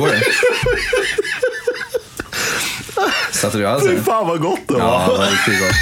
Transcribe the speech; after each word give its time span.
går 0.00 0.08
det. 0.08 0.22
Satte 3.32 3.56
du 3.58 3.62
i 3.62 3.66
halsen? 3.66 3.96
Fy 3.96 4.02
fan 4.02 4.26
vad 4.26 4.40
gott 4.40 4.60
det 4.68 4.74
var. 4.74 4.80
Ja, 4.80 5.06
det 5.12 5.18
var 5.18 5.26
riktigt 5.26 5.60
gott. 5.60 5.74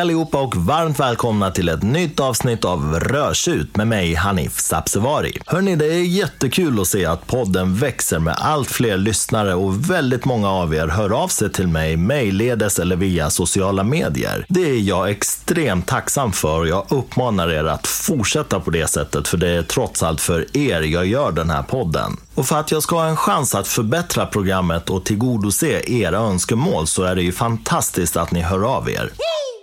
Allihopa 0.00 0.40
och 0.40 0.56
varmt 0.56 1.00
välkomna 1.00 1.50
till 1.50 1.68
ett 1.68 1.82
nytt 1.82 2.20
avsnitt 2.20 2.64
av 2.64 3.00
Rörsut 3.00 3.76
med 3.76 3.88
mig 3.88 4.14
Hanif 4.14 4.60
Sabsevari. 4.60 5.38
Hörni, 5.46 5.76
det 5.76 5.86
är 5.86 6.02
jättekul 6.02 6.80
att 6.80 6.86
se 6.86 7.06
att 7.06 7.26
podden 7.26 7.74
växer 7.74 8.18
med 8.18 8.36
allt 8.38 8.70
fler 8.70 8.96
lyssnare 8.96 9.54
och 9.54 9.90
väldigt 9.90 10.24
många 10.24 10.50
av 10.50 10.74
er 10.74 10.86
hör 10.86 11.22
av 11.22 11.28
sig 11.28 11.52
till 11.52 11.68
mig 11.68 11.96
mejlledes 11.96 12.78
eller 12.78 12.96
via 12.96 13.30
sociala 13.30 13.84
medier. 13.84 14.46
Det 14.48 14.70
är 14.70 14.78
jag 14.78 15.10
extremt 15.10 15.86
tacksam 15.86 16.32
för 16.32 16.58
och 16.58 16.68
jag 16.68 16.86
uppmanar 16.88 17.50
er 17.50 17.64
att 17.64 17.86
fortsätta 17.86 18.60
på 18.60 18.70
det 18.70 18.90
sättet 18.90 19.28
för 19.28 19.36
det 19.36 19.48
är 19.48 19.62
trots 19.62 20.02
allt 20.02 20.20
för 20.20 20.56
er 20.56 20.80
jag 20.80 21.06
gör 21.06 21.32
den 21.32 21.50
här 21.50 21.62
podden. 21.62 22.16
Och 22.34 22.46
för 22.46 22.60
att 22.60 22.70
jag 22.70 22.82
ska 22.82 22.96
ha 22.96 23.06
en 23.06 23.16
chans 23.16 23.54
att 23.54 23.68
förbättra 23.68 24.26
programmet 24.26 24.90
och 24.90 25.04
tillgodose 25.04 25.82
era 25.86 26.18
önskemål 26.18 26.86
så 26.86 27.02
är 27.02 27.14
det 27.14 27.22
ju 27.22 27.32
fantastiskt 27.32 28.16
att 28.16 28.30
ni 28.30 28.40
hör 28.40 28.76
av 28.76 28.90
er. 28.90 29.10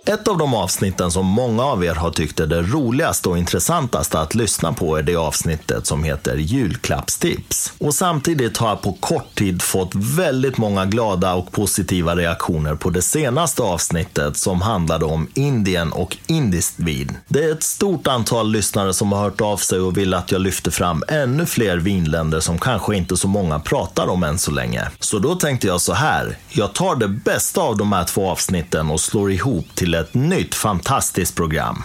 Ett 0.08 0.28
av 0.28 0.38
de 0.38 0.54
avsnitten 0.54 1.10
som 1.10 1.26
många 1.26 1.64
av 1.64 1.84
er 1.84 1.94
har 1.94 2.10
tyckt 2.10 2.40
är 2.40 2.46
det 2.46 2.62
roligaste 2.62 3.28
och 3.28 3.38
intressantaste 3.38 4.20
att 4.20 4.34
lyssna 4.34 4.72
på 4.72 4.96
är 4.96 5.02
det 5.02 5.16
avsnittet 5.16 5.86
som 5.86 6.04
heter 6.04 6.36
julklappstips. 6.36 7.72
Och 7.78 7.94
samtidigt 7.94 8.56
har 8.56 8.68
jag 8.68 8.82
på 8.82 8.92
kort 8.92 9.34
tid 9.34 9.62
fått 9.62 9.94
väldigt 9.94 10.58
många 10.58 10.84
glada 10.84 11.34
och 11.34 11.52
positiva 11.52 12.16
reaktioner 12.16 12.74
på 12.74 12.90
det 12.90 13.02
senaste 13.02 13.62
avsnittet 13.62 14.36
som 14.36 14.62
handlade 14.62 15.04
om 15.04 15.28
Indien 15.34 15.92
och 15.92 16.16
indiskt 16.26 16.74
vin. 16.80 17.16
Det 17.28 17.44
är 17.44 17.52
ett 17.52 17.62
stort 17.62 18.06
antal 18.06 18.50
lyssnare 18.50 18.94
som 18.94 19.12
har 19.12 19.20
hört 19.20 19.40
av 19.40 19.56
sig 19.56 19.80
och 19.80 19.96
vill 19.96 20.14
att 20.14 20.32
jag 20.32 20.40
lyfter 20.40 20.70
fram 20.70 21.02
ännu 21.08 21.46
fler 21.46 21.76
vinländer 21.76 22.40
som 22.40 22.58
kanske 22.58 22.96
inte 22.96 23.16
så 23.16 23.28
många 23.28 23.60
pratar 23.60 24.06
om 24.06 24.24
än 24.24 24.38
så 24.38 24.50
länge. 24.50 24.88
Så 25.00 25.18
då 25.18 25.34
tänkte 25.34 25.66
jag 25.66 25.80
så 25.80 25.92
här, 25.92 26.38
jag 26.48 26.72
tar 26.72 26.96
det 26.96 27.08
bästa 27.08 27.60
av 27.60 27.76
de 27.76 27.92
här 27.92 28.04
två 28.04 28.30
avsnitten 28.30 28.90
och 28.90 29.00
slår 29.00 29.32
ihop 29.32 29.66
till 29.74 29.97
ett 30.00 30.14
nytt 30.14 30.54
fantastiskt 30.54 31.36
program. 31.36 31.82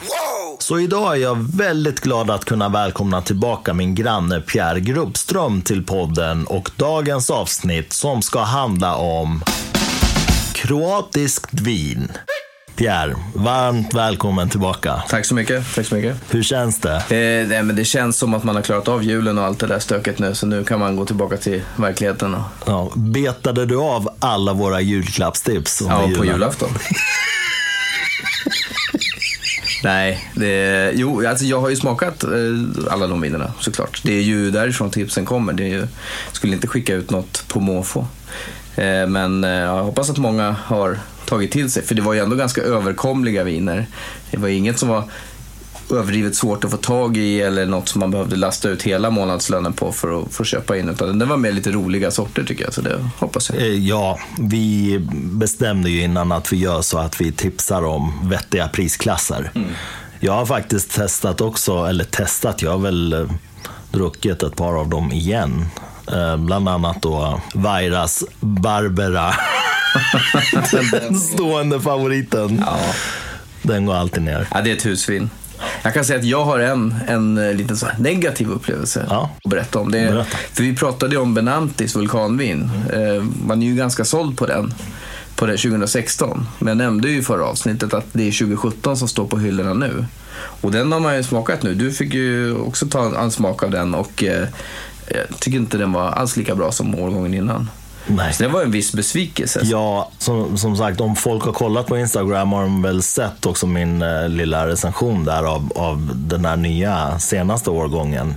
Så 0.59 0.80
idag 0.80 1.16
är 1.16 1.22
jag 1.22 1.58
väldigt 1.58 2.00
glad 2.00 2.31
att 2.31 2.45
kunna 2.45 2.69
välkomna 2.69 3.22
tillbaka 3.22 3.73
min 3.73 3.95
granne 3.95 4.42
Pierre 4.42 4.80
Grubbström 4.80 5.61
till 5.61 5.83
podden 5.86 6.45
och 6.45 6.69
dagens 6.75 7.30
avsnitt 7.30 7.94
som 7.94 8.22
ska 8.22 8.41
handla 8.41 8.95
om 8.95 9.44
kroatiskt 10.53 11.61
vin. 11.61 12.11
Pierre, 12.75 13.16
varmt 13.34 13.94
välkommen 13.94 14.50
tillbaka. 14.50 15.03
Tack 15.09 15.25
så 15.25 15.36
mycket. 15.36 15.75
Tack 15.75 15.86
så 15.86 15.95
mycket. 15.95 16.17
Hur 16.30 16.44
känns 16.44 16.80
det? 16.80 16.95
Eh, 16.95 17.47
nej, 17.47 17.64
men 17.64 17.75
det 17.75 17.86
känns 17.86 18.17
som 18.17 18.34
att 18.34 18.44
man 18.44 18.56
har 18.56 18.64
klarat 18.64 18.88
av 18.88 19.03
julen 19.03 19.38
och 19.38 19.44
allt 19.44 19.59
det 19.59 19.67
där 19.67 19.80
stöket 19.80 20.19
nu, 20.19 20.36
så 20.36 20.45
nu 20.45 20.64
kan 20.64 20.80
man 20.80 20.95
gå 20.95 21.06
tillbaka 21.06 21.38
till 21.38 21.61
verkligheten. 21.75 22.34
Och... 22.34 22.41
Ja, 22.66 22.91
betade 22.95 23.66
du 23.66 23.78
av 23.78 24.09
alla 24.19 24.53
våra 24.53 24.81
julklappstips? 24.81 25.84
Ja, 25.88 26.09
på 26.17 26.25
julafton. 26.25 26.69
Nej, 29.84 30.31
det, 30.36 30.92
jo, 30.95 31.28
alltså 31.28 31.45
jag 31.45 31.62
har 31.62 31.70
ju 31.70 31.76
smakat 31.76 32.23
eh, 32.23 32.30
alla 32.89 33.08
de 33.08 33.22
vinerna 33.22 33.53
såklart. 33.59 34.02
Det 34.03 34.14
är 34.14 34.22
ju 34.22 34.52
därifrån 34.52 34.92
tipsen 34.92 35.25
kommer. 35.25 35.53
Det 35.53 35.64
är 35.64 35.67
ju, 35.67 35.88
skulle 36.31 36.53
inte 36.53 36.67
skicka 36.67 36.94
ut 36.94 37.09
något 37.09 37.48
på 37.48 37.59
måfå. 37.59 38.08
Eh, 38.75 39.08
men 39.08 39.44
eh, 39.44 39.50
jag 39.50 39.84
hoppas 39.84 40.09
att 40.09 40.18
många 40.18 40.56
har 40.63 41.00
tagit 41.25 41.52
till 41.52 41.72
sig, 41.72 41.84
för 41.84 41.96
det 41.96 42.02
var 42.02 42.13
ju 42.13 42.19
ändå 42.19 42.35
ganska 42.35 42.62
överkomliga 42.62 43.44
viner. 43.44 43.88
Det 44.31 44.38
var 44.38 44.47
inget 44.47 44.80
som 44.80 44.90
var 44.90 45.03
överdrivet 45.98 46.36
svårt 46.36 46.64
att 46.64 46.72
få 46.72 46.78
tag 46.78 47.18
i 47.18 47.42
eller 47.42 47.66
något 47.66 47.90
som 47.90 48.00
man 48.00 48.12
behövde 48.12 48.36
lasta 48.36 48.70
ut 48.70 48.84
hela 48.84 49.09
månadslönen 49.09 49.74
på 49.74 49.92
för 49.92 50.22
att 50.22 50.34
få 50.34 50.44
köpa 50.44 50.78
in. 50.78 50.90
Utan 50.90 51.20
det 51.20 51.26
var 51.26 51.38
mer 51.38 51.52
lite 51.52 51.72
roliga 51.72 52.12
sorter 52.12 52.44
tycker 52.44 52.64
jag, 52.64 52.74
så 52.74 52.81
det 52.81 53.09
hoppas 53.20 53.50
jag. 53.50 53.62
Eh, 53.62 53.68
Ja, 53.68 54.20
vi 54.40 55.00
bestämde 55.14 55.90
ju 55.90 56.02
innan 56.02 56.32
att 56.32 56.53
vi 56.53 56.58
gör 56.58 56.82
så 56.82 56.98
att 56.98 57.22
vi 57.22 57.32
tipsar 57.32 57.86
om 57.86 58.30
vettiga 58.30 58.68
prisklasser. 58.68 59.52
Jag 60.20 60.34
har 60.34 60.46
faktiskt 60.46 60.92
testat 60.92 61.42
också, 61.42 61.86
eller 61.86 62.03
testat, 62.03 62.62
jag 62.62 62.72
har 62.72 62.78
väl 62.78 63.14
eh, 63.14 63.26
druckit 63.92 64.44
ett 64.44 64.56
par 64.56 64.80
av 64.80 64.90
dem 64.90 65.12
igen. 65.12 65.66
Eh, 66.12 66.38
bland 66.38 66.70
annat 66.70 67.02
då 67.02 67.42
Vairas 67.53 68.24
Barbera. 68.40 69.34
Den 70.92 71.16
stående 71.16 71.82
favoriten. 71.82 72.64
Ja. 72.66 72.78
Den 73.62 73.86
går 73.86 73.96
alltid 73.96 74.24
ner. 74.24 74.48
Ja, 74.52 74.62
det 74.62 74.72
är 74.72 74.76
ett 74.76 74.86
husvin. 74.86 75.30
Jag 75.84 75.94
kan 75.94 76.06
säga 76.06 76.20
att 76.20 76.26
jag 76.26 76.46
har 76.46 76.60
en, 76.60 76.96
en 77.08 77.38
eh, 77.38 77.54
liten 77.54 77.78
så 77.78 77.88
negativ 78.00 78.50
upplevelse 78.52 79.06
Ja. 79.10 79.30
att 79.44 79.50
berätta 79.52 79.80
om. 79.80 79.92
Det 79.92 79.98
Berätta. 80.12 80.38
För 80.54 80.64
vi 80.64 80.76
pratade 80.76 81.12
ju 81.16 81.22
om 81.22 81.34
Benantis 81.34 81.96
vulkanvin. 81.96 82.70
Eh, 82.94 83.24
man 83.48 83.62
är 83.64 83.68
ju 83.68 83.76
ganska 83.76 84.06
såld 84.06 84.38
på 84.38 84.46
den 84.46 84.74
på 85.36 85.46
det 85.46 85.58
2016. 85.58 86.46
Men 86.60 86.68
jag 86.68 86.78
nämnde 86.78 87.10
ju 87.10 87.18
i 87.18 87.22
förra 87.22 87.46
avsnittet 87.46 87.94
att 87.94 88.06
det 88.12 88.28
är 88.28 88.32
2017 88.32 88.98
som 88.98 89.08
står 89.08 89.26
på 89.28 89.38
hyllorna 89.38 89.74
nu. 89.74 90.06
Och 90.62 90.72
den 90.72 90.92
har 90.92 91.00
man 91.00 91.16
ju 91.18 91.24
smakat 91.24 91.64
nu. 91.64 91.74
Du 91.74 91.92
fick 91.92 92.14
ju 92.14 92.56
också 92.56 92.86
ta 92.88 93.20
en 93.20 93.32
smak 93.32 93.64
av 93.64 93.72
den 93.72 93.96
och 93.96 94.24
eh, 94.24 94.48
jag 95.08 95.40
tycker 95.40 95.58
inte 95.58 95.78
den 95.78 95.92
var 95.92 96.08
alls 96.12 96.38
lika 96.38 96.56
bra 96.56 96.72
som 96.72 96.96
årgången 96.96 97.34
innan. 97.34 97.70
Nej. 98.08 98.34
Så 98.34 98.44
det 98.44 98.50
var 98.50 98.62
en 98.62 98.72
viss 98.72 98.94
besvikelse. 98.94 99.62
Ja, 99.64 100.12
som, 100.18 100.58
som 100.58 100.78
sagt, 100.78 101.02
om 101.02 101.16
folk 101.16 101.44
har 101.44 101.53
kollat 101.53 101.88
på 101.88 101.97
Instagram 101.97 102.52
har 102.52 102.62
de 102.62 102.81
väl 102.81 103.03
sett 103.03 103.46
också 103.46 103.68
min 103.68 104.02
eh, 104.02 104.30
lilla 104.30 104.68
recension 104.68 105.25
där 105.25 105.44
av, 105.44 105.72
av 105.75 106.12
den 106.16 106.46
här 106.46 106.58
nya 106.58 107.19
senaste 107.19 107.69
årgången. 107.69 108.36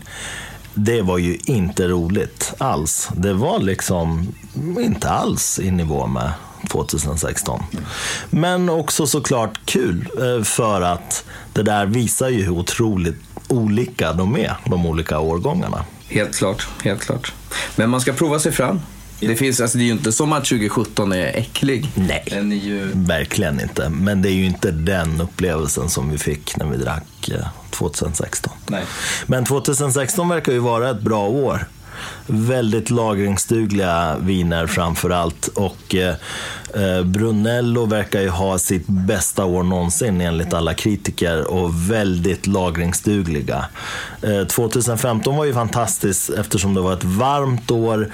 Det 0.74 1.02
var 1.02 1.18
ju 1.18 1.38
inte 1.44 1.88
roligt 1.88 2.54
alls. 2.58 3.08
Det 3.16 3.32
var 3.32 3.58
liksom 3.58 4.34
inte 4.78 5.10
alls 5.10 5.58
i 5.58 5.70
nivå 5.70 6.06
med 6.06 6.32
2016. 6.70 7.62
Men 8.30 8.68
också 8.68 9.06
såklart 9.06 9.58
kul 9.64 10.08
eh, 10.18 10.44
för 10.44 10.80
att 10.80 11.24
det 11.52 11.62
där 11.62 11.86
visar 11.86 12.28
ju 12.28 12.42
hur 12.42 12.50
otroligt 12.52 13.16
olika 13.48 14.12
de 14.12 14.36
är, 14.36 14.56
de 14.64 14.86
olika 14.86 15.18
årgångarna. 15.18 15.84
Helt 16.08 16.36
klart, 16.36 16.68
helt 16.84 17.00
klart. 17.00 17.32
Men 17.76 17.90
man 17.90 18.00
ska 18.00 18.12
prova 18.12 18.38
sig 18.38 18.52
fram. 18.52 18.80
Det, 19.20 19.36
finns, 19.36 19.60
alltså 19.60 19.78
det 19.78 19.84
är 19.84 19.86
ju 19.86 19.92
inte 19.92 20.12
som 20.12 20.32
att 20.32 20.44
2017 20.44 21.12
är 21.12 21.26
äcklig. 21.26 21.90
Nej. 21.94 22.24
Den 22.30 22.52
är 22.52 22.56
ju... 22.56 22.90
Verkligen 22.94 23.60
inte. 23.60 23.88
Men 23.88 24.22
det 24.22 24.28
är 24.28 24.34
ju 24.34 24.46
inte 24.46 24.70
den 24.70 25.20
upplevelsen 25.20 25.88
som 25.88 26.10
vi 26.10 26.18
fick 26.18 26.56
när 26.56 26.66
vi 26.66 26.76
drack 26.76 27.28
eh, 27.28 27.46
2016. 27.70 28.52
Nej. 28.66 28.84
Men 29.26 29.44
2016 29.44 30.28
verkar 30.28 30.52
ju 30.52 30.58
vara 30.58 30.90
ett 30.90 31.00
bra 31.00 31.28
år. 31.28 31.66
Väldigt 32.26 32.90
lagringsdugliga 32.90 34.16
viner 34.20 34.66
framför 34.66 35.10
allt. 35.10 35.48
Och 35.48 35.94
eh, 35.94 36.14
eh, 36.74 37.02
Brunello 37.04 37.86
verkar 37.86 38.20
ju 38.20 38.28
ha 38.28 38.58
sitt 38.58 38.86
bästa 38.86 39.44
år 39.44 39.62
någonsin 39.62 40.20
enligt 40.20 40.54
alla 40.54 40.74
kritiker 40.74 41.50
och 41.50 41.90
väldigt 41.90 42.46
lagringsdugliga. 42.46 43.64
Eh, 44.22 44.44
2015 44.44 45.36
var 45.36 45.44
ju 45.44 45.54
fantastiskt 45.54 46.30
eftersom 46.30 46.74
det 46.74 46.80
var 46.80 46.92
ett 46.92 47.04
varmt 47.04 47.70
år. 47.70 48.10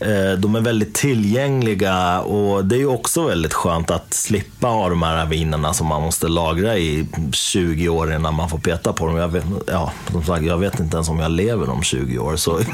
Eh, 0.00 0.32
de 0.38 0.54
är 0.54 0.60
väldigt 0.60 0.94
tillgängliga 0.94 2.20
och 2.20 2.64
det 2.64 2.74
är 2.76 2.78
ju 2.78 2.86
också 2.86 3.26
väldigt 3.26 3.52
skönt 3.54 3.90
att 3.90 4.14
slippa 4.14 4.66
ha 4.66 4.88
de 4.88 5.02
här 5.02 5.26
vinerna 5.26 5.74
som 5.74 5.86
man 5.86 6.02
måste 6.02 6.28
lagra 6.28 6.78
i 6.78 7.06
20 7.32 7.88
år 7.88 8.14
innan 8.14 8.34
man 8.34 8.48
får 8.48 8.58
peta 8.58 8.92
på 8.92 9.06
dem. 9.06 9.16
Jag 9.16 9.28
vet, 9.28 9.44
ja, 9.66 9.92
som 10.12 10.24
sagt, 10.24 10.44
jag 10.44 10.58
vet 10.58 10.80
inte 10.80 10.96
ens 10.96 11.08
om 11.08 11.18
jag 11.18 11.30
lever 11.30 11.70
om 11.70 11.82
20 11.82 12.18
år. 12.18 12.36
Så 12.36 12.58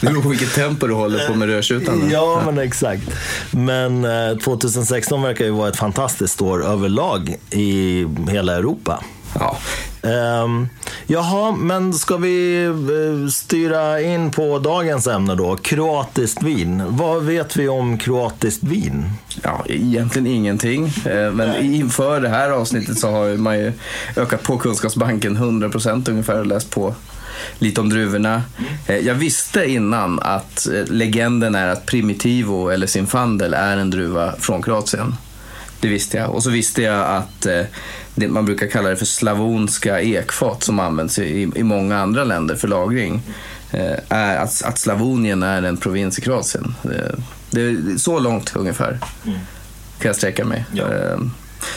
Det 0.00 0.06
beror 0.06 0.22
på 0.22 0.28
vilket 0.28 0.54
tempo 0.54 0.86
du 0.86 0.94
håller 0.94 1.26
på 1.26 1.34
med 1.34 1.48
rödtjutan. 1.48 2.10
Ja, 2.12 2.42
men 2.46 2.58
exakt. 2.58 3.02
Men 3.50 4.04
eh, 4.04 4.36
2016 4.38 5.22
verkar 5.22 5.44
ju 5.44 5.50
vara 5.50 5.68
ett 5.68 5.76
fantastiskt 5.76 6.42
år 6.42 6.64
överlag 6.64 7.36
i 7.50 8.06
hela 8.28 8.56
Europa. 8.56 9.04
Ja. 9.40 9.56
Um, 10.42 10.68
jaha, 11.06 11.52
men 11.52 11.92
ska 11.92 12.16
vi 12.16 12.64
eh, 12.64 13.28
styra 13.30 14.00
in 14.00 14.30
på 14.30 14.58
dagens 14.58 15.06
ämne 15.06 15.34
då? 15.34 15.56
Kroatiskt 15.56 16.42
vin. 16.42 16.82
Vad 16.88 17.22
vet 17.22 17.56
vi 17.56 17.68
om 17.68 17.98
kroatiskt 17.98 18.62
vin? 18.64 19.10
ja, 19.42 19.64
egentligen 19.68 20.26
ingenting. 20.26 20.86
Eh, 20.86 21.32
Men 21.32 21.64
inför 21.64 22.20
det 22.20 22.28
här 22.28 22.50
avsnittet 22.50 22.98
så 22.98 23.10
har 23.10 23.36
man 23.36 23.58
ju 23.58 23.72
ökat 24.16 24.42
på 24.42 24.58
kunskapsbanken 24.58 25.36
100% 25.36 26.10
ungefär 26.10 26.38
och 26.38 26.46
läst 26.46 26.70
på 26.70 26.94
lite 27.58 27.80
om 27.80 27.88
druvorna. 27.88 28.42
Eh, 28.86 28.96
Jag 28.96 29.14
visste 29.14 29.70
innan 29.70 30.20
att 30.20 30.68
legenden 30.88 31.54
är 31.54 31.68
att 31.68 31.86
Primitivo 31.86 32.68
eller 32.68 32.86
Zinfandel 32.86 33.54
är 33.54 33.76
en 33.76 33.90
druva 33.90 34.32
från 34.38 34.62
Kroatien. 34.62 35.14
Det 35.80 35.88
visste 35.88 36.16
jag. 36.16 36.30
Och 36.30 36.42
så 36.42 36.50
visste 36.50 36.82
jag 36.82 37.06
att 37.06 37.46
det, 38.16 38.28
man 38.28 38.44
brukar 38.44 38.66
kalla 38.66 38.88
det 38.88 38.96
för 38.96 39.06
slavonska 39.06 40.00
ekfat 40.00 40.62
som 40.62 40.80
används 40.80 41.18
i, 41.18 41.50
i 41.54 41.62
många 41.62 41.98
andra 41.98 42.24
länder 42.24 42.54
för 42.56 42.68
lagring. 42.68 43.22
eh, 43.70 43.92
är 44.08 44.36
att, 44.36 44.62
att 44.64 44.78
Slavonien 44.78 45.42
är 45.42 45.62
en 45.62 45.76
provins 45.76 46.18
i 46.18 46.22
Kroatien. 46.22 46.74
Det, 46.82 47.14
det 47.50 47.60
är 47.60 47.98
så 47.98 48.18
långt 48.18 48.56
ungefär 48.56 48.98
kan 49.98 50.08
jag 50.08 50.16
sträcka 50.16 50.44
mig. 50.44 50.64
Ja. 50.72 50.84
Eh, 50.94 51.18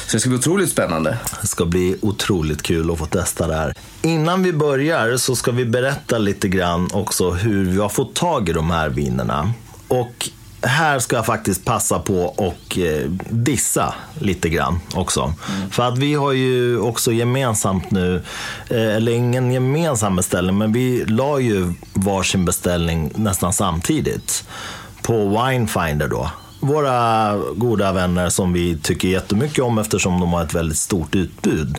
Så 0.08 0.18
det 0.18 0.20
ska 0.20 0.30
bli 0.30 0.38
otroligt 0.40 0.70
spännande. 0.70 1.18
Det 1.42 1.48
ska 1.48 1.66
bli 1.66 1.96
otroligt 2.02 2.62
kul 2.62 2.92
att 2.92 2.98
få 3.00 3.06
testa 3.06 3.48
det 3.48 3.56
här. 3.56 3.74
Innan 4.02 4.44
vi 4.44 4.54
börjar 4.54 5.18
så 5.18 5.36
ska 5.36 5.52
vi 5.52 5.66
berätta 5.66 6.18
lite 6.18 6.48
grann 6.48 6.90
också 6.94 7.32
hur 7.32 7.66
vi 7.66 7.78
har 7.78 7.90
fått 7.90 8.16
tag 8.16 8.50
i 8.50 8.54
de 8.54 8.72
här 8.72 8.90
vinerna. 8.90 9.54
Och 9.88 10.30
här 10.62 11.00
ska 11.00 11.16
jag 11.16 11.26
faktiskt 11.26 11.66
passa 11.66 12.00
på 12.00 12.22
och 12.22 12.78
eh, 12.78 13.10
dissa 13.30 13.94
lite 14.20 14.50
grann 14.50 14.80
också. 14.94 15.34
För 15.72 15.84
att 15.84 15.98
vi 15.98 16.14
har 16.14 16.32
ju 16.32 16.80
också 16.80 17.12
gemensamt 17.12 17.92
nu, 17.92 18.24
eh, 18.70 18.96
eller 18.96 19.12
ingen 19.12 19.52
gemensam 19.52 20.16
beställning, 20.16 20.58
men 20.58 20.74
vi 20.74 21.06
la 21.06 21.40
ju 21.40 21.74
varsin 21.94 22.46
beställning 22.46 23.12
nästan 23.16 23.54
samtidigt 23.54 24.46
på 25.02 25.30
Winefinder 25.30 26.08
då. 26.08 26.32
Våra 26.60 27.36
goda 27.56 27.92
vänner 27.92 28.30
som 28.30 28.54
vi 28.54 28.78
tycker 28.78 29.08
jättemycket 29.08 29.64
om 29.64 29.78
eftersom 29.78 30.20
de 30.20 30.34
har 30.34 30.44
ett 30.44 30.56
väldigt 30.56 30.78
stort 30.78 31.16
utbud. 31.16 31.78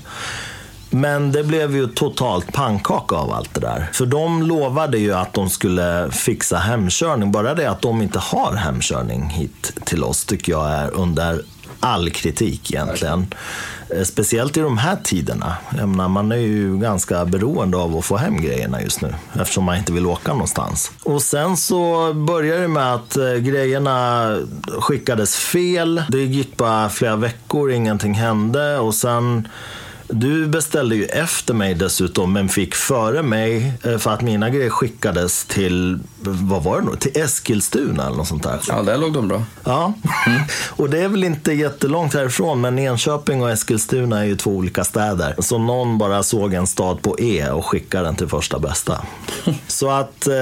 Men 0.90 1.32
det 1.32 1.44
blev 1.44 1.76
ju 1.76 1.86
totalt 1.86 2.52
pannkaka 2.52 3.16
av 3.16 3.32
allt 3.32 3.54
det 3.54 3.60
där. 3.60 3.88
För 3.92 4.06
de 4.06 4.42
lovade 4.42 4.98
ju 4.98 5.14
att 5.14 5.34
de 5.34 5.50
skulle 5.50 6.10
fixa 6.10 6.56
hemkörning. 6.56 7.32
Bara 7.32 7.54
det 7.54 7.70
att 7.70 7.82
de 7.82 8.02
inte 8.02 8.18
har 8.18 8.52
hemkörning 8.54 9.28
hit 9.28 9.72
till 9.84 10.04
oss 10.04 10.24
tycker 10.24 10.52
jag 10.52 10.70
är 10.70 10.90
under 10.90 11.42
all 11.80 12.10
kritik 12.10 12.70
egentligen. 12.70 13.34
Eh, 13.88 14.02
speciellt 14.02 14.56
i 14.56 14.60
de 14.60 14.78
här 14.78 14.96
tiderna. 15.04 15.56
Jag 15.78 15.88
menar, 15.88 16.08
man 16.08 16.32
är 16.32 16.36
ju 16.36 16.78
ganska 16.78 17.24
beroende 17.24 17.76
av 17.76 17.96
att 17.96 18.04
få 18.04 18.16
hem 18.16 18.42
grejerna 18.42 18.82
just 18.82 19.00
nu. 19.00 19.14
Eftersom 19.40 19.64
man 19.64 19.76
inte 19.76 19.92
vill 19.92 20.06
åka 20.06 20.32
någonstans. 20.32 20.90
Och 21.02 21.22
sen 21.22 21.56
så 21.56 22.12
började 22.12 22.62
det 22.62 22.68
med 22.68 22.94
att 22.94 23.16
eh, 23.16 23.34
grejerna 23.34 24.36
skickades 24.80 25.36
fel. 25.36 26.02
Det 26.08 26.22
gick 26.24 26.56
bara 26.56 26.88
flera 26.88 27.16
veckor, 27.16 27.70
ingenting 27.70 28.14
hände. 28.14 28.78
Och 28.78 28.94
sen 28.94 29.48
du 30.12 30.46
beställde 30.46 30.96
ju 30.96 31.04
efter 31.04 31.54
mig 31.54 31.74
dessutom, 31.74 32.32
men 32.32 32.48
fick 32.48 32.74
före 32.74 33.22
mig 33.22 33.72
eh, 33.84 33.98
för 33.98 34.10
att 34.10 34.20
mina 34.20 34.50
grejer 34.50 34.70
skickades 34.70 35.44
till, 35.44 35.98
vad 36.20 36.62
var 36.62 36.80
det 36.80 36.86
nu, 36.90 36.96
till 36.96 37.22
Eskilstuna 37.22 38.06
eller 38.06 38.16
något 38.16 38.28
sånt 38.28 38.42
där. 38.42 38.60
Ja, 38.68 38.82
där 38.82 38.98
låg 38.98 39.12
de 39.12 39.28
bra. 39.28 39.42
Ja, 39.64 39.94
och 40.68 40.90
det 40.90 40.98
är 40.98 41.08
väl 41.08 41.24
inte 41.24 41.52
jättelångt 41.52 42.14
härifrån, 42.14 42.60
men 42.60 42.78
Enköping 42.78 43.42
och 43.42 43.50
Eskilstuna 43.50 44.20
är 44.20 44.24
ju 44.24 44.36
två 44.36 44.50
olika 44.50 44.84
städer. 44.84 45.34
Så 45.38 45.58
någon 45.58 45.98
bara 45.98 46.22
såg 46.22 46.54
en 46.54 46.66
stad 46.66 47.02
på 47.02 47.16
E 47.20 47.50
och 47.50 47.66
skickade 47.66 48.04
den 48.04 48.16
till 48.16 48.28
första 48.28 48.58
bästa. 48.58 48.98
Så 49.66 49.90
att, 49.90 50.26
eh, 50.26 50.34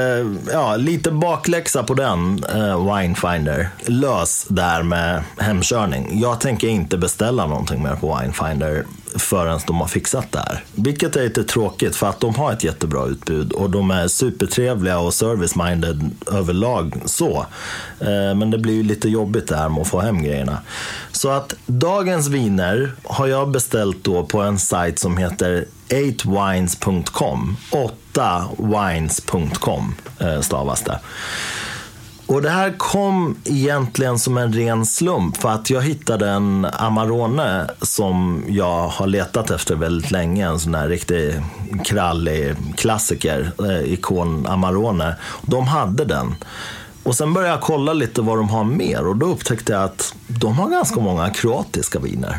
ja, 0.52 0.76
lite 0.76 1.10
bakläxa 1.10 1.82
på 1.82 1.94
den, 1.94 2.44
eh, 2.54 2.96
Winefinder. 2.96 3.68
Lös 3.86 4.46
där 4.48 4.82
med 4.82 5.22
hemkörning. 5.36 6.20
Jag 6.20 6.40
tänker 6.40 6.68
inte 6.68 6.98
beställa 6.98 7.46
någonting 7.46 7.82
mer 7.82 7.96
på 7.96 8.18
Winefinder 8.18 8.84
förrän 9.16 9.60
de 9.66 9.80
har 9.80 9.88
fixat 9.88 10.32
det 10.32 10.38
här. 10.38 10.64
Vilket 10.74 11.16
är 11.16 11.22
lite 11.22 11.44
tråkigt 11.44 11.96
för 11.96 12.06
att 12.06 12.20
de 12.20 12.34
har 12.34 12.52
ett 12.52 12.64
jättebra 12.64 13.06
utbud 13.06 13.52
och 13.52 13.70
de 13.70 13.90
är 13.90 14.08
supertrevliga 14.08 14.98
och 14.98 15.14
service-minded 15.14 16.10
överlag 16.32 16.94
så. 17.04 17.46
Eh, 18.00 18.34
men 18.34 18.50
det 18.50 18.58
blir 18.58 18.74
ju 18.74 18.82
lite 18.82 19.08
jobbigt 19.08 19.48
det 19.48 19.56
här 19.56 19.68
med 19.68 19.80
att 19.80 19.88
få 19.88 20.00
hem 20.00 20.22
grejerna. 20.22 20.58
Så 21.12 21.28
att 21.28 21.54
dagens 21.66 22.28
viner 22.28 22.92
har 23.04 23.26
jag 23.26 23.50
beställt 23.50 24.04
då 24.04 24.24
på 24.24 24.40
en 24.40 24.58
sajt 24.58 24.98
som 24.98 25.16
heter 25.16 25.64
8wines.com. 25.88 27.56
8wines.com 28.14 29.94
eh, 30.18 30.40
stavas 30.40 30.82
det. 30.82 31.00
Och 32.28 32.42
det 32.42 32.50
här 32.50 32.74
kom 32.78 33.36
egentligen 33.44 34.18
som 34.18 34.38
en 34.38 34.52
ren 34.52 34.86
slump 34.86 35.36
för 35.36 35.48
att 35.48 35.70
jag 35.70 35.82
hittade 35.82 36.28
en 36.28 36.64
Amarone 36.64 37.70
som 37.82 38.44
jag 38.48 38.88
har 38.88 39.06
letat 39.06 39.50
efter 39.50 39.74
väldigt 39.74 40.10
länge. 40.10 40.46
En 40.46 40.60
sån 40.60 40.74
här 40.74 40.88
riktig 40.88 41.42
krallig 41.84 42.56
klassiker, 42.76 43.52
eh, 43.58 43.92
ikon 43.92 44.46
Amarone. 44.46 45.16
De 45.42 45.68
hade 45.68 46.04
den. 46.04 46.34
Och 47.02 47.14
sen 47.14 47.34
började 47.34 47.52
jag 47.52 47.60
kolla 47.60 47.92
lite 47.92 48.22
vad 48.22 48.38
de 48.38 48.48
har 48.48 48.64
mer 48.64 49.06
och 49.06 49.16
då 49.16 49.26
upptäckte 49.26 49.72
jag 49.72 49.82
att 49.82 50.14
de 50.26 50.58
har 50.58 50.70
ganska 50.70 51.00
många 51.00 51.30
kroatiska 51.30 51.98
viner. 51.98 52.38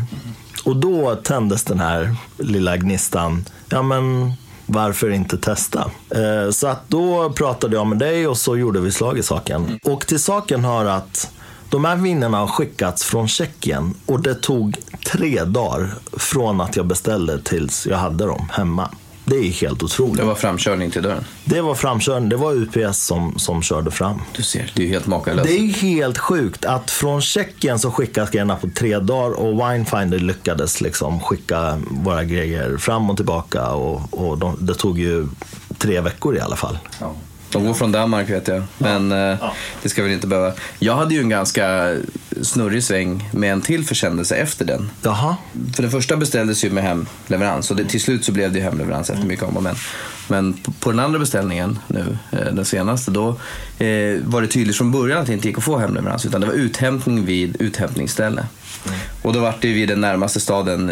Och 0.65 0.75
då 0.75 1.15
tändes 1.15 1.63
den 1.63 1.80
här 1.80 2.15
lilla 2.38 2.77
gnistan. 2.77 3.45
Ja 3.69 3.81
men 3.81 4.33
varför 4.69 5.10
inte 5.10 5.38
testa? 5.38 5.92
Eh, 6.10 6.51
Så 6.51 6.68
att 6.68 6.89
då 6.89 7.30
pratade 7.30 7.75
jag 7.75 7.88
med 7.88 7.98
dig 7.98 8.27
och 8.27 8.38
så 8.38 8.57
gjorde 8.57 8.80
vi 8.80 8.92
slag 8.92 9.18
i 9.18 9.24
saken. 9.24 9.80
Och 9.83 10.07
till 10.07 10.19
saken 10.19 10.66
hör 10.66 10.86
att 10.86 11.31
de 11.69 11.86
här 11.86 11.95
vinerna 11.95 12.38
har 12.38 12.48
skickats 12.48 13.04
från 13.04 13.27
Tjeckien 13.27 13.94
och 14.06 14.19
det 14.21 14.36
tog 14.36 14.77
tre 15.13 15.44
dagar 15.44 15.94
från 16.18 16.62
att 16.62 16.75
jag 16.75 16.86
beställde 16.86 17.42
tills 17.42 17.88
jag 17.88 17.98
hade 17.98 18.25
dem 18.25 18.48
hemma. 18.51 18.89
Det 19.29 19.35
är 19.35 19.51
helt 19.51 19.83
otroligt. 19.83 20.17
Det 20.17 20.23
var 20.23 20.35
framkörning 20.35 20.91
till 20.91 21.01
dörren. 21.01 21.25
Det 21.45 21.61
var 21.61 21.75
framkörning, 21.75 22.29
det 22.29 22.37
var 22.37 22.53
UPS 22.53 22.97
som, 22.97 23.39
som 23.39 23.61
körde 23.61 23.91
fram. 23.91 24.21
Du 24.35 24.43
ser, 24.43 24.71
det 24.75 24.83
är 24.83 24.87
helt 24.87 25.07
makalöst. 25.07 25.49
Det 25.49 25.57
är 25.57 25.73
helt 25.73 26.17
sjukt 26.17 26.65
att 26.65 26.91
från 26.91 27.21
Tjeckien 27.21 27.79
så 27.79 27.91
skickas 27.91 28.29
grejerna 28.29 28.55
på 28.55 28.69
tre 28.75 28.99
dagar 28.99 29.39
och 29.39 29.53
Winefinder 29.53 30.19
lyckades 30.19 30.81
liksom 30.81 31.19
skicka 31.19 31.79
våra 31.89 32.23
grejer 32.23 32.77
fram 32.77 33.09
och 33.09 33.15
tillbaka 33.15 33.69
och, 33.69 34.01
och 34.11 34.37
de, 34.37 34.57
det 34.59 34.73
tog 34.73 34.99
ju 34.99 35.27
tre 35.77 36.01
veckor 36.01 36.37
i 36.37 36.39
alla 36.39 36.55
fall. 36.55 36.77
Ja. 36.99 37.13
De 37.51 37.65
går 37.65 37.73
från 37.73 37.91
Danmark 37.91 38.29
vet 38.29 38.47
jag, 38.47 38.63
men 38.77 39.11
eh, 39.11 39.51
det 39.83 39.89
ska 39.89 40.03
väl 40.03 40.11
inte 40.11 40.27
behöva. 40.27 40.53
Jag 40.79 40.95
hade 40.95 41.13
ju 41.13 41.21
en 41.21 41.29
ganska 41.29 41.95
snurrig 42.41 42.83
sväng 42.83 43.29
med 43.33 43.51
en 43.51 43.61
till 43.61 43.85
försändelse 43.85 44.35
efter 44.35 44.65
den. 44.65 44.91
Jaha, 45.01 45.35
För 45.75 45.81
den 45.81 45.91
första 45.91 46.17
beställdes 46.17 46.63
ju 46.63 46.69
med 46.69 46.83
hemleverans 46.83 47.71
och 47.71 47.77
det, 47.77 47.85
till 47.85 48.01
slut 48.01 48.25
så 48.25 48.31
blev 48.31 48.51
det 48.51 48.59
ju 48.59 48.63
hemleverans 48.63 49.09
efter 49.09 49.25
mycket 49.25 49.45
om 49.45 49.57
och 49.57 49.63
men. 49.63 49.75
Men 50.27 50.53
på, 50.53 50.71
på 50.71 50.91
den 50.91 50.99
andra 50.99 51.19
beställningen 51.19 51.79
nu, 51.87 52.17
eh, 52.31 52.53
den 52.53 52.65
senaste, 52.65 53.11
då 53.11 53.29
eh, 53.85 54.19
var 54.23 54.41
det 54.41 54.47
tydligt 54.47 54.75
från 54.75 54.91
början 54.91 55.21
att 55.21 55.27
det 55.27 55.33
inte 55.33 55.47
gick 55.47 55.57
att 55.57 55.63
få 55.63 55.77
hemleverans 55.77 56.25
utan 56.25 56.41
det 56.41 56.47
var 56.47 56.53
uthämtning 56.53 57.25
vid 57.25 57.61
uthämtningsställe. 57.61 58.45
Mm. 58.87 58.99
Och 59.21 59.33
då 59.33 59.39
vart 59.39 59.61
det 59.61 59.73
vid 59.73 59.89
den 59.89 60.01
närmaste 60.01 60.39
staden 60.39 60.91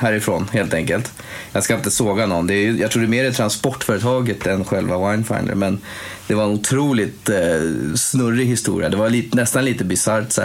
härifrån 0.00 0.48
helt 0.52 0.74
enkelt. 0.74 1.12
Jag 1.52 1.62
ska 1.62 1.74
inte 1.74 1.90
såga 1.90 2.26
någon. 2.26 2.46
Det 2.46 2.54
är, 2.54 2.72
jag 2.72 2.90
tror 2.90 3.02
det 3.02 3.06
är 3.06 3.10
mer 3.10 3.24
är 3.24 3.32
transportföretaget 3.32 4.46
än 4.46 4.64
själva 4.64 5.10
Winefinder. 5.10 5.54
Men 5.54 5.80
det 6.26 6.34
var 6.34 6.44
en 6.44 6.50
otroligt 6.50 7.28
eh, 7.28 7.94
snurrig 7.94 8.46
historia. 8.46 8.88
Det 8.88 8.96
var 8.96 9.10
lite, 9.10 9.36
nästan 9.36 9.64
lite 9.64 9.84
bisarrt. 9.84 10.38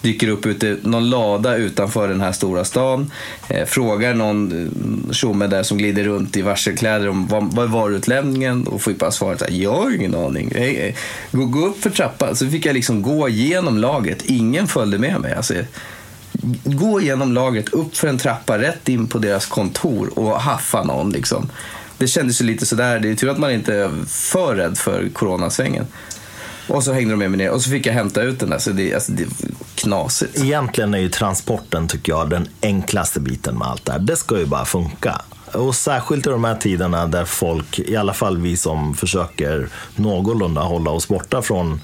Dyker 0.00 0.28
upp 0.28 0.46
ute, 0.46 0.76
någon 0.82 1.10
lada 1.10 1.56
utanför 1.56 2.08
den 2.08 2.20
här 2.20 2.32
stora 2.32 2.64
stan. 2.64 3.10
Eh, 3.48 3.66
frågar 3.66 4.14
någon 4.14 4.52
eh, 4.52 5.12
tjomme 5.12 5.46
där 5.46 5.62
som 5.62 5.78
glider 5.78 6.04
runt 6.04 6.36
i 6.36 6.42
varselkläder 6.42 7.08
om 7.08 7.26
vad, 7.26 7.54
vad 7.54 7.64
är 7.64 7.68
varuutlämningen 7.68 8.66
och 8.66 8.82
får 8.82 8.92
bara 8.92 9.10
svaret 9.10 9.38
så 9.38 9.44
här, 9.44 9.52
jag 9.52 9.74
har 9.74 9.94
ingen 9.94 10.14
aning. 10.14 10.52
Hey, 10.54 10.76
hey. 10.76 10.94
Gå, 11.30 11.44
gå 11.44 11.66
upp 11.66 11.82
för 11.82 11.90
trappan. 11.90 12.36
Så 12.36 12.50
fick 12.50 12.66
jag 12.66 12.74
liksom 12.74 13.02
gå 13.02 13.28
igenom 13.28 13.78
laget. 13.78 14.22
Ingen 14.24 14.68
följde 14.68 14.98
med 14.98 15.20
mig. 15.20 15.34
Alltså, 15.34 15.54
gå 16.64 17.00
igenom 17.00 17.32
lagret, 17.32 17.68
upp 17.68 17.96
för 17.96 18.08
en 18.08 18.18
trappa, 18.18 18.58
rätt 18.58 18.88
in 18.88 19.06
på 19.06 19.18
deras 19.18 19.46
kontor 19.46 20.18
och 20.18 20.40
haffa 20.40 20.82
någon. 20.82 21.10
Liksom. 21.10 21.50
Det 21.98 22.06
kändes 22.06 22.40
ju 22.40 22.44
lite 22.44 22.66
sådär. 22.66 22.98
Det 23.00 23.10
är 23.10 23.14
tur 23.14 23.30
att 23.30 23.38
man 23.38 23.52
inte 23.52 23.74
är 23.74 23.90
för 24.06 24.54
rädd 24.54 24.78
för 24.78 25.08
coronasvängen. 25.08 25.86
Och 26.68 26.84
så 26.84 26.92
hängde 26.92 27.10
de 27.10 27.16
med 27.16 27.30
mig 27.30 27.38
ner 27.38 27.50
och 27.50 27.62
så 27.62 27.70
fick 27.70 27.86
jag 27.86 27.94
hämta 27.94 28.22
ut 28.22 28.40
den 28.40 28.50
där. 28.50 28.58
Så 28.58 28.70
det, 28.70 28.94
alltså, 28.94 29.12
det 29.12 29.22
är 29.22 29.28
knasigt. 29.74 30.38
egentligen 30.38 30.94
är 30.94 30.98
ju 30.98 31.08
transporten 31.08 31.88
tycker 31.88 32.12
jag 32.12 32.30
den 32.30 32.48
enklaste 32.62 33.20
biten 33.20 33.58
med 33.58 33.68
allt 33.68 33.84
det 33.84 33.92
här. 33.92 33.98
Det 33.98 34.16
ska 34.16 34.38
ju 34.38 34.46
bara 34.46 34.64
funka. 34.64 35.20
Och 35.54 35.74
särskilt 35.74 36.26
i 36.26 36.30
de 36.30 36.44
här 36.44 36.56
tiderna 36.56 37.06
där 37.06 37.24
folk, 37.24 37.78
i 37.78 37.96
alla 37.96 38.14
fall 38.14 38.38
vi 38.38 38.56
som 38.56 38.94
försöker 38.94 39.68
någorlunda 39.96 40.60
hålla 40.60 40.90
oss 40.90 41.08
borta 41.08 41.42
från 41.42 41.80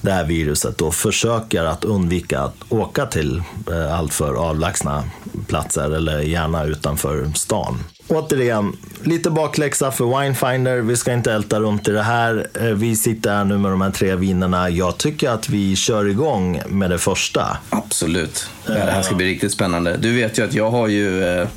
det 0.00 0.12
här 0.12 0.24
viruset 0.24 0.80
och 0.80 0.94
försöker 0.94 1.64
att 1.64 1.84
undvika 1.84 2.40
att 2.40 2.56
åka 2.68 3.06
till 3.06 3.42
eh, 3.70 3.98
alltför 3.98 4.34
avlägsna 4.34 5.04
platser 5.46 5.96
eller 5.96 6.20
gärna 6.20 6.64
utanför 6.64 7.32
stan. 7.34 7.78
Återigen, 8.08 8.76
lite 9.02 9.30
bakläxa 9.30 9.90
för 9.90 10.20
Winefinder. 10.20 10.76
Vi 10.76 10.96
ska 10.96 11.12
inte 11.12 11.32
älta 11.32 11.60
runt 11.60 11.88
i 11.88 11.92
det 11.92 12.02
här. 12.02 12.48
Eh, 12.54 12.64
vi 12.64 12.96
sitter 12.96 13.30
här 13.30 13.44
nu 13.44 13.58
med 13.58 13.70
de 13.70 13.80
här 13.80 13.90
tre 13.90 14.16
vinerna. 14.16 14.70
Jag 14.70 14.98
tycker 14.98 15.30
att 15.30 15.48
vi 15.48 15.76
kör 15.76 16.08
igång 16.08 16.62
med 16.68 16.90
det 16.90 16.98
första. 16.98 17.56
Absolut. 17.70 18.46
Det 18.66 18.72
här 18.72 19.02
ska 19.02 19.14
bli 19.14 19.26
riktigt 19.26 19.52
spännande. 19.52 19.96
Du 19.96 20.16
vet 20.16 20.38
ju 20.38 20.44
att 20.44 20.54
jag 20.54 20.70
har 20.70 20.88
ju 20.88 21.24
eh, 21.24 21.48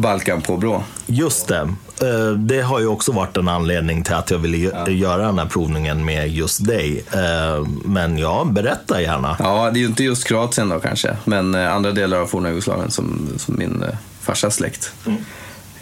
eh, 0.00 0.02
Balkan 0.02 0.42
på 0.42 0.56
brå. 0.56 0.82
Just 1.06 1.48
det. 1.48 1.68
Eh, 2.02 2.30
Det 2.36 2.60
har 2.62 2.80
ju 2.80 2.86
också 2.86 3.12
varit 3.12 3.36
en 3.36 3.48
anledning 3.48 4.04
till 4.04 4.14
att 4.14 4.30
jag 4.30 4.38
ville 4.38 4.56
gö- 4.56 4.90
göra 4.90 5.26
den 5.26 5.38
här 5.38 5.46
provningen 5.46 6.04
med 6.04 6.28
just 6.30 6.66
dig. 6.66 7.04
Eh, 7.12 7.66
Men 7.84 8.18
ja, 8.18 8.44
berätta 8.50 9.02
gärna. 9.02 9.36
Ja, 9.38 9.70
det 9.70 9.78
är 9.78 9.80
ju 9.80 9.86
inte 9.86 10.04
just 10.04 10.24
Kroatien 10.28 10.68
då 10.68 10.80
kanske, 10.80 11.16
men 11.24 11.54
eh, 11.54 11.72
andra 11.74 11.92
delar 11.92 12.16
av 12.18 12.26
forna 12.26 12.48
Jugoslavien 12.48 12.90
som, 12.90 13.28
som 13.36 13.54
min 13.58 13.84
farsas 14.20 14.54
släkt. 14.54 14.92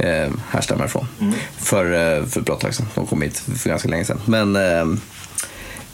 eh, 0.00 0.30
härstammar 0.48 0.84
ifrån. 0.87 1.06
För, 1.56 1.84
eh, 1.84 2.25
för 2.26 2.40
ett 2.40 2.46
bra 2.46 2.54
tag 2.56 2.75
sedan. 2.75 2.87
De 2.94 3.06
kom 3.06 3.22
hit 3.22 3.42
för 3.56 3.68
ganska 3.68 3.88
länge 3.88 4.04
sedan. 4.04 4.20
Men 4.25 4.56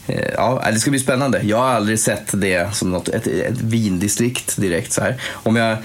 ja, 0.07 0.63
det 0.73 0.79
ska 0.79 0.91
bli 0.91 0.99
spännande. 0.99 1.41
Jag 1.43 1.57
har 1.57 1.69
aldrig 1.69 1.99
sett 1.99 2.29
det 2.31 2.75
som 2.75 2.91
något, 2.91 3.07
ett, 3.07 3.27
ett 3.27 3.61
vindistrikt 3.61 4.57
direkt. 4.57 4.93
Så 4.93 5.01
här. 5.01 5.21
Om 5.31 5.55
jag, 5.55 5.77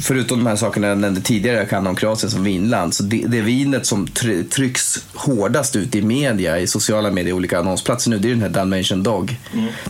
förutom 0.00 0.38
de 0.38 0.46
här 0.46 0.56
sakerna 0.56 0.86
jag 0.86 0.98
nämnde 0.98 1.20
tidigare, 1.20 1.56
jag 1.56 1.70
kan 1.70 1.86
om 1.86 1.96
Kroatien 1.96 2.30
som 2.30 2.44
vinland. 2.44 2.94
Så 2.94 3.02
det, 3.02 3.24
det 3.26 3.40
vinet 3.40 3.86
som 3.86 4.06
try, 4.06 4.44
trycks 4.44 5.04
hårdast 5.14 5.76
ut 5.76 5.94
i 5.94 6.02
media, 6.02 6.58
i 6.58 6.66
sociala 6.66 7.10
medier, 7.10 7.34
olika 7.34 7.58
annonsplatser 7.58 8.10
nu, 8.10 8.18
det 8.18 8.28
är 8.28 8.30
den 8.30 8.42
här 8.42 8.48
Dalmatian 8.48 9.02
Dog. 9.02 9.36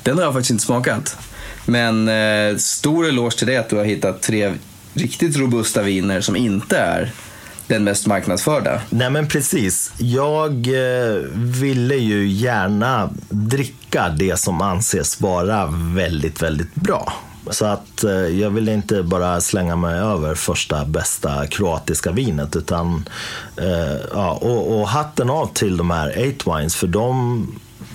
Den 0.02 0.16
har 0.16 0.24
jag 0.24 0.32
faktiskt 0.32 0.50
inte 0.50 0.64
smakat. 0.64 1.16
Men 1.66 2.08
eh, 2.08 2.56
stor 2.56 3.08
eloge 3.08 3.38
till 3.38 3.46
dig 3.46 3.56
att 3.56 3.68
du 3.68 3.76
har 3.76 3.84
hittat 3.84 4.22
tre 4.22 4.54
riktigt 4.94 5.36
robusta 5.36 5.82
viner 5.82 6.20
som 6.20 6.36
inte 6.36 6.78
är 6.78 7.12
den 7.68 7.84
mest 7.84 8.06
marknadsförda. 8.06 8.80
Nej 8.90 9.10
men 9.10 9.28
precis. 9.28 9.92
Jag 9.98 10.66
eh, 10.66 11.14
ville 11.34 11.94
ju 11.94 12.28
gärna 12.28 13.10
dricka 13.28 14.08
det 14.08 14.40
som 14.40 14.62
anses 14.62 15.20
vara 15.20 15.68
väldigt, 15.70 16.42
väldigt 16.42 16.74
bra. 16.74 17.12
Så 17.50 17.66
att 17.66 18.04
eh, 18.04 18.10
jag 18.10 18.50
ville 18.50 18.74
inte 18.74 19.02
bara 19.02 19.40
slänga 19.40 19.76
mig 19.76 19.98
över 19.98 20.34
första 20.34 20.84
bästa 20.84 21.46
kroatiska 21.46 22.12
vinet. 22.12 22.56
Utan, 22.56 23.08
eh, 23.56 24.00
ja, 24.12 24.32
och, 24.32 24.80
och 24.80 24.88
hatten 24.88 25.30
av 25.30 25.46
till 25.46 25.76
de 25.76 25.90
här 25.90 26.12
8wines, 26.12 26.76
för 26.76 26.86
de, 26.86 27.46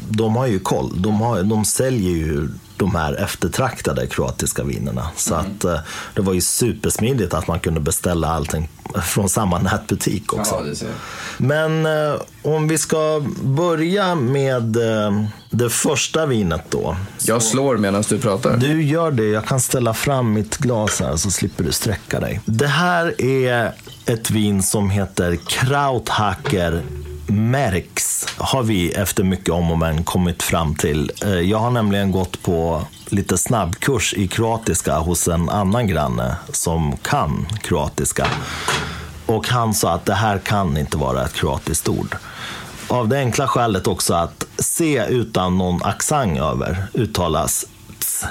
de 0.10 0.36
har 0.36 0.48
ju 0.48 0.60
koll. 0.60 1.01
De, 1.01 1.22
har, 1.22 1.44
de 1.44 1.65
säljer 1.65 2.12
ju 2.12 2.50
de 2.84 2.96
här 2.96 3.13
eftertraktade 3.13 4.08
kroatiska 4.08 4.63
vinerna. 4.63 5.08
Så 5.16 5.34
Mm. 5.36 5.46
att, 5.46 5.63
eh, 5.63 5.80
det 6.13 6.22
var 6.22 6.34
ju 6.34 6.42
supersmidigt 6.42 7.34
att 7.34 7.48
man 7.48 7.60
kunde 7.60 7.80
beställa 7.80 8.28
allting 8.28 8.70
från 9.04 9.30
samma 9.30 9.60
nätbutik 9.60 10.34
också. 10.34 10.56
jag. 10.66 10.90
Men 11.38 11.86
eh, 11.86 12.22
om 12.42 12.68
vi 12.68 12.78
ska 12.78 13.24
börja 13.44 14.16
med 14.16 14.78
eh, 14.78 15.24
det 15.50 15.70
första 15.70 16.25
vinet 16.25 16.62
då. 16.70 16.96
Jag 17.25 17.44
slår 17.44 17.78
medan 17.78 18.04
du 18.10 18.20
pratar. 18.20 18.58
Du 18.58 18.84
gör 18.84 19.12
det. 19.12 19.25
Jag 19.28 19.46
kan 19.46 19.60
ställa 19.60 19.94
fram 19.94 20.34
mitt 20.34 20.58
glas 20.58 21.00
här 21.00 21.16
så 21.16 21.32
slipper 21.32 21.63
du 21.63 21.72
sträcka 21.72 22.20
dig. 22.20 22.42
Det 22.46 22.68
här 22.68 23.22
är 23.22 23.72
ett 24.06 24.32
vin 24.32 24.63
som 24.63 24.90
heter 24.90 25.36
Krauthacker 25.48 26.82
Merks. 27.27 28.27
Har 28.38 28.63
vi 28.63 28.92
efter 28.92 29.24
mycket 29.24 29.50
om 29.50 29.72
och 29.72 29.77
men 29.77 30.03
kommit 30.03 30.44
fram 30.44 30.75
till. 30.75 31.12
Eh, 31.24 31.30
jag 31.30 31.58
har 31.58 31.72
nämligen 31.72 32.12
gått 32.12 32.44
på 32.44 32.82
lite 33.06 33.38
snabbkurs 33.38 34.13
i 34.13 34.27
kroatiska 34.27 34.98
hos 34.98 35.27
en 35.27 35.50
annan 35.50 35.88
granne 35.88 36.36
som 36.50 36.98
kan 36.98 37.48
kroatiska. 37.62 38.27
Och 39.25 39.48
han 39.48 39.74
sa 39.74 39.94
att 39.94 40.06
det 40.06 40.13
här 40.13 40.38
kan 40.39 40.77
inte 40.77 40.98
vara 40.98 41.25
ett 41.25 41.34
kroatiskt 41.34 41.89
ord. 41.89 42.15
Av 42.88 43.08
det 43.08 43.18
enkla 43.18 43.48
skälet 43.48 43.88
också 43.88 44.13
att 44.13 44.46
C 44.58 45.06
utan 45.10 45.58
någon 45.58 45.84
accent 45.84 46.39
över 46.39 46.86
uttalas 46.94 47.65
ps. 48.00 48.25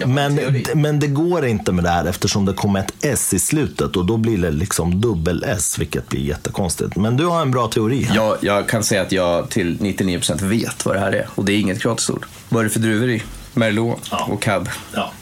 Ja, 0.00 0.06
Men, 0.06 0.36
teori. 0.36 0.64
men 0.74 1.00
det 1.00 1.06
går 1.06 1.46
inte 1.46 1.72
med 1.72 1.84
det 1.84 1.90
här 1.90 2.04
eftersom 2.04 2.44
det 2.44 2.52
kommer 2.52 2.80
ett 2.80 2.92
S 3.00 3.34
i 3.34 3.38
slutet 3.38 3.96
och 3.96 4.04
då 4.06 4.16
blir 4.16 4.38
det 4.38 4.50
liksom 4.50 5.00
dubbel-S 5.00 5.78
vilket 5.78 6.08
blir 6.08 6.20
jättekonstigt. 6.20 6.96
Men 6.96 7.16
du 7.16 7.24
har 7.26 7.42
en 7.42 7.50
bra 7.50 7.66
teori 7.68 8.02
här. 8.02 8.16
Jag, 8.16 8.36
jag 8.40 8.68
kan 8.68 8.84
säga 8.84 9.02
att 9.02 9.12
jag 9.12 9.50
till 9.50 9.78
99% 9.78 10.44
vet 10.44 10.84
vad 10.86 10.96
det 10.96 11.00
här 11.00 11.12
är. 11.12 11.28
Och 11.34 11.44
det 11.44 11.52
är 11.52 11.58
inget 11.58 11.82
kroatiskt 11.82 12.10
ord. 12.10 12.26
Vad 12.48 12.60
är 12.60 12.64
det 12.64 12.70
för 12.70 12.80
druvor 12.80 13.10
i? 13.10 13.22
Merlot 13.54 14.08
Ja. 14.10 14.28
och 14.30 14.42
cab. 14.42 14.68
Ja. 14.94 15.12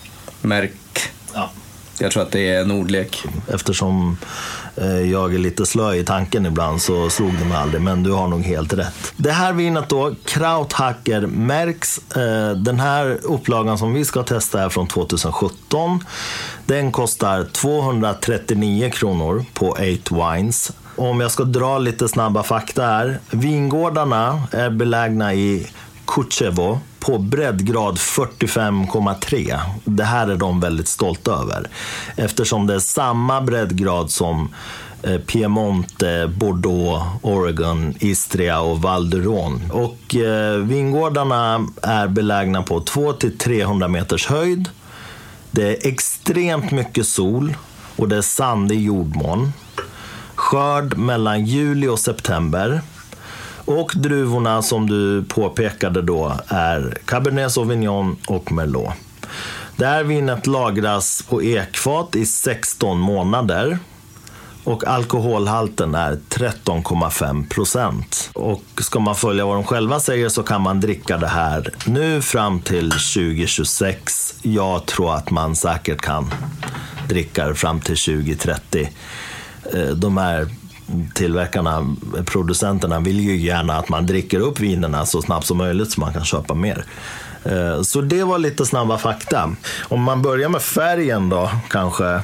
Märk. 0.41 0.73
Ja. 1.35 1.51
Jag 1.99 2.11
tror 2.13 2.23
att 2.23 2.31
det 2.31 2.49
är 2.49 2.61
en 2.61 2.71
ordlek. 2.71 3.23
Eftersom 3.49 4.17
Eh, 4.81 5.11
jag 5.11 5.35
är 5.35 5.39
lite 5.39 5.67
slö 5.67 5.95
i 5.95 6.05
tanken 6.05 6.47
ibland 6.47 6.83
så 6.83 7.11
slog 7.11 7.33
det 7.39 7.45
mig 7.45 7.57
aldrig, 7.57 7.83
men 7.83 8.03
du 8.03 8.13
har 8.13 8.29
nog 8.29 8.43
helt 8.43 8.73
rätt. 8.73 9.13
Det 9.17 9.31
här 9.31 9.53
vinet 9.53 9.89
då, 9.89 10.15
Krauthacker 10.25 11.21
märks. 11.27 12.17
Eh, 12.17 12.51
den 12.51 12.81
här 12.81 13.19
upplagan 13.23 13.79
som 13.79 13.93
vi 13.93 14.05
ska 14.05 14.23
testa 14.23 14.63
är 14.63 14.69
från 14.69 14.87
2017. 14.87 16.05
Den 16.67 16.93
kostar 16.93 17.45
239 17.45 18.91
kronor 18.91 19.45
på 19.55 19.71
8 19.71 20.35
Wines. 20.35 20.73
Om 20.97 21.21
jag 21.21 21.31
ska 21.31 21.45
dra 21.45 21.79
lite 21.79 22.09
snabba 22.09 22.43
fakta 22.43 22.83
här. 22.83 23.19
Vingårdarna 23.31 24.43
är 24.51 24.71
belägna 24.71 25.35
i 25.35 25.67
Kutjevo 26.07 26.81
på 27.01 27.19
breddgrad 27.19 27.97
45,3. 27.97 29.59
Det 29.85 30.05
här 30.05 30.29
är 30.29 30.37
de 30.37 30.61
väldigt 30.61 30.89
stolta 30.89 31.33
över. 31.33 31.69
Eftersom 32.17 32.67
det 32.67 32.75
är 32.75 32.79
samma 32.79 33.41
breddgrad 33.41 34.11
som 34.11 34.55
eh, 35.03 35.19
Piemonte, 35.19 36.31
Bordeaux, 36.37 37.05
Oregon, 37.23 37.95
Istria 37.99 38.61
och 38.61 38.83
Val 38.83 39.15
d'Uron. 39.15 39.71
Och 39.71 40.17
eh, 40.17 40.59
vingårdarna 40.59 41.67
är 41.83 42.09
belägna 42.09 42.63
på 42.63 42.81
200-300 42.81 43.89
meters 43.89 44.27
höjd. 44.27 44.69
Det 45.51 45.69
är 45.69 45.89
extremt 45.89 46.71
mycket 46.71 47.07
sol 47.07 47.55
och 47.97 48.09
det 48.09 48.17
är 48.17 48.23
sandig 48.23 48.81
jordmån. 48.81 49.53
Skörd 50.35 50.97
mellan 50.97 51.45
juli 51.47 51.89
och 51.89 51.99
september. 51.99 52.81
Och 53.69 53.93
druvorna 53.97 54.63
som 54.63 54.87
du 54.87 55.25
påpekade 55.25 56.03
då 56.03 56.33
är 56.49 56.99
Cabernet 57.05 57.53
Sauvignon 57.53 58.17
och 58.27 58.53
Merlot. 58.53 58.93
Det 59.77 59.87
här 59.87 60.05
vinet 60.05 60.47
lagras 60.47 61.23
på 61.23 61.43
ekfat 61.43 62.17
i 62.17 62.27
16 62.27 62.99
månader. 62.99 63.79
Och 64.65 64.87
alkoholhalten 64.87 65.95
är 65.95 66.19
13,5 66.29 67.49
procent. 67.49 68.31
Och 68.35 68.63
ska 68.79 69.01
man 69.01 69.15
följa 69.15 69.47
vad 69.47 69.57
de 69.57 69.65
själva 69.65 70.01
säger 70.01 70.29
så 70.29 70.43
kan 70.43 70.63
man 70.63 70.81
dricka 70.81 71.17
det 71.17 71.29
här 71.29 71.75
nu 71.87 72.23
fram 72.23 72.61
till 72.61 72.91
2026. 72.91 74.35
Jag 74.43 74.87
tror 74.87 75.15
att 75.15 75.31
man 75.31 75.57
säkert 75.57 76.01
kan 76.01 76.35
dricka 77.09 77.47
det 77.49 77.55
fram 77.55 77.81
till 77.81 77.97
2030. 77.97 78.91
Eh, 79.75 79.87
de 79.87 80.17
här 80.17 80.49
tillverkarna, 81.15 81.97
producenterna 82.27 83.01
vill 83.01 83.21
ju 83.21 83.37
gärna 83.37 83.77
att 83.77 83.89
man 83.89 84.07
dricker 84.07 84.41
upp 84.41 84.61
vinerna 84.61 85.07
så 85.07 85.23
snabbt 85.23 85.47
som 85.47 85.57
möjligt 85.57 85.93
så 85.93 86.01
man 86.01 86.13
kan 86.13 86.25
köpa 86.25 86.55
mer. 86.55 86.85
Eh, 87.45 87.83
så 87.83 88.01
det 88.01 88.25
var 88.25 88.39
lite 88.39 88.67
snabba 88.67 88.99
fakta. 88.99 89.53
Om 89.83 90.03
man 90.03 90.23
börjar 90.23 90.49
med 90.49 90.63
färgen 90.63 91.29
då 91.29 91.51
kanske 91.69 92.21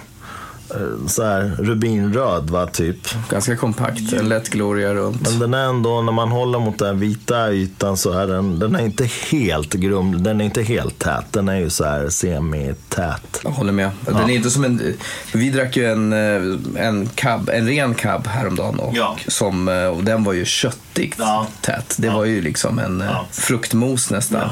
eh, 0.74 1.06
Så 1.06 1.24
här 1.24 1.56
rubinröd 1.58 2.50
va, 2.50 2.66
typ. 2.66 2.96
Ganska 3.30 3.56
kompakt. 3.56 4.12
En 4.12 4.28
lätt 4.28 4.48
gloria 4.48 4.94
runt. 4.94 5.30
Men 5.30 5.38
den 5.38 5.54
är 5.54 5.64
ändå, 5.68 6.02
när 6.02 6.12
man 6.12 6.28
håller 6.30 6.58
mot 6.58 6.78
den 6.78 7.00
vita 7.00 7.52
ytan 7.52 7.96
så 7.96 8.12
är 8.12 8.26
den, 8.26 8.58
den 8.58 8.74
är 8.76 8.84
inte 8.84 9.08
helt 9.30 9.72
grum, 9.74 10.22
den 10.22 10.40
är 10.40 10.44
inte 10.44 10.62
helt 10.62 10.98
tät. 10.98 11.24
Den 11.30 11.48
är 11.48 11.56
ju 11.56 11.70
så 11.70 11.84
här 11.84 12.08
semi-tät. 12.08 13.40
Jag 13.44 13.50
håller 13.50 13.72
med. 13.72 13.90
Den 14.06 14.16
är 14.16 14.34
inte 14.34 14.50
som 14.50 14.64
en... 14.64 14.94
Vi 15.34 15.50
drack 15.50 15.76
ju 15.76 15.86
en, 15.92 16.12
eh, 16.12 16.86
en, 16.86 17.08
cab, 17.14 17.48
en 17.48 17.66
ren 17.66 17.94
cab 17.94 18.26
häromdagen 18.26 18.78
och, 18.78 18.92
Ja. 18.96 19.16
som, 19.28 19.68
eh, 19.68 19.86
och 19.86 20.04
den 20.04 20.24
var 20.24 20.32
ju 20.32 20.44
köttigt 20.44 21.14
Ja. 21.18 21.46
tät. 21.60 21.94
Det 21.98 22.06
Ja. 22.06 22.16
var 22.16 22.24
ju 22.24 22.40
liksom 22.40 22.78
en 22.78 23.02
Ja. 23.08 23.26
fruktmos 23.30 24.10
nästan. 24.10 24.48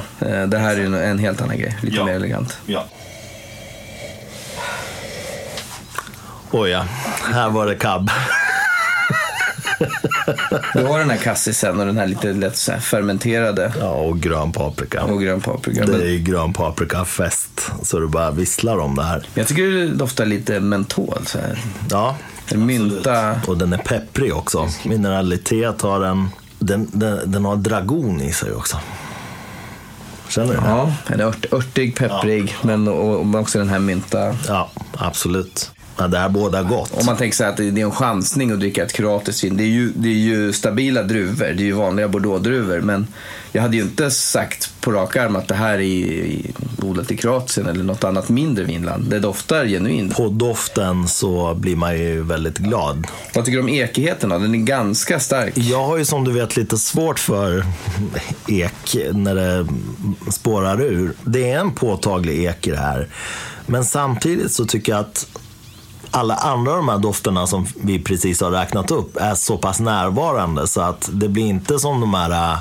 Det 0.48 0.58
här 0.58 0.76
är 0.76 0.80
ju 0.80 0.96
en 1.04 1.18
helt 1.18 1.40
annan 1.42 1.58
grej. 1.58 1.78
Lite 1.82 1.96
Ja. 1.96 2.04
mer 2.04 2.12
elegant. 2.14 2.56
Oj 6.52 6.70
ja, 6.70 6.84
här 7.32 7.50
var 7.50 7.66
det 7.66 7.74
cab. 7.74 8.10
Du 10.74 10.84
har 10.84 10.98
den 10.98 11.10
här 11.10 11.16
kassisen 11.16 11.80
och 11.80 11.86
den 11.86 11.96
här 11.96 12.06
lite 12.06 12.32
lätt 12.32 12.56
så 12.56 12.72
fermenterade 12.72 13.72
Ja, 13.80 13.88
och 13.90 14.20
grön 14.20 14.52
paprika. 14.52 15.02
och 15.04 15.20
grön 15.22 15.40
paprika. 15.40 15.86
Det 15.86 16.02
är 16.02 16.08
ju 16.08 16.18
grön 16.18 16.52
paprika-fest, 16.52 17.70
så 17.82 17.98
det 17.98 18.06
bara 18.06 18.30
visslar 18.30 18.78
om 18.78 18.94
det 18.96 19.02
här. 19.02 19.26
jag 19.34 19.46
tycker 19.46 19.62
det 19.62 19.88
doftar 19.88 20.26
lite 20.26 20.60
mentol. 20.60 21.18
Så 21.26 21.38
här. 21.38 21.58
Ja, 21.90 22.16
mynta. 22.54 23.40
och 23.46 23.58
den 23.58 23.72
är 23.72 23.78
pepprig 23.78 24.34
också. 24.36 24.68
Mineralitet 24.84 25.82
har 25.82 26.00
den, 26.00 26.28
den, 26.58 26.88
den, 26.92 27.32
den 27.32 27.44
har 27.44 27.56
dragon 27.56 28.20
i 28.20 28.32
sig 28.32 28.52
också. 28.52 28.76
Känner 30.28 30.48
du 30.48 30.60
det? 30.60 30.66
Ja, 30.66 30.92
en 31.06 31.20
ört, 31.20 31.52
örtig, 31.52 31.96
pepprig, 31.96 32.56
men 32.62 32.88
och, 32.88 33.20
och 33.20 33.34
också 33.40 33.58
den 33.58 33.68
här 33.68 33.78
mynta. 33.78 34.34
Ja, 34.48 34.70
absolut. 34.96 35.70
Ja, 35.96 36.08
det 36.08 36.18
här 36.18 36.28
båda 36.28 36.62
gott. 36.62 36.92
Om 36.94 37.06
man 37.06 37.16
tänker 37.16 37.36
sig 37.36 37.46
att 37.46 37.56
det 37.56 37.64
är 37.64 37.78
en 37.78 37.90
chansning 37.90 38.50
att 38.50 38.60
dricka 38.60 38.82
ett 38.82 38.92
kroatiskt 38.92 39.44
vin. 39.44 39.56
Det 39.56 39.64
är 39.64 39.68
ju, 39.68 39.92
det 39.94 40.08
är 40.08 40.12
ju 40.12 40.52
stabila 40.52 41.02
druvor, 41.02 41.46
det 41.46 41.62
är 41.62 41.66
ju 41.66 41.72
vanliga 41.72 42.08
bordeauxdruvor. 42.08 42.80
Men 42.80 43.06
jag 43.52 43.62
hade 43.62 43.76
ju 43.76 43.82
inte 43.82 44.10
sagt 44.10 44.72
på 44.80 44.92
rak 44.92 45.16
arm 45.16 45.36
att 45.36 45.48
det 45.48 45.54
här 45.54 45.80
är 45.80 46.40
odlat 46.82 47.10
i 47.10 47.16
Kroatien 47.16 47.66
eller 47.66 47.84
något 47.84 48.04
annat 48.04 48.28
mindre 48.28 48.64
vinland. 48.64 49.04
Det 49.04 49.18
doftar 49.18 49.66
genuint. 49.66 50.16
På 50.16 50.28
doften 50.28 51.08
så 51.08 51.54
blir 51.54 51.76
man 51.76 51.98
ju 51.98 52.22
väldigt 52.22 52.58
glad. 52.58 53.06
Vad 53.34 53.44
tycker 53.44 53.58
du 53.58 53.62
om 53.62 53.68
ekigheten 53.68 54.30
då? 54.30 54.38
Den 54.38 54.54
är 54.54 54.58
ganska 54.58 55.20
stark. 55.20 55.52
Jag 55.56 55.84
har 55.84 55.96
ju 55.96 56.04
som 56.04 56.24
du 56.24 56.32
vet 56.32 56.56
lite 56.56 56.78
svårt 56.78 57.18
för 57.18 57.64
ek 58.48 58.96
när 59.12 59.34
det 59.34 59.66
spårar 60.32 60.82
ur. 60.82 61.12
Det 61.24 61.50
är 61.50 61.58
en 61.58 61.70
påtaglig 61.70 62.44
ek 62.44 62.66
i 62.66 62.70
det 62.70 62.76
här. 62.76 63.08
Men 63.66 63.84
samtidigt 63.84 64.52
så 64.52 64.64
tycker 64.64 64.92
jag 64.92 65.00
att 65.00 65.26
alla 66.12 66.34
andra 66.34 66.76
de 66.76 66.88
här 66.88 66.98
dofterna 66.98 67.46
som 67.46 67.66
vi 67.82 67.98
precis 67.98 68.40
har 68.40 68.50
räknat 68.50 68.90
upp 68.90 69.16
är 69.16 69.34
så 69.34 69.58
pass 69.58 69.80
närvarande 69.80 70.66
så 70.66 70.80
att 70.80 71.10
det 71.12 71.28
blir 71.28 71.44
inte 71.44 71.78
som 71.78 72.00
de 72.00 72.14
här 72.14 72.58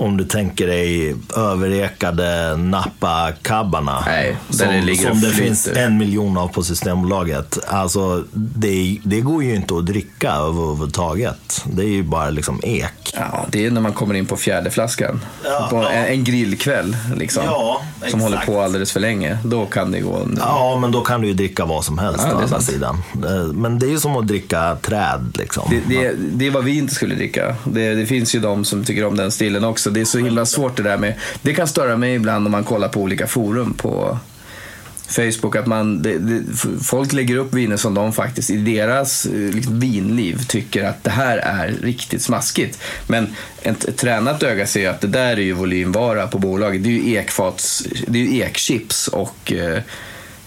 om 0.00 0.16
du 0.16 0.24
tänker 0.24 0.66
dig 0.66 1.16
överekade 1.36 2.56
Napa-kabbarna. 2.56 4.02
Nej, 4.06 4.36
som, 4.50 4.68
det 4.86 4.96
som 4.96 5.20
det 5.20 5.30
finns 5.30 5.68
en 5.68 5.98
miljon 5.98 6.36
av 6.36 6.48
på 6.48 6.62
Systembolaget. 6.62 7.58
Alltså, 7.66 8.24
det, 8.32 8.98
det 9.04 9.20
går 9.20 9.44
ju 9.44 9.54
inte 9.54 9.76
att 9.76 9.86
dricka 9.86 10.32
överhuvudtaget. 10.32 11.64
Det 11.64 11.82
är 11.82 11.88
ju 11.88 12.02
bara 12.02 12.30
liksom 12.30 12.60
ek. 12.62 12.99
Ja, 13.32 13.46
det 13.50 13.66
är 13.66 13.70
när 13.70 13.80
man 13.80 13.92
kommer 13.92 14.14
in 14.14 14.26
på 14.26 14.36
fjärde 14.36 14.70
flaskan. 14.70 15.20
Ja, 15.44 15.66
på 15.70 15.76
en, 15.76 16.04
en 16.04 16.24
grillkväll 16.24 16.96
liksom. 17.16 17.42
Ja, 17.46 17.82
som 17.98 18.06
exakt. 18.06 18.22
håller 18.22 18.38
på 18.38 18.60
alldeles 18.60 18.92
för 18.92 19.00
länge. 19.00 19.38
Då 19.44 19.66
kan 19.66 19.92
det 19.92 20.00
gå... 20.00 20.28
Ja, 20.38 20.78
men 20.80 20.92
då 20.92 21.00
kan 21.00 21.20
du 21.20 21.28
ju 21.28 21.34
dricka 21.34 21.64
vad 21.64 21.84
som 21.84 21.98
helst 21.98 22.26
Ja, 22.30 22.56
det 22.56 22.62
sidan. 22.62 23.02
Eh, 23.24 23.52
Men 23.52 23.78
det 23.78 23.86
är 23.86 23.90
ju 23.90 23.98
som 23.98 24.16
att 24.16 24.26
dricka 24.26 24.76
träd 24.82 25.36
liksom. 25.38 25.70
Det, 25.70 25.94
det, 25.94 26.14
det 26.16 26.46
är 26.46 26.50
vad 26.50 26.64
vi 26.64 26.78
inte 26.78 26.94
skulle 26.94 27.14
dricka. 27.14 27.56
Det, 27.64 27.94
det 27.94 28.06
finns 28.06 28.34
ju 28.34 28.40
de 28.40 28.64
som 28.64 28.84
tycker 28.84 29.04
om 29.04 29.16
den 29.16 29.30
stilen 29.30 29.64
också. 29.64 29.90
Det 29.90 30.00
är 30.00 30.04
så 30.04 30.18
himla 30.18 30.46
svårt 30.46 30.76
det 30.76 30.82
där 30.82 30.96
med... 30.96 31.14
Det 31.42 31.54
kan 31.54 31.68
störa 31.68 31.96
mig 31.96 32.14
ibland 32.14 32.46
om 32.46 32.52
man 32.52 32.64
kollar 32.64 32.88
på 32.88 33.00
olika 33.00 33.26
forum 33.26 33.74
på 33.74 34.18
Facebook. 35.10 35.56
Att 35.56 35.66
man, 35.66 36.02
det, 36.02 36.18
det, 36.18 36.42
folk 36.82 37.12
lägger 37.12 37.36
upp 37.36 37.54
viner 37.54 37.76
som 37.76 37.94
de 37.94 38.12
faktiskt 38.12 38.50
i 38.50 38.56
deras 38.56 39.26
eh, 39.26 39.32
liksom, 39.32 39.80
vinliv 39.80 40.44
tycker 40.48 40.84
att 40.84 41.04
det 41.04 41.10
här 41.10 41.38
är 41.38 41.68
riktigt 41.82 42.22
smaskigt. 42.22 42.78
Men 43.06 43.36
ett, 43.62 43.84
ett 43.84 43.96
tränat 43.96 44.42
öga 44.42 44.66
ser 44.66 44.80
ju 44.80 44.86
att 44.86 45.00
det 45.00 45.08
där 45.08 45.32
är 45.32 45.40
ju 45.40 45.52
volymvara 45.52 46.26
på 46.26 46.38
bolaget. 46.38 46.84
Det 46.84 46.88
är 46.88 46.92
ju 46.92 47.14
ekfats, 47.14 47.86
det 48.06 48.18
är 48.18 48.22
ju 48.22 48.38
ekchips 48.38 49.08
och 49.08 49.52
eh, 49.52 49.82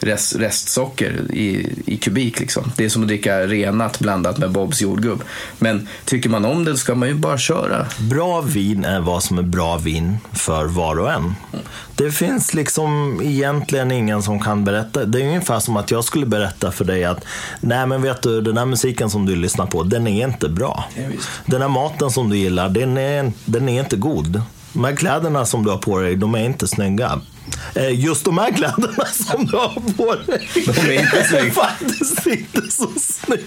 rest, 0.04 0.36
restsocker 0.36 1.32
i, 1.34 1.74
i 1.86 1.98
kubik. 1.98 2.40
Liksom. 2.40 2.72
Det 2.76 2.86
är 2.86 2.90
som 2.90 3.02
att 3.02 3.08
dricka 3.08 3.48
renat 3.48 4.00
blandat 4.00 4.38
med 4.38 4.52
Bobs 4.52 4.82
jordgubb. 4.82 5.24
Men 5.60 5.88
tycker 6.06 6.30
man 6.30 6.46
om 6.46 6.66
det 6.66 6.78
ska 6.78 6.96
man 6.96 7.08
ju 7.08 7.16
bara 7.16 7.38
köra. 7.38 7.86
Bra 8.00 8.42
vin 8.42 8.86
är 8.86 9.00
vad 9.00 9.24
som 9.24 9.38
är 9.38 9.44
bra 9.44 9.78
vin 9.78 10.18
för 10.34 10.66
var 10.66 11.00
och 11.00 11.12
en. 11.12 11.36
Det 11.96 12.12
finns 12.12 12.54
liksom 12.54 13.22
egentligen 13.24 13.92
ingen 13.92 14.24
som 14.24 14.40
kan 14.40 14.64
berätta. 14.64 15.06
Det 15.06 15.22
är 15.22 15.28
ungefär 15.28 15.60
som 15.60 15.78
att 15.78 15.92
jag 15.92 16.04
skulle 16.04 16.26
berätta 16.26 16.72
för 16.72 16.86
dig 16.86 17.04
att 17.04 17.26
nej 17.62 17.88
men 17.88 18.02
vet 18.02 18.22
du, 18.22 18.42
den 18.42 18.58
här 18.58 18.66
musiken 18.66 19.10
som 19.10 19.26
du 19.26 19.36
lyssnar 19.36 19.66
på, 19.66 19.84
den 19.84 20.08
är 20.08 20.28
inte 20.28 20.50
bra. 20.50 20.86
Ja. 20.96 21.04
Den 21.46 21.62
här 21.62 21.70
maten 21.70 22.12
som 22.12 22.30
du 22.30 22.38
gillar, 22.38 22.70
den 22.70 22.98
är, 22.98 23.32
den 23.46 23.70
är 23.70 23.80
inte 23.80 23.96
god. 23.96 24.42
De 24.74 24.84
här 24.84 24.96
kläderna 24.96 25.46
som 25.46 25.64
du 25.64 25.70
har 25.70 25.78
på 25.78 26.00
dig, 26.00 26.16
de 26.16 26.36
är 26.36 26.46
inte 26.46 26.68
snygga. 26.68 27.22
Eh, 27.76 28.00
Just 28.06 28.26
de 28.26 28.38
här 28.38 28.52
kläderna 28.52 29.06
som 29.14 29.46
du 29.46 29.58
har 29.58 29.94
på 29.98 30.16
dig, 30.16 30.50
De 30.66 30.72
är 30.82 31.00
inte 31.00 31.24
snygga. 31.30 31.54
faktiskt 31.54 32.28
inte 32.28 32.72
så 32.72 32.90
snygga. 33.00 33.44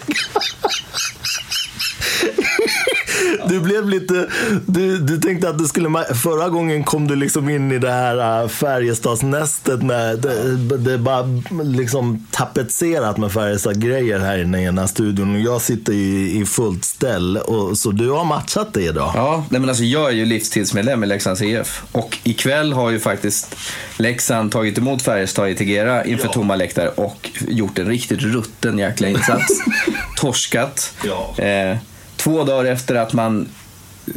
Du 3.48 3.60
blev 3.60 3.88
lite... 3.88 4.26
Du, 4.66 4.98
du 4.98 5.18
tänkte 5.18 5.48
att 5.48 5.58
du 5.58 5.64
skulle... 5.64 6.04
Förra 6.14 6.48
gången 6.48 6.84
kom 6.84 7.08
du 7.08 7.16
liksom 7.16 7.48
in 7.48 7.72
i 7.72 7.78
det 7.78 7.90
här 7.90 8.42
äh, 8.42 8.48
Färjestadsnästet 8.48 9.82
med... 9.82 10.18
Det, 10.18 10.76
det 10.78 10.92
är 10.92 10.98
bara 10.98 11.26
liksom 11.64 12.26
tapetserat 12.30 13.16
med 13.18 13.32
Färjestad-grejer 13.32 14.18
här 14.18 14.38
inne 14.42 14.62
i 14.62 14.64
den 14.64 14.78
här 14.78 14.86
studion. 14.86 15.34
Och 15.34 15.40
jag 15.40 15.60
sitter 15.62 15.92
i, 15.92 16.38
i 16.40 16.44
fullt 16.46 16.84
ställ. 16.84 17.36
Och, 17.36 17.78
så 17.78 17.90
du 17.90 18.10
har 18.10 18.24
matchat 18.24 18.74
det 18.74 18.82
idag. 18.82 19.12
Ja, 19.14 19.44
nej 19.50 19.60
men 19.60 19.68
alltså 19.68 19.84
jag 19.84 20.08
är 20.10 20.14
ju 20.14 20.24
livstidsmedlem 20.24 21.04
i 21.04 21.06
Leksands 21.06 21.42
IF. 21.42 21.82
Och 21.92 22.18
ikväll 22.24 22.72
har 22.72 22.90
ju 22.90 23.00
faktiskt 23.00 23.56
Leksand 23.96 24.52
tagit 24.52 24.78
emot 24.78 25.02
Färjestad 25.02 25.48
i 25.50 25.54
Tegera 25.54 26.04
inför 26.04 26.26
Ja. 26.26 26.32
tomma 26.32 26.56
läktare 26.56 26.88
och 26.88 27.30
gjort 27.48 27.78
en 27.78 27.86
riktigt 27.86 28.22
rutten 28.22 28.78
jäkla 28.78 29.08
insats. 29.08 29.60
Torskat. 30.16 30.92
Ja. 31.04 31.44
Eh, 31.44 31.76
två 32.16 32.44
dagar 32.44 32.72
efter 32.72 32.94
att 32.94 33.12
man 33.12 33.48
eh, 34.06 34.12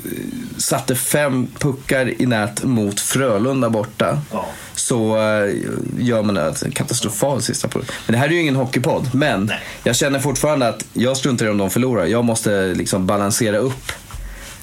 satte 0.58 0.96
fem 0.96 1.47
puckar 1.60 2.21
i 2.21 2.26
nät 2.26 2.63
mot 2.63 3.00
Frölunda 3.00 3.69
borta. 3.69 4.21
Ja. 4.32 4.45
Så 4.76 5.17
eh, 5.17 5.56
gör 6.00 6.24
man 6.24 6.38
en 6.38 6.71
katastrofal 6.71 7.41
sista 7.41 7.67
produkt. 7.67 7.93
Men 8.06 8.13
det 8.13 8.19
här 8.19 8.28
är 8.28 8.32
ju 8.32 8.41
ingen 8.41 8.56
hockeypodd. 8.56 9.10
Men 9.13 9.45
Nej. 9.45 9.60
jag 9.84 9.95
känner 9.95 10.19
fortfarande 10.19 10.67
att 10.67 10.86
jag 10.93 11.17
struntar 11.17 11.45
i 11.45 11.50
om 11.50 11.58
de 11.58 11.69
förlorar. 11.69 12.06
Jag 12.06 12.26
måste 12.26 12.74
liksom 12.74 13.06
balansera 13.06 13.58
upp 13.58 13.91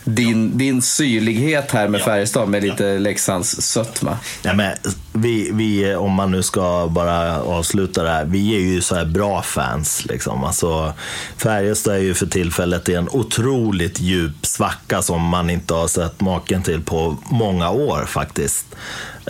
din, 0.06 0.58
din 0.58 0.82
syrlighet 0.82 1.70
här 1.70 1.88
med 1.88 2.00
Färjestad 2.00 2.48
med 2.48 2.62
lite 2.62 2.98
Leksands 2.98 3.60
sötma. 3.60 4.18
Nej, 4.42 4.56
men 4.56 4.76
vi, 5.12 5.50
vi, 5.52 5.94
om 5.94 6.12
man 6.12 6.30
nu 6.30 6.42
ska 6.42 6.88
bara 6.90 7.42
avsluta 7.42 8.02
det 8.02 8.10
här. 8.10 8.24
Vi 8.24 8.56
är 8.56 8.60
ju 8.60 8.80
så 8.80 8.94
här 8.94 9.04
bra 9.04 9.42
fans. 9.42 10.04
Liksom. 10.04 10.44
Alltså, 10.44 10.92
Färjestad 11.36 11.94
är 11.94 11.98
ju 11.98 12.14
för 12.14 12.26
tillfället 12.26 12.88
i 12.88 12.94
en 12.94 13.08
otroligt 13.08 14.00
djup 14.00 14.46
svacka 14.46 15.02
som 15.02 15.22
man 15.22 15.50
inte 15.50 15.74
har 15.74 15.88
sett 15.88 16.20
maken 16.20 16.62
till 16.62 16.80
på 16.80 17.16
många 17.30 17.70
år 17.70 18.04
faktiskt. 18.06 18.66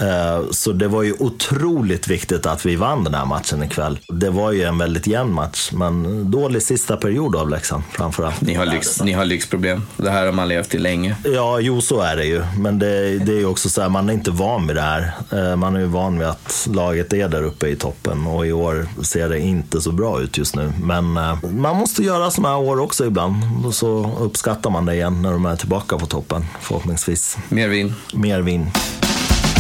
Eh, 0.01 0.45
Så 0.51 0.73
det 0.73 0.89
var 0.89 1.03
ju 1.03 1.15
otroligt 1.19 2.09
viktigt 2.09 2.47
att 2.47 2.67
vi 2.67 2.77
vann 2.77 3.05
den 3.05 3.15
här 3.15 3.25
matchen 3.25 3.63
ikväll. 3.63 3.99
Det 4.09 4.31
var 4.31 4.53
ju 4.53 4.63
en 4.63 4.79
väldigt 4.79 5.07
jämn 5.07 5.33
match, 5.33 5.71
men 5.73 6.31
dålig 6.31 6.63
sista 6.63 6.97
period 6.97 7.37
av 7.37 7.51
Leksand 7.51 7.83
framförallt. 7.93 8.41
Ni 8.41 8.55
har, 8.55 8.67
lyx, 8.67 9.03
ni 9.03 9.13
har 9.13 9.25
lyxproblem. 9.25 9.83
Det 9.97 10.11
här 10.11 10.27
har 10.27 10.33
man 10.33 10.49
levt 10.49 10.75
i 10.75 10.79
länge. 10.79 11.17
Ja, 11.25 11.61
jo 11.61 11.81
så 11.81 12.01
är 12.01 12.17
det 12.17 12.25
ju. 12.25 12.43
Men 12.59 12.79
det, 12.79 13.19
det 13.19 13.33
är 13.33 13.39
ju 13.39 13.47
också 13.47 13.69
så 13.69 13.83
här, 13.83 13.89
man 13.89 14.09
är 14.09 14.13
inte 14.13 14.31
van 14.31 14.67
vid 14.67 14.77
det 14.77 14.83
här. 14.83 15.13
Eh, 15.33 15.57
Man 15.57 15.77
är 15.77 15.81
ju 15.81 15.87
van 15.87 16.19
vid 16.19 16.29
att 16.29 16.69
laget 16.73 17.13
är 17.13 17.29
där 17.29 17.43
uppe 17.43 17.69
i 17.69 17.77
toppen 17.77 18.27
och 18.27 18.47
i 18.47 18.53
år 18.53 18.87
ser 19.03 19.29
det 19.29 19.41
inte 19.41 19.81
så 19.81 19.93
bra 19.93 20.21
ut 20.21 20.39
just 20.39 20.57
nu. 20.57 20.73
Men 20.83 21.17
eh, 21.17 21.39
man 21.51 21.77
måste 21.77 22.03
göra 22.03 22.31
sådana 22.31 22.55
här 22.57 22.63
år 22.69 22.81
också 22.81 23.07
ibland. 23.07 23.67
Och 23.67 23.75
så 23.75 24.17
uppskattar 24.21 24.71
man 24.71 24.87
det 24.87 24.95
igen 24.95 25.23
när 25.23 25.33
de 25.33 25.47
är 25.47 25.57
tillbaka 25.57 25.99
på 25.99 26.07
toppen, 26.07 26.45
förhoppningsvis. 26.61 27.39
Mer 27.49 27.69
vin. 27.69 27.95
Mer 28.15 28.41
vin. 28.41 28.71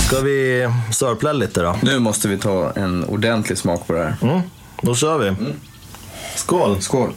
Ska 0.07 0.21
vi 0.21 0.69
sörpla 0.92 1.33
lite 1.33 1.62
då? 1.62 1.77
Nu 1.83 1.99
måste 1.99 2.29
vi 2.29 2.38
ta 2.38 2.73
en 2.77 3.05
ordentlig 3.05 3.59
smak 3.59 3.87
på 3.87 3.92
det 3.92 4.03
här. 4.05 4.16
Mm, 4.23 4.40
då 4.83 4.95
kör 4.95 5.19
vi. 5.19 5.35
Skål! 6.37 6.81
Skål. 6.83 7.12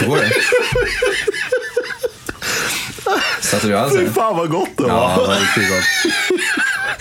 Hur 0.00 0.08
går 0.08 0.16
det? 0.16 0.30
Satte 3.40 3.66
du 3.66 3.72
i 3.72 3.76
Fy 3.76 3.78
halsen? 3.78 4.12
Fan 4.32 4.38
vad 4.38 4.50
gott 4.50 4.76
det 4.76 4.82
var! 4.82 4.90
Ja, 4.90 5.20
det 5.20 5.26
var 5.26 5.76
gott. 5.76 6.38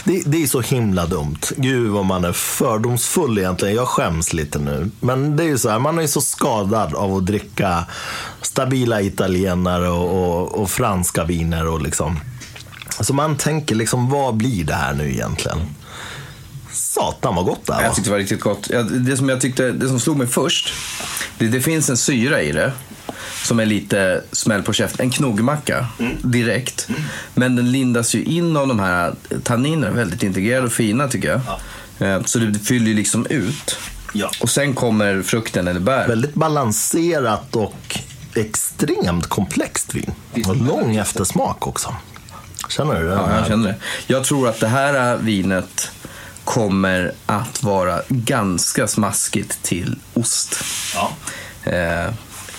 Det, 0.03 0.23
det 0.25 0.43
är 0.43 0.47
så 0.47 0.61
himla 0.61 1.05
dumt. 1.05 1.37
Gud 1.57 1.91
vad 1.91 2.05
man 2.05 2.25
är 2.25 2.31
fördomsfull 2.31 3.37
egentligen. 3.37 3.75
Jag 3.75 3.87
skäms 3.87 4.33
lite 4.33 4.59
nu. 4.59 4.91
Men 4.99 5.37
det 5.37 5.43
är 5.43 5.47
ju 5.47 5.57
så 5.57 5.69
här, 5.69 5.79
man 5.79 5.97
är 5.97 6.01
ju 6.01 6.07
så 6.07 6.21
skadad 6.21 6.95
av 6.95 7.15
att 7.15 7.25
dricka 7.25 7.85
stabila 8.41 9.01
italienare 9.01 9.89
och, 9.89 10.41
och, 10.41 10.61
och 10.61 10.69
franska 10.69 11.23
viner 11.23 11.67
och 11.67 11.81
liksom. 11.81 12.19
Så 12.99 13.13
man 13.13 13.37
tänker 13.37 13.75
liksom, 13.75 14.09
vad 14.09 14.35
blir 14.35 14.63
det 14.63 14.73
här 14.73 14.93
nu 14.93 15.11
egentligen? 15.11 15.57
Satan 16.71 17.35
vad 17.35 17.45
gott 17.45 17.65
det 17.65 17.73
här 17.73 17.81
Jag 17.81 17.89
var. 17.89 17.95
tyckte 17.95 18.09
det 18.09 18.13
var 18.13 18.19
riktigt 18.19 18.41
gott. 18.41 18.69
Det 18.91 19.17
som, 19.17 19.29
jag 19.29 19.41
tyckte, 19.41 19.71
det 19.71 19.87
som 19.87 19.99
slog 19.99 20.17
mig 20.17 20.27
först, 20.27 20.73
det, 21.37 21.47
det 21.47 21.61
finns 21.61 21.89
en 21.89 21.97
syra 21.97 22.41
i 22.41 22.51
det. 22.51 22.71
Som 23.43 23.59
är 23.59 23.65
lite 23.65 24.23
smäll 24.31 24.63
på 24.63 24.73
käften. 24.73 25.05
En 25.05 25.11
knoggmacka 25.11 25.87
direkt. 26.23 26.87
Men 27.33 27.55
den 27.55 27.71
lindas 27.71 28.15
ju 28.15 28.23
in 28.23 28.57
av 28.57 28.67
de 28.67 28.79
här 28.79 29.15
tanninerna. 29.43 29.93
Väldigt 29.95 30.23
integrerade 30.23 30.65
och 30.67 30.73
fina 30.73 31.07
tycker 31.07 31.29
jag. 31.29 31.41
Eh, 32.09 32.23
Så 32.23 32.39
det 32.39 32.59
fyller 32.59 32.87
ju 32.87 32.93
liksom 32.93 33.25
ut. 33.25 33.77
Ja. 34.13 34.31
Och 34.41 34.49
sen 34.49 34.73
kommer 34.73 35.21
frukten 35.21 35.67
eller 35.67 35.79
bär. 35.79 36.07
Väldigt 36.07 36.33
balanserat 36.33 37.55
och 37.55 37.99
extremt 38.35 39.27
komplext 39.27 39.95
vin. 39.95 40.11
Och 40.47 40.55
lång 40.55 40.95
eftersmak 40.95 41.67
också. 41.67 41.95
Känner 42.69 42.99
du 43.01 43.07
det? 43.07 43.13
Ja, 43.13 43.37
jag 43.37 43.47
känner 43.47 43.67
det. 43.69 43.75
Jag 44.07 44.23
tror 44.23 44.49
att 44.49 44.59
det 44.59 44.67
här 44.67 45.17
vinet 45.17 45.91
kommer 46.43 47.11
att 47.25 47.63
vara 47.63 48.01
ganska 48.09 48.87
smaskigt 48.87 49.63
till 49.63 49.99
ost. 50.13 50.63
Ja. 50.95 51.11
Eh, 51.71 52.13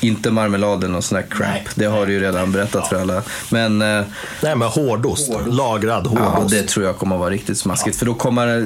inte 0.04 0.30
marmeladen 0.30 0.94
och 0.94 1.04
sån 1.04 1.16
här 1.16 1.26
crap. 1.30 1.48
Nej. 1.48 1.66
Det 1.74 1.84
har 1.84 2.06
du 2.06 2.12
ju 2.12 2.20
redan 2.20 2.52
berättat 2.52 2.88
för 2.88 2.96
alla. 2.96 3.22
Men 3.50 3.82
eh, 3.82 4.04
Nej, 4.42 4.56
men 4.56 4.68
hårdost. 4.68 5.32
Lagrad 5.46 6.10
ja, 6.14 6.20
hårdost. 6.20 6.54
det 6.54 6.62
tror 6.62 6.86
jag 6.86 6.96
kommer 6.96 7.16
att 7.16 7.20
vara 7.20 7.30
riktigt 7.30 7.58
smaskigt. 7.58 7.96
För 7.96 8.06
då 8.06 8.14
kommer 8.14 8.58
eh, 8.58 8.64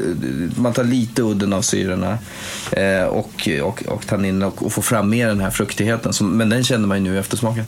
man 0.56 0.72
ta 0.72 0.82
lite 0.82 1.22
udden 1.22 1.52
av 1.52 1.62
syrorna 1.62 2.18
eh, 2.70 3.04
och, 3.04 3.48
och, 3.62 3.82
och 3.86 4.06
tanninerna 4.06 4.46
och, 4.46 4.66
och 4.66 4.72
få 4.72 4.82
fram 4.82 5.10
mer 5.10 5.28
den 5.28 5.40
här 5.40 5.50
fruktigheten. 5.50 6.12
Men 6.20 6.48
den 6.48 6.64
känner 6.64 6.86
man 6.86 7.04
ju 7.04 7.10
nu 7.10 7.16
i 7.16 7.18
eftersmaken. 7.18 7.64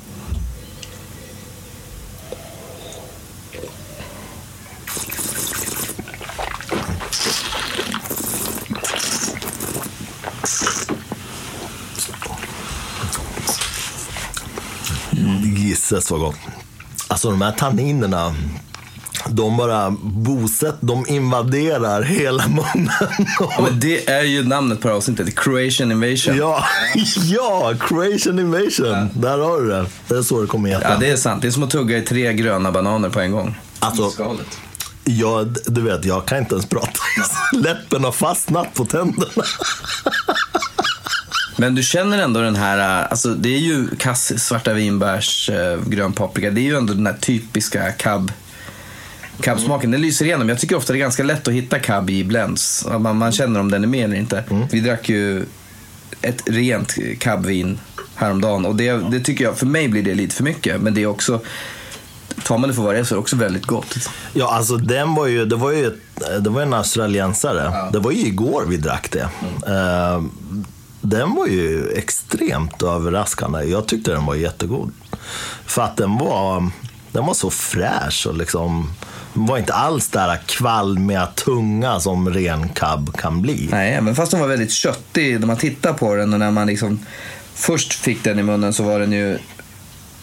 Jösses 15.90 16.11
vad 16.11 16.20
gott. 16.20 16.37
Alltså 17.09 17.31
de 17.31 17.42
här 17.42 17.53
tanninerna, 17.53 18.35
de 19.29 19.57
bara 19.57 19.90
bosätter, 20.03 20.87
de 20.87 21.07
invaderar 21.09 22.03
hela 22.03 22.48
munnen. 22.48 22.90
Ja, 23.40 23.61
men 23.62 23.81
det 23.81 24.11
är 24.11 24.22
ju 24.22 24.44
namnet 24.44 24.81
på 24.81 24.88
det 24.88 24.92
här 24.92 24.98
avsnittet, 24.98 25.35
Croatian 25.38 25.92
Invasion. 25.92 26.37
Ja, 26.37 26.64
ja, 27.24 27.74
Croatian 27.81 28.38
invasion. 28.38 29.11
Där 29.14 29.38
har 29.38 29.61
du 29.61 29.68
det. 29.68 29.87
Det 30.09 30.14
är 30.14 30.22
så 30.22 30.40
det 30.40 30.46
kommer 30.46 30.68
heta. 30.70 30.90
Ja, 30.90 30.96
det 30.96 31.11
är 31.11 31.16
sant. 31.16 31.42
Det 31.42 31.48
är 31.48 31.53
som 31.53 31.62
att 31.62 31.70
tugga 31.70 31.98
i 31.98 32.03
tre 32.03 32.33
gröna 32.33 32.72
bananer 32.72 33.09
på 33.11 33.20
en 33.20 33.33
gång. 33.33 33.57
Alltså, 33.79 34.11
Skalet. 34.11 34.59
ja, 35.05 35.44
du 35.66 35.81
vet, 35.83 36.05
jag 36.05 36.27
kan 36.27 36.38
inte 36.38 36.55
ens 36.55 36.66
prata. 36.66 37.01
Läppen 37.53 38.05
har 38.05 38.12
fastnat 38.12 38.74
på 38.74 38.85
tänderna. 38.85 39.27
Men 41.59 41.75
du 41.75 41.83
känner 41.83 42.18
ändå 42.18 42.40
den 42.40 42.57
här, 42.57 43.03
äh, 43.03 43.11
alltså 43.11 43.35
det 43.35 43.49
är 43.49 43.59
ju 43.59 43.88
kass, 43.97 44.33
svarta 44.38 44.73
vinbärs, 44.73 45.51
eh, 45.51 45.81
grön 45.87 46.12
paprika. 46.12 46.51
Det 46.51 46.61
är 46.61 46.62
ju 46.62 46.77
ändå 46.77 46.94
den 46.94 47.07
här 47.07 47.16
typiska 47.21 47.92
cab 47.92 48.33
Cab-smaken, 49.40 49.90
den 49.90 50.01
lyser 50.01 50.25
igenom. 50.25 50.49
Jag 50.49 50.59
tycker 50.59 50.77
ofta 50.77 50.92
det 50.92 50.99
är 50.99 51.01
ganska 51.01 51.23
lätt 51.23 51.49
att 51.49 51.55
hitta 51.55 51.79
cab 51.79 52.11
i 52.11 52.25
blends. 52.25 52.87
Man, 52.99 53.16
man 53.16 53.33
känner 53.33 53.61
om 53.61 53.71
den 53.71 53.85
är 53.85 53.88
med 53.88 54.05
eller 54.05 54.16
inte. 54.16 54.44
Vi 54.71 54.81
drack 54.81 55.09
ju 55.09 55.44
ett 56.23 56.42
rent 56.47 56.94
cab-vin 57.18 57.79
häromdagen 58.14 58.66
och 58.66 58.77
det, 58.77 58.92
det 59.11 59.21
tycker 59.21 59.44
jag, 59.44 59.59
för 59.59 59.66
mig 59.66 59.88
blir 59.88 60.03
det 60.03 60.14
lite 60.14 60.35
för 60.35 60.44
mycket. 60.44 60.81
Men 60.81 60.94
det 60.94 61.03
är 61.03 61.07
också, 61.07 61.40
tar 62.44 62.59
man 62.59 62.68
det 62.68 62.75
för 62.75 62.83
vad 62.83 62.94
det 62.94 62.99
är 63.01 63.05
så 63.05 63.14
är 63.14 63.16
det 63.16 63.21
också 63.21 63.37
väldigt 63.37 63.66
gott. 63.66 64.11
Ja, 64.33 64.55
alltså 64.55 64.77
den 64.77 65.14
var 65.14 65.27
ju, 65.27 65.44
det 65.44 65.57
var 65.57 65.73
ju 65.73 65.99
det 66.40 66.51
var 66.51 66.62
en 66.62 66.75
australiensare. 66.75 67.90
Det 67.92 67.99
var 67.99 68.11
ju 68.11 68.18
igår 68.18 68.64
vi 68.68 68.77
drack 68.77 69.11
det. 69.11 69.29
Eh, 69.66 70.23
den 71.11 71.35
var 71.35 71.47
ju 71.47 71.90
extremt 71.90 72.83
överraskande. 72.83 73.64
Jag 73.64 73.87
tyckte 73.87 74.11
den 74.11 74.27
var 74.27 74.35
jättegod. 74.35 74.92
För 75.66 75.83
att 75.83 75.97
den 75.97 76.18
var, 76.18 76.71
den 77.12 77.27
var 77.27 77.35
så 77.35 77.51
fräsch 77.51 78.27
och 78.29 78.37
liksom 78.37 78.90
den 79.35 79.47
var 79.47 79.59
inte 79.59 79.75
alls 79.75 80.09
där 80.09 80.40
kvalmiga, 80.47 81.27
tunga 81.27 82.01
som 82.01 82.31
ren 82.31 82.68
cab 82.68 83.16
kan 83.16 83.42
bli. 83.42 83.68
Nej, 83.71 84.01
men 84.01 84.14
fast 84.14 84.31
den 84.31 84.40
var 84.40 84.49
väldigt 84.49 84.73
köttig 84.73 85.40
när 85.40 85.47
man 85.47 85.57
tittar 85.57 85.92
på 85.92 86.14
den 86.14 86.33
och 86.33 86.38
när 86.38 86.51
man 86.51 86.66
liksom 86.66 86.99
först 87.55 87.92
fick 87.92 88.25
den 88.25 88.38
i 88.38 88.42
munnen 88.42 88.73
så 88.73 88.83
var 88.83 89.01
den 89.01 89.12
ju 89.12 89.38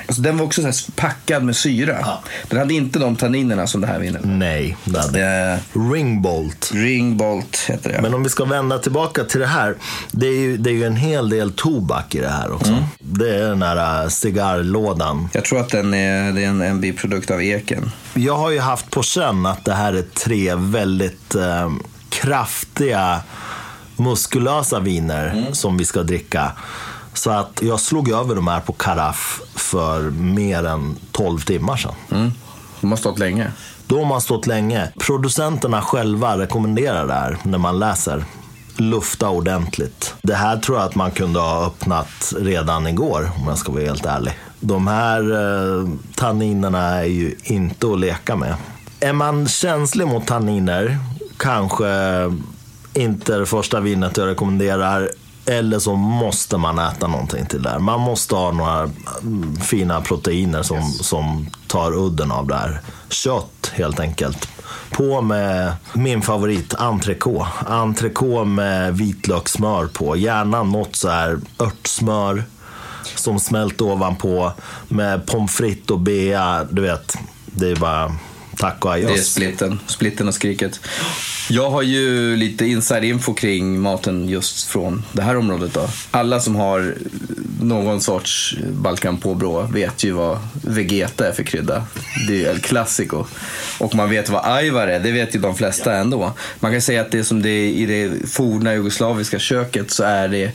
Alltså 0.07 0.21
den 0.21 0.37
var 0.37 0.45
också 0.45 0.61
så 0.61 0.67
här 0.67 0.75
packad 0.95 1.43
med 1.43 1.55
syra. 1.55 1.97
Ja. 2.01 2.23
Den 2.49 2.59
hade 2.59 2.73
inte 2.73 2.99
de 2.99 3.15
tanninerna 3.15 3.67
som 3.67 3.81
det 3.81 3.87
här 3.87 3.99
vinet. 3.99 4.21
Nej, 4.25 4.77
det 4.83 4.99
hade 4.99 5.25
Eh, 5.25 5.59
Ringbolt. 5.91 6.71
Ringbolt 6.73 7.65
heter 7.67 7.93
det. 7.93 8.01
Men 8.01 8.13
om 8.13 8.23
vi 8.23 8.29
ska 8.29 8.45
vända 8.45 8.79
tillbaka 8.79 9.23
till 9.23 9.39
det 9.39 9.47
här. 9.47 9.75
Det 10.11 10.27
är 10.27 10.39
ju, 10.39 10.57
det 10.57 10.69
är 10.69 10.73
ju 10.73 10.83
en 10.85 10.95
hel 10.95 11.29
del 11.29 11.51
tobak 11.53 12.15
i 12.15 12.19
det 12.19 12.29
här 12.29 12.51
också. 12.51 12.83
Det 12.99 13.35
är 13.35 13.49
den 13.49 13.61
här 13.61 14.03
äh, 14.03 14.09
cigarrlådan. 14.09 15.29
Jag 15.33 15.45
tror 15.45 15.59
att 15.59 15.69
den 15.69 15.93
är, 15.93 16.31
det 16.31 16.43
är 16.43 16.47
en, 16.47 16.61
en 16.61 16.81
biprodukt 16.81 17.31
av 17.31 17.43
eken. 17.43 17.91
Jag 18.13 18.37
har 18.37 18.51
ju 18.51 18.59
haft 18.59 18.91
på 18.91 19.03
känn 19.03 19.45
att 19.45 19.65
det 19.65 19.73
här 19.73 19.93
är 19.93 20.01
tre 20.01 20.55
väldigt 20.55 21.35
eh, 21.35 21.71
kraftiga, 22.09 23.21
muskulösa 23.97 24.79
viner 24.79 25.45
som 25.51 25.77
vi 25.77 25.85
ska 25.85 26.03
dricka. 26.03 26.51
Så 27.17 27.31
att 27.31 27.59
jag 27.61 27.79
slog 27.79 28.09
över 28.09 28.35
de 28.35 28.47
här 28.47 28.59
på 28.59 28.73
karaff 28.73 29.41
för 29.55 30.01
mer 30.09 30.65
än 30.65 30.95
12 31.11 31.39
timmar 31.39 31.77
sedan. 31.77 31.93
Mm. 32.11 32.31
De 32.81 32.89
har 32.89 32.97
stått 32.97 33.19
länge. 33.19 33.51
De 33.87 34.11
har 34.11 34.19
stått 34.19 34.47
länge. 34.47 34.89
Producenterna 34.99 35.81
själva 35.81 36.37
rekommenderar 36.37 37.07
det 37.07 37.13
här 37.13 37.37
när 37.43 37.57
man 37.57 37.79
läser. 37.79 38.25
Lufta 38.77 39.29
ordentligt. 39.29 40.15
Det 40.21 40.35
här 40.35 40.57
tror 40.57 40.77
jag 40.77 40.87
att 40.87 40.95
man 40.95 41.11
kunde 41.11 41.39
ha 41.39 41.65
öppnat 41.67 42.33
redan 42.39 42.87
igår 42.87 43.31
om 43.37 43.47
jag 43.47 43.57
ska 43.57 43.71
vara 43.71 43.83
helt 43.83 44.05
ärlig. 44.05 44.33
De 44.59 44.87
här 44.87 45.21
eh, 45.31 45.89
tanninerna 46.15 46.79
är 46.79 47.05
ju 47.05 47.35
inte 47.43 47.87
att 47.87 47.99
leka 47.99 48.35
med. 48.35 48.55
Är 48.99 49.13
man 49.13 49.47
känslig 49.47 50.07
mot 50.07 50.27
tanniner, 50.27 50.97
kanske 51.37 51.87
inte 52.93 53.37
det 53.37 53.45
första 53.45 53.79
vinet 53.79 54.17
jag 54.17 54.27
rekommenderar. 54.27 55.11
Eller 55.45 55.79
så 55.79 55.95
måste 55.95 56.57
man 56.57 56.79
äta 56.79 57.07
någonting 57.07 57.45
till 57.45 57.61
det 57.61 57.69
här. 57.69 57.79
Man 57.79 57.99
måste 57.99 58.35
ha 58.35 58.51
några 58.51 58.89
fina 59.61 60.01
proteiner 60.01 60.63
som, 60.63 60.91
som 60.91 61.49
tar 61.67 61.93
udden 61.95 62.31
av 62.31 62.47
det 62.47 62.55
här. 62.55 62.81
Kött 63.09 63.71
helt 63.73 63.99
enkelt. 63.99 64.47
På 64.91 65.21
med 65.21 65.73
min 65.93 66.21
favorit, 66.21 66.73
entrecote. 66.73 67.49
Entrecote 67.67 68.45
med 68.45 68.97
vitlökssmör 68.97 69.87
på. 69.87 70.17
Gärna 70.17 70.63
något 70.63 70.95
så 70.95 71.09
här 71.09 71.39
örtsmör 71.59 72.43
som 73.15 73.39
smält 73.39 73.81
ovanpå. 73.81 74.51
Med 74.87 75.25
pommes 75.25 75.51
frites 75.51 75.89
och 75.89 75.99
bea. 75.99 76.63
Du 76.69 76.81
vet, 76.81 77.17
det 77.45 77.71
är 77.71 77.75
bara 77.75 78.15
tack 78.57 78.85
och 78.85 78.95
Det 78.95 79.03
är 79.03 79.17
splitten. 79.17 79.79
Splitten 79.87 80.27
och 80.27 80.33
skriket. 80.33 80.79
Jag 81.49 81.69
har 81.69 81.81
ju 81.81 82.35
lite 82.35 82.65
inside-info 82.65 83.33
kring 83.33 83.79
maten 83.81 84.29
just 84.29 84.67
från 84.67 85.03
det 85.11 85.21
här 85.21 85.37
området. 85.37 85.73
Då. 85.73 85.89
Alla 86.11 86.39
som 86.39 86.55
har 86.55 86.95
någon 87.61 88.01
sorts 88.01 88.57
Balkan 88.71 89.17
påbrå 89.17 89.61
vet 89.61 90.03
ju 90.03 90.11
vad 90.11 90.39
Vegeta 90.63 91.27
är 91.27 91.31
för 91.31 91.43
krydda. 91.43 91.85
Det 92.27 92.33
är 92.33 92.37
ju 92.37 92.45
El 92.45 92.59
Clasico. 92.59 93.25
Och 93.77 93.95
man 93.95 94.09
vet 94.09 94.29
vad 94.29 94.45
Aivar 94.45 94.87
är, 94.87 94.99
det 94.99 95.11
vet 95.11 95.35
ju 95.35 95.39
de 95.39 95.55
flesta 95.55 95.95
ändå. 95.95 96.33
Man 96.59 96.71
kan 96.71 96.81
säga 96.81 97.01
att 97.01 97.11
det 97.11 97.23
som 97.23 97.41
det 97.41 97.49
är 97.49 97.69
i 97.69 97.85
det 97.85 98.29
forna 98.29 98.73
jugoslaviska 98.73 99.39
köket 99.39 99.91
så 99.91 100.03
är 100.03 100.27
det 100.27 100.51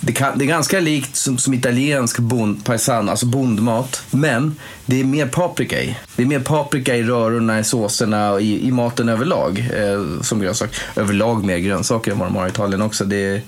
det, 0.00 0.12
kan, 0.12 0.38
det 0.38 0.44
är 0.44 0.46
ganska 0.46 0.80
likt 0.80 1.16
som, 1.16 1.38
som 1.38 1.54
italiensk 1.54 2.18
bond, 2.18 2.64
paisan, 2.64 3.08
alltså 3.08 3.26
bondmat. 3.26 4.02
Men 4.10 4.56
det 4.86 5.00
är 5.00 5.04
mer 5.04 5.26
paprika 5.26 5.82
i. 5.82 5.96
Det 6.16 6.22
är 6.22 6.26
mer 6.26 6.40
paprika 6.40 6.96
i 6.96 7.02
rörorna, 7.02 7.58
i 7.60 7.64
såserna 7.64 8.32
och 8.32 8.40
i, 8.40 8.66
i 8.66 8.72
maten 8.72 9.08
överlag. 9.08 9.58
Eh, 9.58 10.22
som 10.22 10.40
grönsak. 10.40 10.70
Överlag 10.96 11.44
mer 11.44 11.58
grönsaker 11.58 12.12
än 12.12 12.18
vad 12.18 12.28
de 12.28 12.36
har 12.36 12.46
i 12.46 12.50
Italien 12.50 12.82
också. 12.82 13.04
Det, 13.04 13.42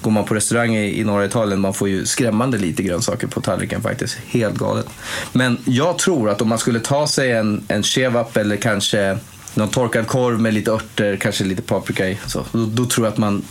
går 0.00 0.10
man 0.10 0.24
på 0.24 0.34
restaurang 0.34 0.74
i, 0.74 1.00
i 1.00 1.04
norra 1.04 1.24
Italien, 1.24 1.60
man 1.60 1.74
får 1.74 1.88
ju 1.88 2.06
skrämmande 2.06 2.58
lite 2.58 2.82
grönsaker 2.82 3.26
på 3.26 3.40
tallriken 3.40 3.82
faktiskt. 3.82 4.18
Helt 4.26 4.58
galet. 4.58 4.86
Men 5.32 5.58
jag 5.64 5.98
tror 5.98 6.30
att 6.30 6.42
om 6.42 6.48
man 6.48 6.58
skulle 6.58 6.80
ta 6.80 7.06
sig 7.06 7.32
en, 7.32 7.64
en 7.68 7.82
chevap 7.82 8.36
eller 8.36 8.56
kanske 8.56 9.18
någon 9.54 9.68
torkad 9.68 10.06
korv 10.06 10.40
med 10.40 10.54
lite 10.54 10.70
örter, 10.70 11.16
kanske 11.16 11.44
lite 11.44 11.62
paprika 11.62 12.08
i. 12.08 12.18
Så, 12.26 12.44
då, 12.52 12.66
då 12.66 12.84
tror 12.84 13.06
jag 13.06 13.12
att 13.12 13.18
man 13.18 13.42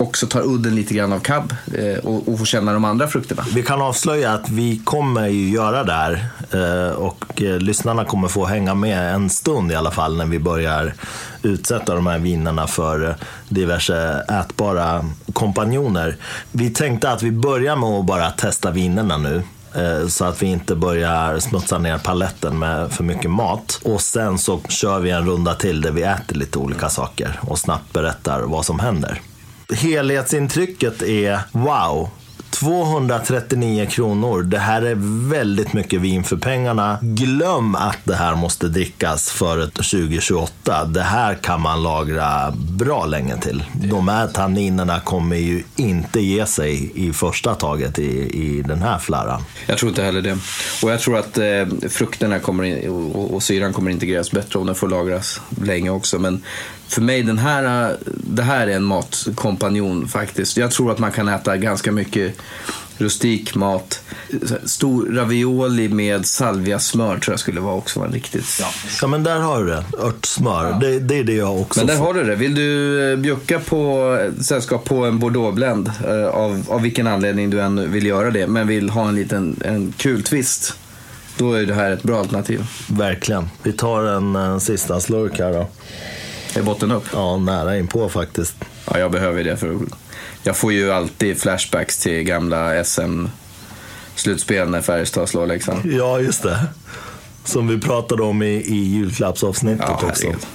också 0.00 0.26
tar 0.26 0.42
udden 0.42 0.74
lite 0.74 0.94
grann 0.94 1.12
av 1.12 1.18
cab 1.18 1.54
eh, 1.74 1.98
och, 2.04 2.28
och 2.28 2.38
får 2.38 2.46
känna 2.46 2.72
de 2.72 2.84
andra 2.84 3.08
frukterna. 3.08 3.44
Vi 3.54 3.62
kan 3.62 3.82
avslöja 3.82 4.32
att 4.32 4.50
vi 4.50 4.78
kommer 4.84 5.28
ju 5.28 5.50
göra 5.50 5.84
det 5.84 5.92
här 5.92 6.28
eh, 6.50 6.96
och 6.96 7.42
eh, 7.42 7.58
lyssnarna 7.58 8.04
kommer 8.04 8.28
få 8.28 8.44
hänga 8.44 8.74
med 8.74 9.14
en 9.14 9.30
stund 9.30 9.72
i 9.72 9.74
alla 9.74 9.90
fall 9.90 10.16
när 10.16 10.26
vi 10.26 10.38
börjar 10.38 10.94
utsätta 11.42 11.94
de 11.94 12.06
här 12.06 12.18
vinerna 12.18 12.66
för 12.66 13.08
eh, 13.08 13.14
diverse 13.48 14.24
ätbara 14.28 15.04
kompanjoner. 15.32 16.16
Vi 16.52 16.70
tänkte 16.70 17.10
att 17.10 17.22
vi 17.22 17.30
börjar 17.30 17.76
med 17.76 17.88
att 17.88 18.06
bara 18.06 18.30
testa 18.30 18.70
vinerna 18.70 19.16
nu. 19.16 19.42
Eh, 19.74 20.06
så 20.06 20.24
att 20.24 20.42
vi 20.42 20.46
inte 20.46 20.74
börjar 20.74 21.38
smutsa 21.38 21.78
ner 21.78 21.98
paletten 21.98 22.58
med 22.58 22.92
för 22.92 23.04
mycket 23.04 23.30
mat. 23.30 23.80
Och 23.84 24.00
sen 24.00 24.38
så 24.38 24.60
kör 24.68 25.00
vi 25.00 25.10
en 25.10 25.26
runda 25.26 25.54
till 25.54 25.80
där 25.80 25.90
vi 25.90 26.02
äter 26.02 26.36
lite 26.36 26.58
olika 26.58 26.88
saker 26.88 27.40
och 27.42 27.58
snabbt 27.58 27.92
berättar 27.92 28.40
vad 28.40 28.64
som 28.64 28.78
händer. 28.78 29.20
Helhetsintrycket 29.72 31.02
är 31.02 31.40
wow. 31.52 32.08
239 32.50 33.86
kronor. 33.90 34.42
Det 34.42 34.58
här 34.58 34.82
är 34.82 34.94
väldigt 35.30 35.72
mycket 35.72 36.00
vin 36.00 36.24
för 36.24 36.36
pengarna. 36.36 36.98
Glöm 37.02 37.74
att 37.74 37.98
det 38.04 38.14
här 38.14 38.34
måste 38.34 38.68
drickas 38.68 39.30
för 39.30 39.66
2028. 39.66 40.84
Det 40.84 41.02
här 41.02 41.34
kan 41.34 41.60
man 41.60 41.82
lagra 41.82 42.50
bra 42.50 43.06
länge 43.06 43.36
till. 43.36 43.64
De 43.72 44.08
här 44.08 44.28
tanninerna 44.28 45.00
kommer 45.00 45.36
ju 45.36 45.62
inte 45.76 46.20
ge 46.20 46.46
sig 46.46 46.92
i 46.94 47.12
första 47.12 47.54
taget 47.54 47.98
i, 47.98 48.30
i 48.42 48.62
den 48.62 48.82
här 48.82 48.98
flarran. 48.98 49.44
Jag 49.66 49.78
tror 49.78 49.88
inte 49.88 50.02
heller 50.02 50.22
det. 50.22 50.38
Och 50.82 50.90
jag 50.90 51.00
tror 51.00 51.18
att 51.18 51.38
eh, 51.38 51.88
frukterna 51.88 52.38
kommer 52.38 52.64
in, 52.64 52.90
och, 52.90 53.34
och 53.34 53.42
syran 53.42 53.72
kommer 53.72 53.90
integreras 53.90 54.30
bättre 54.30 54.58
om 54.58 54.66
den 54.66 54.74
får 54.74 54.88
lagras 54.88 55.40
länge 55.62 55.90
också. 55.90 56.18
Men 56.18 56.42
för 56.90 57.02
mig, 57.02 57.22
den 57.22 57.38
här, 57.38 57.96
det 58.14 58.42
här 58.42 58.66
är 58.66 58.76
en 58.76 58.84
matkompanjon 58.84 60.08
faktiskt. 60.08 60.56
Jag 60.56 60.70
tror 60.70 60.92
att 60.92 60.98
man 60.98 61.12
kan 61.12 61.28
äta 61.28 61.56
ganska 61.56 61.92
mycket 61.92 62.36
rustik 62.98 63.54
mat. 63.54 64.00
Stor 64.64 65.06
ravioli 65.14 65.88
med 65.88 66.26
salviasmör 66.26 67.18
tror 67.18 67.32
jag 67.32 67.40
skulle 67.40 67.60
vara 67.60 67.74
också 67.74 68.00
vara 68.00 68.10
riktigt... 68.10 68.62
Ja 69.00 69.06
men 69.06 69.22
där 69.22 69.38
har 69.40 69.64
du 69.64 69.70
det. 69.70 69.84
Örtsmör. 69.98 70.78
Det, 70.80 71.00
det 71.00 71.18
är 71.18 71.24
det 71.24 71.32
jag 71.32 71.60
också 71.60 71.80
Men 71.80 71.86
där 71.86 71.96
får. 71.96 72.04
har 72.04 72.14
du 72.14 72.24
det. 72.24 72.36
Vill 72.36 72.54
du 72.54 73.10
eh, 73.12 73.16
bjucka 73.18 73.58
på 73.58 74.18
sällskap 74.40 74.84
på 74.84 75.04
en 75.04 75.18
bordeauxblend 75.18 75.90
eh, 76.08 76.26
av, 76.26 76.64
av 76.68 76.82
vilken 76.82 77.06
anledning 77.06 77.50
du 77.50 77.60
än 77.60 77.92
vill 77.92 78.06
göra 78.06 78.30
det, 78.30 78.46
men 78.46 78.66
vill 78.66 78.90
ha 78.90 79.08
en 79.08 79.14
liten 79.14 79.56
en 79.64 79.92
kul 79.96 80.22
twist, 80.22 80.74
då 81.36 81.52
är 81.52 81.66
det 81.66 81.74
här 81.74 81.90
ett 81.90 82.02
bra 82.02 82.18
alternativ. 82.18 82.66
Verkligen. 82.88 83.48
Vi 83.62 83.72
tar 83.72 84.02
en, 84.04 84.36
eh, 84.36 84.58
sista 84.58 85.00
slurk 85.00 85.38
här 85.38 85.52
då. 85.52 85.68
Är 86.54 86.62
botten 86.62 86.90
upp? 86.90 87.04
Ja, 87.12 87.36
nära 87.36 87.78
inpå 87.78 88.08
faktiskt. 88.08 88.54
Ja, 88.90 88.98
jag 88.98 89.10
behöver 89.12 89.44
det. 89.44 89.56
för 89.56 89.78
Jag 90.42 90.56
får 90.56 90.72
ju 90.72 90.92
alltid 90.92 91.38
flashbacks 91.40 91.98
till 91.98 92.22
gamla 92.22 92.84
SM 92.84 93.24
slutspel 94.14 94.68
när 94.70 94.80
Färjestad 94.80 95.28
slår 95.28 95.46
Leksand. 95.46 95.80
Ja, 95.92 96.20
just 96.20 96.42
det. 96.42 96.66
Som 97.44 97.68
vi 97.68 97.80
pratade 97.80 98.22
om 98.22 98.42
i, 98.42 98.46
i 98.54 98.74
julklappsavsnittet 98.76 99.84
Ja, 99.88 99.94
också. 99.94 100.06
herregud. 100.26 100.46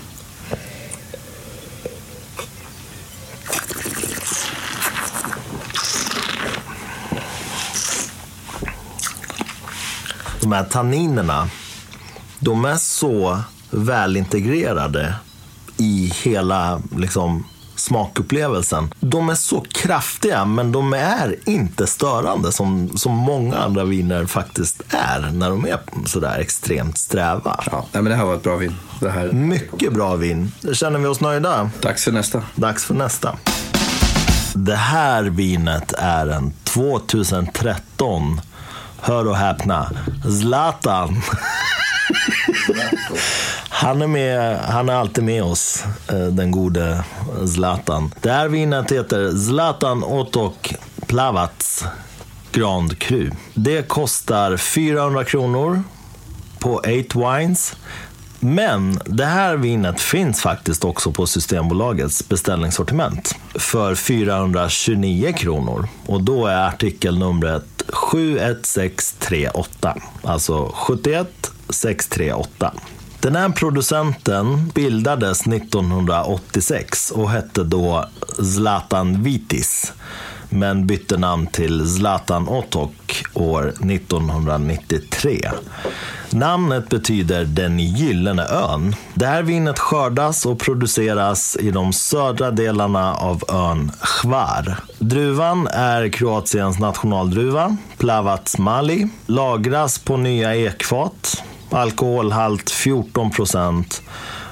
De 10.42 10.52
här 10.52 10.64
tanninerna, 10.64 11.50
de 12.40 12.66
är 12.66 12.76
så 12.76 13.40
välintegrerade 13.70 15.16
i 15.78 16.14
hela 16.24 16.82
liksom, 16.98 17.46
smakupplevelsen. 17.76 18.94
De 19.00 19.30
är 19.30 19.36
så 19.36 19.66
kraftiga, 19.72 20.46
men 20.46 20.72
de 20.72 20.94
är 20.94 21.36
inte 21.46 21.88
störande 21.88 22.52
som, 22.52 22.98
som 22.98 23.12
många 23.12 23.58
andra 23.58 23.84
viner 23.84 24.26
faktiskt 24.26 24.84
är 24.90 25.32
när 25.32 25.50
de 25.50 25.66
är 25.66 25.80
sådär 26.06 26.40
extremt 26.40 26.98
sträva. 26.98 27.64
Ja, 27.72 27.86
nej, 27.92 28.04
men 28.04 28.12
det 28.12 28.16
här 28.16 28.26
var 28.26 28.36
ett 28.36 28.44
bra 28.44 28.56
vin. 28.56 28.76
Det 29.00 29.10
här. 29.10 29.32
Mycket 29.32 29.94
bra 29.94 30.16
vin. 30.16 30.52
Känner 30.74 31.00
vi 31.00 31.08
oss 31.08 31.22
nöjda? 31.22 31.70
Dags 31.82 32.04
för 32.04 32.12
nästa. 32.12 32.44
Dags 32.56 32.86
för 32.86 32.94
nästa. 32.94 33.38
Det 34.54 34.76
här 34.76 35.24
vinet 35.24 35.94
är 35.98 36.28
en 36.28 36.54
2013, 36.64 38.42
hör 39.02 39.28
och 39.28 39.38
häpna, 39.38 39.92
Zlatan. 40.42 41.22
Han 43.78 44.02
är, 44.02 44.08
med, 44.08 44.60
han 44.60 44.90
är 44.90 44.94
alltid 44.94 45.24
med 45.24 45.44
oss, 45.44 45.84
eh, 46.10 46.26
den 46.26 46.52
gode 46.52 47.04
Zlatan. 47.56 48.14
Det 48.22 48.32
här 48.32 48.48
vinet 48.48 48.92
heter 48.92 49.32
Zlatan 49.32 50.04
Otok 50.04 50.76
Plavac 51.08 51.84
Grand 52.52 53.00
Cru. 53.00 53.32
Det 53.54 53.88
kostar 53.88 54.58
400 54.58 55.24
kronor 55.24 55.84
på 56.60 56.76
8 56.76 56.90
Wines. 57.16 57.76
Men 58.40 59.00
det 59.06 59.26
här 59.26 59.58
vinet 59.58 60.02
finns 60.02 60.42
faktiskt 60.42 60.86
också 60.86 61.12
på 61.12 61.28
Systembolagets 61.28 62.30
beställningssortiment 62.30 63.36
för 63.56 63.96
429 63.96 65.34
kronor. 65.38 65.88
Och 66.06 66.24
då 66.24 66.48
är 66.48 66.68
artikelnumret 66.68 67.84
71638. 67.88 69.98
Alltså 70.24 70.72
71638. 70.76 72.74
Den 73.26 73.36
här 73.36 73.50
producenten 73.50 74.72
bildades 74.76 75.48
1986 75.48 77.12
och 77.12 77.30
hette 77.30 77.64
då 77.64 78.06
Zlatan 78.44 79.24
Vitis 79.24 79.94
men 80.50 80.88
bytte 80.88 81.18
namn 81.18 81.48
till 81.48 81.90
Zlatan 81.90 82.48
Otok 82.48 83.24
år 83.34 83.68
1993. 83.68 85.52
Namnet 86.30 86.90
betyder 86.90 87.46
den 87.46 87.80
gyllene 87.80 88.48
ön. 88.48 88.96
Det 89.14 89.26
här 89.26 89.44
vinet 89.44 89.80
skördas 89.80 90.46
och 90.46 90.60
produceras 90.60 91.58
i 91.60 91.72
de 91.72 91.94
södra 91.94 92.52
delarna 92.52 93.16
av 93.16 93.44
ön 93.48 93.92
Hvar. 94.24 94.78
Druvan 95.00 95.68
är 95.68 96.10
Kroatiens 96.10 96.80
nationaldruva, 96.80 97.78
Plavac 97.98 98.58
Mali, 98.58 99.08
lagras 99.26 100.00
på 100.00 100.18
nya 100.18 100.56
ekfat, 100.56 101.44
alkoholhalt 101.70 102.70
14 102.70 103.32
procent 103.32 104.02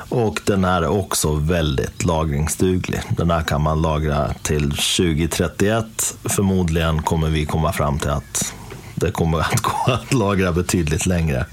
och 0.10 0.40
den 0.46 0.64
här 0.64 0.82
är 0.82 0.88
också 0.88 1.34
väldigt 1.34 2.06
lagringsduglig. 2.06 3.02
Den 3.18 3.32
här 3.32 3.42
kan 3.42 3.62
man 3.62 3.82
lagra 3.82 4.34
till 4.34 4.72
2031. 4.72 5.86
Förmodligen 6.24 7.02
kommer 7.02 7.30
vi 7.30 7.46
komma 7.46 7.74
fram 7.74 8.00
till 8.00 8.10
att 8.10 8.54
det 8.96 9.12
kommer 9.12 9.40
att 9.40 9.62
gå 9.62 9.92
att 9.92 10.14
lagra 10.14 10.52
betydligt 10.52 11.06
längre. 11.06 11.46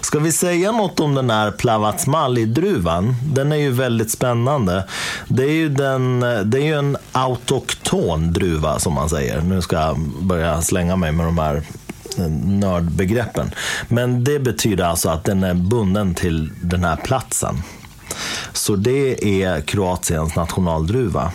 Ska 0.00 0.18
vi 0.18 0.32
säga 0.32 0.72
något 0.72 1.00
om 1.00 1.14
den 1.14 1.30
här 1.30 1.50
Plavac 1.50 2.06
Mali-druvan? 2.06 3.16
Den 3.22 3.52
är 3.52 3.56
ju 3.56 3.70
väldigt 3.70 4.10
spännande. 4.10 4.84
Det 5.28 5.42
är 5.42 5.52
ju, 5.52 5.68
den, 5.68 6.20
det 6.20 6.58
är 6.58 6.64
ju 6.64 6.78
en 6.78 6.96
autokton 7.12 8.32
druva 8.32 8.78
som 8.78 8.92
man 8.92 9.08
säger. 9.08 9.40
Nu 9.40 9.62
ska 9.62 9.76
jag 9.76 9.98
börja 10.22 10.62
slänga 10.62 10.96
mig 10.96 11.12
med 11.12 11.26
de 11.26 11.38
här 11.38 11.62
nördbegreppen. 12.60 13.50
Men 13.88 14.24
det 14.24 14.38
betyder 14.38 14.84
alltså 14.84 15.08
att 15.08 15.24
den 15.24 15.44
är 15.44 15.54
bunden 15.54 16.14
till 16.14 16.50
den 16.62 16.84
här 16.84 16.96
platsen. 16.96 17.62
Så 18.52 18.76
det 18.76 19.42
är 19.42 19.60
Kroatiens 19.60 20.36
nationaldruva. 20.36 21.32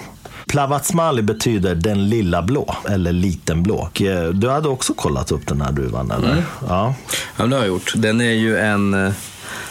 Plavac 0.47 0.93
Mali 0.93 1.21
betyder 1.21 1.75
den 1.75 2.09
lilla 2.09 2.41
blå, 2.41 2.75
eller 2.89 3.11
liten 3.11 3.63
blå. 3.63 3.89
Eh, 3.93 4.23
Du 4.23 4.49
hade 4.49 4.69
också 4.69 4.93
kollat 4.93 5.31
upp 5.31 5.47
den 5.47 5.61
här 5.61 5.71
druvan, 5.71 6.11
eller? 6.11 6.43
Ja. 6.67 6.95
Ja, 7.37 7.45
det 7.45 7.55
har 7.55 7.61
jag 7.63 7.67
gjort. 7.67 7.93
Den 7.95 8.21
är 8.21 8.31
ju 8.31 8.57
en 8.57 8.93
eh, 9.05 9.11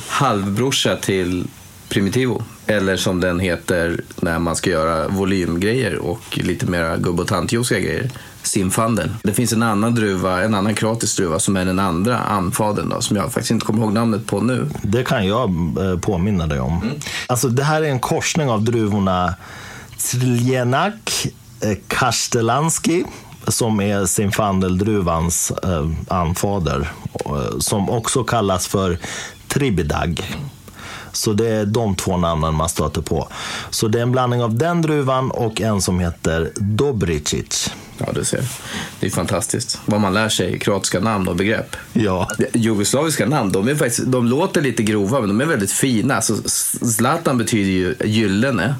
halvbrorsa 0.08 0.96
till 0.96 1.46
Primitivo. 1.88 2.42
Eller 2.66 2.96
som 2.96 3.20
den 3.20 3.40
heter 3.40 4.00
när 4.20 4.38
man 4.38 4.56
ska 4.56 4.70
göra 4.70 5.08
volymgrejer 5.08 5.96
och 5.96 6.38
lite 6.42 6.66
mera 6.66 6.96
gubb 6.96 7.20
och 7.20 7.28
grejer. 7.80 8.10
Simfanden. 8.42 9.16
Det 9.22 9.32
finns 9.32 9.52
en 9.52 9.62
annan 9.62 9.94
druva, 9.94 10.42
en 10.42 10.54
annan 10.54 10.74
kroatisk 10.74 11.16
druva 11.16 11.38
som 11.38 11.56
är 11.56 11.64
den 11.64 11.78
andra 11.78 12.18
anfaden 12.18 12.88
då, 12.88 13.00
som 13.00 13.16
jag 13.16 13.32
faktiskt 13.32 13.50
inte 13.50 13.66
kommer 13.66 13.82
ihåg 13.82 13.92
namnet 13.92 14.26
på 14.26 14.40
nu. 14.40 14.68
Det 14.82 15.04
kan 15.04 15.26
jag 15.26 15.48
eh, 15.80 15.98
påminna 15.98 16.46
dig 16.46 16.60
om. 16.60 16.90
Alltså, 17.26 17.48
det 17.48 17.64
här 17.64 17.82
är 17.82 17.88
en 17.88 18.00
korsning 18.00 18.50
av 18.50 18.62
druvorna 18.62 19.34
Trljenak, 19.98 21.26
eh, 21.60 21.76
Kastelanski, 21.88 23.04
som 23.46 23.80
är 23.80 24.06
Zinfandeldruvans 24.06 25.50
eh, 25.50 25.88
anfader, 26.08 26.90
eh, 27.26 27.58
som 27.58 27.90
också 27.90 28.24
kallas 28.24 28.66
för 28.66 28.98
Tribidag. 29.48 30.38
Så 31.12 31.32
det 31.32 31.48
är 31.48 31.66
de 31.66 31.94
två 31.96 32.16
namnen 32.16 32.54
man 32.54 32.68
stöter 32.68 33.02
på. 33.02 33.28
Så 33.70 33.88
det 33.88 33.98
är 33.98 34.02
en 34.02 34.12
blandning 34.12 34.42
av 34.42 34.54
den 34.54 34.82
druvan 34.82 35.30
och 35.30 35.60
en 35.60 35.82
som 35.82 36.00
heter 36.00 36.52
Dobricic. 36.56 37.72
Ja, 37.98 38.12
du 38.14 38.24
ser. 38.24 38.44
Det 39.00 39.06
är 39.06 39.10
fantastiskt. 39.10 39.78
Vad 39.86 40.00
man 40.00 40.14
lär 40.14 40.28
sig 40.28 40.58
kroatiska 40.58 41.00
namn 41.00 41.28
och 41.28 41.36
begrepp. 41.36 41.76
Ja. 41.92 42.28
Jugoslaviska 42.54 43.26
namn, 43.26 43.52
de, 43.52 43.68
är 43.68 43.74
faktiskt, 43.74 44.06
de 44.06 44.26
låter 44.26 44.62
lite 44.62 44.82
grova 44.82 45.20
men 45.20 45.28
de 45.28 45.40
är 45.40 45.46
väldigt 45.46 45.72
fina. 45.72 46.14
Alltså, 46.14 46.48
Zlatan 46.88 47.38
betyder 47.38 47.70
ju 47.70 47.94
gyllene. 48.04 48.74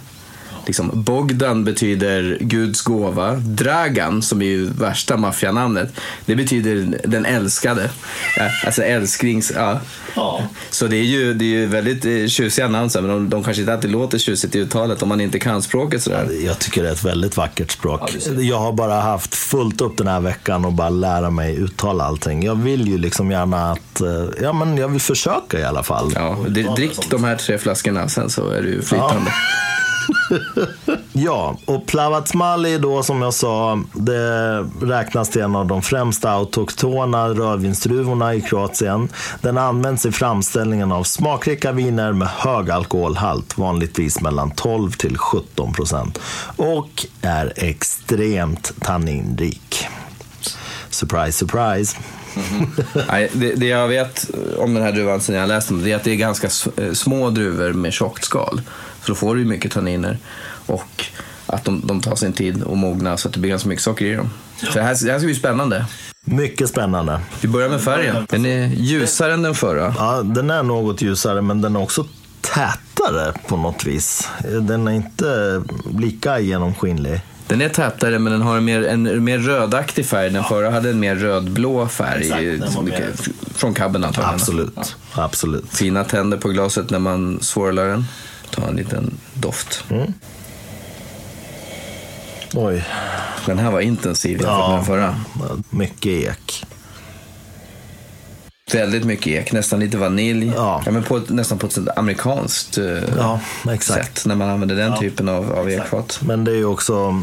Liksom, 0.69 0.91
Bogdan 0.95 1.65
betyder 1.65 2.39
Guds 2.41 2.83
gåva. 2.83 3.33
Dragan, 3.35 4.23
som 4.23 4.43
är 4.43 4.47
ju 4.47 4.71
värsta 4.71 5.17
maffianamnet, 5.17 5.93
det 6.27 6.37
betyder 6.37 6.99
den 7.05 7.27
älskade. 7.27 7.91
Ja, 8.37 8.51
Alltså 8.67 8.83
älsklings... 8.83 9.53
Ja. 9.55 9.81
Ja. 10.15 10.43
Så 10.71 10.87
det 10.87 10.97
är 10.97 11.03
ju, 11.03 11.35
det 11.35 11.45
är 11.45 11.47
ju 11.47 11.67
väldigt 11.67 12.05
eh, 12.05 12.27
tjusiga 12.27 12.69
namn, 12.69 12.91
men 12.95 13.09
de, 13.09 13.31
de 13.31 13.45
kanske 13.45 13.63
inte 13.63 13.73
alltid 13.73 13.91
låter 13.91 14.19
tjusigt 14.19 14.55
i 14.55 14.59
uttalet 14.59 15.03
om 15.03 15.09
man 15.09 15.21
inte 15.21 15.39
kan 15.39 15.63
språket 15.63 16.03
sådär. 16.03 16.29
Jag 16.45 16.59
tycker 16.59 16.83
det 16.83 16.89
är 16.89 16.93
ett 16.93 17.05
väldigt 17.05 17.37
vackert 17.37 17.71
språk. 17.71 18.17
jag 18.41 18.59
har 18.59 18.73
bara 18.73 19.01
haft 19.01 19.35
fullt 19.35 19.81
upp 19.81 19.97
den 19.97 20.09
här 20.09 20.21
veckan 20.21 20.65
och 20.65 20.73
bara 20.73 20.89
lära 20.89 21.31
mig 21.31 21.57
uttala 21.57 22.05
allting. 22.05 22.43
Jag 22.43 22.55
vill 22.55 22.89
ju 22.89 22.99
liksom 22.99 23.31
gärna 23.31 23.73
att, 23.73 24.01
eh, 24.01 24.09
ja 24.43 24.53
men 24.53 24.77
jag 24.77 24.89
vill 24.89 25.01
försöka 25.01 25.61
i 25.61 25.65
alla 25.65 25.83
fall. 25.83 26.13
Ja, 26.15 26.37
drick 26.77 27.11
de 27.11 27.25
här 27.25 27.37
tre 27.37 27.59
flaskorna, 27.59 28.09
sen 28.09 28.31
så 28.31 28.51
är 28.51 28.63
du 28.63 28.69
ju 28.69 28.83
flytande. 28.83 29.31
Ja, 29.31 29.68
Ja, 31.13 31.57
och 31.65 31.87
Plavatsmali 31.87 32.79
då 32.79 33.03
som 33.03 33.23
jag 33.23 33.35
sa, 33.35 33.81
det 33.93 34.61
räknas 34.83 35.29
till 35.29 35.43
en 35.43 35.57
av 35.57 35.67
de 35.67 35.83
främsta 35.83 36.31
autoktona 36.31 37.29
rödvinsdruvorna 37.29 38.35
i 38.35 38.41
Kroatien. 38.41 39.09
Den 39.41 39.59
används 39.59 40.07
i 40.07 40.13
framställningen 40.13 40.93
av 40.93 41.05
smakrika 41.05 41.73
viner 41.73 42.13
med 42.13 42.29
hög 42.29 42.71
alkoholhalt, 42.71 43.59
vanligtvis 43.59 44.21
mellan 44.21 44.51
12 44.51 44.93
till 44.93 45.19
17 45.19 45.73
procent. 45.73 46.19
Och 46.57 47.07
är 47.23 47.53
extremt 47.57 48.73
tanninrik. 48.81 49.87
Surprise, 50.91 51.33
surprise. 51.33 51.97
Mm-hmm. 52.35 53.03
Nej, 53.09 53.31
det, 53.33 53.55
det 53.55 53.67
jag 53.67 53.89
vet 53.89 54.31
om 54.59 54.75
den 54.75 54.83
här 54.83 54.93
druvan 54.93 55.21
sen 55.21 55.35
jag 55.35 55.49
läste 55.49 55.75
den, 55.75 55.83
det 55.83 55.93
är 55.93 55.97
att 55.97 56.05
det 56.05 56.11
är 56.11 56.17
ganska 56.17 56.49
eh, 56.77 56.93
små 56.93 57.31
druvor 57.31 57.73
med 57.73 57.93
tjockt 57.93 58.25
skal. 58.25 58.61
Så 59.09 59.13
då 59.13 59.17
får 59.17 59.35
du 59.35 59.41
ju 59.41 59.47
mycket 59.47 59.73
tanniner. 59.73 60.19
Och 60.67 61.05
att 61.47 61.65
de, 61.65 61.83
de 61.87 62.01
tar 62.01 62.17
sin 62.17 62.33
tid 62.33 62.63
att 62.63 62.77
mogna 62.79 63.17
så 63.17 63.29
att 63.29 63.35
det 63.35 63.41
blir 63.41 63.51
ganska 63.51 63.69
mycket 63.69 63.83
socker 63.85 64.07
i 64.07 64.15
dem. 64.15 64.31
Så 64.61 64.67
det 64.67 64.83
här, 64.83 65.05
det 65.05 65.13
här 65.13 65.19
ska 65.19 65.27
bli 65.27 65.35
spännande. 65.35 65.87
Mycket 66.25 66.69
spännande. 66.69 67.21
Vi 67.41 67.49
börjar 67.49 67.69
med 67.69 67.81
färgen. 67.81 68.27
Den 68.31 68.47
är 68.47 68.67
ljusare 68.67 69.33
än 69.35 69.43
den 69.43 69.55
förra. 69.55 69.95
Ja, 69.99 70.23
den 70.23 70.51
är 70.51 70.63
något 70.63 71.03
ljusare, 71.03 71.43
men 71.43 71.61
den 71.61 71.77
är 71.77 71.83
också 71.83 72.07
tätare 72.41 73.33
på 73.47 73.57
något 73.57 73.85
vis. 73.85 74.29
Den 74.61 74.89
är 74.89 74.93
inte 74.93 75.63
lika 75.99 76.41
genomskinlig. 76.41 77.21
Den 77.47 77.61
är 77.61 77.69
tätare 77.69 78.19
men 78.19 78.33
den 78.33 78.43
har 78.43 78.57
en 78.57 78.65
mer, 78.65 78.83
en 78.87 79.25
mer 79.25 79.39
rödaktig 79.39 80.07
färg. 80.07 80.31
Den 80.31 80.45
förra 80.45 80.71
hade 80.71 80.91
en 80.91 81.01
mer 81.01 81.17
rödblå 81.17 81.89
färg. 81.89 82.23
Exakt, 82.55 82.83
mer- 82.83 83.13
Från 83.55 83.75
cabben 83.75 84.05
antagligen. 84.05 84.35
Absolut. 84.35 84.97
Absolut. 85.13 85.65
Fina 85.75 86.05
tänder 86.05 86.37
på 86.39 86.49
glaset 86.49 86.91
när 86.91 86.99
man 86.99 87.39
swirlar 87.41 87.89
den. 87.89 88.05
Ta 88.51 88.67
en 88.69 88.77
liten 88.77 89.19
doft. 89.35 89.85
Oj, 92.55 92.85
Den 93.47 93.59
här 93.59 93.71
var 93.71 93.81
intensiv 93.81 94.41
jämfört 94.41 94.69
med 94.69 94.77
den 94.79 94.85
förra. 94.85 95.17
mycket 95.71 96.07
ek. 96.13 96.65
Väldigt 98.73 99.05
mycket 99.05 99.27
ek, 99.27 99.53
nästan 99.53 99.81
lite 99.81 99.97
vanilj. 99.99 100.53
Ja. 100.57 100.83
men 100.91 101.03
på 101.03 101.17
ett, 101.17 101.29
nästan 101.29 101.59
på 101.59 101.67
ett 101.67 101.79
amerikanskt 101.99 102.79
eh, 102.79 102.85
Ja, 103.17 103.41
sätt 103.81 104.23
när 104.27 104.35
man 104.35 104.49
använder 104.49 104.77
den 104.77 104.99
typen 104.99 105.29
av, 105.29 105.53
av 105.53 105.71
ekfat. 105.71 106.19
Men 106.23 106.45
det 106.45 106.51
är 106.51 106.57
ju 106.57 106.65
också 106.65 107.23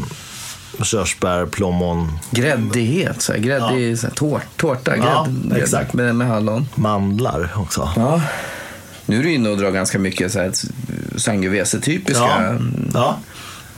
körsbär, 0.82 1.46
plommon, 1.46 2.18
Gräddighet, 2.30 3.22
så 3.22 3.32
här, 3.32 3.38
gräddig 3.40 3.98
så 3.98 4.06
här, 4.06 4.14
tår, 4.14 4.40
tårta, 4.56 4.96
Ja, 4.96 5.26
grädd, 5.50 5.62
exakt. 5.62 5.92
Med, 5.92 6.14
med 6.14 6.26
hallon. 6.28 6.68
mandlar 6.74 7.50
också. 7.56 7.88
Ja. 7.96 8.22
Nu 9.06 9.18
är 9.18 9.22
du 9.22 9.32
inne 9.32 9.48
och 9.48 9.58
drar 9.58 9.70
ganska 9.70 9.98
mycket 9.98 10.32
så 10.32 10.38
här 10.38 10.52
Sangiovese-typiska. 11.16 12.24
Ja. 12.24 12.54
Ja. 12.94 13.18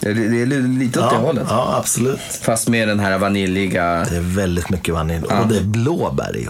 Det, 0.01 0.09
är- 0.11 0.47
det 0.47 0.57
lite 0.57 1.01
åt 1.01 1.11
det 1.11 1.17
Ja, 1.17 1.21
hållet. 1.21 1.47
ja, 1.51 1.75
absolut. 1.79 2.21
Fast 2.43 2.69
med 2.69 2.89
den 2.89 3.01
här 3.01 3.19
vaniljiga... 3.19 4.07
Det 4.11 4.17
är 4.17 4.21
väldigt 4.37 4.71
mycket 4.71 4.95
vanilj. 4.95 5.25
Och 5.25 5.47
det 5.49 5.57
är 5.57 5.65
blåbär 5.65 6.37
i. 6.37 6.49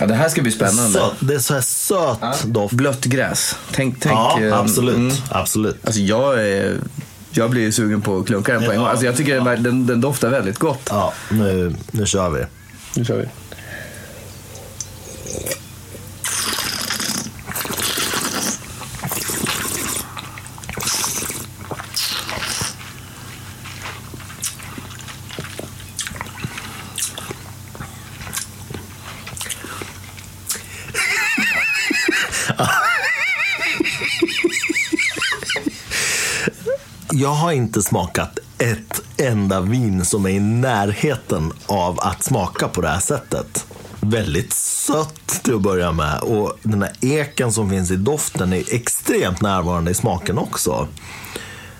Ja, 0.00 0.06
det 0.06 0.14
här 0.14 0.28
ska 0.28 0.42
bli 0.42 0.52
spännande. 0.52 0.98
Söt. 0.98 1.12
Det 1.20 1.34
är 1.34 1.38
så 1.38 1.54
här 1.54 1.60
söt 1.60 2.42
doft. 2.44 2.74
Blött 2.74 3.04
gräs. 3.04 3.56
Tänk, 3.72 4.00
tänk. 4.00 4.14
Ja, 4.14 4.40
eh, 4.42 4.58
absolut. 4.58 4.96
mm. 4.96 5.12
absolut. 5.30 5.76
Alltså 5.84 6.00
jag 6.00 6.46
är... 6.48 6.76
Jag 7.30 7.50
blir 7.50 7.62
ju 7.62 7.72
sugen 7.72 8.00
på 8.00 8.18
att 8.18 8.26
klunka 8.26 8.52
den 8.52 8.64
på 8.64 8.72
en 8.72 8.78
gång. 8.78 8.86
Alltså 8.86 9.06
jag 9.06 9.16
tycker 9.16 9.40
den, 9.40 9.62
den, 9.62 9.86
den 9.86 10.00
doftar 10.00 10.28
väldigt 10.28 10.58
gott. 10.58 10.88
Ja, 10.90 11.12
nu, 11.30 11.74
nu 11.90 12.06
kör 12.06 12.30
vi. 12.30 12.44
Nu 12.96 13.04
kör 13.04 13.16
vi. 13.18 13.24
Jag 37.24 37.34
har 37.34 37.52
inte 37.52 37.82
smakat 37.82 38.38
ett 38.58 39.02
enda 39.16 39.60
vin 39.60 40.04
som 40.04 40.26
är 40.26 40.30
i 40.30 40.40
närheten 40.40 41.52
av 41.66 42.00
att 42.00 42.22
smaka 42.22 42.68
på 42.68 42.80
det 42.80 42.88
här 42.88 43.00
sättet. 43.00 43.66
Väldigt 44.00 44.52
sött 44.52 45.26
till 45.42 45.54
att 45.54 45.62
börja 45.62 45.92
med 45.92 46.20
och 46.20 46.58
den 46.62 46.82
här 46.82 46.92
eken 47.00 47.52
som 47.52 47.70
finns 47.70 47.90
i 47.90 47.96
doften 47.96 48.52
är 48.52 48.74
extremt 48.74 49.40
närvarande 49.40 49.90
i 49.90 49.94
smaken 49.94 50.38
också. 50.38 50.88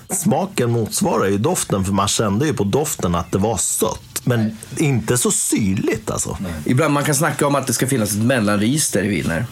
Smaken 0.09 0.71
motsvarar 0.71 1.25
ju 1.25 1.37
doften 1.37 1.85
för 1.85 1.93
man 1.93 2.07
kände 2.07 2.45
ju 2.45 2.53
på 2.53 2.63
doften 2.63 3.15
att 3.15 3.31
det 3.31 3.37
var 3.37 3.57
sött. 3.57 4.21
Men 4.23 4.57
inte 4.77 5.17
så 5.17 5.31
syrligt 5.31 6.11
alltså. 6.11 6.37
Ibland 6.65 6.93
man 6.93 7.03
kan 7.03 7.15
snacka 7.15 7.47
om 7.47 7.55
att 7.55 7.67
det 7.67 7.73
ska 7.73 7.87
finnas 7.87 8.11
ett 8.11 8.23
mellanregister 8.23 9.03
i 9.03 9.07
viner. 9.07 9.45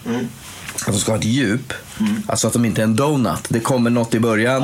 Att 0.86 0.92
de 0.92 0.98
ska 1.00 1.12
ha 1.12 1.18
ett 1.18 1.24
djup. 1.24 1.72
Alltså 2.26 2.46
att 2.46 2.52
de 2.52 2.64
inte 2.64 2.80
är 2.80 2.84
en 2.84 2.96
donut. 2.96 3.44
Det 3.48 3.60
kommer 3.60 3.90
något 3.90 4.14
i 4.14 4.20
början 4.20 4.62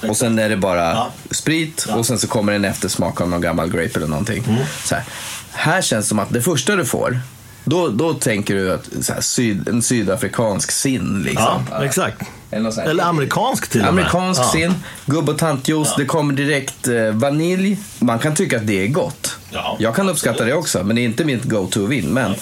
Ja, 0.00 0.08
och 0.08 0.16
sen 0.16 0.38
är 0.38 0.48
det 0.48 0.56
bara 0.56 0.80
Ja. 0.92 1.10
sprit 1.30 1.86
och 1.96 2.06
sen 2.06 2.18
så 2.18 2.26
kommer 2.26 2.52
en 2.52 2.64
eftersmak 2.64 3.20
av 3.20 3.28
någon 3.28 3.40
gammal 3.40 3.70
grape 3.70 3.90
eller 3.94 4.06
någonting. 4.06 4.44
Så 4.84 4.94
här. 4.94 5.04
här 5.52 5.82
känns 5.82 6.04
det 6.04 6.08
som 6.08 6.18
att 6.18 6.30
det 6.32 6.42
första 6.42 6.76
du 6.76 6.84
får, 6.84 7.20
då, 7.64 7.88
då 7.88 8.14
tänker 8.14 8.54
du 8.54 8.72
att 8.72 8.88
här, 9.08 9.20
syd, 9.20 9.68
en 9.68 9.82
sydafrikansk 9.82 10.70
sin. 10.70 11.22
Liksom. 11.22 11.66
Ja, 11.70 11.84
exakt. 11.84 12.22
Eller, 12.50 12.80
Eller 12.80 13.04
amerikansk 13.04 13.68
till. 13.68 13.84
Amerikansk 13.84 14.40
Ja. 14.40 14.48
sin, 14.52 14.74
gubb 15.06 15.28
och 15.28 15.38
tantjuice, 15.38 15.94
det 15.96 16.04
kommer 16.04 16.34
direkt 16.34 16.88
eh, 16.88 17.10
vanilj. 17.12 17.78
Man 17.98 18.18
kan 18.18 18.34
tycka 18.34 18.56
att 18.56 18.66
det 18.66 18.84
är 18.84 18.88
gott. 18.88 19.36
Ja, 19.50 19.76
Jag 19.78 19.94
kan 19.96 20.08
uppskatta 20.08 20.44
det 20.44 20.54
också, 20.54 20.84
men 20.84 20.96
det 20.96 21.02
är 21.02 21.04
inte 21.04 21.24
mitt 21.24 21.44
go-to-vin. 21.44 22.06
Men 22.06 22.34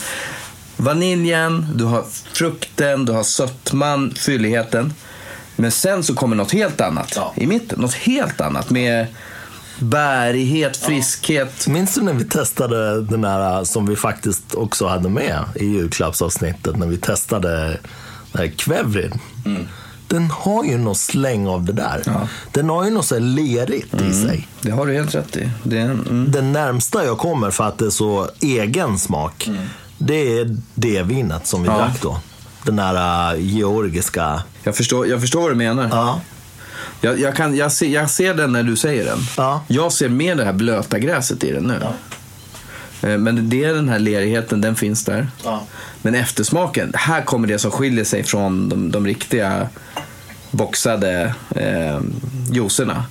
vaniljen, 0.81 1.66
du 1.75 1.85
har 1.85 2.05
frukten, 2.33 3.05
du 3.05 3.12
har 3.12 3.23
sötman, 3.23 4.14
fylligheten. 4.16 4.95
Men 5.57 5.71
sen 5.71 6.03
så 6.03 6.14
kommer 6.14 6.37
något 6.37 6.53
helt 6.53 6.81
annat 6.81 7.12
Ja. 7.16 7.33
i 7.37 7.47
mitten. 7.47 7.81
Något 7.81 7.95
helt 7.95 8.40
annat 8.40 8.71
med 8.71 9.07
bärighet, 9.79 10.77
friskhet. 10.77 11.66
Minns 11.69 11.95
du 11.95 12.01
när 12.01 12.12
vi 12.14 12.25
testade 12.25 13.03
den 13.03 13.25
här 13.25 13.64
som 13.64 13.87
vi 13.87 13.97
faktiskt 13.97 14.55
också 14.55 14.87
hade 14.87 15.09
med 15.09 15.45
i 15.55 15.64
julklappsavsnittet 15.64 16.77
när 16.77 16.87
vi 16.87 16.97
testade 16.97 17.79
den 18.33 18.43
här 18.43 18.49
Kvevrin? 18.57 19.12
Den 20.09 20.31
har 20.31 20.64
ju 20.64 20.79
något 20.79 20.99
släng 20.99 21.47
av 21.49 21.64
det 21.64 21.73
där. 21.73 22.03
Ja. 22.07 22.29
Den 22.53 22.71
har 22.71 22.85
ju 22.85 22.90
något 22.90 23.07
så 23.07 23.14
här 23.14 23.23
lerigt 23.23 23.95
i 24.01 24.12
sig. 24.12 24.49
Det 24.62 24.71
har 24.71 24.87
du 24.87 24.93
helt 24.95 25.14
rätt 25.14 25.37
i. 25.37 25.51
Det 25.62 25.79
är, 25.79 25.85
mm. 25.85 26.31
Den 26.31 26.53
närmsta 26.53 27.05
jag 27.05 27.19
kommer 27.19 27.51
för 27.51 27.64
att 27.64 27.79
det 27.79 27.87
är 27.87 27.90
så 27.90 28.29
egen 28.40 28.99
smak, 28.99 29.51
det 30.03 30.39
är 30.39 30.57
det 30.75 31.03
vinet 31.03 31.47
som 31.47 31.63
vi 31.63 31.69
Ja. 31.69 31.77
drack 31.79 32.03
då. 32.03 32.21
Den 32.65 32.79
här 32.79 33.35
äh, 33.35 33.41
georgiska. 33.41 34.43
jag, 34.63 34.77
förstår, 34.77 35.07
jag 35.07 35.21
förstår 35.21 35.41
vad 35.41 35.51
du 35.51 35.55
menar. 35.55 35.89
Ja. 35.93 36.21
Jag, 37.01 37.21
jag, 37.21 37.37
kan, 37.37 37.57
jag, 37.57 37.73
ser, 37.73 37.87
jag 37.89 38.11
ser 38.11 38.35
den 38.35 38.53
när 38.53 38.63
du 38.63 38.77
säger 38.77 39.05
den. 39.05 39.19
Ja. 39.37 39.63
Jag 39.69 39.93
ser 39.93 40.09
mer 40.09 40.35
det 40.35 40.45
här 40.45 40.53
blöta 40.53 40.99
gräset 40.99 41.45
i 41.45 41.53
den 41.53 41.63
nu. 41.65 41.79
Eh, 43.09 43.19
Men 43.19 43.49
det 43.51 43.65
är 43.65 43.75
den 43.75 43.89
här 43.89 43.99
lerigheten, 43.99 44.61
den 44.61 44.77
finns 44.77 45.05
där. 45.05 45.29
Ja. 45.45 45.63
Men 46.03 46.15
eftersmaken, 46.15 46.93
här 46.95 47.23
kommer 47.23 47.49
det 47.49 47.59
som 47.59 47.71
skiljer 47.71 48.05
sig 48.05 48.23
från 48.25 48.69
de, 48.69 48.91
de 48.91 49.07
riktiga 49.07 49.69
boxade 50.51 51.35
eh, 51.51 52.01
juicerna. 52.53 53.05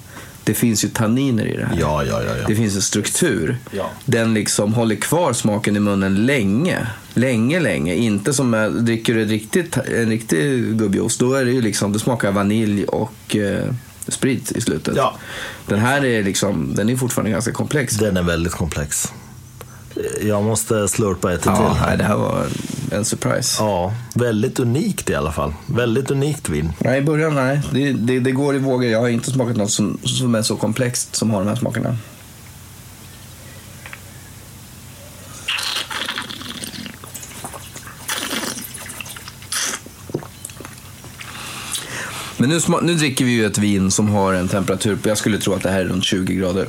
Det 0.50 0.56
finns 0.56 0.86
ju 0.86 0.90
tanniner 0.90 1.46
i 1.46 1.58
det 1.58 1.66
här. 1.66 1.78
Ja, 1.80 2.04
ja, 2.04 2.24
ja. 2.24 2.38
ja. 2.38 2.48
Det 2.48 2.56
finns 2.56 2.76
en 2.76 2.82
struktur. 2.82 3.58
Ja. 3.72 3.90
Den 4.06 4.34
liksom 4.34 4.74
håller 4.74 4.96
kvar 4.96 5.34
smaken 5.34 5.76
i 5.76 5.80
munnen 5.80 6.26
länge. 6.26 6.88
Länge, 7.14 7.60
länge. 7.60 7.96
Inte 7.96 8.34
som 8.34 8.54
eh, 8.54 8.70
dricker 8.70 9.14
du 9.14 9.26
riktigt, 9.26 9.78
en 9.78 10.10
riktig 10.10 10.78
gubbjuice, 10.78 11.18
då 11.18 11.34
är 11.34 11.46
det 11.46 11.52
ju 11.52 11.62
liksom, 11.62 11.94
det 11.94 12.00
smakar 12.00 12.32
vanilj 12.32 12.84
och 12.84 13.36
eh, 13.36 13.74
sprit 14.08 14.52
i 14.52 14.62
slutet. 14.62 14.96
Ja. 14.96 15.16
Den 15.68 15.80
här 15.80 16.06
är 16.06 16.24
liksom, 16.24 16.76
den 16.76 16.90
är 16.90 16.96
fortfarande 16.96 17.32
ganska 17.32 17.52
komplex. 17.52 17.96
Den 17.96 18.18
är 18.18 18.24
väldigt 18.24 18.54
komplex. 18.54 19.14
Jag 20.22 20.44
måste 20.44 20.88
slurpa 20.88 21.34
ett 21.34 21.42
till 21.42 21.52
ja, 21.56 21.74
här. 21.80 21.88
nej, 21.88 21.98
det 21.98 22.04
här 22.04 22.16
var 22.18 22.48
en 22.92 23.06
surprise. 23.06 23.64
Ja, 23.64 23.94
väldigt 24.14 24.60
unikt 24.60 25.10
i 25.10 25.16
alla 25.16 25.32
fall. 25.32 25.54
Väldigt 25.66 26.12
unikt 26.12 26.50
vin. 26.50 26.72
Nej, 26.80 27.00
i 27.00 27.02
början 27.02 27.36
nej. 27.36 27.62
Det, 27.72 27.92
det, 27.92 28.20
det 28.20 28.32
går 28.32 28.56
i 28.56 28.60
vågor. 28.60 28.90
Jag 28.90 29.00
har 29.00 29.10
inte 29.10 29.32
smakat 29.32 29.58
något 29.58 29.72
som, 29.72 30.00
som 30.04 30.36
är 30.36 30.42
så 30.42 30.56
komplext 30.56 31.16
som 31.16 31.32
har 31.32 31.40
de 31.40 31.48
här 31.48 31.56
smakerna. 31.56 31.98
Men 42.38 42.50
nu, 42.50 42.60
nu 42.82 42.96
dricker 42.96 43.26
vi 43.26 43.32
ju 43.32 43.46
ett 43.46 43.58
vin 43.58 43.92
som 43.92 44.10
har 44.10 44.34
en 44.34 44.48
temperatur 44.48 44.96
på, 44.96 45.10
jag 45.10 45.18
skulle 45.18 45.38
tro 45.38 45.54
att 45.54 45.64
det 45.64 45.70
här 45.70 45.80
är 45.80 45.86
runt 45.86 46.04
20 46.04 46.36
grader. 46.36 46.68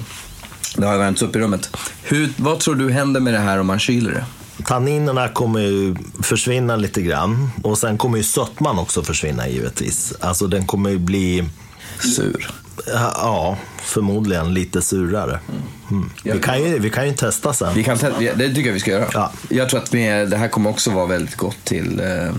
Det 0.77 0.87
har 0.87 0.99
värmts 0.99 1.23
upp 1.23 1.37
i 1.37 1.39
rummet. 1.39 1.77
Hur, 2.03 2.29
vad 2.37 2.59
tror 2.59 2.75
du 2.75 2.91
händer 2.91 3.21
med 3.21 3.35
det 3.35 3.39
här 3.39 3.59
om 3.59 3.67
man 3.67 3.79
kyler 3.79 4.11
det? 4.11 4.25
Tanninerna 4.67 5.29
kommer 5.29 5.61
ju 5.61 5.97
försvinna 6.23 6.77
lite 6.77 7.03
grann. 7.03 7.51
Och 7.63 7.79
sen 7.79 7.99
kommer 7.99 8.19
ju 8.19 8.25
sötman 8.25 8.79
också 8.79 9.03
försvinna 9.03 9.49
givetvis. 9.49 10.13
Alltså 10.21 10.47
den 10.47 10.67
kommer 10.67 10.91
ju 10.91 10.99
bli, 10.99 11.45
Sur. 12.17 12.51
ja, 13.15 13.57
förmodligen 13.83 14.55
lite 14.55 14.83
surare. 14.83 15.41
Mm. 15.91 16.11
Vi, 16.25 16.39
kan 16.39 16.63
ju, 16.65 16.79
vi 16.79 16.91
kan 16.91 17.07
ju 17.07 17.13
testa 17.15 17.53
sen. 17.53 17.75
Vi 17.75 17.85
kan 17.85 17.99
te- 17.99 18.33
det 18.37 18.49
tycker 18.55 18.67
jag 18.67 18.75
vi 18.75 18.81
ska 18.81 18.91
göra. 18.91 19.09
Ja. 19.13 19.33
Jag 19.49 19.69
tror 19.69 19.81
att 19.81 19.93
med, 19.93 20.31
det 20.31 20.37
här 20.37 20.49
kommer 20.49 20.71
också 20.71 20.91
vara 20.91 21.07
väldigt 21.07 21.37
gott 21.37 21.65
till 21.65 22.01
eh, 22.01 22.35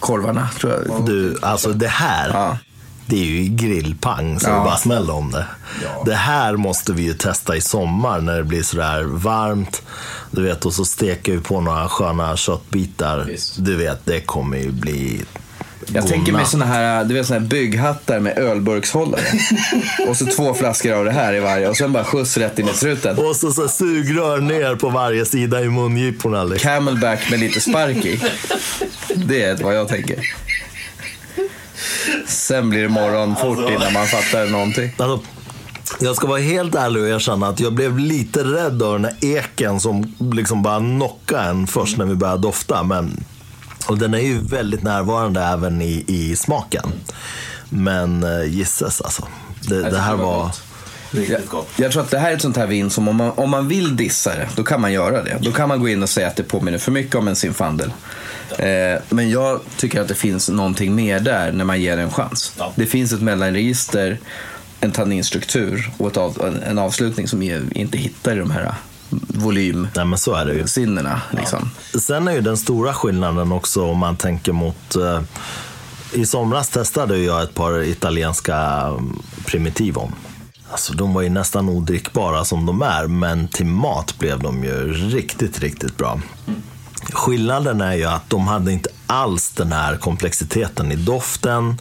korvarna. 0.00 0.48
Tror 0.60 0.72
jag. 0.72 1.06
Du, 1.06 1.38
alltså 1.42 1.72
det 1.72 1.88
här, 1.88 2.28
Ja. 2.28 2.58
Det 3.06 3.16
är 3.16 3.24
ju 3.26 3.44
grillpang 3.56 4.40
så 4.40 4.48
Ja. 4.48 4.54
det 4.54 4.60
bara 4.64 4.76
smäller 4.76 5.14
om 5.14 5.30
det. 5.30 5.46
Ja. 5.82 6.02
Det 6.06 6.14
här 6.14 6.56
måste 6.56 6.92
vi 6.92 7.02
ju 7.02 7.14
testa 7.14 7.56
i 7.56 7.60
sommar 7.60 8.20
när 8.20 8.36
det 8.36 8.44
blir 8.44 8.62
sådär 8.62 9.02
varmt. 9.04 9.82
Du 10.30 10.42
vet, 10.42 10.64
och 10.66 10.74
så 10.74 10.84
steker 10.84 11.32
vi 11.32 11.38
på 11.38 11.60
några 11.60 11.88
sköna 11.88 12.36
köttbitar. 12.36 13.24
Visst. 13.28 13.54
Du 13.64 13.76
vet, 13.76 14.06
det 14.06 14.20
kommer 14.20 14.56
ju 14.58 14.70
bli 14.70 15.22
Jag 15.86 15.94
gonna. 15.94 16.06
tänker 16.06 16.32
mig 16.32 16.46
såna 16.46 16.64
här, 16.64 17.04
du 17.04 17.14
vet, 17.14 17.26
såna 17.26 17.40
här 17.40 17.46
bygghattar 17.46 18.20
med 18.20 18.38
ölburkshållare. 18.38 19.20
och 20.08 20.16
så 20.16 20.26
två 20.26 20.54
flaskor 20.54 20.92
av 20.92 21.04
det 21.04 21.10
här 21.12 21.34
i 21.34 21.40
varje 21.40 21.68
och 21.68 21.76
sen 21.76 21.92
bara 21.92 22.04
skjuts 22.04 22.36
rätt 22.36 22.58
in 22.58 22.68
i 22.68 22.72
struten. 22.72 23.18
Och 23.18 23.36
så, 23.36 23.52
så 23.52 23.68
sugrör 23.68 24.38
ner 24.40 24.74
på 24.74 24.88
varje 24.90 25.24
sida 25.26 25.62
i 25.62 25.68
mungiporna. 25.68 26.44
Liksom. 26.44 26.68
Camelback 26.68 27.30
med 27.30 27.40
lite 27.40 27.60
spark 27.60 27.96
i. 28.04 28.20
Det 29.14 29.42
är 29.42 29.56
vad 29.62 29.76
jag 29.76 29.88
tänker. 29.88 30.18
Sen 32.26 32.70
blir 32.70 32.82
det 32.82 32.88
morgon 32.88 33.36
fort 33.36 33.70
innan 33.70 33.92
man 33.92 34.06
fattar 34.06 34.46
någonting. 34.46 34.92
Alltså, 34.96 35.20
jag 36.00 36.16
ska 36.16 36.26
vara 36.26 36.40
helt 36.40 36.74
ärlig 36.74 37.02
och 37.02 37.08
erkänna 37.08 37.48
att 37.48 37.60
jag 37.60 37.72
blev 37.72 37.98
lite 37.98 38.44
rädd 38.44 38.82
av 38.82 38.92
den 38.92 39.04
här 39.04 39.14
eken 39.20 39.80
som 39.80 40.14
liksom 40.32 40.62
bara 40.62 40.78
knockade 40.78 41.48
en 41.48 41.66
först 41.66 41.96
när 41.96 42.04
vi 42.04 42.14
började 42.14 42.42
dofta. 42.42 42.82
Men, 42.82 43.24
och 43.86 43.98
den 43.98 44.14
är 44.14 44.18
ju 44.18 44.38
väldigt 44.38 44.82
närvarande 44.82 45.40
även 45.40 45.82
i, 45.82 46.04
i 46.06 46.36
smaken. 46.36 46.92
Men 47.68 48.24
uh, 48.24 48.46
gisses 48.46 49.00
alltså. 49.00 49.28
Det, 49.60 49.90
det 49.90 49.98
här 49.98 50.16
var. 50.16 50.50
Jag, 51.10 51.40
jag 51.76 51.92
tror 51.92 52.02
att 52.02 52.10
det 52.10 52.18
här 52.18 52.30
är 52.30 52.34
ett 52.34 52.42
sånt 52.42 52.56
här 52.56 52.66
vin 52.66 52.90
som 52.90 53.08
om 53.08 53.16
man, 53.16 53.30
om 53.36 53.50
man 53.50 53.68
vill 53.68 53.96
dissa 53.96 54.34
det, 54.34 54.48
då 54.56 54.64
kan 54.64 54.80
man 54.80 54.92
göra 54.92 55.22
det. 55.22 55.38
Då 55.40 55.52
kan 55.52 55.68
man 55.68 55.80
gå 55.80 55.88
in 55.88 56.02
och 56.02 56.08
säga 56.08 56.28
att 56.28 56.36
det 56.36 56.42
påminner 56.42 56.78
för 56.78 56.92
mycket 56.92 57.14
om 57.14 57.28
en 57.28 57.36
Zinfandel. 57.36 57.92
Eh, 58.58 59.00
men 59.08 59.30
jag 59.30 59.60
tycker 59.76 60.00
att 60.00 60.08
det 60.08 60.14
finns 60.14 60.48
någonting 60.48 60.94
mer 60.94 61.20
där 61.20 61.52
när 61.52 61.64
man 61.64 61.80
ger 61.80 61.98
en 61.98 62.10
chans. 62.10 62.52
Ja. 62.58 62.72
Det 62.76 62.86
finns 62.86 63.12
ett 63.12 63.22
mellanregister, 63.22 64.18
en 64.80 64.92
tanninstruktur 64.92 65.90
och 65.96 66.16
av, 66.16 66.60
en, 66.66 66.78
avslutning 66.78 67.28
som 67.28 67.42
jag 67.42 67.62
inte 67.72 67.98
hittar 67.98 68.36
i 68.36 68.38
de 68.38 68.50
här 68.50 68.74
volymsinnena. 69.28 69.90
Nej, 69.94 70.04
men 70.04 70.18
så 70.18 70.34
är 70.34 70.44
det 70.44 70.52
ju. 70.52 70.58
Liksom. 71.30 71.70
Sen 72.00 72.28
är 72.28 72.32
ju 72.32 72.40
den 72.40 72.56
stora 72.56 72.94
skillnaden 72.94 73.52
också 73.52 73.84
om 73.84 73.98
man 73.98 74.16
tänker 74.16 74.52
mot... 74.52 74.96
Eh, 74.96 75.20
I 76.12 76.26
somras 76.26 76.68
testade 76.68 77.18
jag 77.18 77.42
ett 77.42 77.54
par 77.54 77.82
italienska 77.82 78.56
mm, 78.56 79.22
Primitivon. 79.46 80.12
Alltså, 80.70 80.92
de 80.92 81.14
var 81.14 81.22
ju 81.22 81.28
nästan 81.28 81.68
odrickbara 81.68 82.44
som 82.44 82.66
de 82.66 82.82
är, 82.82 83.06
men 83.06 83.48
till 83.48 83.66
mat 83.66 84.18
blev 84.18 84.40
de 84.40 84.64
ju 84.64 84.92
riktigt, 84.92 85.60
riktigt 85.60 85.96
bra. 85.96 86.20
Skillnaden 87.16 87.80
är 87.80 87.94
ju 87.94 88.04
att 88.04 88.30
de 88.30 88.48
hade 88.48 88.72
inte 88.72 88.88
alls 89.06 89.50
den 89.50 89.72
här 89.72 89.96
komplexiteten 89.96 90.92
i 90.92 90.96
doften. 90.96 91.78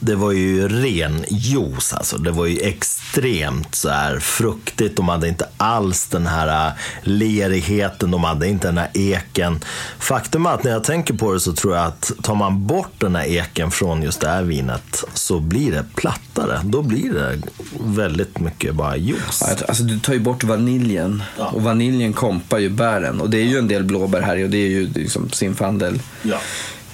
Det 0.00 0.14
var 0.14 0.32
ju 0.32 0.68
ren 0.68 1.24
juice, 1.28 1.92
alltså. 1.92 2.18
Det 2.18 2.30
var 2.30 2.46
ju 2.46 2.58
extremt 2.60 3.74
så 3.74 3.88
här 3.88 4.18
fruktigt. 4.18 4.96
De 4.96 5.08
hade 5.08 5.28
inte 5.28 5.48
alls 5.56 6.06
den 6.06 6.26
här 6.26 6.66
äh, 6.68 6.72
lerigheten, 7.02 8.10
de 8.10 8.24
hade 8.24 8.48
inte 8.48 8.68
den 8.68 8.78
här 8.78 8.90
eken. 8.94 9.60
Faktum 9.98 10.46
är 10.46 10.50
att 10.50 10.64
när 10.64 10.70
jag 10.70 10.84
tänker 10.84 11.14
på 11.14 11.32
det 11.32 11.40
så 11.40 11.52
tror 11.52 11.76
jag 11.76 11.84
att 11.86 12.12
tar 12.22 12.34
man 12.34 12.66
bort 12.66 12.92
den 12.98 13.16
här 13.16 13.24
eken 13.26 13.70
från 13.70 14.02
just 14.02 14.20
det 14.20 14.28
här 14.28 14.42
vinet 14.42 15.04
så 15.14 15.40
blir 15.40 15.72
det 15.72 15.84
plattare. 15.94 16.60
Då 16.64 16.82
blir 16.82 17.12
det 17.12 17.38
väldigt 17.80 18.38
mycket 18.40 18.74
bara 18.74 18.96
juice. 18.96 19.42
Alltså, 19.68 19.82
du 19.82 19.98
tar 19.98 20.12
ju 20.12 20.20
bort 20.20 20.44
vaniljen 20.44 21.22
Ja. 21.38 21.46
och 21.46 21.62
vaniljen 21.62 22.12
kompar 22.12 22.58
ju 22.58 22.68
bären. 22.70 23.20
Och 23.20 23.30
det 23.30 23.38
är 23.38 23.44
ju 23.44 23.58
en 23.58 23.68
del 23.68 23.84
blåbär 23.84 24.20
här 24.22 24.44
och 24.44 24.50
det 24.50 24.58
är 24.58 24.68
ju 24.68 24.88
liksom 24.94 25.30
Zinfandel, 25.30 26.00
Ja. 26.22 26.38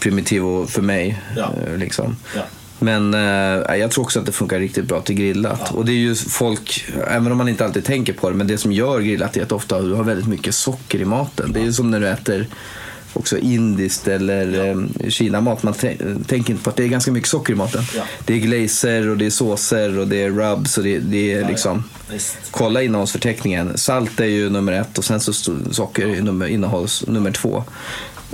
Primitivo 0.00 0.66
för 0.66 0.82
mig. 0.82 1.22
Ja. 1.36 1.52
eh, 1.66 1.76
Liksom. 1.78 2.16
Ja. 2.36 2.42
Men 2.82 3.14
eh, 3.14 3.76
jag 3.76 3.90
tror 3.90 4.04
också 4.04 4.20
att 4.20 4.26
det 4.26 4.32
funkar 4.32 4.58
riktigt 4.58 4.84
bra 4.84 5.00
till 5.00 5.14
grillat. 5.14 5.74
Och 5.74 5.84
det 5.84 5.92
är 5.92 5.96
ju 5.96 6.14
folk, 6.14 6.84
även 7.08 7.32
om 7.32 7.38
man 7.38 7.48
inte 7.48 7.64
alltid 7.64 7.84
tänker 7.84 8.12
på 8.12 8.30
det, 8.30 8.36
men 8.36 8.46
det 8.46 8.58
som 8.58 8.72
gör 8.72 9.00
grillat 9.00 9.36
är 9.36 9.42
att 9.42 9.52
ofta 9.52 9.80
du 9.80 9.94
har 9.94 10.04
väldigt 10.04 10.28
mycket 10.28 10.54
socker 10.54 11.00
i 11.00 11.04
maten. 11.04 11.52
Det 11.52 11.60
är 11.60 11.64
ju 11.64 11.72
som 11.72 11.90
när 11.90 12.00
du 12.00 12.08
äter 12.08 12.46
också 13.12 13.38
indiskt 13.38 14.08
eller 14.08 14.68
eh, 14.68 15.08
kinamat. 15.08 15.62
Man 15.62 15.74
tän- 15.74 16.24
tänker 16.24 16.52
inte 16.52 16.64
på 16.64 16.70
att 16.70 16.76
det 16.76 16.84
är 16.84 16.88
ganska 16.88 17.12
mycket 17.12 17.28
socker 17.28 17.52
i 17.52 17.56
maten. 17.56 17.82
Ja. 17.96 18.02
Det 18.24 18.34
är 18.34 18.38
glazer 18.38 19.08
och 19.08 19.16
det 19.16 19.26
är 19.26 19.30
såser 19.30 19.98
och 19.98 20.08
det 20.08 20.22
är 20.22 20.30
rubs 20.30 20.78
och 20.78 20.84
det, 20.84 20.98
det 20.98 21.32
är 21.32 21.48
liksom... 21.48 21.84
Visst. 22.12 22.38
Kolla 22.50 22.82
innehållsförteckningen. 22.82 23.78
Salt 23.78 24.20
är 24.20 24.24
ju 24.24 24.50
nummer 24.50 24.72
ett 24.72 24.98
och 24.98 25.04
sen 25.04 25.20
så 25.20 25.32
socker 25.70 26.06
är 26.06 26.22
nummer, 26.22 26.46
innehålls 26.46 27.04
nummer 27.06 27.30
två. 27.30 27.64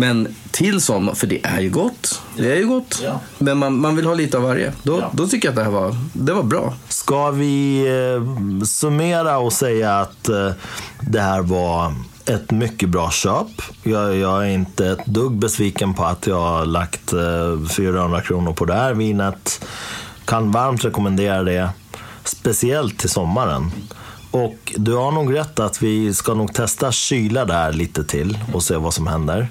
Men 0.01 0.35
till 0.51 0.81
sån, 0.81 1.17
för 1.17 1.27
det 1.27 1.45
är 1.47 1.61
ju 1.61 1.71
gott. 1.71 2.21
Det 2.37 2.53
är 2.53 2.57
ju 2.57 2.67
gott. 2.67 3.01
Ja. 3.05 3.21
Men 3.39 3.59
man, 3.59 3.81
man 3.81 3.97
vill 3.97 4.07
ha 4.07 4.15
lite 4.15 4.37
av 4.37 4.43
varje. 4.43 4.73
Då, 4.83 4.99
Ja. 5.01 5.11
då 5.13 5.27
tycker 5.27 5.49
jag 5.49 5.53
att 5.53 5.57
det 5.57 5.63
här 5.65 5.71
var, 5.71 5.97
det 6.13 6.33
var 6.33 6.43
bra. 6.43 6.75
Ska 6.89 7.31
vi 7.31 7.87
eh, 7.87 8.65
summera 8.65 9.39
och 9.39 9.53
säga 9.53 9.99
att 10.01 10.29
eh, 10.29 10.51
det 11.01 11.21
här 11.21 11.43
var 11.43 11.95
ett 12.27 12.51
mycket 12.51 12.89
bra 12.89 13.11
köp. 13.11 13.47
Jag, 13.83 14.17
jag 14.17 14.43
är 14.47 14.51
inte 14.51 14.87
ett 14.87 15.07
dugg 15.07 15.33
besviken 15.33 15.95
på 15.95 16.05
att 16.05 16.27
jag 16.27 16.41
har 16.41 16.67
lagt 16.67 17.13
eh, 17.13 17.69
400 17.77 18.21
kronor 18.21 18.53
på 18.53 18.65
det 18.65 18.75
här 18.75 18.95
vinet. 18.95 19.65
Kan 20.25 20.51
varmt 20.53 20.85
rekommendera 20.85 21.43
det. 21.43 21.71
Speciellt 22.25 22.99
till 22.99 23.11
sommaren. 23.11 23.71
Och 24.31 24.73
du 24.77 24.95
har 24.95 25.13
nog 25.13 25.35
rätt 25.35 25.61
att 25.61 25.83
vi 25.83 26.15
ska 26.15 26.35
nog 26.35 26.55
testa 26.55 26.93
kyla 26.93 27.45
där 27.45 27.73
lite 27.73 28.05
till 28.05 28.39
och 28.55 28.63
se 28.63 28.77
vad 28.77 28.95
som 28.95 29.07
händer. 29.07 29.49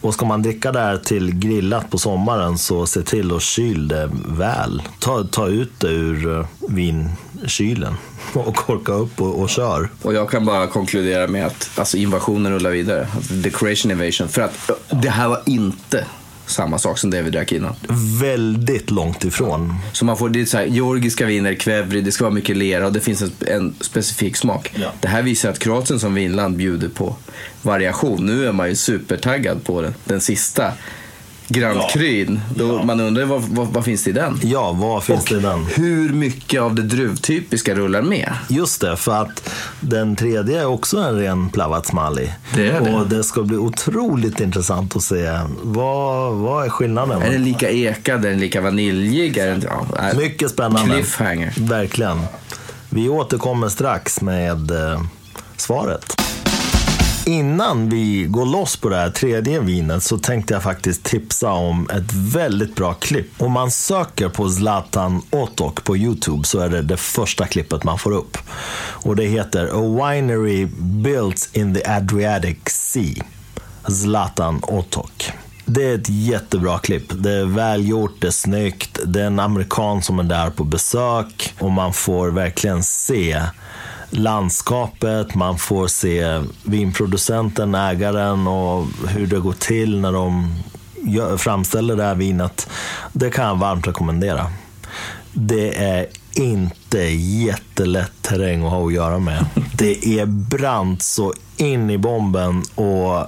Och 0.00 0.14
ska 0.14 0.26
man 0.26 0.42
dricka 0.42 0.72
det 0.72 0.80
här 0.80 0.96
till 0.96 1.34
grillat 1.34 1.90
på 1.90 1.98
sommaren 1.98 2.58
så 2.58 2.86
se 2.86 3.02
till 3.02 3.36
att 3.36 3.42
kyl 3.42 3.88
det 3.88 4.10
väl. 4.28 4.82
Ta, 4.98 5.24
ta 5.24 5.46
ut 5.46 5.80
det 5.80 5.88
ur 5.88 6.38
eh, 6.38 6.46
vinkylen 6.68 7.94
och 8.32 8.56
korka 8.56 8.92
upp 8.92 9.20
och, 9.20 9.40
och 9.40 9.50
kör. 9.50 9.88
Och 10.02 10.14
jag 10.14 10.30
kan 10.30 10.44
bara 10.44 10.66
konkludera 10.66 11.26
med 11.26 11.46
att 11.46 11.70
alltså, 11.78 11.96
invasionen 11.96 12.52
rullar 12.52 12.70
vidare. 12.70 13.08
Alltså, 13.14 13.50
creation 13.50 13.90
invasion. 13.90 14.28
För 14.28 14.42
att 14.42 14.70
eh, 14.70 14.76
det 15.00 15.10
här 15.10 15.28
var 15.28 15.42
inte 15.46 16.06
samma 16.46 16.78
sak 16.78 16.98
som 16.98 17.10
det 17.10 17.22
vi 17.22 17.30
drack 17.30 17.52
innan. 17.52 17.74
Väldigt 18.20 18.90
långt 18.90 19.24
ifrån. 19.24 19.74
Så 19.92 20.04
man 20.04 20.16
får, 20.16 20.28
det 20.28 20.40
är 20.40 20.44
så 20.44 20.56
här, 20.56 20.64
georgiska 20.64 21.26
viner, 21.26 21.54
kvevri, 21.54 22.00
det 22.00 22.12
ska 22.12 22.24
vara 22.24 22.34
mycket 22.34 22.56
lera 22.56 22.86
och 22.86 22.92
det 22.92 23.00
finns 23.00 23.22
en, 23.22 23.32
en 23.46 23.74
specifik 23.80 24.36
smak. 24.36 24.72
Ja. 24.74 24.92
Det 25.00 25.08
här 25.08 25.22
visar 25.22 25.50
att 25.50 25.58
Kroatien 25.58 26.00
som 26.00 26.14
vinland 26.14 26.56
bjuder 26.56 26.88
på 26.88 27.16
variation. 27.62 28.26
Nu 28.26 28.46
är 28.46 28.52
man 28.52 28.68
ju 28.68 28.74
supertaggad 28.74 29.64
på 29.64 29.82
den, 29.82 29.94
den 30.04 30.20
sista 30.20 30.72
Grand 31.48 31.80
Ja. 32.56 32.82
Man 32.84 33.00
undrar 33.00 33.24
vad, 33.24 33.42
vad, 33.42 33.66
vad 33.66 33.84
finns 33.84 34.04
det 34.04 34.10
i 34.10 34.12
den? 34.12 34.40
Ja, 34.42 34.72
vad 34.72 35.04
finns 35.04 35.24
det 35.24 35.36
i 35.36 35.40
den? 35.40 35.64
Hur 35.64 36.12
mycket 36.12 36.60
av 36.60 36.74
det 36.74 36.82
druvtypiska 36.82 37.74
rullar 37.74 38.02
med? 38.02 38.32
Just 38.48 38.80
det, 38.80 38.96
för 38.96 39.22
att 39.22 39.50
den 39.80 40.16
tredje 40.16 40.60
är 40.60 40.66
också 40.66 40.98
en 40.98 41.18
ren 41.18 41.50
Plavatsmali. 41.50 42.32
Det 42.54 42.70
är 42.70 42.80
det. 42.80 42.94
Och 42.94 43.06
det 43.06 43.24
ska 43.24 43.42
bli 43.42 43.56
otroligt 43.56 44.40
intressant 44.40 44.96
att 44.96 45.02
se 45.02 45.40
vad, 45.62 46.34
vad 46.34 46.64
är 46.64 46.68
skillnaden. 46.68 47.22
Är 47.22 47.30
den 47.30 47.44
lika 47.44 47.70
ekad? 47.70 48.24
Är 48.24 48.30
den 48.30 48.40
lika 48.40 48.60
vaniljig? 48.60 49.36
Är 49.36 49.46
den, 49.46 49.62
ja, 49.66 49.86
är, 49.98 50.16
Mycket 50.16 50.50
spännande. 50.50 50.94
Cliffhanger. 50.94 51.52
Verkligen. 51.56 52.18
Vi 52.90 53.08
återkommer 53.08 53.68
strax 53.68 54.20
med 54.20 54.70
eh, 54.70 55.02
svaret. 55.56 56.16
Innan 57.28 57.88
vi 57.88 58.26
går 58.28 58.46
loss 58.46 58.76
på 58.76 58.88
det 58.88 58.96
här 58.96 59.10
tredje 59.10 59.60
vinet 59.60 60.02
så 60.02 60.18
tänkte 60.18 60.54
jag 60.54 60.62
faktiskt 60.62 61.04
tipsa 61.04 61.50
om 61.50 61.90
ett 61.90 62.12
väldigt 62.12 62.74
bra 62.74 62.94
klipp. 62.94 63.42
Om 63.42 63.52
man 63.52 63.70
söker 63.70 64.28
på 64.28 64.48
Zlatan 64.50 65.22
Otok 65.30 65.84
på 65.84 65.96
Youtube 65.96 66.44
så 66.44 66.60
är 66.60 66.68
det 66.68 66.82
det 66.82 66.96
första 66.96 67.46
klippet 67.46 67.84
man 67.84 67.98
får 67.98 68.12
upp. 68.12 68.38
Och 68.78 69.16
det 69.16 69.24
heter 69.24 69.66
A 69.66 70.10
Winery 70.10 70.66
Built 70.80 71.50
in 71.52 71.74
the 71.74 71.84
Adriatic 71.86 72.58
Sea. 72.66 73.24
Zlatan 73.88 74.60
Otok. 74.62 75.32
Det 75.64 75.84
är 75.84 75.94
ett 75.94 76.08
jättebra 76.08 76.78
klipp. 76.78 77.12
Det 77.14 77.32
är 77.32 77.44
välgjort, 77.44 78.16
det 78.20 78.26
är 78.26 78.30
snyggt. 78.30 78.98
Det 79.06 79.20
är 79.20 79.26
en 79.26 79.40
amerikan 79.40 80.02
som 80.02 80.18
är 80.18 80.22
där 80.22 80.50
på 80.50 80.64
besök 80.64 81.54
och 81.58 81.72
man 81.72 81.92
får 81.92 82.30
verkligen 82.30 82.82
se 82.82 83.42
landskapet, 84.10 85.34
man 85.34 85.58
får 85.58 85.86
se 85.88 86.42
vinproducenten, 86.62 87.74
ägaren 87.74 88.46
och 88.46 88.86
hur 89.08 89.26
det 89.26 89.38
går 89.38 89.52
till 89.52 90.00
när 90.00 90.12
de 90.12 90.54
framställer 91.38 91.96
det 91.96 92.02
här 92.02 92.14
vinet. 92.14 92.68
Det 93.12 93.30
kan 93.30 93.44
jag 93.44 93.56
varmt 93.56 93.86
rekommendera. 93.86 94.46
Det 95.32 95.84
är 95.84 96.06
inte 96.32 96.98
jättelätt 97.08 98.12
terräng 98.22 98.64
att 98.64 98.70
ha 98.70 98.86
att 98.86 98.92
göra 98.92 99.18
med. 99.18 99.44
Det 99.78 100.18
är 100.18 100.26
brant 100.26 101.02
så 101.02 101.32
in 101.56 101.90
i 101.90 101.98
bomben 101.98 102.62
och 102.74 103.26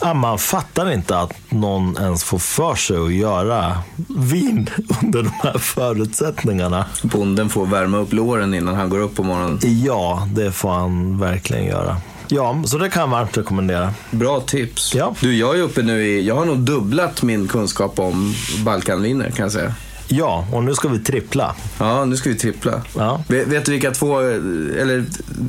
ja, 0.00 0.14
man 0.14 0.38
fattar 0.38 0.92
inte 0.92 1.18
att 1.18 1.32
någon 1.48 1.96
ens 2.00 2.24
får 2.24 2.38
för 2.38 2.74
sig 2.74 2.96
att 2.96 3.12
göra 3.12 3.78
vin 4.08 4.70
under 5.02 5.22
de 5.22 5.32
här 5.42 5.58
förutsättningarna. 5.58 6.84
Bonden 7.02 7.48
får 7.48 7.66
värma 7.66 7.98
upp 7.98 8.12
låren 8.12 8.54
innan 8.54 8.74
han 8.74 8.88
går 8.88 8.98
upp 8.98 9.16
på 9.16 9.22
morgonen. 9.22 9.58
Ja, 9.62 10.28
det 10.34 10.52
får 10.52 10.70
han 10.70 11.18
verkligen 11.18 11.64
göra. 11.64 11.96
Ja, 12.28 12.62
så 12.64 12.78
det 12.78 12.88
kan 12.88 13.00
jag 13.00 13.08
varmt 13.08 13.38
rekommendera. 13.38 13.94
Bra 14.10 14.40
tips. 14.40 14.94
Ja. 14.94 15.14
Du, 15.20 15.36
jag 15.36 15.58
är 15.58 15.62
uppe 15.62 15.82
nu 15.82 16.06
i, 16.06 16.26
jag 16.26 16.34
har 16.34 16.44
nog 16.44 16.58
dubblat 16.58 17.22
min 17.22 17.48
kunskap 17.48 17.98
om 17.98 18.34
Balkanviner 18.64 19.30
kan 19.30 19.42
jag 19.42 19.52
säga. 19.52 19.74
Ja, 20.10 20.46
och 20.52 20.64
nu 20.64 20.74
ska 20.74 20.88
vi 20.88 20.98
trippla. 20.98 21.54
Ja, 21.78 22.04
nu 22.04 22.16
ska 22.16 22.28
vi 22.30 22.36
trippla. 22.36 22.82
Ja. 22.96 23.22
Vet, 23.28 23.46
vet 23.48 23.64
du 23.64 23.72
vilka 23.72 23.90
två, 23.90 24.20
eller 24.20 25.04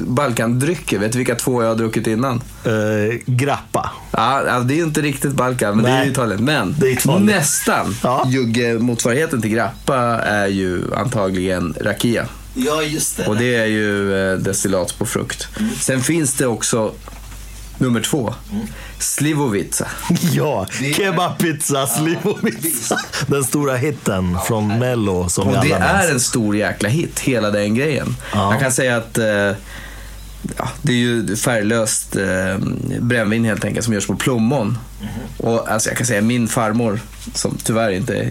Balkandrycker, 0.07 0.99
vet 0.99 1.11
du 1.11 1.17
vilka 1.17 1.35
två 1.35 1.63
jag 1.63 1.69
har 1.69 1.75
druckit 1.75 2.07
innan? 2.07 2.41
Eh, 2.65 2.71
grappa. 3.25 3.91
Ja, 4.11 4.59
det 4.65 4.79
är 4.79 4.83
inte 4.83 5.01
riktigt 5.01 5.31
Balkan, 5.31 5.75
men 5.75 5.85
det 5.85 5.91
är 5.91 5.95
Nej. 5.95 6.05
ju 6.05 6.11
Italien. 6.11 6.43
Men 6.45 6.75
Det 6.79 6.87
är 6.87 6.91
Italien. 6.91 7.25
nästan. 7.25 7.95
Ja. 8.03 8.25
Jugge-motsvarigheten 8.27 9.41
till 9.41 9.51
Grappa 9.51 9.97
är 10.19 10.47
ju 10.47 10.81
antagligen 10.95 11.73
Rakia. 11.81 12.25
Ja, 12.53 12.81
just 12.83 13.19
Och 13.19 13.35
det 13.37 13.55
är 13.55 13.65
ju 13.65 14.15
eh, 14.31 14.37
destillat 14.37 14.97
på 14.99 15.05
frukt. 15.05 15.47
Sen 15.79 16.01
finns 16.01 16.33
det 16.33 16.47
också 16.47 16.93
nummer 17.79 18.01
två. 18.01 18.33
Slivovica. 18.99 19.87
Ja, 20.33 20.67
kebabpizza, 20.95 21.87
slivovica. 21.87 22.97
Den 23.27 23.43
stora 23.43 23.75
hitten 23.75 24.37
från 24.47 24.79
Mello 24.79 25.29
som 25.29 25.47
Och 25.47 25.53
vi 25.53 25.57
det 25.69 25.79
minns. 25.79 25.79
är 25.91 26.11
en 26.11 26.19
stor 26.19 26.55
jäkla 26.57 26.89
hit, 26.89 27.19
hela 27.19 27.51
den 27.51 27.75
grejen. 27.75 28.15
Ja. 28.33 28.51
Jag 28.51 28.61
kan 28.61 28.71
säga 28.71 28.97
att 28.97 29.17
eh, 29.17 29.25
ja, 30.57 30.69
det 30.81 30.91
är 30.91 30.95
ju 30.97 31.35
färglöst 31.35 32.15
eh, 32.15 32.57
brännvin 32.99 33.45
helt 33.45 33.65
enkelt 33.65 33.85
som 33.85 33.93
görs 33.93 34.07
på 34.07 34.15
plommon. 34.15 34.77
Mhm. 35.01 35.09
Och 35.37 35.71
alltså 35.71 35.89
jag 35.89 35.97
kan 35.97 36.07
säga 36.07 36.21
min 36.21 36.47
farmor, 36.47 36.99
som 37.33 37.57
tyvärr 37.63 37.89
inte 37.91 38.29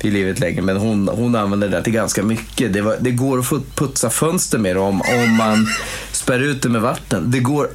i 0.00 0.10
livet 0.10 0.40
längre. 0.40 0.62
Men 0.62 0.76
hon, 0.76 1.08
hon 1.08 1.34
använder 1.36 1.68
det 1.68 1.82
till 1.82 1.92
ganska 1.92 2.22
mycket. 2.22 2.72
Det, 2.72 2.80
var, 2.80 2.96
det 3.00 3.10
går 3.10 3.38
att 3.38 3.46
få 3.46 3.60
putsa 3.74 4.10
fönster 4.10 4.58
med 4.58 4.76
det 4.76 4.80
om, 4.80 5.00
om 5.02 5.36
man 5.36 5.68
spär 6.12 6.38
ut 6.38 6.62
det 6.62 6.68
med 6.68 6.80
vatten. 6.80 7.30
Det 7.30 7.38
går 7.40 7.68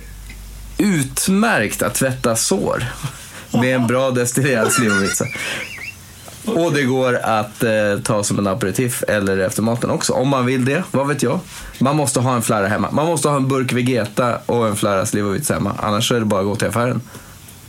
utmärkt 0.78 1.82
att 1.82 1.96
tvätta 1.96 2.36
sår 2.36 2.84
med 3.52 3.76
en 3.76 3.88
bra 3.88 4.12
destillerad 4.12 4.72
slivovitsa. 4.72 5.26
Och 6.46 6.74
det 6.74 6.84
går 6.84 7.14
att 7.14 7.64
eh, 7.64 7.72
ta 8.04 8.24
som 8.24 8.40
en 8.40 8.48
aperitif 8.48 9.04
eller 9.08 9.38
efter 9.38 9.62
maten 9.62 9.90
också. 9.90 10.14
Om 10.14 10.28
man 10.28 10.46
vill 10.46 10.66
det, 10.66 10.84
vad 10.92 11.08
vet 11.08 11.24
jag. 11.24 11.40
Man 11.80 11.96
måste 11.96 12.20
ha 12.20 12.36
en 12.36 12.42
flarra 12.42 12.68
hemma. 12.68 12.92
Man 12.92 13.06
måste 13.06 13.28
ha 13.28 13.36
en 13.36 13.48
burk 13.48 13.74
Vegeta 13.74 14.38
och 14.46 14.68
en 14.68 14.76
flarra 14.76 15.06
slivovitsa 15.06 15.54
hemma. 15.54 15.76
Annars 15.80 16.12
är 16.12 16.20
det 16.20 16.26
bara 16.26 16.40
att 16.40 16.48
gå 16.48 16.56
till 16.56 16.68
affären. 16.68 17.02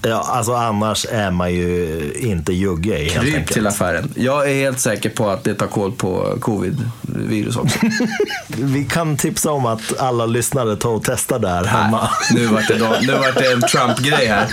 Ja, 0.03 0.27
alltså 0.29 0.53
annars 0.55 1.07
är 1.11 1.31
man 1.31 1.55
ju 1.55 2.13
inte 2.17 2.53
jugge 2.53 2.97
helt 2.97 3.13
Kryp 3.13 3.35
enkelt. 3.35 3.53
till 3.53 3.67
affären. 3.67 4.13
Jag 4.15 4.51
är 4.51 4.55
helt 4.55 4.81
säker 4.81 5.11
på 5.11 5.31
att 5.31 5.45
det 5.45 5.55
tar 5.55 5.67
koll 5.67 5.93
på 5.93 6.37
covid-virus 6.41 7.57
också. 7.57 7.79
Vi 8.49 8.85
kan 8.85 9.17
tipsa 9.17 9.51
om 9.51 9.67
att 9.67 9.99
alla 10.01 10.27
lyssnare 10.27 10.77
tar 10.77 10.91
och 10.91 11.03
testar 11.05 11.39
det 11.39 11.49
här 11.49 11.65
hemma. 11.65 12.11
Nu 12.35 12.47
vart 12.47 12.69
det, 12.69 12.75
då, 12.79 12.97
nu 13.03 13.13
vart 13.13 13.39
det 13.39 13.53
en 13.53 13.61
Trump-grej 13.61 14.27
här. 14.27 14.47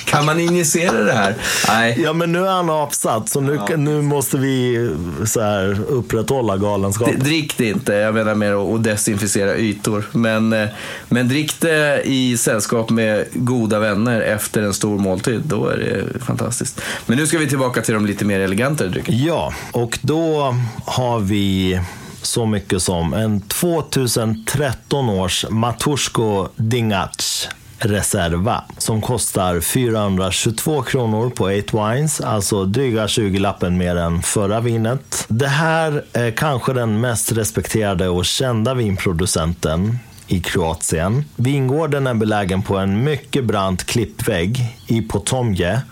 Kan 0.06 0.24
man 0.26 0.40
injicera 0.40 1.02
det 1.04 1.12
här? 1.12 1.34
Nej. 1.68 2.00
Ja, 2.04 2.12
men 2.12 2.32
nu 2.32 2.46
är 2.46 2.50
han 2.52 2.70
avsatt, 2.70 3.28
så 3.28 3.40
nu, 3.40 3.60
nu 3.76 4.02
måste 4.02 4.36
vi 4.38 4.90
så 5.26 5.40
här, 5.40 5.80
upprätthålla 5.88 6.56
galenskapen. 6.56 7.18
Drick 7.18 7.56
det 7.56 7.68
inte, 7.68 7.92
jag 7.94 8.14
menar 8.14 8.34
mer 8.34 8.74
att 8.74 8.84
desinficera 8.84 9.56
ytor. 9.56 10.04
Men, 10.12 10.52
eh, 10.52 10.68
men 11.08 11.28
drick 11.28 11.60
det 11.60 12.02
i 12.04 12.36
sällskap 12.36 12.90
med 12.90 13.24
goda 13.32 13.78
vänner 13.78 14.20
efter 14.20 14.51
efter 14.52 14.62
en 14.62 14.74
stor 14.74 14.98
måltid. 14.98 15.42
Då 15.44 15.66
är 15.66 15.76
det 15.76 16.18
fantastiskt. 16.18 16.80
Men 17.06 17.18
nu 17.18 17.26
ska 17.26 17.38
vi 17.38 17.48
tillbaka 17.48 17.82
till 17.82 17.94
de 17.94 18.06
lite 18.06 18.24
mer 18.24 18.40
elegantare 18.40 18.88
dryckerna. 18.88 19.18
Ja, 19.18 19.52
och 19.72 19.98
då 20.02 20.56
har 20.86 21.20
vi 21.20 21.80
så 22.22 22.46
mycket 22.46 22.82
som 22.82 23.14
en 23.14 23.40
2013 23.40 25.08
års 25.08 25.46
Matuszko 25.50 26.48
Dingac 26.56 27.48
Reserva 27.78 28.64
som 28.78 29.00
kostar 29.00 29.60
422 29.60 30.82
kronor 30.82 31.30
på 31.30 31.44
8 31.44 31.94
Wines, 31.94 32.20
alltså 32.20 32.64
dryga 32.64 33.08
20 33.08 33.38
lappen 33.38 33.78
mer 33.78 33.96
än 33.96 34.22
förra 34.22 34.60
vinet. 34.60 35.24
Det 35.28 35.48
här 35.48 36.04
är 36.12 36.30
kanske 36.30 36.72
den 36.72 37.00
mest 37.00 37.32
respekterade 37.32 38.08
och 38.08 38.24
kända 38.24 38.74
vinproducenten 38.74 39.98
i 40.26 40.40
Kroatien. 40.40 41.24
Vingården 41.36 42.06
är 42.06 42.14
belägen 42.14 42.62
på 42.62 42.76
en 42.76 43.04
mycket 43.04 43.44
brant 43.44 43.84
klippvägg 43.84 44.76
i 44.86 45.02
Potomje 45.02 45.82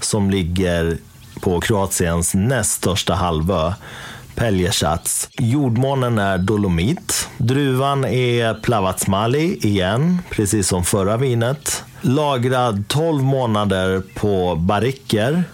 som 0.00 0.30
ligger 0.30 0.98
på 1.40 1.60
Kroatiens 1.60 2.34
näst 2.34 2.72
största 2.72 3.14
halvö, 3.14 3.72
Pelješac. 4.34 5.28
Jordmånen 5.38 6.18
är 6.18 6.38
dolomit. 6.38 7.28
Druvan 7.38 8.04
är 8.04 8.54
Plavatsmali 8.54 9.58
igen, 9.62 10.18
precis 10.30 10.68
som 10.68 10.84
förra 10.84 11.16
vinet. 11.16 11.84
Lagrad 12.00 12.84
12 12.88 13.22
månader 13.22 14.02
på 14.14 14.54
barriker 14.56 15.44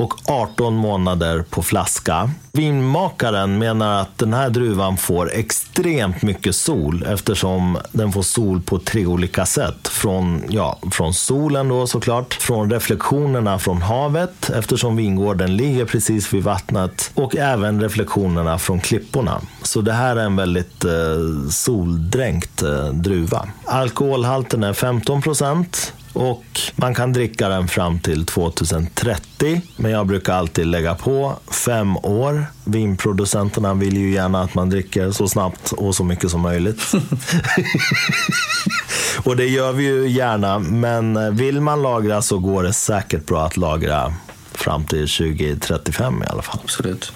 och 0.00 0.14
18 0.30 0.74
månader 0.74 1.44
på 1.50 1.62
flaska. 1.62 2.30
Vinmakaren 2.52 3.58
menar 3.58 4.00
att 4.00 4.18
den 4.18 4.34
här 4.34 4.50
druvan 4.50 4.96
får 4.96 5.32
extremt 5.32 6.22
mycket 6.22 6.56
sol 6.56 7.04
eftersom 7.08 7.78
den 7.92 8.12
får 8.12 8.22
sol 8.22 8.60
på 8.62 8.78
tre 8.78 9.06
olika 9.06 9.46
sätt. 9.46 9.88
Från, 9.88 10.42
ja, 10.48 10.78
från 10.92 11.14
solen 11.14 11.68
då 11.68 11.86
såklart, 11.86 12.34
från 12.34 12.70
reflektionerna 12.70 13.58
från 13.58 13.82
havet 13.82 14.50
eftersom 14.50 14.96
vingården 14.96 15.56
ligger 15.56 15.84
precis 15.84 16.34
vid 16.34 16.42
vattnet 16.42 17.10
och 17.14 17.36
även 17.36 17.82
reflektionerna 17.82 18.58
från 18.58 18.80
klipporna. 18.80 19.40
Så 19.62 19.80
det 19.80 19.92
här 19.92 20.16
är 20.16 20.24
en 20.24 20.36
väldigt 20.36 20.84
eh, 20.84 20.90
soldränkt 21.50 22.62
eh, 22.62 22.88
druva. 22.88 23.48
Alkoholhalten 23.64 24.64
är 24.64 24.72
15 24.72 25.22
procent. 25.22 25.92
Och 26.12 26.44
man 26.76 26.94
kan 26.94 27.12
dricka 27.12 27.48
den 27.48 27.68
fram 27.68 28.00
till 28.00 28.26
2030. 28.26 29.62
Men 29.76 29.90
jag 29.90 30.06
brukar 30.06 30.34
alltid 30.34 30.66
lägga 30.66 30.94
på 30.94 31.38
fem 31.50 31.96
år. 31.96 32.46
Vinproducenterna 32.64 33.74
vill 33.74 33.96
ju 33.96 34.12
gärna 34.12 34.42
att 34.42 34.54
man 34.54 34.70
dricker 34.70 35.10
så 35.10 35.28
snabbt 35.28 35.72
och 35.72 35.94
så 35.94 36.04
mycket 36.04 36.30
som 36.30 36.40
möjligt. 36.40 36.82
och 39.24 39.36
det 39.36 39.46
gör 39.46 39.72
vi 39.72 39.84
ju 39.84 40.08
gärna. 40.08 40.58
Men 40.58 41.36
vill 41.36 41.60
man 41.60 41.82
lagra 41.82 42.22
så 42.22 42.38
går 42.38 42.62
det 42.62 42.72
säkert 42.72 43.26
bra 43.26 43.46
att 43.46 43.56
lagra 43.56 44.14
fram 44.52 44.84
till 44.84 45.08
2035 45.08 46.22
i 46.22 46.26
alla 46.26 46.42
fall. 46.42 46.60
Absolut. 46.64 47.12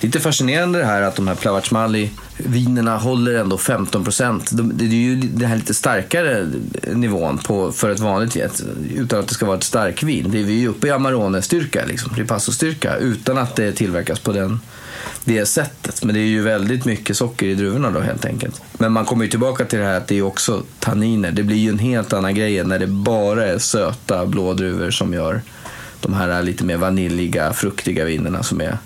Lite 0.00 0.20
fascinerande 0.20 0.78
det 0.78 0.84
här 0.84 1.02
att 1.02 1.16
de 1.16 1.28
här 1.28 1.34
Plavatsmali 1.34 2.10
vinerna 2.36 2.96
håller 2.96 3.34
ändå 3.34 3.58
15 3.58 4.04
procent. 4.04 4.50
Det 4.52 4.84
är 4.84 4.88
ju 4.88 5.16
den 5.16 5.48
här 5.48 5.56
lite 5.56 5.74
starkare 5.74 6.46
nivån 6.94 7.38
på, 7.38 7.72
för 7.72 7.90
ett 7.90 8.00
vanligt 8.00 8.36
vin, 8.36 8.48
utan 8.96 9.20
att 9.20 9.28
det 9.28 9.34
ska 9.34 9.46
vara 9.46 9.56
ett 9.56 9.64
starkvin. 9.64 10.30
Det 10.30 10.40
är 10.40 10.44
vi 10.44 10.52
ju 10.52 10.68
uppe 10.68 10.86
i 10.86 10.90
Amarone-styrka, 10.90 11.84
liksom, 11.86 12.12
Ripasso-styrka, 12.16 12.96
utan 12.96 13.38
att 13.38 13.56
det 13.56 13.72
tillverkas 13.72 14.18
på 14.18 14.32
den, 14.32 14.60
det 15.24 15.46
sättet. 15.46 16.04
Men 16.04 16.14
det 16.14 16.20
är 16.20 16.26
ju 16.26 16.42
väldigt 16.42 16.84
mycket 16.84 17.16
socker 17.16 17.46
i 17.46 17.54
druvorna 17.54 17.90
då 17.90 18.00
helt 18.00 18.24
enkelt. 18.24 18.62
Men 18.72 18.92
man 18.92 19.04
kommer 19.04 19.24
ju 19.24 19.30
tillbaka 19.30 19.64
till 19.64 19.78
det 19.78 19.84
här 19.84 19.96
att 19.96 20.08
det 20.08 20.18
är 20.18 20.22
också 20.22 20.62
tanniner. 20.78 21.32
Det 21.32 21.42
blir 21.42 21.56
ju 21.56 21.70
en 21.70 21.78
helt 21.78 22.12
annan 22.12 22.34
grej 22.34 22.64
när 22.64 22.78
det 22.78 22.86
bara 22.86 23.46
är 23.46 23.58
söta 23.58 24.26
blå 24.26 24.54
druvor 24.54 24.90
som 24.90 25.14
gör 25.14 25.40
de 26.00 26.14
här 26.14 26.42
lite 26.42 26.64
mer 26.64 26.76
vaniljiga, 26.76 27.52
fruktiga 27.52 28.04
vinerna 28.04 28.42
som 28.42 28.60
är 28.60 28.78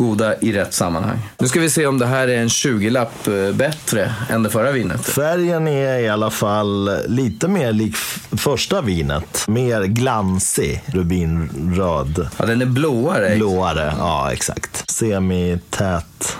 goda 0.00 0.40
i 0.40 0.52
rätt 0.52 0.74
sammanhang. 0.74 1.18
Nu 1.38 1.48
ska 1.48 1.60
vi 1.60 1.70
se 1.70 1.86
om 1.86 1.98
det 1.98 2.06
här 2.06 2.28
är 2.28 2.38
en 2.38 2.48
20-lapp 2.48 3.28
eh, 3.28 3.52
bättre 3.52 4.14
än 4.30 4.42
det 4.42 4.50
förra 4.50 4.72
vinet. 4.72 5.06
Färgen 5.06 5.68
är 5.68 5.98
i 5.98 6.08
alla 6.08 6.30
fall 6.30 6.90
lite 7.06 7.48
mer 7.48 7.72
lik 7.72 7.96
första 8.36 8.82
vinet. 8.82 9.48
Mer 9.48 9.82
glansig, 9.82 10.82
rubinröd. 10.86 12.28
Ja, 12.36 12.46
den 12.46 12.62
är 12.62 12.66
blåare. 12.66 13.36
Blåare, 13.36 13.94
ja 13.98 14.32
exakt. 14.32 14.90
Semität 14.90 16.36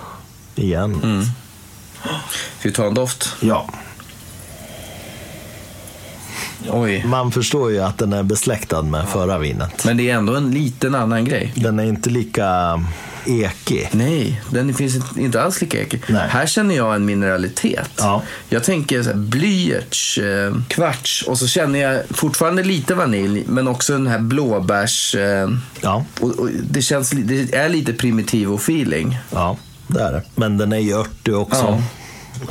igen. 0.55 0.99
Mm. 1.03 1.23
Ska 2.59 2.69
vi 2.69 2.71
ta 2.71 2.85
en 2.87 2.93
doft? 2.93 3.35
Ja, 3.39 3.69
Oj. 6.69 7.03
man 7.05 7.31
förstår 7.31 7.71
ju 7.71 7.79
att 7.79 7.97
den 7.97 8.13
är 8.13 8.23
besläktad 8.23 8.81
med 8.81 9.09
förra 9.09 9.37
vinet. 9.37 9.85
Men 9.85 9.97
det 9.97 10.09
är 10.09 10.15
ändå 10.15 10.35
en 10.35 10.51
liten 10.51 10.95
annan 10.95 11.25
grej. 11.25 11.53
Den 11.55 11.79
är 11.79 11.83
inte 11.83 12.09
lika 12.09 12.79
ekig. 13.25 13.89
Nej, 13.91 14.41
den 14.51 14.73
finns 14.73 14.95
inte- 15.17 15.41
alls 15.41 15.61
lika 15.61 15.81
ekig. 15.81 16.01
Nej. 16.07 16.27
Här 16.29 16.45
känner 16.45 16.75
jag 16.75 16.95
en 16.95 17.05
mineralitet. 17.05 17.89
Ja. 17.97 18.21
Jag 18.49 18.63
tänker 18.63 19.03
så 19.03 19.09
här, 19.09 19.17
blyerts, 19.17 20.17
eh, 20.17 20.55
kvarts 20.67 21.23
och 21.27 21.37
så 21.39 21.47
känner 21.47 21.79
jag 21.79 22.01
fortfarande 22.09 22.63
lite 22.63 22.95
vanilj 22.95 23.43
men 23.47 23.67
också 23.67 23.93
den 23.93 24.07
här 24.07 24.19
blåbärs... 24.19 25.15
Eh, 25.15 25.49
Ja, 25.81 26.05
och, 26.19 26.29
och 26.39 26.49
det, 26.69 26.81
känns, 26.81 27.09
det 27.09 27.53
är 27.55 27.69
lite 27.69 27.93
primitiv 27.93 28.55
feeling. 28.55 29.17
ja, 29.31 29.57
det 29.87 30.01
är 30.01 30.11
det. 30.11 30.21
Men 30.35 30.57
den 30.57 30.73
är 30.73 30.77
ju 30.79 30.93
örtig 30.93 31.35
också. 31.35 31.61
Ja. 31.61 31.83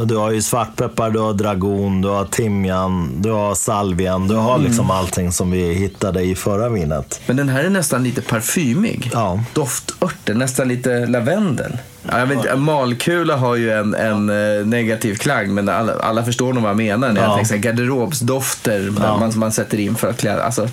Du 0.04 0.16
har 0.16 0.30
ju 0.30 0.42
svartpeppar, 0.42 1.10
du 1.10 1.18
har 1.18 1.32
dragon, 1.32 2.00
du 2.02 2.08
har 2.08 2.24
timjan, 2.24 3.22
du 3.22 3.30
har 3.30 3.54
salvian. 3.54 4.28
Du 4.28 4.34
har 4.34 4.58
liksom 4.58 4.90
allting 4.90 5.32
som 5.32 5.50
vi 5.50 5.72
hittade 5.74 6.22
i 6.22 6.34
förra 6.34 6.68
vinet. 6.68 7.20
Men 7.26 7.36
den 7.36 7.48
här 7.48 7.64
är 7.64 7.70
nästan 7.70 8.04
lite 8.04 8.22
parfymig. 8.22 9.10
Ja. 9.12 9.40
Doftörter, 9.52 10.34
nästan 10.34 10.68
lite 10.68 11.06
lavendel. 11.06 11.78
Ja, 12.10 12.24
vet, 12.24 12.58
malkula 12.58 13.36
har 13.36 13.56
ju 13.56 13.70
en, 13.72 13.94
en 13.94 14.30
eh, 14.60 14.66
negativ 14.66 15.14
klang, 15.14 15.54
men 15.54 15.68
alla, 15.68 15.92
alla 16.00 16.24
förstår 16.24 16.52
nog 16.52 16.62
vad 16.62 16.70
jag 16.70 16.76
menar 16.76 17.12
när 17.12 17.20
jag 17.20 17.30
Ja. 17.30 17.36
tänker 17.36 17.56
garderobsdofter 17.56 18.92
Ja. 19.02 19.16
man, 19.18 19.32
man 19.38 19.52
sätter 19.52 19.80
in 19.80 19.94
för 19.96 20.10
att 20.10 20.16
klä, 20.20 20.42
alltså 20.42 20.68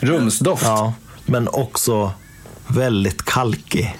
rumsdoft. 0.00 0.64
Ja, 0.64 0.92
men 1.26 1.48
också 1.48 2.12
väldigt 2.68 3.24
kalkig. 3.24 3.96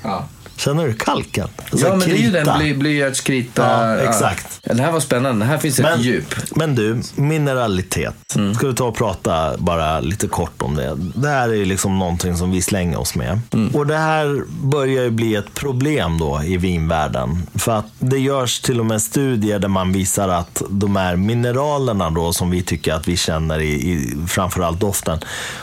Ja. 0.59 0.63
Känner 0.65 0.87
du 0.87 0.95
kalken? 0.95 1.49
Så 1.73 1.79
Ja, 1.87 1.91
men 1.91 1.99
det 1.99 2.05
är 2.05 2.09
ju 2.17 2.31
krita. 2.33 2.45
den 2.45 2.59
bly, 2.59 2.75
blyertskrita. 2.75 3.63
Ja, 3.63 3.97
exakt. 4.09 4.61
Ja. 4.63 4.75
Det 4.75 4.83
här 4.83 4.93
var 4.93 5.01
spännande. 5.01 5.45
Här 5.47 5.59
finns 5.59 5.79
ett 5.79 5.85
Men, 5.85 6.03
djup. 6.03 6.35
men 6.57 6.75
du, 6.75 7.03
mineralitet. 7.15 8.35
Mm. 8.37 8.55
Ska 8.55 8.67
vi 8.69 8.75
ta 8.75 8.85
och 8.85 8.97
prata 8.97 9.57
bara 9.59 10.01
lite 10.01 10.27
kort 10.27 10.63
om 10.63 10.77
det? 10.77 10.97
Det 11.15 11.29
här 11.29 11.49
är 11.49 11.55
ju 11.55 11.65
liksom 11.65 11.99
någonting 11.99 12.37
som 12.37 12.51
vi 12.51 12.63
slänger 12.63 12.99
oss 13.01 13.15
med. 13.15 13.41
Mm. 13.53 13.75
Och 13.75 13.87
det 13.87 13.97
här 13.97 14.43
börjar 14.63 15.03
ju 15.05 15.11
bli 15.11 15.35
ett 15.35 15.55
problem 15.55 16.19
då 16.19 16.41
i 16.45 16.57
vinvärlden. 16.57 17.47
För 17.55 17.73
att 17.73 17.87
det 17.99 18.19
görs 18.19 18.61
till 18.61 18.81
och 18.81 18.87
med 18.87 19.03
studier 19.03 19.59
där 19.59 19.69
man 19.69 19.93
visar 19.93 20.29
att 20.29 20.63
de 20.71 20.97
här 20.97 21.17
mineralerna 21.17 22.11
då 22.11 22.33
som 22.33 22.51
vi 22.51 22.63
tycker 22.63 22.95
att 22.95 23.09
vi 23.09 23.17
känner 23.17 23.61
i, 23.61 23.69
i 23.73 24.17
framförallt 24.29 24.81
doften. 24.81 25.19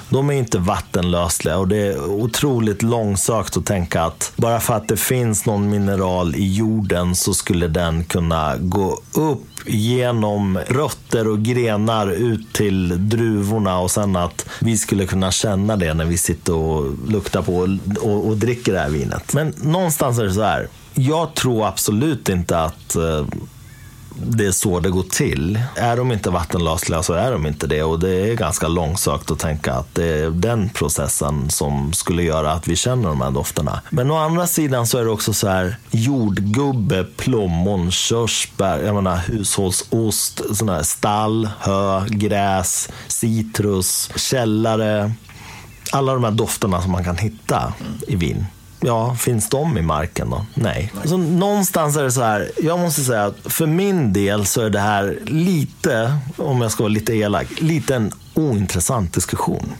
De 0.09 0.29
är 0.29 0.33
inte 0.33 0.57
vattenlösliga 0.57 1.57
och 1.57 1.67
det 1.67 1.77
är 1.77 2.05
otroligt 2.05 2.81
långsökt 2.81 3.57
att 3.57 3.65
tänka 3.65 4.03
att 4.03 4.31
bara 4.35 4.59
för 4.59 4.73
att 4.73 4.84
det 4.87 4.97
finns 4.97 5.45
någon 5.45 5.69
mineral 5.69 6.35
i 6.35 6.53
jorden 6.53 7.15
så 7.15 7.33
skulle 7.33 7.67
den 7.67 8.03
kunna 8.03 8.57
gå 8.57 9.01
upp 9.13 9.41
genom 9.65 10.59
rötter 10.67 11.27
och 11.27 11.39
grenar 11.39 12.11
ut 12.11 12.53
till 12.53 13.09
druvorna 13.09 13.79
och 13.79 13.91
sen 13.91 14.15
att 14.15 14.45
vi 14.59 14.77
skulle 14.77 15.05
kunna 15.05 15.31
känna 15.31 15.75
det 15.75 15.93
när 15.93 16.05
vi 16.05 16.17
sitter 16.17 16.53
och 16.53 17.09
luktar 17.09 17.41
på 17.41 17.55
och, 17.55 17.69
och, 18.01 18.27
och 18.27 18.37
dricker 18.37 18.73
det 18.73 18.79
här 18.79 18.89
vinet. 18.89 19.33
Men 19.33 19.53
någonstans 19.61 20.19
är 20.19 20.23
det 20.23 20.33
så 20.33 20.41
här. 20.41 20.67
Jag 20.93 21.33
tror 21.33 21.67
absolut 21.67 22.29
inte 22.29 22.59
att 22.59 22.95
eh, 22.95 23.25
det 24.17 24.45
är 24.45 24.51
så 24.51 24.79
det 24.79 24.89
går 24.89 25.03
till. 25.03 25.59
Är 25.75 25.97
de 25.97 26.11
inte 26.11 26.29
vattenlösliga 26.29 27.03
så 27.03 27.13
är 27.13 27.31
de 27.31 27.45
inte 27.45 27.67
det. 27.67 27.83
Och 27.83 27.99
det 27.99 28.31
är 28.31 28.35
ganska 28.35 28.67
långsökt 28.67 29.31
att 29.31 29.39
tänka 29.39 29.73
att 29.73 29.95
det 29.95 30.05
är 30.05 30.29
den 30.29 30.69
processen 30.69 31.49
som 31.49 31.93
skulle 31.93 32.23
göra 32.23 32.51
att 32.51 32.67
vi 32.67 32.75
känner 32.75 33.09
de 33.09 33.21
här 33.21 33.31
dofterna. 33.31 33.81
Men 33.89 34.11
å 34.11 34.17
andra 34.17 34.47
sidan 34.47 34.87
så 34.87 34.97
är 34.97 35.03
det 35.03 35.11
också 35.11 35.33
så 35.33 35.47
här 35.47 35.77
jordgubbe, 35.91 37.05
plommon, 37.17 37.91
körsbär, 37.91 38.79
jag 38.79 38.95
menar 38.95 39.17
hushållsost, 39.17 40.41
sån 40.55 40.69
här 40.69 40.83
stall, 40.83 41.49
hö, 41.59 42.05
gräs, 42.07 42.89
citrus, 43.07 44.09
källare. 44.15 45.11
Alla 45.91 46.13
de 46.13 46.23
här 46.23 46.31
dofterna 46.31 46.81
som 46.81 46.91
man 46.91 47.03
kan 47.03 47.17
hitta 47.17 47.73
i 48.07 48.15
vin. 48.15 48.45
Ja, 48.79 49.15
finns 49.15 49.49
de 49.49 49.77
i 49.77 49.81
marken 49.81 50.29
då? 50.29 50.45
Nej. 50.53 50.93
Så 51.05 51.17
någonstans 51.17 51.97
är 51.97 52.03
det 52.03 52.11
så 52.11 52.21
här, 52.21 52.51
jag 52.63 52.79
måste 52.79 53.01
säga 53.01 53.25
att 53.25 53.35
för 53.43 53.67
min 53.67 54.13
del 54.13 54.45
så 54.45 54.61
är 54.61 54.69
det 54.69 54.79
här 54.79 55.19
lite, 55.25 56.17
om 56.37 56.61
jag 56.61 56.71
ska 56.71 56.83
vara 56.83 56.93
lite 56.93 57.13
elak, 57.13 57.47
lite 57.61 57.95
en 57.95 58.11
ointressant 58.33 59.13
diskussion. 59.13 59.73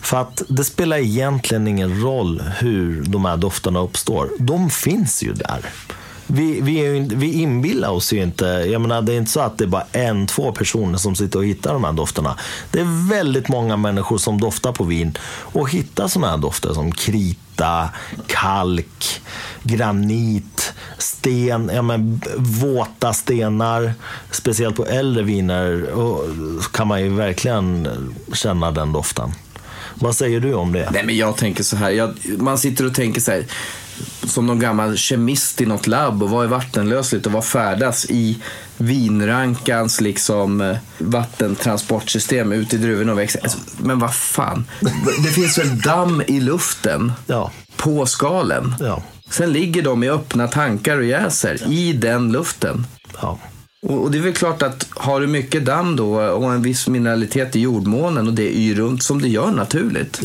För 0.00 0.20
att 0.20 0.42
det 0.48 0.64
spelar 0.64 0.96
egentligen 0.96 1.68
ingen 1.68 2.02
roll 2.02 2.42
hur 2.58 3.02
de 3.02 3.24
här 3.24 3.36
dofterna 3.36 3.80
uppstår. 3.80 4.28
De 4.38 4.70
finns 4.70 5.22
ju 5.22 5.32
där. 5.32 5.60
Vi, 6.30 6.60
vi, 6.60 6.78
är 6.78 6.94
ju, 6.94 7.08
vi 7.16 7.32
inbillar 7.32 7.88
oss 7.88 8.12
ju 8.12 8.22
inte, 8.22 8.44
jag 8.44 8.80
menar 8.80 9.02
det 9.02 9.12
är 9.12 9.16
inte 9.16 9.30
så 9.30 9.40
att 9.40 9.58
det 9.58 9.64
är 9.64 9.68
bara 9.68 9.86
en, 9.92 10.26
två 10.26 10.52
personer 10.52 10.98
som 10.98 11.16
sitter 11.16 11.38
och 11.38 11.44
hittar 11.44 11.72
de 11.72 11.84
här 11.84 11.92
dofterna. 11.92 12.36
Det 12.70 12.80
är 12.80 13.08
väldigt 13.10 13.48
många 13.48 13.76
människor 13.76 14.18
som 14.18 14.40
doftar 14.40 14.72
på 14.72 14.84
vin 14.84 15.18
och 15.28 15.70
hittar 15.70 16.08
sådana 16.08 16.30
här 16.30 16.38
dofter 16.38 16.74
som 16.74 16.92
krita, 16.92 17.88
kalk, 18.26 19.20
granit, 19.62 20.72
sten, 20.98 21.70
ja 21.74 21.82
men, 21.82 22.20
våta 22.36 23.12
stenar. 23.12 23.94
Speciellt 24.30 24.76
på 24.76 24.86
äldre 24.86 25.22
viner 25.22 25.90
och 25.90 26.24
kan 26.72 26.88
man 26.88 27.02
ju 27.02 27.08
verkligen 27.08 27.88
känna 28.32 28.70
den 28.70 28.92
doften. 28.92 29.32
Vad 29.94 30.16
säger 30.16 30.40
du 30.40 30.54
om 30.54 30.72
det? 30.72 30.90
Nej, 30.92 31.04
men 31.04 31.16
jag 31.16 31.36
tänker 31.36 31.62
så 31.62 31.76
här. 31.76 31.90
Jag, 31.90 32.14
man 32.38 32.58
sitter 32.58 32.86
och 32.86 32.94
tänker 32.94 33.20
så 33.20 33.30
här. 33.30 33.44
Som 34.24 34.46
någon 34.46 34.58
gammal 34.58 34.96
kemist 34.96 35.60
i 35.60 35.66
något 35.66 35.86
labb 35.86 36.22
och 36.22 36.30
vad 36.30 36.44
är 36.44 36.48
vattenlösligt 36.48 37.26
och 37.26 37.32
vad 37.32 37.44
färdas 37.44 38.06
i 38.10 38.38
vinrankans 38.76 40.00
liksom 40.00 40.60
eh, 40.60 40.76
vattentransportsystem 40.98 42.52
ut 42.52 42.74
i 42.74 42.76
druvorna 42.76 43.12
och 43.12 43.18
växer. 43.18 43.40
Alltså, 43.42 43.58
men 43.82 43.98
vad 43.98 44.14
fan. 44.14 44.64
Det 45.24 45.30
finns 45.30 45.58
väl 45.58 45.80
damm 45.80 46.22
i 46.26 46.40
luften 46.40 47.12
Ja. 47.26 47.52
på 47.76 48.06
skalen. 48.06 48.74
Ja. 48.80 49.02
Sen 49.30 49.52
ligger 49.52 49.82
de 49.82 50.02
i 50.04 50.08
öppna 50.10 50.48
tankar 50.48 50.96
och 50.98 51.04
jäser 51.04 51.72
i 51.72 51.92
den 51.92 52.32
luften. 52.32 52.86
ja. 53.22 53.38
Och 53.82 54.02
och 54.02 54.10
det 54.10 54.18
är 54.18 54.22
väl 54.22 54.32
klart 54.34 54.62
att 54.62 54.86
har 54.90 55.20
du 55.20 55.26
mycket 55.26 55.64
damm 55.64 55.96
då 55.96 56.20
och 56.20 56.52
en 56.52 56.62
viss 56.62 56.88
mineralitet 56.88 57.56
i 57.56 57.60
jordmånen 57.60 58.26
och 58.26 58.32
det 58.32 58.56
yr 58.58 58.74
runt 58.74 59.02
som 59.02 59.22
det 59.22 59.28
gör 59.28 59.50
naturligt. 59.50 60.20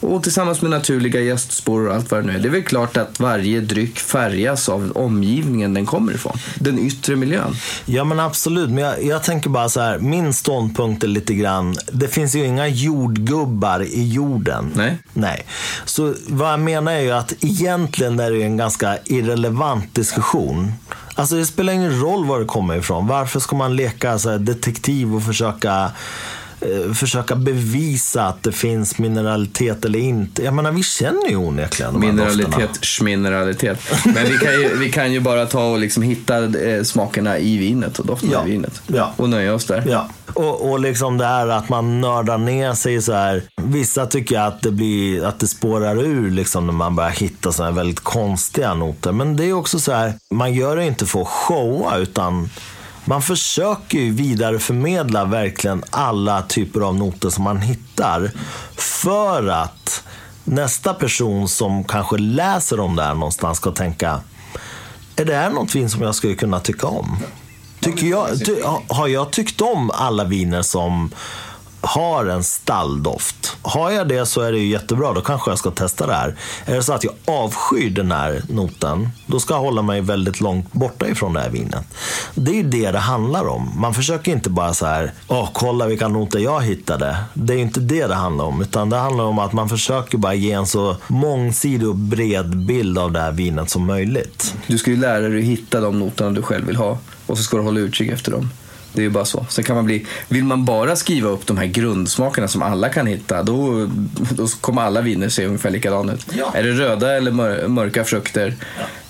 Och 0.00 0.22
tillsammans 0.22 0.62
med 0.62 0.70
naturliga 0.70 1.20
gästspår 1.20 1.88
och 1.88 1.94
allt 1.94 2.10
vad 2.10 2.22
det 2.22 2.26
nu 2.26 2.32
är. 2.32 2.38
Det 2.38 2.48
är 2.48 2.52
väl 2.52 2.62
klart 2.62 2.96
att 2.96 3.20
varje 3.20 3.60
dryck 3.60 3.98
färgas 3.98 4.68
av 4.68 4.92
omgivningen 4.94 5.74
den 5.74 5.86
kommer 5.86 6.12
ifrån. 6.12 6.38
Den 6.54 6.78
yttre 6.78 7.16
miljön. 7.16 7.56
Ja 7.84 8.04
men 8.04 8.20
absolut, 8.20 8.70
men 8.70 8.84
jag, 8.84 9.04
jag 9.04 9.22
tänker 9.22 9.50
bara 9.50 9.68
så 9.68 9.80
här, 9.80 9.98
min 9.98 10.32
ståndpunkt 10.32 11.04
är 11.04 11.08
lite 11.08 11.34
grann, 11.34 11.76
det 11.92 12.08
finns 12.08 12.34
ju 12.34 12.44
inga 12.44 12.68
jordgubbar 12.68 13.82
i 13.82 14.12
jorden. 14.12 14.72
Nej. 14.76 14.98
Nej. 15.12 15.46
Så 15.84 16.14
vad 16.28 16.52
jag 16.52 16.60
menar 16.60 16.92
är 16.92 17.00
ju 17.00 17.10
att 17.10 17.34
egentligen 17.40 18.20
är 18.20 18.30
det 18.30 18.42
en 18.42 18.56
ganska 18.56 18.98
irrelevant 19.04 19.94
diskussion. 19.94 20.72
Alltså 21.14 21.36
det 21.36 21.46
spelar 21.46 21.72
ingen 21.72 22.00
roll 22.00 22.24
var 22.24 22.40
det 22.40 22.46
kommer 22.46 22.76
ifrån. 22.76 23.06
Varför 23.06 23.40
ska 23.40 23.56
man 23.56 23.76
leka 23.76 24.18
så 24.18 24.38
detektiv 24.38 25.14
och 25.14 25.22
försöka 25.22 25.90
försöka 26.94 27.36
bevisa 27.36 28.22
att 28.26 28.42
det 28.42 28.52
finns 28.52 28.98
mineralitet 28.98 29.84
eller 29.84 29.98
inte. 29.98 30.44
Jag 30.44 30.54
menar, 30.54 30.72
vi 30.72 30.82
känner 30.82 31.28
ju 31.28 31.36
onekligen 31.36 31.92
de. 31.92 32.00
Mineralitet, 32.00 32.84
schmineralitet. 32.84 33.78
Men 34.04 34.24
vi 34.24 34.38
kan, 34.38 34.52
ju, 34.52 34.76
vi 34.78 34.92
kan 34.92 35.12
ju 35.12 35.20
bara 35.20 35.46
ta 35.46 35.70
och 35.70 35.78
liksom 35.78 36.02
hitta 36.02 36.44
eh, 36.44 36.82
smakerna 36.82 37.38
i 37.38 37.56
vinet 37.58 37.98
och 37.98 38.06
dofterna 38.06 38.32
Ja. 38.32 38.46
i 38.46 38.50
vinet. 38.50 38.82
Ja. 38.86 39.12
Och 39.16 39.28
nöja 39.28 39.54
oss 39.54 39.64
där. 39.64 39.84
Ja, 39.88 40.08
och, 40.34 40.70
och 40.70 40.80
liksom 40.80 41.18
det 41.18 41.24
här 41.26 41.48
att 41.48 41.68
man 41.68 42.00
nördar 42.00 42.38
ner 42.38 42.74
sig 42.74 43.02
så 43.02 43.12
här. 43.12 43.42
Vissa 43.62 44.06
tycker 44.06 44.38
att 44.40 44.62
det, 44.62 44.70
blir, 44.70 45.24
att 45.24 45.38
det 45.40 45.46
spårar 45.46 46.02
ur 46.04 46.30
liksom 46.30 46.66
när 46.66 46.72
man 46.72 46.96
börjar 46.96 47.10
hitta 47.10 47.52
så 47.52 47.62
här 47.64 47.70
väldigt 47.72 48.00
konstiga 48.00 48.74
noter. 48.74 49.12
Men 49.12 49.36
det 49.36 49.44
är 49.44 49.52
också 49.52 49.78
så 49.78 49.92
här, 49.92 50.12
man 50.34 50.54
gör 50.54 50.76
det 50.76 50.86
inte 50.86 51.06
för 51.06 51.20
att 51.20 51.28
showa 51.28 51.96
utan 51.96 52.50
man 53.10 53.22
försöker 53.22 53.98
ju 53.98 54.10
vidareförmedla 54.10 55.24
verkligen 55.24 55.84
alla 55.90 56.42
typer 56.42 56.80
av 56.80 56.94
noter 56.94 57.30
som 57.30 57.44
man 57.44 57.60
hittar. 57.60 58.30
För 58.76 59.46
att 59.48 60.02
nästa 60.44 60.94
person 60.94 61.48
som 61.48 61.84
kanske 61.84 62.18
läser 62.18 62.80
om 62.80 62.96
det 62.96 63.02
här 63.02 63.14
någonstans 63.14 63.58
ska 63.58 63.70
tänka, 63.70 64.20
är 65.16 65.24
det 65.24 65.34
här 65.34 65.50
något 65.50 65.74
vin 65.74 65.90
som 65.90 66.02
jag 66.02 66.14
skulle 66.14 66.34
kunna 66.34 66.60
tycka 66.60 66.86
om? 66.86 67.18
Tycker 67.80 68.06
jag, 68.06 68.44
ty, 68.44 68.56
har 68.88 69.08
jag 69.08 69.30
tyckt 69.30 69.60
om 69.60 69.90
alla 69.90 70.24
viner 70.24 70.62
som 70.62 71.10
har 71.80 72.26
en 72.26 72.44
stalldoft? 72.44 73.56
Har 73.62 73.90
jag 73.90 74.08
det 74.08 74.26
så 74.26 74.40
är 74.40 74.52
det 74.52 74.58
ju 74.58 74.68
jättebra, 74.68 75.12
då 75.12 75.20
kanske 75.20 75.50
jag 75.50 75.58
ska 75.58 75.70
testa 75.70 76.06
det 76.06 76.14
här. 76.14 76.36
Är 76.64 76.74
det 76.74 76.82
så 76.82 76.92
att 76.92 77.04
jag 77.04 77.14
avskyr 77.24 77.90
den 77.90 78.12
här 78.12 78.42
noten, 78.48 79.08
då 79.26 79.40
ska 79.40 79.54
jag 79.54 79.60
hålla 79.60 79.82
mig 79.82 80.00
väldigt 80.00 80.40
långt 80.40 80.72
borta 80.72 81.08
ifrån 81.08 81.32
det 81.32 81.40
här 81.40 81.50
vinet. 81.50 81.84
Det 82.34 82.50
är 82.50 82.54
ju 82.54 82.62
det 82.62 82.90
det 82.90 82.98
handlar 82.98 83.48
om. 83.48 83.72
Man 83.76 83.94
försöker 83.94 84.32
inte 84.32 84.50
bara 84.50 84.74
så 84.74 84.86
här, 84.86 85.12
åh, 85.28 85.48
kolla 85.52 85.86
vilka 85.86 86.08
noter 86.08 86.38
jag 86.38 86.62
hittade. 86.62 87.16
Det 87.34 87.52
är 87.52 87.56
ju 87.56 87.62
inte 87.62 87.80
det 87.80 88.06
det 88.06 88.14
handlar 88.14 88.44
om, 88.44 88.62
utan 88.62 88.90
det 88.90 88.96
handlar 88.96 89.24
om 89.24 89.38
att 89.38 89.52
man 89.52 89.68
försöker 89.68 90.18
bara 90.18 90.34
ge 90.34 90.52
en 90.52 90.66
så 90.66 90.96
mångsidig 91.08 91.88
och 91.88 91.96
bred 91.96 92.56
bild 92.56 92.98
av 92.98 93.12
det 93.12 93.20
här 93.20 93.32
vinet 93.32 93.70
som 93.70 93.86
möjligt. 93.86 94.54
Du 94.66 94.78
ska 94.78 94.90
ju 94.90 94.96
lära 94.96 95.28
dig 95.28 95.38
att 95.38 95.44
hitta 95.44 95.80
de 95.80 95.98
noterna 95.98 96.30
du 96.30 96.42
själv 96.42 96.66
vill 96.66 96.76
ha. 96.76 96.98
Och 97.26 97.38
så 97.38 97.44
ska 97.44 97.56
du 97.56 97.62
hålla 97.62 97.80
utkik 97.80 98.10
efter 98.10 98.32
dem. 98.32 98.50
Det 98.92 99.00
är 99.00 99.02
ju 99.02 99.10
bara 99.10 99.24
så. 99.24 99.46
Sen 99.48 99.64
kan 99.64 99.76
man 99.76 99.84
bli, 99.84 100.06
vill 100.28 100.44
man 100.44 100.64
bara 100.64 100.96
skriva 100.96 101.28
upp 101.28 101.46
de 101.46 101.58
här 101.58 101.66
grundsmakerna 101.66 102.48
som 102.48 102.62
alla 102.62 102.88
kan 102.88 103.06
hitta, 103.06 103.42
då, 103.42 103.88
då 104.30 104.46
kommer 104.60 104.82
alla 104.82 105.00
viner 105.00 105.28
se 105.28 105.46
ungefär 105.46 105.70
likadana 105.70 106.12
ut. 106.12 106.26
Ja. 106.38 106.52
Är 106.54 106.62
det 106.62 106.70
röda 106.70 107.16
eller 107.16 107.30
mör, 107.30 107.68
mörka 107.68 108.04
frukter, 108.04 108.54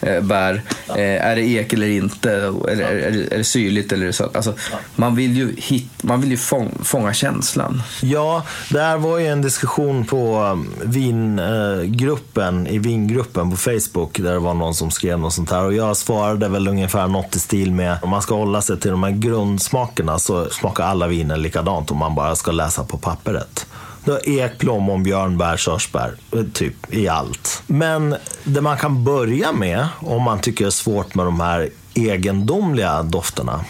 eh, 0.00 0.20
bär, 0.20 0.62
eh, 0.88 1.26
är 1.26 1.36
det 1.36 1.42
ek 1.42 1.72
eller 1.72 1.88
inte, 1.88 2.32
eller 2.32 2.84
är, 2.84 3.10
det, 3.10 3.34
är 3.34 3.38
det 3.38 3.44
syrligt 3.44 3.92
eller 3.92 4.06
är 4.06 4.12
sött? 4.12 4.36
Alltså, 4.36 4.54
man 4.96 5.16
vill 5.16 5.36
ju, 5.36 5.54
hit, 5.56 5.90
man 6.02 6.20
vill 6.20 6.30
ju 6.30 6.36
fång, 6.36 6.78
fånga 6.82 7.12
känslan. 7.14 7.82
Ja, 8.02 8.44
det 8.70 8.80
här 8.80 8.96
var 8.96 9.18
ju 9.18 9.26
en 9.26 9.42
diskussion 9.42 10.04
på 10.04 10.42
um, 10.42 10.74
vingruppen, 10.84 12.66
i 12.66 12.78
vingruppen 12.78 13.50
på 13.50 13.56
Facebook 13.56 14.18
där 14.18 14.32
det 14.32 14.38
var 14.38 14.54
någon 14.54 14.74
som 14.74 14.90
skrev 14.90 15.18
något 15.18 15.32
sånt 15.32 15.50
här 15.50 15.64
och 15.64 15.74
jag 15.74 15.96
svarade 15.96 16.48
väl 16.48 16.68
ungefär 16.68 17.06
något 17.06 17.36
i 17.36 17.38
stil 17.38 17.72
med 17.72 17.96
om 18.02 18.10
man 18.10 18.22
ska 18.22 18.34
hålla 18.34 18.62
sig 18.62 18.80
till 18.80 18.90
de 18.90 19.02
här 19.02 19.10
grundsmakerna 19.10 19.69
så 19.70 20.12
alltså, 20.12 20.50
smakar 20.50 20.84
alla 20.84 21.06
viner 21.06 21.36
likadant 21.36 21.90
om 21.90 21.98
man 21.98 22.14
bara 22.14 22.36
ska 22.36 22.50
läsa 22.50 22.84
på 22.84 22.98
pappret. 22.98 23.66
Du 24.04 24.12
har 24.12 24.28
ek, 24.28 24.58
plommon, 24.58 25.02
björnbär, 25.02 25.56
körsbär, 25.56 26.14
typ 26.52 26.94
i 26.94 27.08
allt. 27.08 27.62
Men 27.66 28.16
det 28.44 28.60
man 28.60 28.76
kan 28.76 29.04
börja 29.04 29.52
med 29.52 29.88
om 30.00 30.22
man 30.22 30.40
tycker 30.40 30.64
det 30.64 30.68
är 30.68 30.70
svårt 30.70 31.14
med 31.14 31.26
de 31.26 31.40
här 31.40 31.70
egendomliga 31.94 33.02
dofterna 33.02 33.64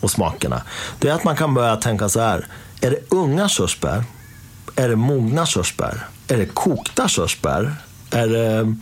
och 0.00 0.10
smakerna. 0.10 0.62
Det 0.98 1.08
är 1.08 1.14
att 1.14 1.24
man 1.24 1.36
kan 1.36 1.54
börja 1.54 1.76
tänka 1.76 2.08
så 2.08 2.20
här. 2.20 2.46
Är 2.80 2.90
det 2.90 3.14
unga 3.14 3.48
körsbär? 3.48 4.04
Är 4.76 4.88
det 4.88 4.96
mogna 4.96 5.46
körsbär? 5.46 6.06
Är 6.28 6.36
det 6.36 6.46
kokta 6.46 7.08
körsbär? 7.08 7.74
Är 8.10 8.28
det 8.28 8.76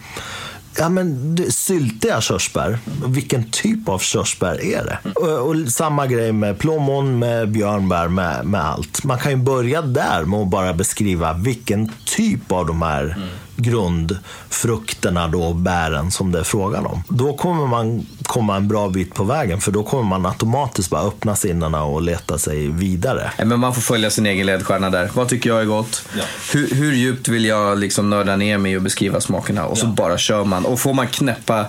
ja, 0.79 0.89
men, 0.89 1.35
det- 1.35 1.53
syltiga 1.53 2.21
körsbär? 2.21 2.79
Vilken 3.07 3.51
typ 3.51 3.89
av 3.89 3.99
körsbär 3.99 4.65
är 4.65 4.85
det? 4.85 4.99
Och, 5.15 5.49
och 5.49 5.57
samma 5.69 6.07
grej 6.07 6.33
med 6.33 6.59
plommon, 6.59 7.19
med 7.19 7.51
björnbär, 7.51 8.09
med, 8.09 8.47
med 8.47 8.65
allt. 8.65 9.05
Man 9.05 9.19
kan 9.19 9.33
ju 9.33 9.39
börja 9.39 9.83
där 9.83 10.25
med 10.25 10.41
att 10.41 10.49
bara 10.49 10.75
beskriva 10.75 11.33
vilken 11.33 11.91
typ 12.05 12.53
av 12.53 12.67
de 12.67 12.83
här 12.83 13.05
mm 13.05 13.29
grundfrukterna 13.57 15.29
då, 15.29 15.43
och 15.43 15.57
bären 15.57 16.11
som 16.11 16.33
det 16.33 16.39
är 16.39 16.45
frågan 16.45 16.87
om. 16.87 17.03
Då 17.09 17.37
kommer 17.37 17.67
man 17.67 18.07
komma 18.23 18.57
en 18.57 18.69
bra 18.69 18.89
bit 18.89 19.15
på 19.15 19.25
vägen 19.25 19.61
för 19.61 19.73
då 19.73 19.83
kommer 19.83 20.05
man 20.05 20.27
automatiskt 20.27 20.91
bara 20.91 21.03
öppna 21.03 21.37
sinnena 21.37 21.85
och 21.85 22.03
leta 22.03 22.39
sig 22.39 22.69
vidare. 22.69 23.33
Men 23.39 23.61
man 23.61 23.75
får 23.75 23.83
följa 23.83 24.11
sin 24.11 24.27
egen 24.27 24.47
ledstjärna 24.47 24.91
där. 24.91 25.11
Vad 25.15 25.29
tycker 25.29 25.51
jag 25.51 25.61
är 25.61 25.65
gott? 25.65 26.09
Hur, 26.53 26.75
hur 26.75 26.93
djupt 26.93 27.29
vill 27.29 27.45
jag 27.45 27.79
liksom 27.79 28.11
nörda 28.11 28.37
ner 28.37 28.59
mig 28.59 28.77
och 28.77 28.83
beskriva 28.83 29.21
smakerna? 29.21 29.67
Och 29.67 29.79
så 29.79 29.87
bara 29.87 30.19
kör 30.19 30.45
man. 30.45 30.65
Och 30.65 30.81
får 30.81 30.95
man 30.95 31.07
knäppa 31.07 31.67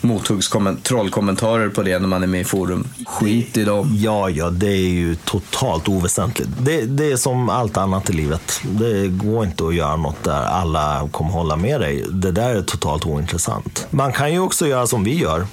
mothuggstrollkommentarer 0.00 1.68
på 1.68 1.82
det 1.82 1.98
när 1.98 2.08
man 2.08 2.22
är 2.22 2.26
med 2.26 2.40
i 2.40 2.44
forum. 2.44 2.88
Skit 3.06 3.56
i 3.56 3.64
dem. 3.64 3.96
Ja, 3.96 4.30
ja, 4.30 4.50
det 4.50 4.66
är 4.66 4.90
ju 4.90 5.14
totalt 5.14 5.88
oväsentligt. 5.88 6.50
Det, 6.60 6.80
det 6.80 7.12
är 7.12 7.16
som 7.16 7.48
allt 7.48 7.76
annat 7.76 8.10
i 8.10 8.12
livet. 8.12 8.60
Det 8.62 9.08
går 9.08 9.44
inte 9.44 9.66
att 9.66 9.74
göra 9.74 9.96
något 9.96 10.24
där 10.24 10.42
alla 10.42 11.08
kommer 11.12 11.30
hålla 11.30 11.56
med 11.56 11.80
dig. 11.80 12.04
Det 12.12 12.32
där 12.32 12.54
är 12.54 12.62
totalt 12.62 13.06
ointressant. 13.06 13.86
Man 13.90 14.12
kan 14.12 14.32
ju 14.32 14.38
också 14.38 14.66
göra 14.66 14.86
som 14.86 15.04
vi 15.04 15.18
gör 15.18 15.46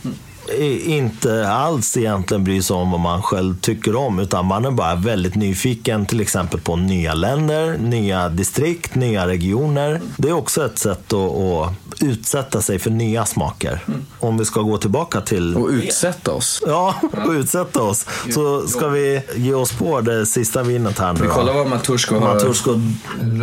inte 0.86 1.50
alls 1.50 1.98
egentligen 1.98 2.44
bry 2.44 2.62
sig 2.62 2.76
om 2.76 2.92
vad 2.92 3.00
man 3.00 3.24
själv 3.24 3.60
tycker 3.62 3.96
om, 3.96 4.20
utan 4.20 4.46
man 4.46 4.66
är 4.66 4.72
bara 4.72 4.96
väldigt 4.96 5.36
nyfiken 5.36 6.06
till 6.06 6.22
exempel 6.22 6.60
på 6.60 6.76
nya 6.76 7.14
länder, 7.14 7.78
nya 7.78 8.30
distrikt, 8.30 8.96
nya 8.96 9.28
regioner. 9.28 10.02
Det 10.18 10.30
är 10.30 10.34
också 10.34 10.66
ett 10.66 10.80
sätt 10.80 11.14
att, 11.14 11.34
att 11.36 11.74
utsätta 12.02 12.62
sig 12.62 12.80
för 12.80 12.90
nya 12.90 13.26
smaker. 13.26 13.84
Om 14.20 14.38
vi 14.38 14.46
ska 14.46 14.62
gå 14.62 14.78
tillbaka 14.78 15.22
till... 15.22 15.56
Och 15.56 15.70
utsätta 15.70 16.32
oss. 16.32 16.64
Ja, 16.68 16.96
och 17.26 17.32
utsätta 17.32 17.82
oss. 17.82 18.06
Så 18.34 18.68
ska 18.68 18.88
vi 18.88 19.22
ge 19.36 19.54
oss 19.54 19.72
på 19.72 20.02
det 20.02 20.26
sista 20.26 20.64
vinet 20.64 21.00
här 21.00 21.14
nu. 21.14 21.22
Vi 21.22 21.28
kollar 21.28 21.54
vad 21.54 21.68
Matursko 21.68 22.16
har. 22.16 22.34
Matursko 22.34 22.80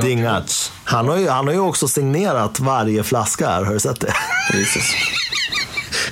Dingac. 0.03 0.73
Han 0.85 1.09
har, 1.09 1.17
ju, 1.17 1.29
han 1.29 1.47
har 1.47 1.55
ju 1.55 1.61
också 1.61 1.89
signerat 1.89 2.61
varje 2.61 3.03
flaska 3.03 3.49
här, 3.49 3.65
har 3.65 3.73
du 3.73 3.81
sett 3.81 4.01
det? 4.01 4.15
Jesus. 4.55 4.85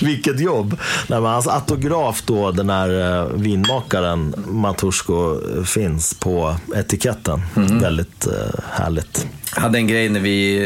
Vilket 0.06 0.40
jobb! 0.40 0.76
Nej, 1.06 1.20
men 1.20 1.30
hans 1.30 1.46
autograf 1.46 2.22
då, 2.26 2.50
den 2.50 2.70
här 2.70 3.20
eh, 3.20 3.26
vinmakaren 3.34 4.34
Matursko, 4.48 5.40
finns 5.64 6.14
på 6.14 6.56
etiketten. 6.76 7.42
Mhm. 7.54 7.78
Väldigt 7.78 8.26
eh, 8.26 8.60
härligt. 8.70 9.26
Jag 9.54 9.62
hade 9.62 9.78
en 9.78 9.86
grej 9.86 10.08
när 10.08 10.20
vi, 10.20 10.56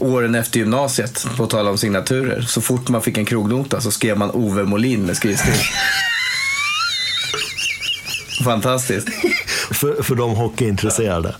eh, 0.00 0.06
åren 0.08 0.34
efter 0.34 0.58
gymnasiet, 0.58 1.26
på 1.36 1.46
tal 1.46 1.68
om 1.68 1.78
signaturer. 1.78 2.40
Så 2.40 2.60
fort 2.60 2.88
man 2.88 3.02
fick 3.02 3.18
en 3.18 3.24
krognota 3.24 3.80
så 3.80 3.90
skrev 3.90 4.18
man 4.18 4.30
Ove 4.30 4.64
Molin 4.64 5.06
med 5.06 5.16
skrivstil. 5.16 5.54
Fantastiskt. 8.44 9.08
För, 9.70 10.02
för 10.02 10.14
de 10.14 10.34
hockeyintresserade. 10.34 11.34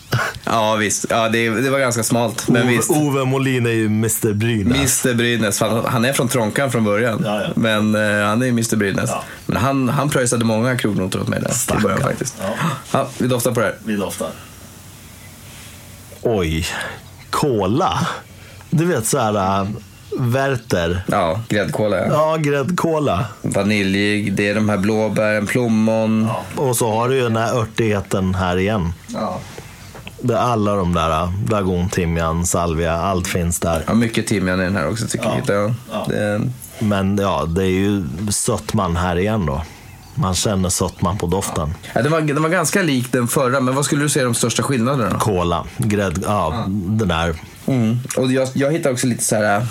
Ja 0.44 0.74
visst, 0.74 1.07
ja, 1.11 1.28
det, 1.28 1.50
det 1.50 1.70
var 1.70 1.78
ganska 1.78 2.03
smalt. 2.03 2.48
Men 2.48 2.62
Ove, 2.62 2.72
visst. 2.72 2.90
Ove 2.90 3.24
Molin 3.24 3.66
är 3.66 3.70
ju 3.70 3.86
Mr 3.86 4.32
Brynäs. 4.32 5.05
Mr 5.05 5.14
Brynäs, 5.16 5.61
han, 5.61 5.84
han 5.84 6.05
är 6.05 6.12
från 6.12 6.28
Trånkan 6.28 6.72
från 6.72 6.84
början. 6.84 7.22
Ja, 7.24 7.42
ja. 7.42 7.48
Men 7.55 7.94
eh, 7.94 8.26
han 8.26 8.42
är 8.42 8.46
ju 8.46 8.50
Mr 8.53 8.76
Brynäs. 8.76 9.11
Ja. 9.11 9.22
Men 9.46 9.57
han, 9.57 9.88
han 9.88 10.11
pröjsade 10.11 10.44
många 10.44 10.76
krognotor 10.76 11.20
åt 11.20 11.28
mig 11.28 11.40
där 11.40 11.50
i 11.78 11.82
början 11.82 11.98
Stackarn. 11.98 12.11
faktiskt. 12.11 12.36
Ja. 12.92 13.09
Vi 13.18 13.26
doftar 13.28 13.53
på 13.53 13.61
det 13.61 13.66
här. 13.66 13.76
Vi 13.84 13.96
doftar. 13.96 14.30
Oj, 16.22 16.66
kola. 17.30 18.07
Du 18.70 18.84
vet 18.84 19.07
så 19.07 19.18
här, 19.18 19.61
äh, 19.61 19.68
Werther. 20.19 21.03
Ja, 21.07 21.41
gräddkola 21.49 21.97
ja. 21.97 22.07
Ja, 22.11 22.37
gräddkola. 22.37 23.25
Vaniljig, 23.43 24.33
det 24.35 24.49
är 24.49 24.55
de 24.55 24.69
här 24.69 24.77
blåbären, 24.79 25.47
plommon. 25.47 26.29
Och 26.57 26.77
så 26.77 26.91
har 26.93 27.09
du 27.09 27.15
ju 27.17 27.23
den 27.23 27.37
här 27.37 27.55
örtigheten 27.55 28.35
här 28.35 28.57
igen. 28.57 28.93
Ja. 29.09 29.39
Det 30.21 30.35
är 30.35 30.39
alla 30.39 30.75
de 30.75 30.95
där, 30.95 31.11
äh, 31.11 31.31
dragon, 31.47 31.89
timjan, 31.89 32.47
salvia, 32.47 32.93
allt 32.97 33.29
finns 33.29 33.61
där. 33.61 33.85
Ja, 33.87 33.95
mycket 33.95 34.27
timjan 34.27 34.61
i 34.61 34.65
den 34.65 34.77
här 34.77 34.89
också 34.91 35.07
tycker 35.07 35.43
jag. 35.47 35.69
Ja. 35.69 35.75
Ja. 35.93 36.07
Det, 36.09 36.41
Men 36.79 37.19
ja, 37.19 37.45
det 37.45 37.63
är 37.63 37.67
ju 37.67 38.05
sötman 38.31 38.97
här 38.97 39.17
igen 39.19 39.47
då. 39.47 39.63
Man 40.15 40.35
känner 40.35 40.69
sötman 40.69 41.19
på 41.19 41.27
doften. 41.27 41.75
ja, 41.95 42.03
den, 42.03 42.13
var, 42.13 42.21
den 42.21 42.43
var 42.43 42.51
ganska 42.51 42.83
lik 42.83 43.13
den 43.13 43.29
förra, 43.29 43.61
men 43.61 43.75
vad 43.75 43.85
skulle 43.85 44.03
du 44.03 44.09
säga 44.09 44.23
är 44.23 44.25
de 44.25 44.35
största 44.35 44.63
skillnaderna? 44.63 45.19
Kola, 45.19 45.65
grädd, 45.77 46.25
ja, 46.27 46.65
den 46.69 47.09
där. 47.09 47.35
Mm. 47.67 47.99
Och 48.17 48.33
jag, 48.33 48.49
jag 48.53 48.73
hittade 48.73 48.93
också 48.93 49.07
lite 49.07 49.25
så 49.25 49.37
här 49.37 49.57
äh, 49.57 49.65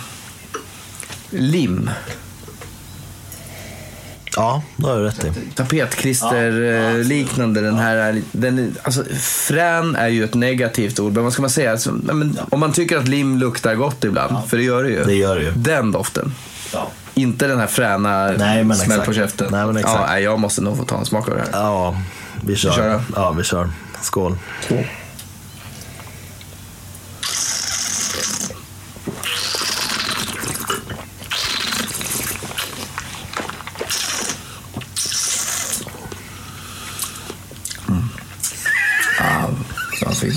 lim. 1.31 1.89
Ja, 4.35 4.63
det 4.75 4.87
har 4.87 4.97
du 4.97 5.03
rätt 5.03 5.25
i. 5.25 5.31
Tapetklister-liknande. 5.55 7.61
Den 7.61 7.77
här, 7.77 7.95
är 7.95 8.21
den, 8.31 8.75
alltså, 8.83 9.03
frän 9.19 9.95
är 9.95 10.07
ju 10.07 10.23
ett 10.23 10.33
negativt 10.33 10.99
ord, 10.99 11.13
men 11.13 11.23
vad 11.23 11.33
ska 11.33 11.41
man 11.41 11.51
säga? 11.51 11.71
Alltså, 11.71 11.91
men, 11.91 12.39
om 12.49 12.59
man 12.59 12.71
tycker 12.71 12.97
att 12.97 13.07
lim 13.07 13.37
luktar 13.37 13.75
gott 13.75 14.03
ibland, 14.03 14.49
för 14.49 14.57
det 14.57 14.63
gör 14.63 14.83
det 14.83 14.89
ju. 14.89 15.03
Det 15.03 15.15
gör 15.15 15.35
det 15.35 15.43
ju. 15.43 15.51
Den 15.51 15.91
doften. 15.91 16.33
Ja. 16.73 16.91
Inte 17.13 17.47
den 17.47 17.59
här 17.59 17.67
fräna 17.67 18.31
Nej, 18.31 18.63
men 18.63 18.77
smäll 18.77 18.91
exakt. 18.91 19.07
på 19.07 19.13
käften. 19.13 19.47
Nej, 19.51 19.65
men 19.65 19.77
exakt. 19.77 19.99
Ja, 20.07 20.19
jag 20.19 20.39
måste 20.39 20.61
nog 20.61 20.77
få 20.77 20.83
ta 20.83 20.99
en 20.99 21.05
smak 21.05 21.29
av 21.29 21.35
det 21.35 21.41
här. 21.41 21.49
Ja, 21.51 22.01
vi 22.45 22.55
kör. 22.55 22.71
kör 22.71 22.93
då. 22.93 23.01
ja, 23.15 23.31
vi 23.31 23.43
kör. 23.43 23.69
Skål. 24.01 24.37
Så 40.01 40.05
han 40.05 40.15
fin. 40.15 40.33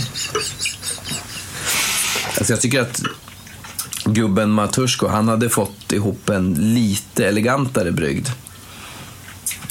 Alltså 2.44 2.52
jag 2.52 2.60
tycker 2.60 2.80
att 2.80 3.02
gubben 4.04 4.50
Matusko, 4.50 5.06
han 5.06 5.28
hade 5.28 5.48
fått 5.48 5.92
ihop 5.92 6.28
en 6.28 6.54
lite 6.54 7.26
elegantare 7.28 7.92
brygd 7.92 8.28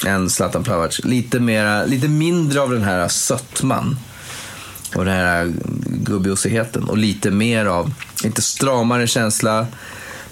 än 0.05 0.29
Zlatan 0.29 0.63
Plavac. 0.63 1.01
Lite, 1.03 1.39
mera, 1.39 1.85
lite 1.85 2.07
mindre 2.07 2.61
av 2.61 2.71
den 2.71 2.83
här 2.83 3.07
sötman 3.07 3.97
och 4.95 5.05
den 5.05 5.13
här 5.13 5.53
gubbiosigheten 5.85 6.83
och 6.83 6.97
lite 6.97 7.31
mer 7.31 7.65
av, 7.65 7.93
inte 8.23 8.41
stramare 8.41 9.07
känsla, 9.07 9.67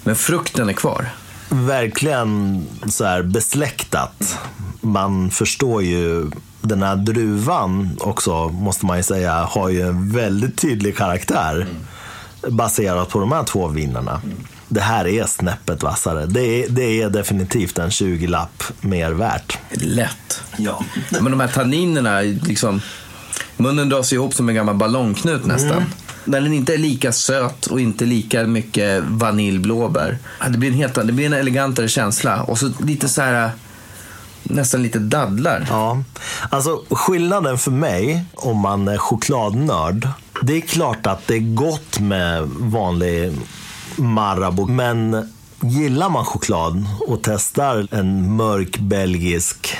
men 0.02 0.16
frukten 0.16 0.68
är 0.68 0.72
kvar. 0.72 1.08
Verkligen 1.48 2.66
så 2.88 3.04
här 3.04 3.22
besläktat. 3.22 4.38
Man 4.80 5.30
förstår 5.30 5.82
ju 5.82 6.30
den 6.60 6.82
här 6.82 6.96
druvan 6.96 7.96
också, 8.00 8.48
måste 8.48 8.86
man 8.86 8.96
ju 8.96 9.02
säga, 9.02 9.32
har 9.32 9.68
ju 9.68 9.80
en 9.80 10.12
väldigt 10.12 10.58
tydlig 10.58 10.96
karaktär. 10.96 11.66
Baserat 12.48 13.08
på 13.08 13.20
de 13.20 13.32
här 13.32 13.44
två 13.44 13.68
vinerna. 13.68 14.20
Det 14.68 14.80
här 14.80 15.06
är 15.06 15.24
snäppet 15.24 15.82
vassare. 15.82 16.26
Det 16.26 16.40
är, 16.64 16.68
det 16.68 17.02
är 17.02 17.10
definitivt 17.10 17.78
en 17.78 17.90
20-lapp 17.90 18.62
mer 18.80 19.10
värt. 19.10 19.58
Lätt. 19.70 20.42
Ja. 20.56 20.84
Men 21.10 21.24
de 21.24 21.40
här 21.40 21.48
tanninerna, 21.48 22.20
liksom, 22.20 22.80
munnen 23.56 23.88
dras 23.88 24.12
ihop 24.12 24.34
som 24.34 24.48
en 24.48 24.54
gammal 24.54 24.74
ballongknut 24.74 25.44
nästan. 25.44 25.84
När 26.24 26.40
den 26.40 26.52
inte 26.52 26.74
är 26.74 26.78
lika 26.78 27.12
söt 27.12 27.66
och 27.66 27.80
inte 27.80 28.04
lika 28.04 28.46
mycket 28.46 29.02
vaniljblåbär. 29.06 30.18
Det 30.48 30.58
blir 30.58 30.68
en, 30.70 30.74
helt, 30.74 30.94
det 30.94 31.12
blir 31.12 31.26
en 31.26 31.32
elegantare 31.32 31.88
känsla. 31.88 32.42
Och 32.42 32.58
så 32.58 32.70
lite 32.80 33.08
så 33.08 33.22
här, 33.22 33.50
nästan 34.42 34.82
lite 34.82 34.98
dadlar. 34.98 35.66
Ja, 35.70 36.02
alltså 36.50 36.82
skillnaden 36.90 37.58
för 37.58 37.70
mig 37.70 38.24
om 38.34 38.58
man 38.58 38.88
är 38.88 38.98
chokladnörd. 38.98 40.08
Det 40.42 40.56
är 40.56 40.60
klart 40.60 41.06
att 41.06 41.26
det 41.26 41.34
är 41.34 41.54
gott 41.54 42.00
med 42.00 42.48
vanlig 42.48 43.32
Marabou. 43.96 44.66
Men 44.66 45.32
gillar 45.60 46.08
man 46.08 46.24
choklad 46.24 46.86
och 47.08 47.18
testar 47.22 47.88
en 47.90 48.36
mörk 48.36 48.78
belgisk 48.78 49.76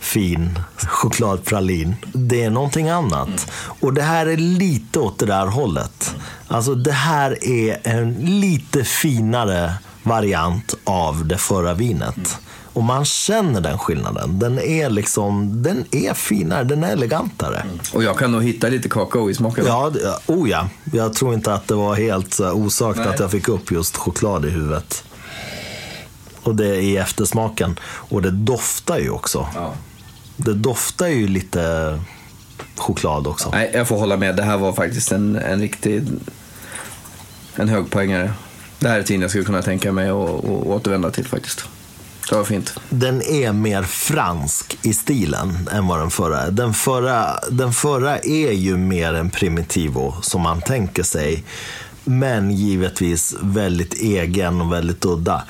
fin 0.00 0.58
chokladpralin. 0.76 1.94
Det 2.12 2.44
är 2.44 2.50
någonting 2.50 2.88
annat. 2.88 3.50
Och 3.80 3.94
det 3.94 4.02
här 4.02 4.26
är 4.26 4.36
lite 4.36 4.98
åt 4.98 5.18
det 5.18 5.26
där 5.26 5.46
hållet. 5.46 6.14
Alltså 6.48 6.74
det 6.74 6.92
här 6.92 7.44
är 7.44 7.78
en 7.82 8.14
lite 8.14 8.84
finare 8.84 9.74
variant 10.02 10.74
av 10.84 11.26
det 11.26 11.38
förra 11.38 11.74
vinet. 11.74 12.38
Och 12.72 12.82
man 12.82 13.04
känner 13.04 13.60
den 13.60 13.78
skillnaden. 13.78 14.38
Den 14.38 14.58
är 14.58 14.90
liksom, 14.90 15.62
den 15.62 15.84
är 15.90 16.14
finare, 16.14 16.64
den 16.64 16.84
är 16.84 16.92
elegantare. 16.92 17.64
Och 17.92 18.02
jag 18.02 18.18
kan 18.18 18.32
nog 18.32 18.44
hitta 18.44 18.68
lite 18.68 18.88
kakao 18.88 19.30
i 19.30 19.34
smaken. 19.34 19.64
Ja, 19.66 19.92
oh 20.26 20.50
ja. 20.50 20.68
Jag 20.92 21.14
tror 21.14 21.34
inte 21.34 21.54
att 21.54 21.68
det 21.68 21.74
var 21.74 21.94
helt 21.94 22.38
här 22.38 22.52
osagt 22.52 22.98
Nej. 22.98 23.08
att 23.08 23.20
jag 23.20 23.30
fick 23.30 23.48
upp 23.48 23.70
just 23.70 23.96
choklad 23.96 24.44
i 24.44 24.48
huvudet. 24.48 25.04
Och 26.42 26.54
det 26.54 26.66
är 26.66 26.80
i 26.80 26.96
eftersmaken. 26.96 27.78
Och 27.84 28.22
det 28.22 28.30
doftar 28.30 28.98
ju 28.98 29.10
också. 29.10 29.48
Ja. 29.54 29.74
Det 30.36 30.54
doftar 30.54 31.06
ju 31.06 31.28
lite 31.28 32.00
choklad 32.76 33.26
också. 33.26 33.50
Nej, 33.50 33.70
jag 33.74 33.88
får 33.88 33.98
hålla 33.98 34.16
med. 34.16 34.36
Det 34.36 34.42
här 34.42 34.58
var 34.58 34.72
faktiskt 34.72 35.12
en, 35.12 35.36
en 35.36 35.60
riktig 35.60 36.02
en 37.56 37.68
högpoängare. 37.68 38.32
Det 38.78 38.88
här 38.88 38.96
är 38.96 39.00
ett 39.00 39.10
vin 39.10 39.20
jag 39.20 39.30
skulle 39.30 39.44
kunna 39.44 39.62
tänka 39.62 39.92
mig 39.92 40.08
att 40.08 40.44
återvända 40.44 41.10
till 41.10 41.26
faktiskt. 41.26 41.64
Det 42.32 42.38
var 42.38 42.44
fint. 42.44 42.74
Den 42.90 43.22
är 43.22 43.52
mer 43.52 43.82
fransk 43.82 44.78
i 44.82 44.92
stilen 44.92 45.68
än 45.72 45.86
vad 45.86 45.98
den 45.98 46.10
förra 46.10 46.40
är. 46.40 46.50
Den 46.50 46.74
förra, 46.74 47.38
den 47.50 47.72
förra 47.72 48.18
är 48.18 48.52
ju 48.52 48.76
mer 48.76 49.14
en 49.14 49.30
primitivo 49.30 50.14
som 50.22 50.40
man 50.40 50.60
tänker 50.60 51.02
sig. 51.02 51.44
Men 52.04 52.50
givetvis 52.50 53.34
väldigt 53.42 53.94
egen 53.94 54.60
och 54.60 54.72
väldigt 54.72 55.04
udda. 55.04 55.42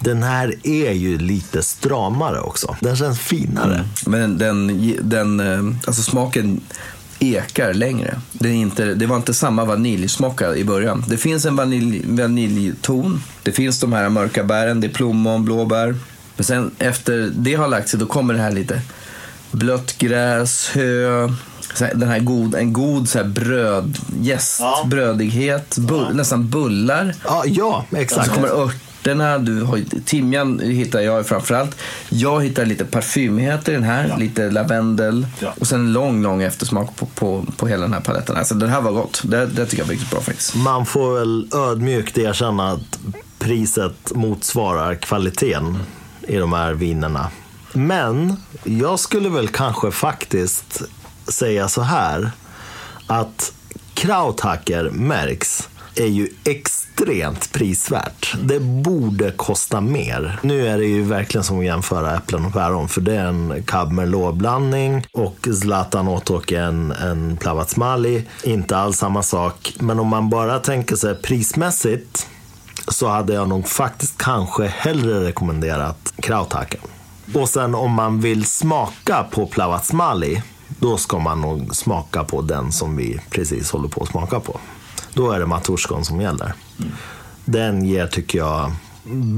Den 0.00 0.22
här 0.22 0.54
är 0.62 0.92
ju 0.92 1.18
lite 1.18 1.62
stramare 1.62 2.40
också. 2.40 2.76
Den 2.80 2.96
känns 2.96 3.20
finare. 3.20 3.84
Men 4.06 4.38
den, 4.38 4.92
den, 5.02 5.40
eh, 5.40 5.74
alltså 5.86 6.02
smaken 6.02 6.60
ekar 7.18 7.74
längre. 7.74 8.20
Det, 8.32 8.48
är 8.48 8.52
inte, 8.52 8.94
det 8.94 9.06
var 9.06 9.16
inte 9.16 9.34
samma 9.34 9.64
vaniljsmaka 9.64 10.56
i 10.56 10.64
början. 10.64 11.04
Det 11.08 11.16
finns 11.16 11.44
en 11.44 11.56
vanilj, 11.56 12.02
vaniljton. 12.06 13.22
Det 13.42 13.52
finns 13.52 13.80
de 13.80 13.92
här 13.92 14.08
mörka 14.08 14.44
bären, 14.44 14.80
det 14.80 14.86
är 14.86 14.92
plommon, 14.92 15.44
blåbär. 15.44 15.94
Men 16.38 16.44
sen 16.44 16.70
efter 16.78 17.30
det 17.32 17.54
har 17.54 17.68
lagt 17.68 17.88
sig, 17.88 18.00
då 18.00 18.06
kommer 18.06 18.34
det 18.34 18.40
här 18.40 18.50
lite 18.52 18.80
blött 19.50 19.98
gräs, 19.98 20.70
hö, 20.74 21.28
den 21.78 22.08
här 22.08 22.18
god, 22.18 22.54
en 22.54 22.72
god 22.72 23.08
så 23.08 23.18
här 23.18 23.24
bröd, 23.24 23.98
jäst, 24.20 24.60
Ja. 24.60 24.84
brödighet, 24.86 25.78
bull, 25.78 26.14
nästan 26.16 26.48
bullar. 26.48 27.14
Ja, 27.24 27.42
ja 27.46 27.84
exakt. 27.96 28.28
Så 28.28 28.34
kommer 28.34 28.48
örterna, 28.48 29.38
du 29.38 29.62
har, 29.62 29.80
timjan 30.04 30.58
hittar 30.60 31.00
jag 31.00 31.26
framförallt. 31.26 31.76
Jag 32.08 32.44
hittar 32.44 32.66
lite 32.66 32.84
parfymigheter 32.84 33.72
i 33.72 33.74
den 33.74 33.84
här, 33.84 34.14
lite 34.18 34.50
lavendel. 34.50 35.26
Ja. 35.40 35.54
Och 35.60 35.66
sen 35.66 35.80
en 35.80 35.92
lång, 35.92 36.22
lång 36.22 36.42
eftersmak 36.42 36.96
på, 36.96 37.06
på, 37.06 37.44
på 37.56 37.66
hela 37.66 37.82
den 37.82 37.92
här 37.92 38.00
paletten. 38.00 38.36
Alltså 38.36 38.54
den 38.54 38.68
här 38.70 38.80
var 38.80 38.92
gott. 38.92 39.20
Det, 39.24 39.46
det 39.46 39.66
tycker 39.66 39.82
jag 39.82 39.86
var 39.86 39.92
riktigt 39.92 40.10
bra 40.10 40.20
faktiskt. 40.20 40.54
Man 40.54 40.86
får 40.86 41.18
väl 41.18 41.48
ödmjukt 41.54 42.18
erkänna 42.18 42.70
att 42.72 42.98
priset 43.38 44.12
motsvarar 44.14 44.94
kvaliteten 44.94 45.78
i 46.28 46.36
de 46.36 46.52
här 46.52 46.72
vinerna. 46.72 47.30
Men 47.72 48.36
jag 48.64 49.00
skulle 49.00 49.28
väl 49.28 49.48
kanske 49.48 49.90
faktiskt 49.90 50.82
säga 51.28 51.68
så 51.68 51.82
här 51.82 52.30
att 53.06 53.52
Krauthacker 53.94 54.90
märks 54.90 55.68
är 55.96 56.06
ju 56.06 56.28
extremt 56.44 57.52
prisvärt. 57.52 58.34
Det 58.42 58.60
borde 58.60 59.30
kosta 59.30 59.80
mer. 59.80 60.38
Nu 60.42 60.68
är 60.68 60.78
det 60.78 60.84
ju 60.84 61.02
verkligen 61.02 61.44
som 61.44 61.58
att 61.58 61.64
jämföra 61.64 62.16
äpplen 62.16 62.44
och 62.44 62.52
päron 62.52 62.88
för 62.88 63.00
det 63.00 63.14
är 63.14 63.26
en 63.26 63.62
Cab 63.66 63.92
Merlot-blandning 63.92 65.06
och 65.12 65.48
Zlatan 65.62 66.08
Otok 66.08 66.52
en, 66.52 66.92
en 66.92 67.36
Plavatsmali. 67.36 68.24
Inte 68.44 68.76
alls 68.76 68.98
samma 68.98 69.22
sak. 69.22 69.74
Men 69.80 70.00
om 70.00 70.06
man 70.06 70.30
bara 70.30 70.58
tänker 70.58 70.96
sig 70.96 71.14
prismässigt 71.14 72.26
så 72.90 73.08
hade 73.08 73.32
jag 73.32 73.48
nog 73.48 73.68
faktiskt 73.68 74.18
kanske 74.18 74.66
hellre 74.66 75.24
rekommenderat 75.24 76.12
Krauthacken. 76.16 76.80
Och 77.34 77.48
sen 77.48 77.74
om 77.74 77.92
man 77.92 78.20
vill 78.20 78.46
smaka 78.46 79.26
på 79.30 79.46
Plavatsmali, 79.46 80.42
då 80.68 80.96
ska 80.96 81.18
man 81.18 81.40
nog 81.40 81.76
smaka 81.76 82.24
på 82.24 82.42
den 82.42 82.72
som 82.72 82.96
vi 82.96 83.20
precis 83.30 83.70
håller 83.70 83.88
på 83.88 84.02
att 84.02 84.08
smaka 84.08 84.40
på. 84.40 84.60
Då 85.14 85.30
är 85.30 85.38
det 85.38 85.46
Maturskon 85.46 86.04
som 86.04 86.20
gäller. 86.20 86.52
Den 87.44 87.84
ger, 87.84 88.06
tycker 88.06 88.38
jag, 88.38 88.72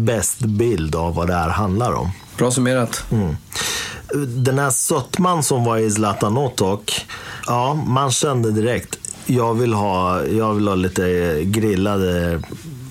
bäst 0.04 0.40
bild 0.40 0.94
av 0.94 1.14
vad 1.14 1.26
det 1.26 1.34
här 1.34 1.48
handlar 1.48 1.92
om. 1.92 2.10
Bra 2.36 2.50
summerat. 2.50 3.04
Mm. 3.10 3.36
Den 4.44 4.58
här 4.58 4.70
sötman 4.70 5.42
som 5.42 5.64
var 5.64 5.76
i 5.78 5.90
Zlatan 5.90 6.38
Otok, 6.38 7.06
ja, 7.46 7.74
man 7.74 8.10
kände 8.10 8.50
direkt, 8.50 8.98
jag 9.30 9.54
vill 9.54 9.72
ha, 9.72 10.24
jag 10.24 10.54
vill 10.54 10.68
ha 10.68 10.74
lite 10.74 11.36
grillade 11.44 12.32
eh, 12.32 12.40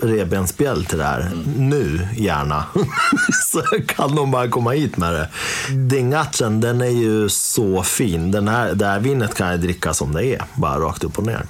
revbensspjäll 0.02 0.86
till 0.86 0.98
det 0.98 1.04
här. 1.04 1.32
Nu, 1.58 2.08
gärna. 2.18 2.66
så 3.52 3.62
kan 3.86 4.16
de 4.16 4.32
bara 4.32 4.48
komma 4.48 4.72
hit 4.72 4.98
med 4.98 5.14
det. 5.14 5.30
Dingatchen, 5.76 6.62
den 6.62 6.82
är 6.82 6.90
ju 6.90 7.30
så 7.30 7.84
fin. 7.84 8.32
Den 8.32 8.48
här, 8.48 8.74
det 8.74 8.86
här 8.86 9.00
vinet 9.00 9.36
kan 9.36 9.48
jag 9.48 9.60
dricka 9.60 9.94
som 9.94 10.14
det 10.14 10.26
är, 10.26 10.44
bara 10.56 10.80
rakt 10.80 11.04
upp 11.04 11.18
och 11.18 11.26
ner. 11.26 11.46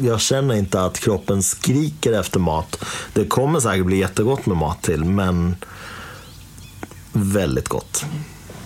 Jag 0.00 0.20
känner 0.20 0.54
inte 0.54 0.84
att 0.84 0.98
kroppen 0.98 1.42
skriker 1.42 2.12
efter 2.12 2.40
mat. 2.40 2.84
Det 3.12 3.24
kommer 3.24 3.60
säkert 3.60 3.86
bli 3.86 3.96
jättegott 3.96 4.46
med 4.46 4.56
mat 4.56 4.82
till, 4.82 5.04
men 5.04 5.56
väldigt 7.12 7.68
gott. 7.68 8.04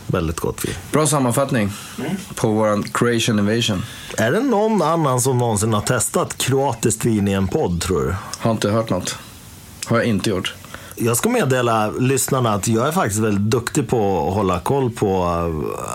Väldigt 0.06 0.40
gott 0.40 0.64
vin. 0.64 0.74
Bra 0.92 1.06
sammanfattning 1.06 1.70
på 2.34 2.48
vår 2.48 2.82
Creation 2.92 3.38
Invasion. 3.38 3.82
Är 4.18 4.32
det 4.32 4.40
någon 4.40 4.82
annan 4.82 5.20
som 5.20 5.38
någonsin 5.38 5.72
har 5.72 5.80
testat 5.80 6.38
kroatiskt 6.38 7.04
vin 7.04 7.28
i 7.28 7.32
en 7.32 7.48
podd, 7.48 7.80
tror 7.80 8.00
du? 8.00 8.14
Har 8.38 8.50
inte 8.50 8.70
hört 8.70 8.90
något. 8.90 9.16
Har 9.86 9.96
jag 9.96 10.06
inte 10.06 10.30
gjort. 10.30 10.54
Jag 10.98 11.16
ska 11.16 11.28
meddela 11.28 11.90
lyssnarna 11.90 12.54
att 12.54 12.68
jag 12.68 12.88
är 12.88 12.92
faktiskt 12.92 13.20
väldigt 13.20 13.50
duktig 13.50 13.88
på 13.88 14.28
att 14.28 14.34
hålla 14.34 14.60
koll 14.60 14.90
på 14.90 15.24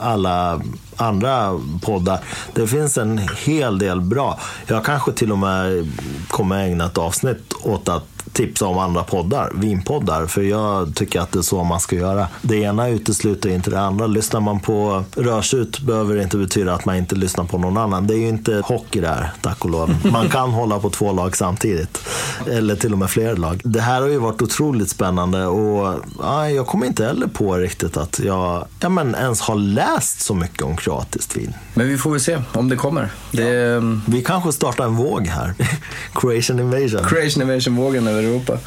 alla 0.01 0.62
andra 0.95 1.59
poddar. 1.82 2.20
Det 2.53 2.68
finns 2.68 2.97
en 2.97 3.22
hel 3.38 3.80
del 3.80 4.01
bra. 4.01 4.39
Jag 4.68 4.86
kanske 4.86 5.12
till 5.12 5.32
och 5.32 5.38
med 5.38 5.91
kommer 6.28 6.66
ägna 6.66 6.86
ett 6.86 6.97
avsnitt 6.97 7.53
åt 7.64 7.89
att 7.89 8.20
tipsa 8.32 8.65
om 8.65 8.78
andra 8.78 9.03
poddar, 9.03 9.51
vinpoddar. 9.55 10.28
För 10.28 10.41
jag 10.41 10.95
tycker 10.95 11.19
att 11.19 11.32
det 11.32 11.39
är 11.39 11.43
så 11.43 11.63
man 11.63 11.80
ska 11.80 11.95
göra. 11.95 12.28
Det 12.41 12.55
ena 12.55 12.89
utesluter 12.89 13.49
inte 13.49 13.69
det 13.69 13.80
andra. 13.80 14.07
Lyssnar 14.07 14.39
man 14.39 14.59
på 14.59 15.03
Rörsut 15.15 15.80
behöver 15.80 16.15
det 16.15 16.24
inte 16.24 16.38
betyda 16.38 16.74
att 16.74 16.86
man 16.86 16.95
inte 16.95 17.15
lyssnar 17.15 17.43
på 17.43 17.57
någon 17.57 17.78
annan. 17.78 18.07
Det 18.07 18.13
är 18.13 18.17
ju 18.17 18.28
inte 18.28 18.61
hockey 18.65 18.99
där, 19.01 19.32
tack 19.41 19.65
och 19.65 19.72
lov. 19.72 19.95
Man 20.11 20.30
kan 20.30 20.49
hålla 20.53 20.80
på 20.80 20.89
två 20.89 21.11
lag 21.11 21.38
samtidigt. 21.38 22.07
Eller 22.47 22.76
till 22.76 22.93
och 22.93 22.99
med 22.99 23.09
fler 23.09 23.36
lag. 23.36 23.61
Det 23.63 23.82
här 23.82 24.01
har 24.01 24.07
ju 24.07 24.17
varit 24.17 24.41
otroligt 24.41 24.89
spännande 24.89 25.45
och 25.45 25.99
ja, 26.19 26.49
jag 26.49 26.67
kommer 26.67 26.86
inte 26.86 27.05
heller 27.05 27.28
på 27.28 27.55
riktigt 27.55 27.97
att 27.97 28.19
jag 28.19 28.67
ja, 28.80 28.89
men 28.89 29.15
ens 29.15 29.41
har 29.41 29.55
läst 29.55 30.22
så 30.22 30.36
mycket 30.36 30.61
om 30.61 30.78
kroatiskt 30.78 31.38
vin. 31.38 31.53
Men 31.74 31.88
vi 31.88 31.97
får 31.97 32.11
väl 32.11 32.19
se 32.19 32.41
om 32.53 32.69
det 32.69 32.76
kommer. 32.76 33.09
Det 33.32 33.76
um, 33.76 34.01
Vi 34.07 34.22
kanske 34.22 34.51
startar 34.51 34.86
en 34.86 34.95
våg 34.95 35.28
här. 35.28 35.53
Creation 36.13 36.59
Invasion. 36.59 37.03
Creation 37.03 37.41
Invasion-vågen 37.41 38.07
över 38.12 38.24
Europa. 38.24 38.59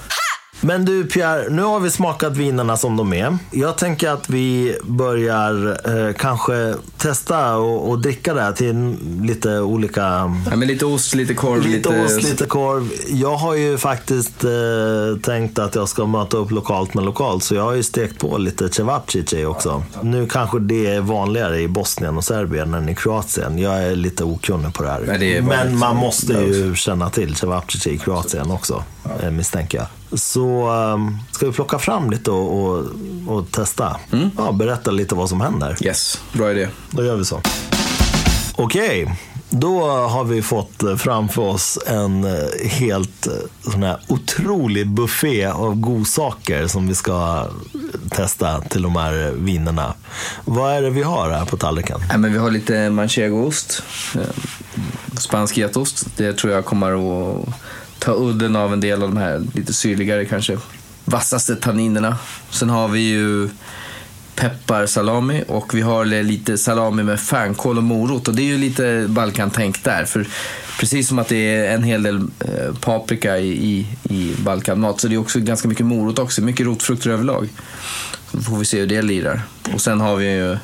Men 0.64 0.84
du 0.84 1.04
Pierre, 1.04 1.50
nu 1.50 1.62
har 1.62 1.80
vi 1.80 1.90
smakat 1.90 2.36
vinerna 2.36 2.76
som 2.76 2.96
de 2.96 3.12
är. 3.12 3.38
Jag 3.50 3.78
tänker 3.78 4.10
att 4.10 4.30
vi 4.30 4.76
börjar 4.84 5.78
eh, 6.08 6.14
kanske 6.14 6.74
testa 6.96 7.56
och, 7.56 7.90
och 7.90 7.98
dricka 7.98 8.34
det 8.34 8.40
här 8.40 8.52
till 8.52 8.96
lite 9.22 9.60
olika... 9.60 10.00
Ja, 10.50 10.56
men 10.56 10.68
lite 10.68 10.86
ost, 10.86 11.14
lite 11.14 11.34
korv, 11.34 11.62
Lite 11.62 12.04
ost, 12.04 12.22
lite 12.22 12.46
korv. 12.46 12.90
Jag 13.08 13.36
har 13.36 13.54
ju 13.54 13.78
faktiskt 13.78 14.44
eh, 14.44 14.50
tänkt 15.22 15.58
att 15.58 15.74
jag 15.74 15.88
ska 15.88 16.06
möta 16.06 16.36
upp 16.36 16.50
lokalt 16.50 16.94
med 16.94 17.04
lokalt. 17.04 17.44
Så 17.44 17.54
jag 17.54 17.62
har 17.62 17.74
ju 17.74 17.82
stekt 17.82 18.18
på 18.18 18.38
lite 18.38 18.68
cevapcici 18.68 19.44
också. 19.44 19.82
Nu 20.02 20.26
kanske 20.26 20.58
det 20.58 20.86
är 20.86 21.00
vanligare 21.00 21.60
i 21.60 21.68
Bosnien 21.68 22.16
och 22.16 22.24
Serbien 22.24 22.74
än 22.74 22.88
i 22.88 22.94
Kroatien. 22.94 23.58
Jag 23.58 23.82
är 23.82 23.96
lite 23.96 24.24
okunnig 24.24 24.74
på 24.74 24.82
det 24.82 24.90
här. 24.90 25.04
Nej, 25.06 25.18
det. 25.18 25.42
Men 25.42 25.78
man 25.78 25.96
måste 25.96 26.32
ju 26.32 26.74
känna 26.74 27.10
till 27.10 27.34
cevapcici 27.36 27.90
i 27.90 27.98
Kroatien 27.98 28.50
också, 28.50 28.84
eh, 29.22 29.30
misstänker 29.30 29.78
jag. 29.78 29.86
Så 30.14 30.70
um, 30.70 31.18
ska 31.32 31.46
vi 31.46 31.52
plocka 31.52 31.78
fram 31.78 32.10
lite 32.10 32.30
och, 32.30 32.64
och, 32.64 32.84
och 33.26 33.50
testa? 33.50 33.96
Ja, 34.36 34.52
berätta 34.52 34.90
lite 34.90 35.14
vad 35.14 35.28
som 35.28 35.40
händer. 35.40 35.76
Yes, 35.80 36.20
bra 36.32 36.50
idé. 36.50 36.68
Då 36.90 37.04
gör 37.04 37.16
vi 37.16 37.24
så. 37.24 37.40
Okej, 38.56 39.16
då 39.50 39.86
har 39.86 40.24
vi 40.24 40.42
fått 40.42 40.82
eh, 40.82 40.96
framför 40.96 41.42
oss 41.42 41.78
en 41.86 42.24
eh, 42.24 42.68
helt 42.68 43.26
eh, 43.26 43.32
sån 43.72 43.82
här 43.82 44.00
otrolig 44.08 44.88
buffé 44.88 45.44
av 45.44 45.74
godsaker 45.74 46.66
som 46.66 46.88
vi 46.88 46.94
ska 46.94 47.48
testa 48.10 48.60
till 48.60 48.82
de 48.82 48.96
här 48.96 49.32
vinerna. 49.36 49.94
Vad 50.44 50.72
är 50.72 50.82
det 50.82 50.90
vi 50.90 51.02
har 51.02 51.30
här 51.30 51.44
på 51.44 51.56
tallriken? 51.56 52.00
Nej, 52.08 52.18
men 52.18 52.32
vi 52.32 52.38
har 52.38 52.50
lite 52.50 52.90
manchegoost, 52.90 53.82
spansk 55.18 55.56
getost. 55.56 56.06
Det 56.16 56.32
tror 56.32 56.52
jag 56.52 56.64
kommer 56.64 56.92
att 56.92 57.48
ta 58.04 58.14
udden 58.14 58.56
av 58.56 58.72
en 58.72 58.80
del 58.80 59.02
av 59.02 59.08
de 59.08 59.16
här 59.16 59.42
lite 59.54 59.72
syrligare 59.72 60.24
kanske 60.24 60.58
vassaste 61.04 61.56
tanninerna. 61.56 62.16
Sen 62.50 62.70
har 62.70 62.88
vi 62.88 63.00
ju 63.00 63.48
pepparsalami 64.34 65.44
och 65.48 65.74
vi 65.74 65.80
har 65.80 66.04
lite 66.04 66.58
salami 66.58 67.02
med 67.02 67.20
fänkål 67.20 67.78
och 67.78 67.84
morot. 67.84 68.28
Och 68.28 68.34
det 68.34 68.42
är 68.42 68.46
ju 68.46 68.58
lite 68.58 69.06
Balkan-tänk 69.08 69.84
där. 69.84 70.04
För 70.04 70.26
precis 70.80 71.08
som 71.08 71.18
att 71.18 71.28
det 71.28 71.36
är 71.36 71.74
en 71.74 71.82
hel 71.82 72.02
del 72.02 72.16
eh, 72.16 72.74
paprika 72.80 73.38
i, 73.38 73.50
i, 73.50 73.86
i 74.14 74.34
Balkanmat 74.38 75.00
så 75.00 75.08
det 75.08 75.14
är 75.14 75.18
också 75.18 75.40
ganska 75.40 75.68
mycket 75.68 75.86
morot 75.86 76.18
också. 76.18 76.42
Mycket 76.42 76.66
rotfrukter 76.66 77.10
överlag. 77.10 77.48
Så 78.32 78.40
får 78.40 78.58
vi 78.58 78.64
se 78.64 78.80
hur 78.80 78.86
det 78.86 79.02
lirar. 79.02 79.42
Och 79.74 79.80
sen 79.80 80.00
har 80.00 80.16
vi 80.16 80.32
ju 80.32 80.56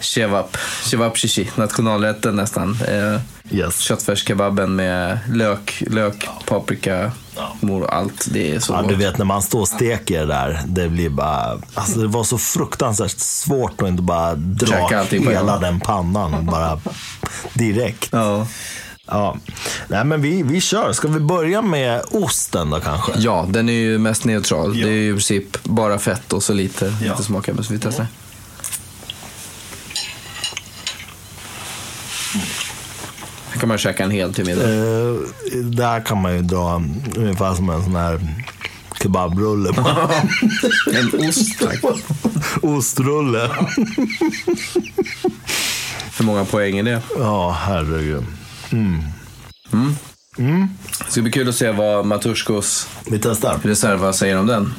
Cevap, 0.00 0.56
cevap 0.84 1.16
shishi, 1.18 1.50
nationalrätten 1.56 2.36
nästan. 2.36 2.78
Eh, 2.88 3.20
Yes. 3.50 3.78
köttfärskebaben 3.80 4.76
med 4.76 5.18
lök, 5.32 5.82
lök, 5.90 6.28
paprika, 6.46 7.12
mor 7.60 7.82
och 7.82 7.94
allt. 7.94 8.28
Det 8.32 8.54
är 8.54 8.60
så 8.60 8.72
Ja, 8.72 8.80
gott. 8.80 8.88
du 8.88 8.94
vet 8.96 9.18
när 9.18 9.24
man 9.24 9.42
står 9.42 9.60
och 9.60 9.68
steker 9.68 10.26
där, 10.26 10.60
det 10.66 10.88
blir 10.88 11.08
bara... 11.10 11.58
Alltså 11.74 11.98
det 11.98 12.06
var 12.06 12.24
så 12.24 12.38
fruktansvärt 12.38 13.18
svårt 13.18 13.82
att 13.82 13.88
inte 13.88 14.02
bara 14.02 14.34
dra 14.34 14.88
hela 15.10 15.58
den 15.58 15.80
pannan 15.80 16.46
bara 16.46 16.80
direkt. 17.54 18.08
Ja. 18.12 18.46
Ja. 19.06 19.36
Nej, 19.88 20.04
men 20.04 20.22
vi, 20.22 20.42
vi 20.42 20.60
kör. 20.60 20.92
Ska 20.92 21.08
vi 21.08 21.20
börja 21.20 21.62
med 21.62 22.02
osten 22.10 22.70
då 22.70 22.80
kanske? 22.80 23.12
ja, 23.16 23.46
den 23.48 23.68
är 23.68 23.72
ju 23.72 23.98
mest 23.98 24.24
neutral. 24.24 24.74
Det 24.76 24.88
är 24.88 24.92
ju 24.92 25.08
i 25.08 25.12
princip 25.12 25.64
bara 25.64 25.98
fett 25.98 26.32
och 26.32 26.42
så 26.42 26.52
lite, 26.52 26.94
lite 27.02 27.22
smakar. 27.22 27.62
Så 27.62 27.72
vi 27.72 27.78
testar. 27.78 28.02
Här 28.02 28.10
kan 33.66 33.68
man 33.68 33.78
käka 33.78 34.04
en 34.04 34.10
hel 34.10 34.34
till 34.34 34.44
middag. 34.46 34.62
Eh, 34.62 35.14
där 35.64 36.00
kan 36.00 36.22
man 36.22 36.34
ju 36.36 36.42
dra 36.42 36.82
ungefär 37.16 37.54
som 37.54 37.70
en 37.70 37.84
sån 37.84 37.96
här 37.96 38.20
kebabrulle. 39.02 39.68
En 40.94 41.28
ost, 41.28 41.58
tack. 41.60 41.80
Ostrulle. 42.62 43.50
Hur 46.18 46.24
många 46.24 46.44
poäng 46.44 46.78
är 46.78 46.82
det? 46.82 47.02
Ja, 47.18 47.56
herregud. 47.60 48.24
Det 50.36 51.10
ska 51.10 51.22
bli 51.22 51.32
kul 51.32 51.48
att 51.48 51.54
se 51.54 51.70
vad 51.70 52.06
Matuskos 52.06 52.88
Vi 53.10 53.18
testar. 53.18 53.58
reserva 53.62 54.12
säger 54.12 54.38
om 54.38 54.46
den. 54.46 54.72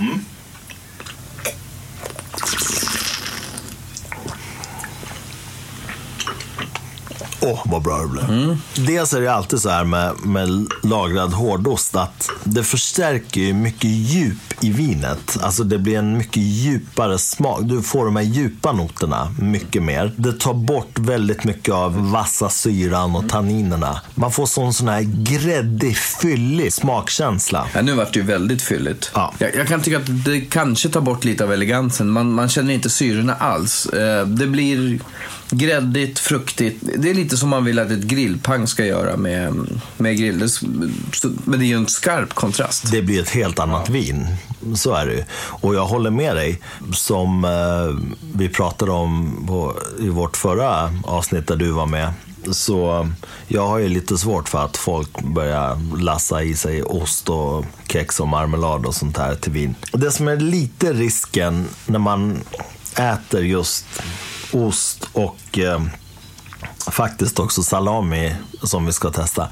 Åh, 7.39 7.61
vad 7.65 7.81
bra 7.81 7.97
det 7.97 8.07
blev. 8.07 8.57
Dels 8.87 9.13
är 9.13 9.21
det 9.21 9.33
alltid 9.33 9.59
så 9.59 9.69
här 9.69 9.83
med, 9.83 10.13
med 10.23 10.67
lagrad 10.83 11.33
hårdost 11.33 11.95
att 11.95 12.29
det 12.43 12.63
förstärker 12.63 13.41
ju 13.41 13.53
mycket 13.53 13.89
djup 13.89 14.37
i 14.61 14.69
vinet. 14.69 15.37
Alltså 15.41 15.63
det 15.63 15.77
blir 15.77 15.97
en 15.97 16.17
mycket 16.17 16.37
djupare 16.37 17.17
smak. 17.17 17.59
Du 17.63 17.81
får 17.81 18.05
de 18.05 18.15
här 18.15 18.23
djupa 18.23 18.71
noterna 18.71 19.35
mycket 19.39 19.83
mer. 19.83 20.13
Det 20.15 20.33
tar 20.33 20.53
bort 20.53 20.99
väldigt 20.99 21.43
mycket 21.43 21.73
av 21.73 22.11
vassa 22.11 22.49
syran 22.49 23.15
och 23.15 23.29
tanninerna. 23.29 24.01
Man 24.15 24.31
får 24.31 24.45
sån, 24.45 24.73
sån 24.73 24.87
här 24.87 25.01
gräddig, 25.01 25.97
fyllig 25.97 26.73
smakkänsla. 26.73 27.67
Ja, 27.73 27.81
nu 27.81 27.93
vart 27.93 28.13
det 28.13 28.19
ju 28.19 28.25
väldigt 28.25 28.61
fylligt. 28.61 29.11
Ja. 29.13 29.33
Jag, 29.37 29.55
jag 29.55 29.67
kan 29.67 29.81
tycka 29.81 29.97
att 29.97 30.25
det 30.25 30.41
kanske 30.41 30.89
tar 30.89 31.01
bort 31.01 31.23
lite 31.23 31.43
av 31.43 31.53
elegansen. 31.53 32.09
Man, 32.09 32.31
man 32.31 32.49
känner 32.49 32.73
inte 32.73 32.89
syrorna 32.89 33.35
alls. 33.35 33.85
Eh, 33.85 34.27
det 34.27 34.47
blir 34.47 34.99
gräddigt, 35.49 36.19
fruktigt. 36.19 36.83
Det 36.97 37.09
är 37.09 37.13
lite 37.13 37.37
som 37.37 37.49
man 37.49 37.65
vill 37.65 37.79
att 37.79 37.91
ett 37.91 38.03
grillpang 38.03 38.67
ska 38.67 38.85
göra 38.85 39.17
med, 39.17 39.53
med 39.97 40.17
grill. 40.17 40.39
Det, 40.39 40.49
men 41.43 41.59
det 41.59 41.65
är 41.65 41.67
ju 41.67 41.75
en 41.75 41.87
skarp 41.87 42.33
kontrast. 42.33 42.91
Det 42.91 43.01
blir 43.01 43.21
ett 43.21 43.29
helt 43.29 43.59
annat 43.59 43.89
vin. 43.89 44.27
Så 44.75 44.93
är 44.93 45.05
det 45.05 45.13
ju. 45.13 45.23
Och 45.37 45.75
jag 45.75 45.85
håller 45.85 46.09
med 46.09 46.35
dig. 46.35 46.61
Som 46.93 47.45
eh, 47.45 48.17
vi 48.33 48.49
pratade 48.49 48.91
om 48.91 49.43
på, 49.47 49.75
i 49.99 50.09
vårt 50.09 50.37
förra 50.37 50.93
avsnitt 51.03 51.47
där 51.47 51.55
du 51.55 51.71
var 51.71 51.85
med. 51.85 52.13
Så 52.51 53.09
jag 53.47 53.67
har 53.67 53.77
ju 53.77 53.89
lite 53.89 54.17
svårt 54.17 54.49
för 54.49 54.65
att 54.65 54.77
folk 54.77 55.21
börjar 55.21 55.97
lassa 56.01 56.43
i 56.43 56.55
sig 56.55 56.83
ost 56.83 57.29
och 57.29 57.65
kex 57.87 58.19
och 58.19 58.27
marmelad 58.27 58.85
och 58.85 58.95
sånt 58.95 59.17
här 59.17 59.35
till 59.35 59.51
vin. 59.51 59.75
Det 59.91 60.11
som 60.11 60.27
är 60.27 60.37
lite 60.37 60.93
risken 60.93 61.65
när 61.85 61.99
man 61.99 62.39
äter 62.95 63.43
just 63.43 63.85
ost 64.51 65.07
och 65.13 65.59
eh, 65.59 65.81
faktiskt 66.91 67.39
också 67.39 67.63
salami 67.63 68.35
som 68.63 68.85
vi 68.85 68.93
ska 68.93 69.09
testa. 69.09 69.47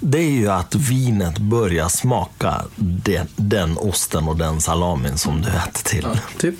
Det 0.00 0.18
är 0.18 0.30
ju 0.30 0.50
att 0.50 0.74
vinet 0.74 1.38
börjar 1.38 1.88
smaka 1.88 2.62
den, 2.76 3.26
den 3.36 3.78
osten 3.78 4.28
och 4.28 4.36
den 4.36 4.60
salamin 4.60 5.18
som 5.18 5.42
du 5.42 5.48
äter 5.48 5.82
till. 5.84 6.06
Typ. 6.38 6.54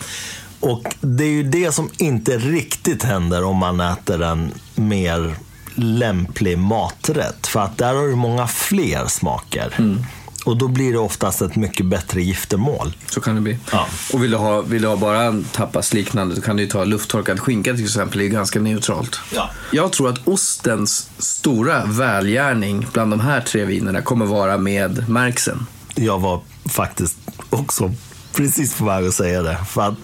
Och 0.60 0.94
det 1.00 1.24
är 1.24 1.28
ju 1.28 1.42
det 1.42 1.72
som 1.72 1.90
inte 1.98 2.38
riktigt 2.38 3.02
händer 3.02 3.44
om 3.44 3.56
man 3.56 3.80
äter 3.80 4.22
en 4.22 4.52
mer 4.74 5.34
lämplig 5.74 6.58
maträtt. 6.58 7.46
För 7.46 7.60
att 7.60 7.78
där 7.78 7.94
har 7.94 8.08
du 8.08 8.14
många 8.14 8.46
fler 8.46 9.06
smaker. 9.06 9.74
Och 10.44 10.56
då 10.56 10.68
blir 10.68 10.92
det 10.92 10.98
oftast 10.98 11.42
ett 11.42 11.56
mycket 11.56 11.86
bättre 11.86 12.22
giftermål. 12.22 12.96
Så 13.10 13.20
kan 13.20 13.34
det 13.34 13.40
bli. 13.40 13.58
Ja. 13.72 13.86
Och 14.12 14.22
vill 14.24 14.30
du 14.30 14.36
ha, 14.36 14.60
vill 14.60 14.82
du 14.82 14.88
ha 14.88 14.96
bara 14.96 15.22
en 15.22 15.44
tapas 15.44 15.94
liknande, 15.94 16.34
då 16.34 16.40
kan 16.40 16.56
du 16.56 16.62
ju 16.62 16.68
ta 16.68 16.84
lufttorkad 16.84 17.40
skinka 17.40 17.74
till 17.74 17.84
exempel. 17.84 18.18
Det 18.18 18.24
är 18.24 18.28
ganska 18.28 18.60
neutralt. 18.60 19.20
Ja. 19.34 19.50
Jag 19.72 19.92
tror 19.92 20.08
att 20.08 20.28
ostens 20.28 21.08
stora 21.18 21.84
välgärning 21.84 22.86
bland 22.92 23.12
de 23.12 23.20
här 23.20 23.40
tre 23.40 23.64
vinerna 23.64 24.02
kommer 24.02 24.26
vara 24.26 24.58
med 24.58 25.08
märksen. 25.08 25.66
Jag 25.94 26.18
var 26.20 26.40
faktiskt 26.68 27.16
också 27.50 27.92
precis 28.36 28.74
på 28.78 28.84
väg 28.84 29.06
att 29.06 29.14
säga 29.14 29.42
det. 29.42 29.56
För 29.68 29.80
att 29.82 29.94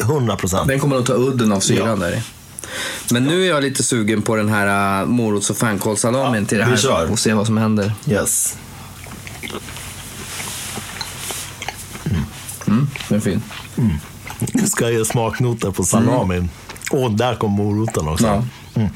100 0.00 0.36
procent. 0.36 0.68
Den 0.68 0.80
kommer 0.80 0.96
nog 0.96 1.06
ta 1.06 1.14
udden 1.14 1.52
av 1.52 1.60
syran 1.60 2.00
Ja. 2.00 2.06
där. 2.06 2.22
Men 3.10 3.24
nu 3.24 3.42
är 3.44 3.48
jag 3.48 3.62
lite 3.62 3.82
sugen 3.82 4.22
på 4.22 4.36
den 4.36 4.48
här 4.48 5.00
uh, 5.02 5.08
morots 5.08 5.50
och 5.50 5.56
fänkålssalamin 5.56 6.42
Ja, 6.42 6.48
till 6.48 6.58
det 6.58 6.64
vi 6.64 6.70
här 6.70 6.76
kör. 6.76 7.10
och 7.12 7.18
se 7.18 7.32
vad 7.34 7.46
som 7.46 7.56
händer. 7.58 7.92
Yes. 8.08 8.56
Mm, 12.70 12.86
den 13.08 13.16
är 13.18 13.22
fin. 13.22 13.42
Nu 14.52 14.66
ska 14.66 14.84
jag 14.84 14.92
ge 14.92 15.04
smaknoter 15.04 15.70
på 15.70 15.84
salamin. 15.84 16.48
Och 16.90 17.10
där 17.12 17.34
kom 17.34 17.50
moroten 17.50 18.08
också. 18.08 18.26
Ja. 18.26 18.44
Mm. 18.74 18.88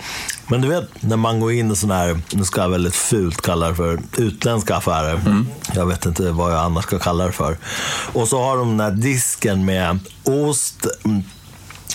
Men 0.48 0.60
du 0.60 0.68
vet, 0.68 1.02
när 1.02 1.16
man 1.16 1.40
går 1.40 1.52
in 1.52 1.70
i 1.70 1.76
sådana 1.76 2.00
här, 2.00 2.20
nu 2.32 2.44
ska 2.44 2.60
jag 2.60 2.68
väldigt 2.68 2.94
fult 2.94 3.42
kalla 3.42 3.68
det 3.68 3.74
för 3.74 3.98
utländska 4.18 4.76
affärer. 4.76 5.20
Jag 5.74 5.86
vet 5.86 6.06
inte 6.06 6.30
vad 6.30 6.52
jag 6.52 6.58
annars 6.60 6.84
ska 6.84 6.98
kalla 6.98 7.26
det 7.26 7.32
för. 7.32 7.56
Och 8.12 8.28
så 8.28 8.42
har 8.42 8.56
de 8.56 8.68
den 8.68 8.80
här 8.80 8.90
disken 8.90 9.64
med 9.64 9.98
ost, 10.24 10.86
mm, 11.04 11.22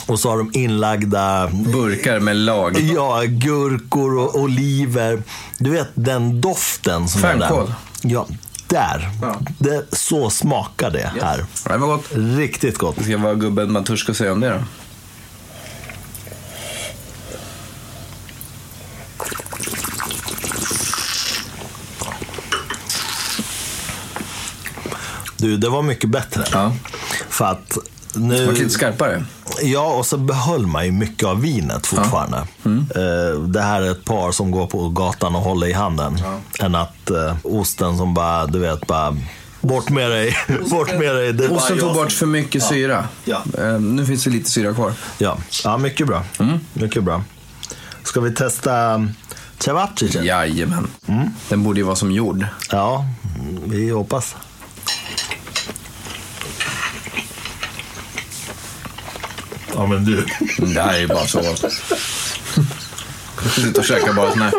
och 0.07 0.19
så 0.19 0.29
har 0.29 0.37
de 0.37 0.51
inlagda 0.53 1.47
Burkar 1.47 2.19
med 2.19 2.35
lag. 2.35 2.79
Ja, 2.79 3.21
gurkor 3.27 4.17
och 4.17 4.35
oliver. 4.35 5.23
Du 5.57 5.69
vet 5.69 5.89
den 5.93 6.41
doften 6.41 7.07
som 7.07 7.23
är 7.23 7.37
Fänkål. 7.39 7.65
där. 7.65 7.75
Ja, 8.01 8.27
där. 8.69 9.09
Ja. 9.21 9.39
Det, 9.57 9.85
så 9.91 10.29
smakar 10.29 10.91
det 10.91 11.11
här. 11.21 11.45
Det 11.63 11.77
var 11.77 11.87
gott. 11.87 12.05
Riktigt 12.11 12.77
gott. 12.77 12.95
Det 12.97 13.03
ska 13.03 13.17
vara 13.17 13.33
gubben 13.33 13.71
Matuska 13.71 14.13
säga 14.13 14.31
om 14.31 14.39
det 14.39 14.49
då. 14.49 14.59
Du, 25.37 25.57
det 25.57 25.69
var 25.69 25.81
mycket 25.81 26.09
bättre. 26.09 26.43
Ja. 26.51 26.73
För 27.29 27.45
att 27.45 27.77
Det 28.13 28.19
var 28.19 28.27
nu... 28.27 28.51
lite 28.51 28.69
skarpare. 28.69 29.23
Ja, 29.61 29.93
och 29.93 30.05
så 30.05 30.17
behöll 30.17 30.67
man 30.67 30.85
ju 30.85 30.91
mycket 30.91 31.27
av 31.27 31.41
vinet 31.41 31.87
fortfarande. 31.87 32.47
Mm. 32.65 32.79
Eh, 32.95 33.39
Det 33.41 33.61
här 33.61 33.81
är 33.81 33.91
ett 33.91 34.05
par 34.05 34.31
som 34.31 34.51
går 34.51 34.67
på 34.67 34.89
gatan 34.89 35.35
och 35.35 35.41
håller 35.41 35.67
i 35.67 35.73
handen. 35.73 36.17
Än 36.59 36.75
att 36.75 37.09
eh, 37.09 37.35
osten 37.43 37.97
som 37.97 38.13
bara, 38.13 38.45
du 38.47 38.59
vet, 38.59 38.87
bara... 38.87 39.17
Bort 39.61 39.89
med 39.89 40.11
dig, 40.11 40.35
bort 40.69 40.91
med 40.99 41.15
dig. 41.15 41.33
Det 41.33 41.49
Osten 41.49 41.79
tog 41.79 41.93
bort 41.93 42.11
för 42.11 42.25
mycket 42.25 42.63
syra. 42.63 43.07
Ja. 43.25 43.41
Eh, 43.57 43.79
Nu 43.79 44.05
finns 44.05 44.23
det 44.23 44.29
lite 44.29 44.49
syra 44.49 44.73
kvar. 44.73 44.93
Ja, 45.17 45.37
ja 45.63 45.77
mycket 45.77 46.07
bra. 46.07 46.23
Mm. 46.39 46.59
Mycket 46.73 47.03
bra. 47.03 47.23
Ska 48.03 48.21
vi 48.21 48.35
testa 48.35 49.07
cevapcici? 49.59 50.19
Jajamän. 50.27 50.87
Den 51.49 51.63
borde 51.63 51.79
ju 51.79 51.85
vara 51.85 51.95
som 51.95 52.11
jord. 52.11 52.45
Ja, 52.71 53.05
vi 53.65 53.89
hoppas. 53.89 54.35
Ja, 59.79 59.85
men 59.85 60.05
du. 60.05 60.25
Det 60.57 60.81
här 60.81 60.93
är 60.93 60.99
ju 60.99 61.07
bara 61.07 61.27
så 61.27 61.41
gott. 61.41 61.65
Sitta 63.55 63.79
och 63.79 63.85
käka 63.85 64.13
bara 64.13 64.31
sån 64.31 64.41
här. 64.41 64.53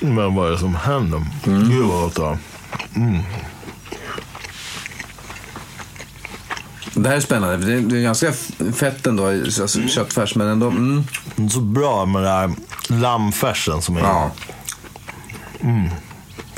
Men 0.00 0.34
vad 0.34 0.46
är 0.48 0.50
det 0.50 0.58
som 0.58 0.74
händer? 0.74 1.22
Gud 1.44 1.84
vad 1.84 2.00
gott 2.00 2.14
det 2.14 2.20
var. 2.20 2.38
Det 6.94 7.08
här 7.08 7.16
är 7.16 7.20
spännande. 7.20 7.56
Det 7.66 7.72
är, 7.72 7.80
det 7.80 7.98
är 7.98 8.02
ganska 8.02 8.32
fett 8.74 9.06
ändå, 9.06 9.26
alltså 9.26 9.68
köttfärs, 9.88 10.34
men 10.34 10.48
ändå. 10.48 10.66
Mm. 10.68 11.04
Det 11.36 11.44
är 11.44 11.48
Så 11.48 11.60
bra 11.60 12.06
med 12.06 12.22
den 12.22 12.30
här 12.32 12.50
lammfärsen 13.00 13.82
som 13.82 13.96
är 13.96 14.00
Ja. 14.00 14.30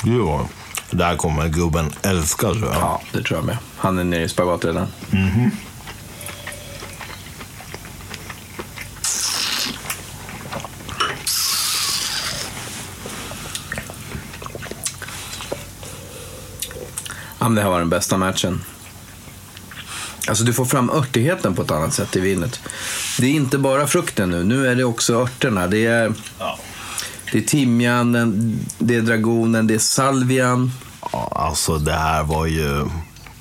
Gud 0.02 0.20
vad. 0.20 0.46
Det 0.90 1.04
här 1.04 1.16
kommer 1.16 1.48
gubben 1.48 1.92
älska 2.02 2.46
tror 2.46 2.64
jag. 2.64 2.74
ja, 2.74 3.00
det 3.12 3.22
tror 3.22 3.38
jag 3.38 3.44
med. 3.46 3.56
Han 3.76 3.98
är 3.98 4.04
nere 4.04 4.22
i 4.22 4.28
spagat 4.28 4.64
redan. 4.64 4.86
Ja, 17.38 17.48
men 17.48 17.54
det 17.54 17.62
här 17.62 17.68
var 17.68 17.78
den 17.78 17.88
bästa 17.90 18.16
matchen. 18.16 18.60
Alltså 20.28 20.44
du 20.44 20.52
får 20.52 20.64
fram 20.64 20.90
örtigheten 20.90 21.54
på 21.54 21.62
ett 21.62 21.70
annat 21.70 21.94
sätt 21.94 22.16
i 22.16 22.20
vinet. 22.20 22.60
Det 23.18 23.26
är 23.26 23.30
inte 23.30 23.58
bara 23.58 23.86
frukten 23.86 24.30
nu, 24.30 24.44
nu 24.44 24.66
är 24.68 24.74
det 24.74 24.84
också 24.84 25.14
örterna. 25.22 25.66
Det 25.66 25.86
är, 25.86 26.12
Ja. 26.38 26.53
Det 27.34 27.38
är 27.38 27.42
timjanen, 27.42 28.58
det 28.78 28.94
är 28.96 29.00
dragonen, 29.02 29.66
det 29.66 29.74
är 29.74 29.78
salvian. 29.78 30.72
Ja, 31.12 31.32
alltså 31.36 31.78
det 31.78 31.92
här 31.92 32.22
var 32.22 32.46
ju... 32.46 32.84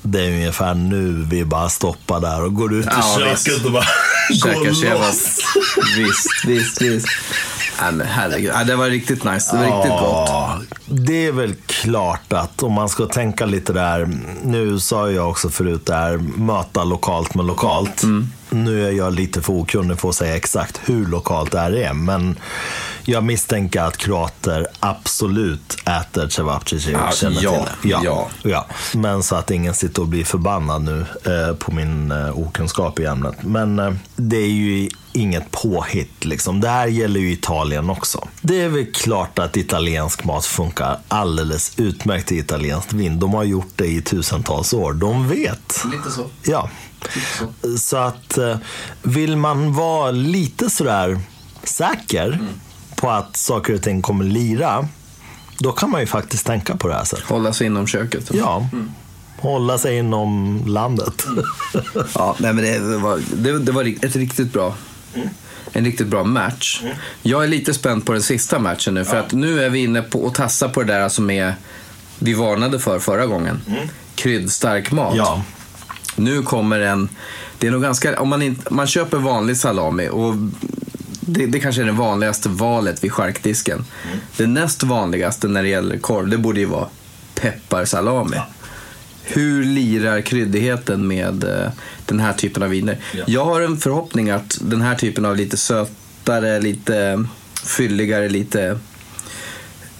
Det 0.02 0.20
är 0.24 0.28
ungefär 0.30 0.74
nu 0.74 1.26
vi 1.30 1.44
bara 1.44 1.68
stoppar 1.68 2.20
där 2.20 2.44
och 2.44 2.54
går 2.54 2.74
ut 2.74 2.86
i 2.86 2.88
Ja, 2.90 3.16
köket 3.18 3.48
visst. 3.48 3.64
och 3.64 3.72
bara 3.72 3.84
går 4.42 4.98
loss. 4.98 5.40
Visst, 5.96 6.44
visst, 6.46 6.82
visst. 6.82 7.06
Nej 7.82 7.92
men 7.92 8.06
herregud, 8.06 8.50
ja, 8.54 8.64
det 8.64 8.76
var 8.76 8.86
riktigt 8.90 9.24
nice. 9.24 9.56
Det 9.56 9.58
var 9.58 9.76
riktigt 9.76 9.90
gott. 9.90 10.28
Ja, 10.28 10.58
Det 10.86 11.26
är 11.26 11.32
väl 11.32 11.54
klart 11.66 12.32
att 12.32 12.62
om 12.62 12.72
man 12.72 12.88
ska 12.88 13.06
tänka 13.06 13.46
lite 13.46 13.72
där, 13.72 14.08
nu 14.44 14.80
sa 14.80 15.10
jag 15.10 15.30
också 15.30 15.48
förut 15.50 15.86
där, 15.86 16.16
möta 16.36 16.84
lokalt 16.84 17.34
med 17.34 17.44
lokalt. 17.46 18.02
Mm. 18.02 18.28
Nu 18.50 18.86
är 18.88 18.92
jag 18.92 19.12
lite 19.14 19.42
för 19.42 19.52
okunnig 19.52 20.00
för 20.00 20.08
att 20.08 20.14
säga 20.14 20.36
exakt 20.36 20.80
hur 20.84 21.06
lokalt 21.06 21.50
det 21.52 21.60
här 21.60 21.76
är, 21.76 21.92
men 21.92 22.36
jag 23.04 23.24
misstänker 23.24 23.80
att 23.82 23.96
kroater 23.96 24.66
absolut 24.80 25.76
äter 25.86 26.28
cevapcici 26.28 26.94
och 26.94 26.98
Ja, 26.98 27.10
känner 27.12 27.42
ja, 27.42 27.68
till 27.82 27.90
det. 27.90 27.98
ja. 28.04 28.28
ja. 28.42 28.66
Men 28.94 29.22
så 29.22 29.36
att 29.36 29.50
ingen 29.50 29.74
sitter 29.74 30.02
och 30.02 30.08
blir 30.08 30.24
förbannad 30.24 30.82
nu 30.82 31.06
eh, 31.24 31.56
på 31.56 31.72
min 31.72 32.10
eh, 32.12 32.38
okunskap 32.38 32.98
i 33.00 33.04
ämnet. 33.06 33.34
Men 33.42 33.78
eh, 33.78 33.92
det 34.16 34.36
är 34.36 34.50
ju 34.50 34.88
inget 35.12 35.50
påhitt. 35.50 36.24
Liksom. 36.24 36.60
Det 36.60 36.68
här 36.68 36.86
gäller 36.86 37.20
ju 37.20 37.32
Italien 37.32 37.90
också. 37.90 38.28
Det 38.40 38.60
är 38.60 38.68
väl 38.68 38.92
klart 38.92 39.38
att 39.38 39.56
italiensk 39.56 40.24
mat 40.24 40.46
funkar 40.46 40.98
alldeles 41.08 41.72
utmärkt 41.76 42.32
i 42.32 42.38
italienskt 42.38 42.92
vin. 42.92 43.18
De 43.20 43.34
har 43.34 43.44
gjort 43.44 43.72
det 43.76 43.86
i 43.86 44.02
tusentals 44.02 44.72
år. 44.74 44.92
De 44.92 45.28
vet. 45.28 45.84
Lite 45.92 46.10
så. 46.10 46.26
Ja. 46.42 46.70
Så 47.78 47.96
att 47.96 48.38
eh, 48.38 48.56
vill 49.02 49.36
man 49.36 49.72
vara 49.74 50.10
lite 50.10 50.70
sådär 50.70 51.20
säker 51.64 52.38
på 52.96 53.10
att 53.10 53.36
saker 53.36 53.74
och 53.74 53.82
ting 53.82 54.02
kommer 54.02 54.24
lira, 54.24 54.88
då 55.58 55.72
kan 55.72 55.90
man 55.90 56.00
ju 56.00 56.06
faktiskt 56.06 56.46
tänka 56.46 56.76
på 56.76 56.88
det 56.88 56.94
här 56.94 57.04
sättet. 57.04 57.24
Hålla 57.24 57.52
sig 57.52 57.66
inom 57.66 57.86
köket. 57.86 58.30
Ja. 58.32 58.68
Hålla 59.38 59.78
sig 59.78 59.98
inom 59.98 60.62
landet. 60.66 61.26
Ja, 62.14 62.36
nej, 62.38 62.52
men 62.52 62.64
det 62.64 62.98
var, 62.98 63.20
det, 63.36 63.58
det 63.58 63.72
var 63.72 64.04
ett 64.04 64.16
riktigt 64.16 64.52
bra 64.52 64.74
en 65.72 65.84
riktigt 65.84 66.06
bra 66.06 66.24
match. 66.24 66.82
Jag 67.22 67.44
är 67.44 67.48
lite 67.48 67.74
spänd 67.74 68.06
på 68.06 68.12
den 68.12 68.22
sista 68.22 68.58
matchen 68.58 68.94
nu, 68.94 69.04
för 69.04 69.16
att 69.16 69.32
nu 69.32 69.64
är 69.64 69.70
vi 69.70 69.78
inne 69.78 70.02
på 70.02 70.26
att 70.26 70.34
tassa 70.34 70.68
på 70.68 70.82
det 70.82 70.92
där 70.92 71.08
som 71.08 71.30
är, 71.30 71.54
vi 72.18 72.34
varnade 72.34 72.78
för 72.78 72.98
förra 72.98 73.26
gången. 73.26 73.60
Kryddstark 74.14 74.92
mat. 74.92 75.16
Ja. 75.16 75.42
Nu 76.16 76.42
kommer 76.42 76.80
en, 76.80 77.08
det 77.58 77.66
är 77.66 77.70
nog 77.70 77.82
ganska, 77.82 78.20
om 78.20 78.28
man, 78.28 78.42
inte, 78.42 78.74
man 78.74 78.86
köper 78.86 79.18
vanlig 79.18 79.56
salami 79.56 80.08
och 80.08 80.34
det, 81.26 81.46
det 81.46 81.60
kanske 81.60 81.82
är 81.82 81.86
det 81.86 81.92
vanligaste 81.92 82.48
valet 82.48 83.04
vid 83.04 83.12
charkdisken. 83.12 83.84
Det 84.36 84.46
näst 84.46 84.82
vanligaste 84.82 85.48
när 85.48 85.62
det 85.62 85.68
gäller 85.68 85.98
korv, 85.98 86.28
det 86.28 86.38
borde 86.38 86.60
ju 86.60 86.66
vara 86.66 86.88
pepparsalami. 87.34 88.36
Hur 89.22 89.64
lirar 89.64 90.20
kryddigheten 90.20 91.06
med 91.06 91.44
eh, 91.44 91.70
den 92.06 92.20
här 92.20 92.32
typen 92.32 92.62
av 92.62 92.68
viner? 92.68 92.98
Ja. 93.12 93.24
Jag 93.26 93.44
har 93.44 93.60
en 93.60 93.76
förhoppning 93.76 94.30
att 94.30 94.58
den 94.60 94.80
här 94.80 94.94
typen 94.94 95.24
av 95.24 95.36
lite 95.36 95.56
sötare, 95.56 96.60
lite 96.60 97.24
fylligare, 97.64 98.28
lite 98.28 98.78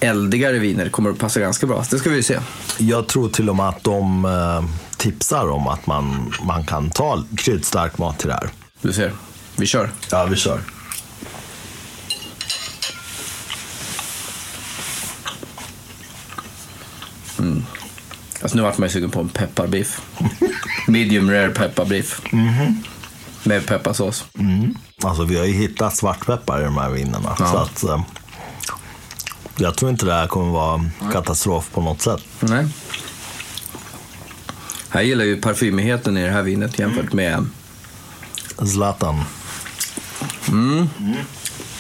eldigare 0.01 0.59
viner 0.59 0.89
kommer 0.89 1.11
att 1.11 1.19
passa 1.19 1.41
ganska 1.41 1.67
bra. 1.67 1.85
Det 1.91 1.99
ska 1.99 2.11
vi 2.11 2.23
se. 2.23 2.39
Jag 2.79 3.07
tror 3.07 3.29
till 3.29 3.51
och 3.51 3.57
med 3.57 3.69
att 3.69 3.85
de 3.85 4.25
eh, 4.25 4.65
tipsar 4.97 5.51
om 5.51 5.69
att 5.69 5.87
man, 5.87 6.35
man 6.43 6.65
kan 6.65 6.91
ta 6.91 7.25
kryddstark 7.37 7.99
mat 7.99 8.19
till 8.19 8.29
det 8.29 8.35
här. 8.35 8.49
Du 8.83 8.93
ser. 8.93 9.13
Vi 9.57 9.67
kör. 9.67 9.91
Ja, 10.11 10.25
vi 10.25 10.37
kör. 10.37 10.61
Alltså 18.43 18.57
nu 18.57 18.63
vart 18.63 18.79
man 18.79 18.89
ju 18.89 18.93
sugen 18.93 19.11
på 19.11 19.21
en 19.21 19.29
pepparbiff. 19.29 20.01
Medium 20.89 21.31
rare 21.31 21.49
pepparbiff. 21.49 22.21
Med 23.43 23.67
pepparsås. 23.67 24.25
Alltså 25.05 25.25
vi 25.25 25.39
har 25.39 25.45
ju 25.45 25.53
hittat 25.53 25.97
svartpeppar 25.97 26.61
i 26.61 26.65
de 26.65 26.77
här 26.77 26.91
vinerna. 26.91 27.37
Ja. 27.39 27.47
Så 27.47 27.57
att, 27.57 27.83
eh, 27.85 28.03
jag 29.57 29.77
tror 29.77 29.91
inte 29.91 30.07
det 30.07 30.13
här 30.15 30.27
kommer 30.27 30.53
vara 30.53 30.85
katastrof 31.13 31.71
på 31.73 31.81
något 31.81 32.03
sätt. 32.03 32.23
Nej. 32.41 32.67
Här 34.89 35.03
gillar 35.03 35.25
ju 35.25 35.41
parfymigheten 35.41 36.17
i 36.17 36.23
det 36.25 36.31
här 36.31 36.43
vinet 36.43 36.79
jämfört 36.79 37.13
med... 37.13 37.47
Zlatan. 38.73 39.25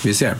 Vi 0.02 0.14
ser. 0.14 0.36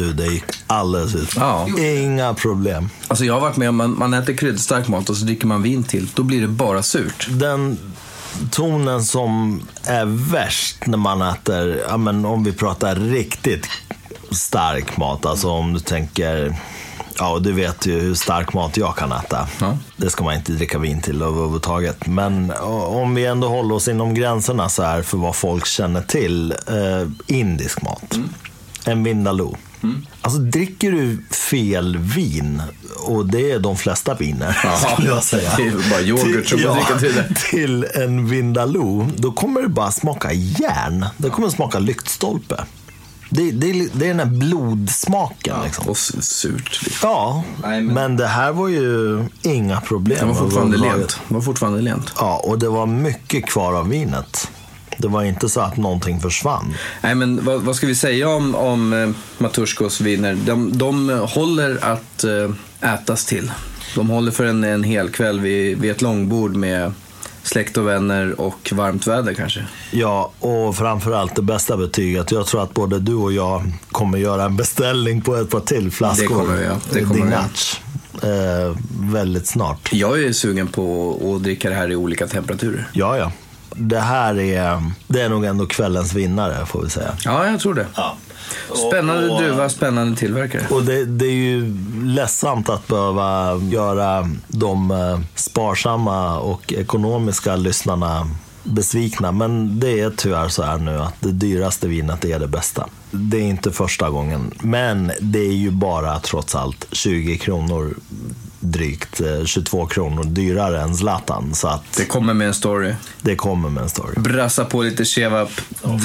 Du, 0.00 0.12
det 0.12 0.26
gick 0.26 0.44
alldeles 0.66 1.14
ut. 1.14 1.36
Ja. 1.36 1.68
Inga 1.78 2.34
problem. 2.34 2.90
Alltså 3.08 3.24
jag 3.24 3.34
har 3.34 3.40
varit 3.40 3.56
med 3.56 3.68
om 3.68 3.76
man, 3.76 3.98
man 3.98 4.14
äter 4.14 4.34
kryddstark 4.34 4.88
mat 4.88 5.10
och 5.10 5.16
så 5.16 5.24
dricker 5.24 5.46
man 5.46 5.62
vin 5.62 5.84
till. 5.84 6.08
Då 6.14 6.22
blir 6.22 6.40
det 6.40 6.48
bara 6.48 6.82
surt. 6.82 7.26
Den 7.30 7.78
tonen 8.50 9.04
som 9.04 9.62
är 9.84 10.04
värst 10.32 10.86
när 10.86 10.98
man 10.98 11.22
äter, 11.22 11.82
ja, 11.88 11.96
men 11.96 12.24
om 12.24 12.44
vi 12.44 12.52
pratar 12.52 12.94
riktigt 12.94 13.68
stark 14.30 14.96
mat, 14.96 15.26
alltså 15.26 15.48
om 15.50 15.72
du 15.72 15.80
tänker, 15.80 16.56
ja 17.18 17.38
du 17.38 17.52
vet 17.52 17.86
ju 17.86 18.00
hur 18.00 18.14
stark 18.14 18.52
mat 18.52 18.76
jag 18.76 18.96
kan 18.96 19.12
äta. 19.12 19.48
Ja. 19.60 19.78
Det 19.96 20.10
ska 20.10 20.24
man 20.24 20.34
inte 20.34 20.52
dricka 20.52 20.78
vin 20.78 21.00
till 21.00 21.22
överhuvudtaget. 21.22 22.06
Men 22.06 22.52
om 22.86 23.14
vi 23.14 23.26
ändå 23.26 23.48
håller 23.48 23.74
oss 23.74 23.88
inom 23.88 24.14
gränserna 24.14 24.68
så 24.68 24.82
här 24.82 25.02
för 25.02 25.18
vad 25.18 25.36
folk 25.36 25.66
känner 25.66 26.02
till, 26.02 26.52
eh, 26.52 27.36
indisk 27.36 27.82
mat. 27.82 28.18
En 28.84 29.04
vindaloo. 29.04 29.56
Alltså 30.20 30.40
dricker 30.40 30.92
du 30.92 31.22
fel 31.30 31.98
vin, 31.98 32.62
och 33.06 33.26
det 33.26 33.50
är 33.50 33.58
de 33.58 33.76
flesta 33.76 34.14
viner, 34.14 34.56
skulle 34.94 35.08
jag 35.08 35.24
säga. 35.24 35.50
Det 35.56 35.62
är 35.66 35.90
bara 35.90 36.00
yoghurt 36.00 36.46
som 36.48 36.62
man 36.62 36.74
dricker 36.76 36.98
till 36.98 37.14
det. 37.14 37.34
till 37.50 37.86
en 37.94 38.28
vindaloo, 38.28 39.10
då 39.16 39.32
kommer 39.32 39.62
det 39.62 39.68
bara 39.68 39.90
smaka 39.90 40.32
järn. 40.32 41.06
Det 41.16 41.30
kommer 41.30 41.48
smaka 41.48 41.78
lyktstolpe. 41.78 42.64
Det, 43.32 43.50
det, 43.50 43.72
det 43.92 44.04
är 44.04 44.08
den 44.14 44.18
här 44.18 44.26
blodsmaken. 44.26 45.56
liksom. 45.64 45.88
Och 45.88 45.96
surt. 45.98 46.80
Ja, 47.02 47.44
Nej, 47.62 47.80
men- 47.82 47.94
men... 47.94 48.16
det 48.16 48.26
här 48.26 48.52
var 48.52 48.68
ju 48.68 49.24
inga 49.42 49.80
problem. 49.80 50.18
Det 50.20 50.24
var 50.26 50.34
fortfarande 50.34 50.76
överhuvudtaget. 50.76 51.10
lent. 51.18 51.28
Det 51.28 51.34
var 51.34 51.40
fortfarande 51.40 51.80
lent. 51.80 52.12
Ja, 52.16 52.36
och 52.44 52.58
det 52.58 52.68
var 52.68 52.86
mycket 52.86 53.46
kvar 53.46 53.72
av 53.72 53.88
vinet. 53.88 54.50
Det 55.00 55.08
var 55.08 55.22
inte 55.22 55.48
så 55.48 55.60
att 55.60 55.76
någonting 55.76 56.20
försvann. 56.20 56.74
Nej, 57.00 57.14
men 57.14 57.44
vad, 57.44 57.62
vad 57.62 57.76
ska 57.76 57.86
vi 57.86 57.94
säga 57.94 58.28
om, 58.28 58.54
om 58.54 58.92
eh, 58.92 59.10
Matuskos 59.38 60.00
viner? 60.00 60.34
De, 60.46 60.78
de 60.78 61.08
håller 61.08 61.84
att 61.84 62.24
eh, 62.24 62.94
ätas 62.94 63.24
till. 63.24 63.52
De 63.94 64.10
håller 64.10 64.32
för 64.32 64.44
en, 64.44 64.64
en 64.64 64.84
hel 64.84 65.10
kväll 65.10 65.40
vid, 65.40 65.78
vid 65.78 65.90
ett 65.90 66.02
långbord 66.02 66.56
med 66.56 66.92
släkt 67.42 67.76
och 67.76 67.88
vänner 67.88 68.40
och 68.40 68.72
varmt 68.72 69.06
väder 69.06 69.34
kanske. 69.34 69.64
Ja, 69.90 70.32
och 70.38 70.76
framförallt 70.76 71.34
det 71.34 71.42
bästa 71.42 71.76
betyget. 71.76 72.30
Jag 72.30 72.46
tror 72.46 72.62
att 72.62 72.74
både 72.74 72.98
du 72.98 73.14
och 73.14 73.32
jag 73.32 73.62
kommer 73.92 74.18
göra 74.18 74.44
en 74.44 74.56
beställning 74.56 75.22
på 75.22 75.36
ett 75.36 75.50
par 75.50 75.60
till 75.60 75.90
flaskor. 75.90 76.28
Det 76.28 76.34
kommer 76.34 76.56
vi 76.56 76.64
göra. 76.64 76.80
Det 76.92 77.04
kommer. 77.04 77.44
Eh, 78.22 78.76
väldigt 79.00 79.46
snart. 79.46 79.88
Jag 79.92 80.22
är 80.22 80.32
sugen 80.32 80.66
på 80.66 81.16
att 81.36 81.42
dricka 81.42 81.70
det 81.70 81.76
här 81.76 81.90
i 81.90 81.96
olika 81.96 82.26
temperaturer. 82.26 82.88
Ja, 82.92 83.18
ja. 83.18 83.32
Det 83.74 84.00
här 84.00 84.38
är, 84.40 84.82
det 85.06 85.20
är 85.22 85.28
nog 85.28 85.44
ändå 85.44 85.66
kvällens 85.66 86.14
vinnare, 86.14 86.66
får 86.66 86.82
vi 86.82 86.90
säga. 86.90 87.12
Ja, 87.24 87.46
jag 87.46 87.60
tror 87.60 87.74
det. 87.74 87.86
Ja. 87.96 88.16
Spännande 88.88 89.28
Och- 89.28 89.34
och- 89.36 89.42
druva, 89.42 89.68
spännande 89.68 90.16
tillverkare. 90.16 90.62
Och 90.70 90.82
det, 90.82 91.04
det 91.04 91.26
är 91.26 91.30
ju 91.32 91.74
ledsamt 92.04 92.68
att 92.68 92.86
behöva 92.88 93.56
göra 93.56 94.28
de 94.48 94.90
eh, 94.90 95.20
sparsamma 95.34 96.38
och 96.38 96.72
ekonomiska 96.72 97.56
lyssnarna 97.56 98.26
besvikna. 98.62 99.32
Men 99.32 99.80
det 99.80 100.00
är 100.00 100.10
tyvärr 100.16 100.48
så 100.48 100.62
här 100.62 100.78
nu 100.78 100.98
att 100.98 101.14
det 101.20 101.32
dyraste 101.32 101.88
vinet 101.88 102.24
är 102.24 102.38
det 102.38 102.48
bästa. 102.48 102.86
Det 103.10 103.36
är 103.36 103.42
inte 103.42 103.72
första 103.72 104.10
gången. 104.10 104.54
Men 104.60 105.12
det 105.20 105.38
är 105.38 105.52
ju 105.52 105.70
bara 105.70 106.20
trots 106.20 106.54
allt 106.54 106.86
20 106.92 107.38
kronor 107.38 107.94
drygt, 108.60 109.20
eh, 109.20 109.44
22 109.44 109.86
kronor 109.86 110.24
dyrare 110.24 110.80
än 110.82 110.96
Zlatan. 110.96 111.54
Så 111.54 111.68
att 111.68 111.92
Det 111.96 112.04
kommer 112.04 112.34
med 112.34 112.46
en 112.48 112.54
story. 112.54 112.94
det 113.22 113.36
kommer 113.36 113.68
med 113.68 113.82
en 113.82 113.88
story. 113.88 114.14
Brassa 114.16 114.64
på 114.64 114.82
lite 114.82 115.04
kebab, 115.04 115.48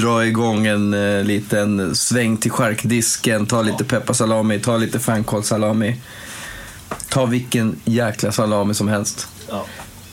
dra 0.01 0.25
igång 0.25 0.65
en 0.65 0.93
eh, 0.93 1.23
liten 1.23 1.95
sväng 1.95 2.37
till 2.37 2.51
charkdisken, 2.51 3.45
ta 3.45 3.61
lite 3.61 3.83
pepparsalami, 3.83 4.59
ta 4.59 4.77
lite 4.77 4.99
fänkålssalami. 4.99 6.01
Ta 7.09 7.25
vilken 7.25 7.75
jäkla 7.85 8.31
salami 8.31 8.73
som 8.73 8.87
helst. 8.87 9.27
Ja. 9.49 9.65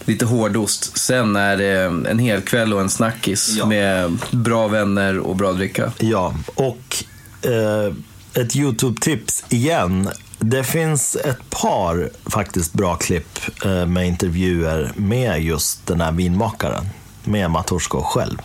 Lite 0.04 0.24
hårdost. 0.24 0.98
Sen 0.98 1.36
är 1.36 1.56
det 1.56 1.82
en 2.10 2.18
hel 2.18 2.40
kväll 2.40 2.72
och 2.72 2.80
en 2.80 2.90
snackis 2.90 3.54
Ja. 3.58 3.66
med 3.66 4.18
bra 4.30 4.68
vänner 4.68 5.18
och 5.18 5.36
bra 5.36 5.52
dricka. 5.52 5.92
Ja, 5.98 6.34
och 6.54 7.04
eh, 7.42 7.94
ett 8.42 8.56
YouTube-tips 8.56 9.44
igen. 9.48 10.08
Det 10.38 10.64
finns 10.64 11.16
ett 11.16 11.50
par 11.50 12.10
faktiskt 12.26 12.72
bra 12.72 12.94
klipp 12.96 13.38
eh, 13.64 13.86
med 13.86 14.06
intervjuer 14.06 14.92
med 14.96 15.42
just 15.42 15.86
den 15.86 16.00
här 16.00 16.12
vinmakaren, 16.12 16.84
med 17.24 17.50
Matusko 17.50 18.02
själv. 18.02 18.38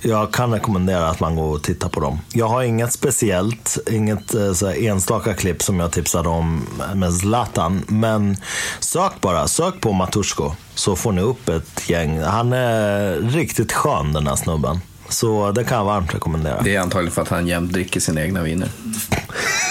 Jag 0.00 0.32
kan 0.32 0.52
rekommendera 0.52 1.08
att 1.08 1.20
man 1.20 1.36
går 1.36 1.52
och 1.52 1.62
tittar 1.62 1.88
på 1.88 2.00
dem. 2.00 2.20
Jag 2.32 2.48
har 2.48 2.62
inget 2.62 2.92
speciellt, 2.92 3.78
inget 3.90 4.34
eh, 4.34 4.52
så 4.52 4.66
här, 4.66 4.86
enstaka 4.86 5.34
klipp 5.34 5.62
som 5.62 5.80
jag 5.80 5.92
tipsade 5.92 6.28
om 6.28 6.66
med 6.94 7.14
Zlatan. 7.14 7.84
Men 7.88 8.36
sök 8.80 9.20
bara, 9.20 9.48
sök 9.48 9.80
på 9.80 9.92
Matusko 9.92 10.52
så 10.74 10.96
får 10.96 11.12
ni 11.12 11.20
upp 11.20 11.48
ett 11.48 11.90
gäng. 11.90 12.20
Han 12.22 12.52
är 12.52 13.14
riktigt 13.16 13.72
skön 13.72 14.12
den 14.12 14.26
här 14.26 14.36
snubben. 14.36 14.80
Så 15.08 15.52
det 15.52 15.64
kan 15.64 15.78
jag 15.78 15.84
varmt 15.84 16.14
rekommendera. 16.14 16.62
Det 16.62 16.76
är 16.76 16.80
antagligen 16.80 17.12
för 17.14 17.22
att 17.22 17.28
han 17.28 17.46
jämt 17.46 17.72
dricker 17.72 18.00
sina 18.00 18.22
egna 18.22 18.42
viner. 18.42 18.68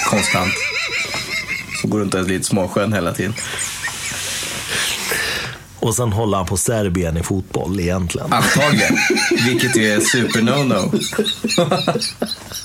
Konstant. 0.10 0.54
Och 1.84 1.90
går 1.90 2.00
runt 2.00 2.14
och 2.14 2.20
är 2.20 2.24
lite 2.24 2.46
småskön 2.46 2.94
hela 2.94 3.14
tiden. 3.14 3.34
Och 5.86 5.96
sen 5.96 6.12
håller 6.12 6.38
han 6.38 6.46
på 6.46 6.58
Serbien 6.58 7.18
i 7.18 7.24
fotboll 7.24 7.80
egentligen. 7.80 8.34
Antagligen. 8.34 8.98
Vilket 9.46 9.78
är 9.78 10.00
super 10.00 10.42
no-no. 10.42 10.92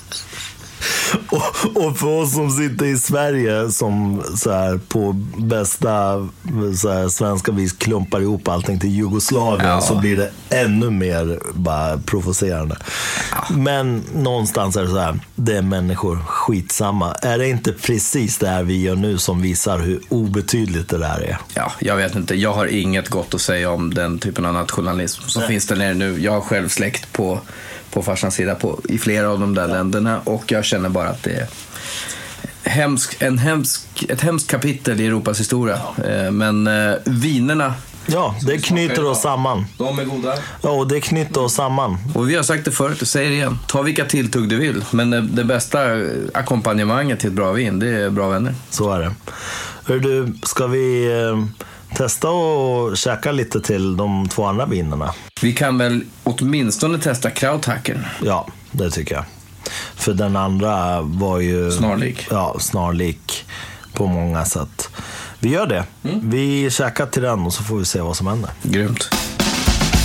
Och, 1.29 1.85
och 1.85 1.97
för 1.97 2.07
oss 2.07 2.33
som 2.33 2.49
sitter 2.51 2.85
i 2.85 2.97
Sverige 2.97 3.71
som 3.71 4.23
så 4.35 4.51
här, 4.51 4.79
på 4.87 5.13
bästa 5.37 6.27
så 6.77 6.89
här, 6.91 7.09
svenska 7.09 7.51
vis 7.51 7.73
klumpar 7.73 8.21
ihop 8.21 8.47
allting 8.47 8.79
till 8.79 8.89
Jugoslavien 8.95 9.69
Ja. 9.69 9.81
så 9.81 9.95
blir 9.99 10.17
det 10.17 10.31
ännu 10.49 10.89
mer 10.89 11.39
bara 11.53 11.97
provocerande. 11.97 12.77
Men 13.49 14.03
någonstans 14.15 14.75
är 14.75 14.81
det 14.81 14.89
så 14.89 14.97
här, 14.99 15.19
det 15.35 15.57
är 15.57 15.61
människor, 15.61 16.19
skitsamma. 16.27 17.13
Är 17.13 17.37
det 17.37 17.47
inte 17.49 17.71
precis 17.71 18.37
det 18.37 18.47
här 18.47 18.63
vi 18.63 18.81
gör 18.81 18.95
nu 18.95 19.17
som 19.17 19.41
visar 19.41 19.79
hur 19.79 19.99
obetydligt 20.09 20.89
det 20.89 20.97
där 20.97 21.19
är? 21.21 21.37
Ja, 21.53 21.71
jag 21.79 21.95
vet 21.95 22.15
inte. 22.15 22.35
Jag 22.35 22.53
har 22.53 22.65
inget 22.65 23.09
gott 23.09 23.33
att 23.33 23.41
säga 23.41 23.71
om 23.71 23.93
den 23.93 24.19
typen 24.19 24.45
av 24.45 24.53
nationalism 24.53 25.21
som 25.27 25.41
finns 25.43 25.67
där 25.67 25.75
nere 25.75 25.93
nu. 25.93 26.19
Jag 26.19 26.31
har 26.31 26.41
själv 26.41 26.69
släkt 26.69 27.11
på, 27.13 27.39
på 27.91 28.01
farsans 28.03 28.35
sida 28.35 28.55
på, 28.55 28.79
i 28.89 28.97
flera 28.97 29.29
av 29.29 29.39
de 29.39 29.55
där 29.55 29.67
länderna 29.67 30.19
och 30.23 30.51
jag 30.51 30.65
känner 30.65 30.89
bara 30.89 31.09
att 31.09 31.23
det 31.23 31.31
är 31.31 31.47
hemsk, 32.63 33.21
en 33.21 33.37
hemsk, 33.37 34.05
ett 34.09 34.21
hemskt 34.21 34.51
kapitel 34.51 35.01
i 35.01 35.07
Europas 35.07 35.39
historia. 35.39 35.79
Eh, 36.07 36.31
Men 36.31 36.67
eh, 36.67 36.93
vinerna, 37.05 37.73
Ja, 38.05 38.35
det 38.47 38.57
knyter 38.57 39.05
oss 39.05 39.21
samman. 39.21 39.65
de 39.77 39.99
är 39.99 40.05
goda. 40.05 40.33
Ja, 40.61 40.69
och 40.69 40.87
det 40.87 41.01
knyter 41.01 41.41
oss 41.41 41.53
samman. 41.53 41.97
Och 42.15 42.29
vi 42.29 42.35
har 42.35 42.43
sagt 42.43 42.65
det 42.65 42.71
förut, 42.71 42.95
jag 42.99 43.07
säger 43.07 43.29
det 43.29 43.35
igen. 43.35 43.57
Ta 43.67 43.81
vilka 43.81 44.05
tilltugg 44.05 44.49
du 44.49 44.55
vill. 44.57 44.85
Men 44.91 45.09
det, 45.09 45.21
det 45.21 45.43
bästa 45.43 45.79
ackompanjemanget 46.33 47.19
till 47.19 47.27
ett 47.29 47.35
bra 47.35 47.51
vin, 47.51 47.79
det 47.79 47.87
är 47.89 48.09
bra 48.09 48.29
vänner. 48.29 48.55
Så 48.69 48.91
är 48.91 48.99
det. 48.99 49.13
Hör 49.85 49.99
du, 49.99 50.33
ska 50.43 50.67
vi 50.67 51.05
eh, 51.21 51.45
testa 51.95 52.29
och 52.29 52.97
käka 52.97 53.31
lite 53.31 53.61
till 53.61 53.97
de 53.97 54.29
två 54.29 54.45
andra 54.45 54.65
vinerna? 54.65 55.13
Vi 55.41 55.53
kan 55.53 55.77
väl 55.77 56.03
åtminstone 56.23 56.97
testa 56.99 57.29
Krauthacken. 57.29 58.05
Ja, 58.23 58.47
det 58.71 58.91
tycker 58.91 59.15
jag. 59.15 59.25
För 59.95 60.13
den 60.13 60.35
andra 60.35 61.01
var 61.01 61.39
ju... 61.39 61.71
Snarlik. 61.71 62.27
Ja, 62.31 62.55
snarlik 62.59 63.45
på 63.93 64.07
många 64.07 64.45
sätt. 64.45 64.89
Vi 65.39 65.49
gör 65.49 65.67
det. 65.67 65.83
Vi 66.21 66.69
käkar 66.71 67.05
till 67.05 67.21
den 67.21 67.39
och 67.45 67.53
så 67.53 67.63
får 67.63 67.77
vi 67.77 67.85
se 67.85 68.01
vad 68.01 68.17
som 68.17 68.27
händer. 68.27 68.51
Grymt. 68.63 69.09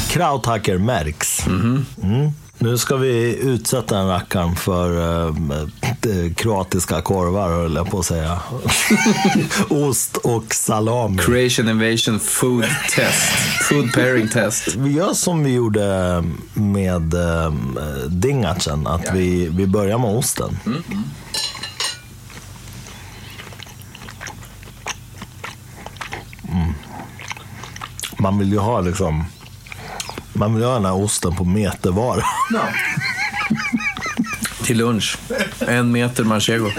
Krauthacker 0.09 0.79
märks. 0.79 1.47
Mm. 1.47 1.85
Nu 2.59 2.79
ska 2.79 2.97
vi 2.97 3.39
utsätta 3.43 3.97
den 3.97 4.09
rackaren 4.09 4.57
för 4.57 4.99
eh, 4.99 5.35
eh, 5.57 6.33
kroatiska 6.35 7.03
korvar, 7.03 7.49
höll 7.49 7.75
jag 7.75 7.91
på 7.91 7.99
att 7.99 8.07
säga. 8.07 8.41
Ost 9.69 10.17
och 10.17 10.55
salami. 10.55 11.19
Creation 11.19 11.69
Invasion 11.69 12.21
Food 12.21 12.65
Test. 12.95 13.33
Food 13.69 13.93
Pairing 13.93 14.29
Test. 14.29 14.75
Vi 14.75 14.91
gör 14.91 15.13
som 15.13 15.45
vi 15.45 15.55
gjorde 15.55 16.25
med 16.55 17.15
eh, 17.15 17.53
dingatchen, 18.09 18.87
att 18.87 19.15
vi, 19.15 19.49
vi 19.49 19.67
börjar 19.67 19.99
med 19.99 20.11
osten. 20.11 20.59
Mm. 20.67 20.83
Man 28.19 28.39
vill 28.39 28.53
ju 28.53 28.59
ha 28.59 28.81
liksom, 28.81 29.25
man 30.37 30.55
vill 30.55 30.65
ha 30.65 30.75
den 30.75 30.85
här 30.85 31.05
osten 31.05 31.37
på 31.37 31.45
metervara. 31.45 32.23
Till 34.63 34.79
lunch. 34.79 35.19
En 35.59 35.93
meter 35.93 36.25
manchego. 36.25 36.71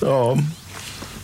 ja. 0.00 0.36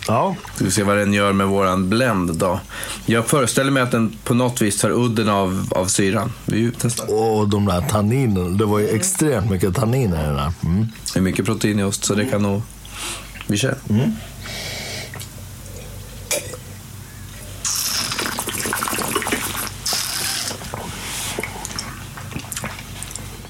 Ja, 0.08 0.36
Ska 0.54 0.64
vi 0.64 0.70
se 0.70 0.82
vad 0.82 0.96
den 0.96 1.12
gör 1.12 1.32
med 1.32 1.46
våran 1.46 1.88
blend 1.88 2.36
då. 2.36 2.60
Jag 3.06 3.26
föreställer 3.26 3.70
mig 3.70 3.82
att 3.82 3.90
den 3.90 4.16
på 4.24 4.34
något 4.34 4.62
vis 4.62 4.80
tar 4.80 4.90
udden 4.90 5.28
av, 5.28 5.68
av 5.70 5.86
syran. 5.86 6.32
Vi 6.46 6.72
testar. 6.78 7.14
och 7.14 7.48
de 7.48 7.66
där 7.66 7.80
tanninerna. 7.80 8.48
Det 8.48 8.64
var 8.64 8.78
ju 8.78 8.88
extremt 8.88 9.50
mycket 9.50 9.74
tanniner 9.74 10.22
i 10.22 10.26
den 10.26 10.34
där. 10.34 10.52
Mm. 10.64 10.86
Det 11.12 11.18
är 11.18 11.22
mycket 11.22 11.44
protein 11.44 11.78
i 11.78 11.82
ost 11.82 12.04
så 12.04 12.14
det 12.14 12.24
kan 12.24 12.42
nog... 12.42 12.62
Vi 13.46 13.56
kör. 13.56 13.74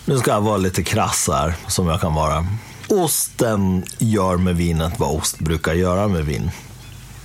Nu 0.09 0.19
ska 0.19 0.31
jag 0.31 0.41
vara 0.41 0.57
lite 0.57 0.83
krass 0.83 1.29
här, 1.33 1.55
som 1.67 1.89
jag 1.89 2.01
kan 2.01 2.15
vara. 2.15 2.47
Osten 2.89 3.85
gör 3.99 4.37
med 4.37 4.57
vinet 4.57 4.99
vad 4.99 5.17
ost 5.17 5.39
brukar 5.39 5.75
göra 5.75 6.09
med 6.09 6.25
vin. 6.25 6.51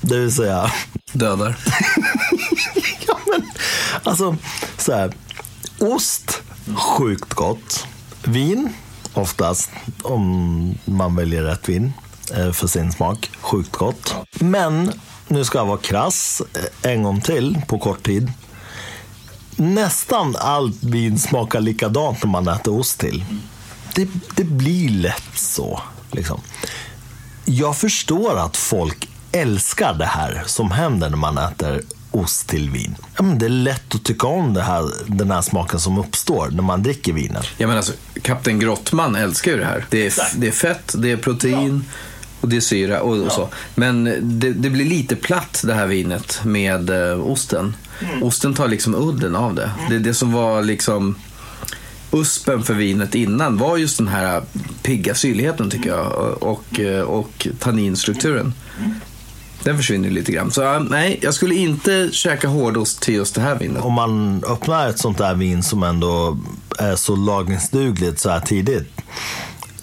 Det 0.01 0.17
vill 0.17 0.35
säga, 0.35 0.71
Dödar. 1.13 1.57
ja 3.07 3.19
men, 3.31 3.51
alltså 4.03 4.35
så 4.77 4.93
här. 4.93 5.13
Ost, 5.79 6.41
sjukt 6.75 7.33
gott. 7.33 7.87
Vin, 8.23 8.73
oftast, 9.13 9.69
om 10.01 10.77
man 10.85 11.15
väljer 11.15 11.43
rätt 11.43 11.69
vin 11.69 11.93
eh, 12.33 12.51
för 12.51 12.67
sin 12.67 12.91
smak, 12.91 13.31
sjukt 13.41 13.71
gott. 13.71 14.15
Men, 14.39 14.91
nu 15.27 15.45
ska 15.45 15.57
jag 15.57 15.65
vara 15.65 15.77
krass 15.77 16.41
eh, 16.53 16.91
en 16.91 17.03
gång 17.03 17.21
till 17.21 17.61
på 17.67 17.79
kort 17.79 18.03
tid. 18.03 18.31
Nästan 19.57 20.35
allt 20.39 20.83
vin 20.83 21.19
smakar 21.19 21.61
likadant 21.61 22.23
när 22.23 22.31
man 22.31 22.47
äter 22.47 22.79
ost 22.79 22.99
till. 22.99 23.25
Det, 23.95 24.07
det 24.35 24.43
blir 24.43 24.89
lätt 24.89 25.31
så. 25.35 25.81
Liksom. 26.11 26.41
Jag 27.45 27.77
förstår 27.77 28.39
att 28.39 28.57
folk 28.57 29.09
älskar 29.31 29.93
det 29.93 30.05
här 30.05 30.43
som 30.45 30.71
händer 30.71 31.09
när 31.09 31.17
man 31.17 31.37
äter 31.37 31.81
ost 32.11 32.47
till 32.47 32.69
vin. 32.69 32.95
Ja, 33.17 33.23
men 33.23 33.39
det 33.39 33.45
är 33.45 33.49
lätt 33.49 33.95
att 33.95 34.03
tycka 34.03 34.27
om 34.27 34.53
det 34.53 34.61
här, 34.61 34.89
den 35.07 35.31
här 35.31 35.41
smaken 35.41 35.79
som 35.79 35.97
uppstår 35.97 36.49
när 36.51 36.63
man 36.63 36.83
dricker 36.83 37.13
vinet. 37.13 37.45
Ja, 37.57 37.67
men 37.67 37.77
alltså, 37.77 37.93
Kapten 38.21 38.59
Grottman 38.59 39.15
älskar 39.15 39.51
ju 39.51 39.57
det 39.57 39.65
här. 39.65 39.85
Det 39.89 40.05
är, 40.05 40.13
det 40.35 40.47
är 40.47 40.51
fett, 40.51 40.95
det 40.97 41.11
är 41.11 41.17
protein 41.17 41.85
och 42.43 42.49
det 42.49 42.55
är 42.55 42.61
syra 42.61 43.01
och, 43.01 43.17
och 43.17 43.31
så. 43.31 43.49
Men 43.75 44.03
det, 44.21 44.53
det 44.53 44.69
blir 44.69 44.85
lite 44.85 45.15
platt 45.15 45.63
det 45.67 45.73
här 45.73 45.87
vinet 45.87 46.41
med 46.43 46.89
eh, 46.89 47.27
osten. 47.27 47.75
Osten 48.21 48.53
tar 48.53 48.67
liksom 48.67 48.95
udden 48.95 49.35
av 49.35 49.55
det. 49.55 49.71
Det, 49.89 49.99
det 49.99 50.13
som 50.13 50.31
var 50.31 50.63
liksom 50.63 51.15
uspen 52.11 52.63
för 52.63 52.73
vinet 52.73 53.15
innan 53.15 53.57
var 53.57 53.77
just 53.77 53.97
den 53.97 54.07
här 54.07 54.43
pigga 54.81 55.15
syrligheten 55.15 55.69
tycker 55.69 55.89
jag 55.89 56.37
och, 56.43 56.79
eh, 56.79 57.01
och 57.01 57.47
tanninstrukturen. 57.59 58.53
Den 59.63 59.77
försvinner 59.77 60.09
lite 60.09 60.31
grann. 60.31 60.51
Så 60.51 60.61
ja, 60.61 60.79
nej, 60.79 61.19
jag 61.21 61.33
skulle 61.33 61.55
inte 61.55 62.09
käka 62.11 62.47
hårdost 62.47 63.01
till 63.01 63.13
just 63.13 63.35
det 63.35 63.41
här 63.41 63.55
vinet. 63.55 63.83
Om 63.83 63.93
man 63.93 64.43
öppnar 64.47 64.89
ett 64.89 64.99
sånt 64.99 65.17
där 65.17 65.35
vin 65.35 65.63
som 65.63 65.83
ändå 65.83 66.37
är 66.79 66.95
så 66.95 67.15
lagringsdugligt 67.15 68.19
så 68.19 68.29
här 68.29 68.39
tidigt. 68.39 69.01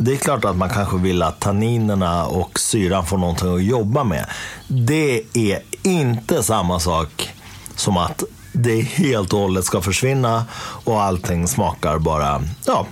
Det 0.03 0.13
är 0.13 0.17
klart 0.17 0.45
att 0.45 0.57
man 0.57 0.69
kanske 0.71 0.97
vill 0.97 1.23
att 1.23 1.41
tanninerna 1.41 2.27
och 2.27 2.61
syran 2.61 3.07
får 3.07 3.19
någonting 3.19 3.55
att 3.55 3.63
jobba 3.63 4.05
med. 4.05 4.27
Det 4.69 5.23
är 5.35 5.63
inte 5.83 6.43
samma 6.43 6.81
sak 6.81 7.31
som 7.77 7.97
att 7.97 8.23
det 8.53 8.81
helt 8.81 9.33
och 9.33 9.39
hållet 9.39 9.65
ska 9.65 9.81
försvinna 9.83 10.45
och 10.85 11.03
allting 11.03 11.49
smakar 11.49 11.99
bara, 11.99 12.43
ja, 12.67 12.87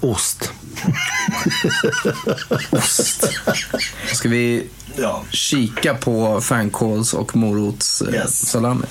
ost. 0.00 0.52
Ska 4.12 4.28
vi 4.28 4.68
Ja. 4.96 5.22
kika 5.30 5.94
på 5.94 6.40
fänkåls 6.40 7.14
och 7.14 7.36
morots 7.36 8.02
eh, 8.02 8.14
Yes. 8.14 8.48
salami? 8.50 8.86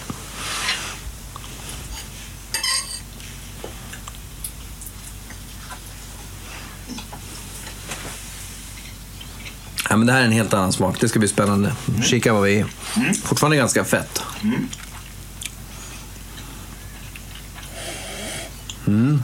Ja, 9.91 9.97
men 9.97 10.07
det 10.07 10.13
här 10.13 10.21
är 10.21 10.25
en 10.25 10.31
helt 10.31 10.53
annan 10.53 10.73
smak. 10.73 10.97
Det 10.99 11.09
ska 11.09 11.19
bli 11.19 11.27
spännande. 11.27 11.73
Kika 12.03 12.33
vad 12.33 12.43
vi 12.43 12.59
är. 12.59 12.65
Fortfarande 13.23 13.57
ganska 13.57 13.83
fett. 13.83 14.21
Mm. 18.87 19.23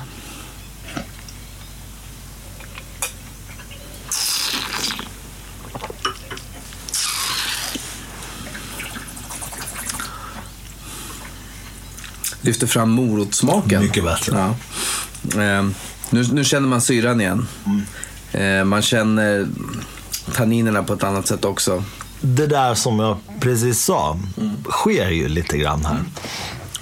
lyfter 12.42 12.68
fram 12.68 12.90
morotssmaken. 12.90 13.82
Mycket 13.82 14.04
bättre. 14.04 14.38
Ja. 14.38 14.50
Eh, 15.42 15.68
nu, 16.10 16.24
nu 16.32 16.44
känner 16.44 16.68
man 16.68 16.82
syran 16.82 17.22
igen. 17.22 17.48
Eh, 18.32 18.64
man 18.64 18.82
känner 18.82 19.48
tanninerna 20.38 20.84
på 20.84 20.94
ett 20.94 21.04
annat 21.04 21.28
sätt 21.28 21.46
också. 21.46 21.84
Det 22.22 22.48
där 22.48 22.74
som 22.74 23.00
jag 23.00 23.18
precis 23.40 23.84
sa 23.84 24.18
sker 24.70 25.10
ju 25.10 25.28
lite 25.28 25.58
grann 25.58 25.86
här. 25.86 26.00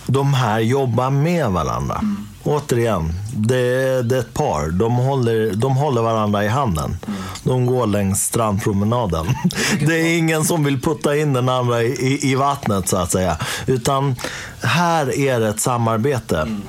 De 0.05 0.33
här 0.33 0.59
jobbar 0.59 1.09
med 1.09 1.49
varandra. 1.49 2.01
Återigen, 2.43 3.13
det 3.35 3.57
är, 3.57 4.03
det 4.03 4.15
är 4.15 4.19
ett 4.19 4.33
par. 4.33 4.69
De 4.69 4.95
håller, 4.95 5.53
de 5.53 5.77
håller 5.77 6.01
varandra 6.01 6.45
i 6.45 6.47
handen. 6.47 6.97
De 7.43 7.65
går 7.65 7.87
längs 7.87 8.23
strandpromenaden. 8.23 9.25
Det 9.79 9.93
är 9.93 10.17
ingen 10.17 10.43
som 10.43 10.63
vill 10.63 10.81
putta 10.81 11.17
in 11.17 11.33
den 11.33 11.49
andra 11.49 11.83
i, 11.83 11.87
i, 11.87 12.31
i 12.31 12.35
vattnet 12.35 12.87
så 12.87 12.97
att 12.97 13.11
säga. 13.11 13.37
Utan 13.65 14.15
här 14.61 15.19
är 15.19 15.39
det 15.39 15.47
ett 15.47 15.59
samarbete. 15.59 16.59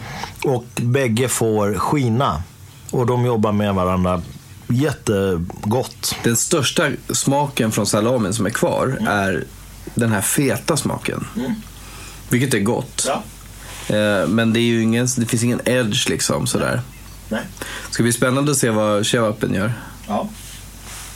Och 0.45 0.67
bägge 0.77 1.29
får 1.29 1.75
skina. 1.75 2.43
Och 2.91 3.07
de 3.07 3.25
jobbar 3.25 3.53
med 3.53 3.75
varandra 3.75 4.23
jättegott. 4.69 6.15
Den 6.25 6.37
största 6.37 6.91
smaken 7.11 7.73
från 7.73 7.87
salamin 7.87 8.35
som 8.35 8.47
är 8.47 8.51
kvar 8.51 8.99
är 9.09 9.45
den 9.95 10.13
här 10.13 10.21
feta 10.21 10.77
smaken. 10.77 11.27
Vilket 12.29 12.55
är 12.55 12.61
gott. 12.61 13.09
Eh, 13.89 14.29
Men 14.29 14.53
det, 14.53 14.61
är 14.61 14.63
ju 14.63 14.83
ingen, 14.83 15.09
det 15.17 15.27
finns 15.27 15.43
ingen 15.43 15.61
edge 15.65 16.09
liksom 16.09 16.47
sådär. 16.47 16.81
Nej. 17.29 17.43
Ska 17.91 18.03
bli 18.03 18.13
spännande 18.13 18.53
att 18.53 18.59
se 18.59 18.71
vad 18.71 19.07
kebaben 19.07 19.55
gör. 19.55 19.73
Ja. 20.09 20.29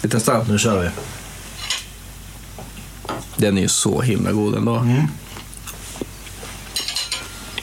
Vi 0.03 0.09
testar. 0.09 0.45
Nu 0.49 0.59
kör 0.59 0.83
vi. 0.83 0.91
Den 3.37 3.59
är 3.59 3.63
ju 3.63 3.69
så 3.69 4.01
himla 4.01 4.33
god 4.33 4.55
ändå. 4.55 4.87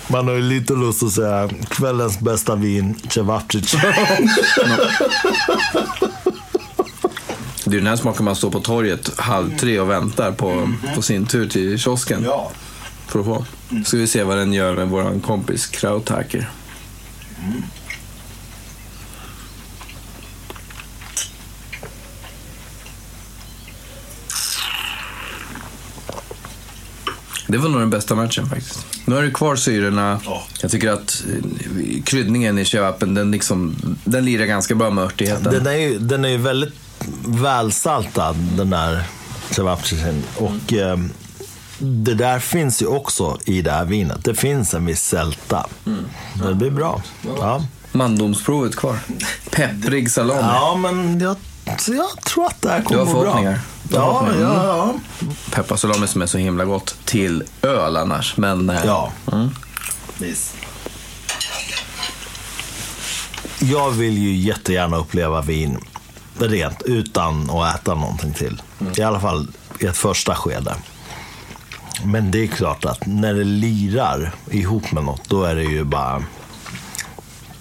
Man 0.10 0.28
har 0.28 0.36
ju 0.36 0.42
lite 0.42 0.74
lust 0.74 1.04
att 1.04 1.12
säga 1.12 1.50
kvällens 1.70 2.20
bästa 2.20 2.56
vin, 2.56 2.96
Cevapcic. 3.10 3.76
Det 7.66 7.76
är 7.76 7.80
den 7.80 7.88
här 7.88 7.96
smaken 7.96 8.26
man 8.26 8.36
står 8.36 8.52
på 8.52 8.60
torget 8.60 9.20
halv 9.20 9.58
tre 9.58 9.80
och 9.80 9.90
väntar 9.90 10.32
på, 10.32 10.70
på 10.96 11.02
sin 11.02 11.26
tur 11.26 11.50
till 11.50 11.78
kiosken. 11.80 12.24
ja. 12.26 12.52
För 13.08 13.20
att 13.20 13.26
få. 13.26 13.46
Ska 13.86 13.98
vi 13.98 14.08
se 14.08 14.24
vad 14.24 14.38
den 14.38 14.54
gör 14.54 14.76
med 14.76 14.88
vår 14.90 15.20
kompis 15.20 15.68
Krauthacker. 15.68 16.50
Det 27.48 27.57
var 27.57 27.69
nog 27.69 27.82
den 27.82 27.90
bästa 27.90 28.15
matchen 28.15 28.49
faktiskt. 28.49 28.86
Nu 29.06 29.15
har 29.15 29.22
du 29.22 29.32
kvar 29.32 29.56
syrorna. 29.56 30.19
Ja. 30.26 30.44
Jag 30.61 30.72
tycker 30.72 30.90
att 30.91 31.24
eh, 31.30 32.03
kryddningen 32.03 32.60
i 32.60 32.65
kebaben, 32.65 33.14
den, 33.14 33.32
liksom, 33.32 33.76
den 34.03 34.26
lirar 34.26 34.45
ganska 34.45 34.76
bra 34.76 34.90
med 34.90 35.03
örtigheten. 35.03 35.53
Den 35.53 35.68
är 35.68 35.78
ju, 35.78 35.99
den 35.99 36.26
är 36.26 36.30
ju 36.30 36.38
väldigt 36.38 36.74
välsaltad, 37.26 38.36
den 38.57 38.69
där 38.69 39.03
Cevapcicin. 39.49 40.24
Och 40.36 40.74
eh, 40.74 40.98
det 41.80 42.14
där 42.14 42.40
finns 42.40 42.82
ju 42.82 42.86
också 42.86 43.38
i 43.45 43.61
det 43.61 43.72
här 43.72 43.86
vinet. 43.86 44.24
Det 44.24 44.36
finns 44.36 44.74
en 44.74 44.86
viss 44.86 45.02
sälta. 45.02 45.65
Det 46.48 46.53
blir 46.56 46.72
bra. 46.72 47.02
Ja, 47.40 47.65
Mandomsprovet 47.91 48.76
kvar. 48.76 48.99
Pepprig 49.52 50.11
salami. 50.11 50.41
ja 50.41 50.76
men 50.82 51.19
jag, 51.19 51.36
jag 51.88 52.22
tror 52.26 52.45
att 52.45 52.61
det 52.61 52.69
här 52.69 52.81
kommer 52.81 53.06
har 53.06 53.14
gå 53.14 53.22
bra. 53.22 53.34
Du 53.84 53.98
har 53.98 54.34
Ja, 54.34 54.41
ja, 54.41 54.65
ja. 54.65 54.94
Pepparsalami 55.52 56.07
som 56.07 56.22
är 56.22 56.26
så 56.26 56.38
himla 56.38 56.65
gott 56.65 56.95
till 57.06 57.44
öl 57.61 57.98
annars. 57.98 58.38
Men 58.38 58.69
eh, 58.69 58.81
Ja. 58.85 59.11
Mm. 59.31 59.49
Jag 63.60 63.91
vill 63.91 64.18
ju 64.18 64.35
jättegärna 64.35 64.98
uppleva 64.98 65.41
vin 65.41 65.77
rent 66.39 66.81
utan 66.81 67.49
att 67.49 67.76
äta 67.76 67.95
någonting 67.95 68.34
till. 68.34 68.61
I 68.98 69.02
alla 69.02 69.19
fall 69.19 69.48
i 69.80 69.85
ett 69.85 69.98
första 69.98 70.35
skede. 70.35 70.76
Men 72.03 72.31
det 72.31 72.44
är 72.44 72.48
klart 72.48 72.85
att 72.85 73.06
när 73.06 73.34
det 73.34 73.44
lirar 73.44 74.31
ihop 74.52 74.91
med 74.91 75.03
något, 75.03 75.30
då 75.30 75.44
är 75.44 75.56
det 75.56 75.64
ju 75.64 75.84
bara 75.84 76.23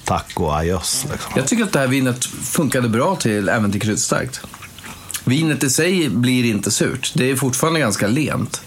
tack 0.07 0.41
och 0.41 0.57
adjöss. 0.57 1.07
Liksom. 1.13 1.33
jag 1.37 1.47
tycker 1.47 1.65
att 1.65 1.73
det 1.73 1.79
här 1.79 1.87
vinet 1.87 2.25
funkade 2.25 2.89
bra 2.89 3.17
till, 3.17 3.49
även 3.49 3.73
till 3.73 3.81
kryddstarkt. 3.81 4.41
Vinet 5.25 5.63
i 5.63 5.71
sig 5.71 6.09
blir 6.09 6.45
inte 6.45 6.71
surt. 6.71 7.13
Det 7.15 7.31
är 7.31 7.37
fortfarande 7.37 7.81
ganska 7.81 8.07
lent. 8.07 8.61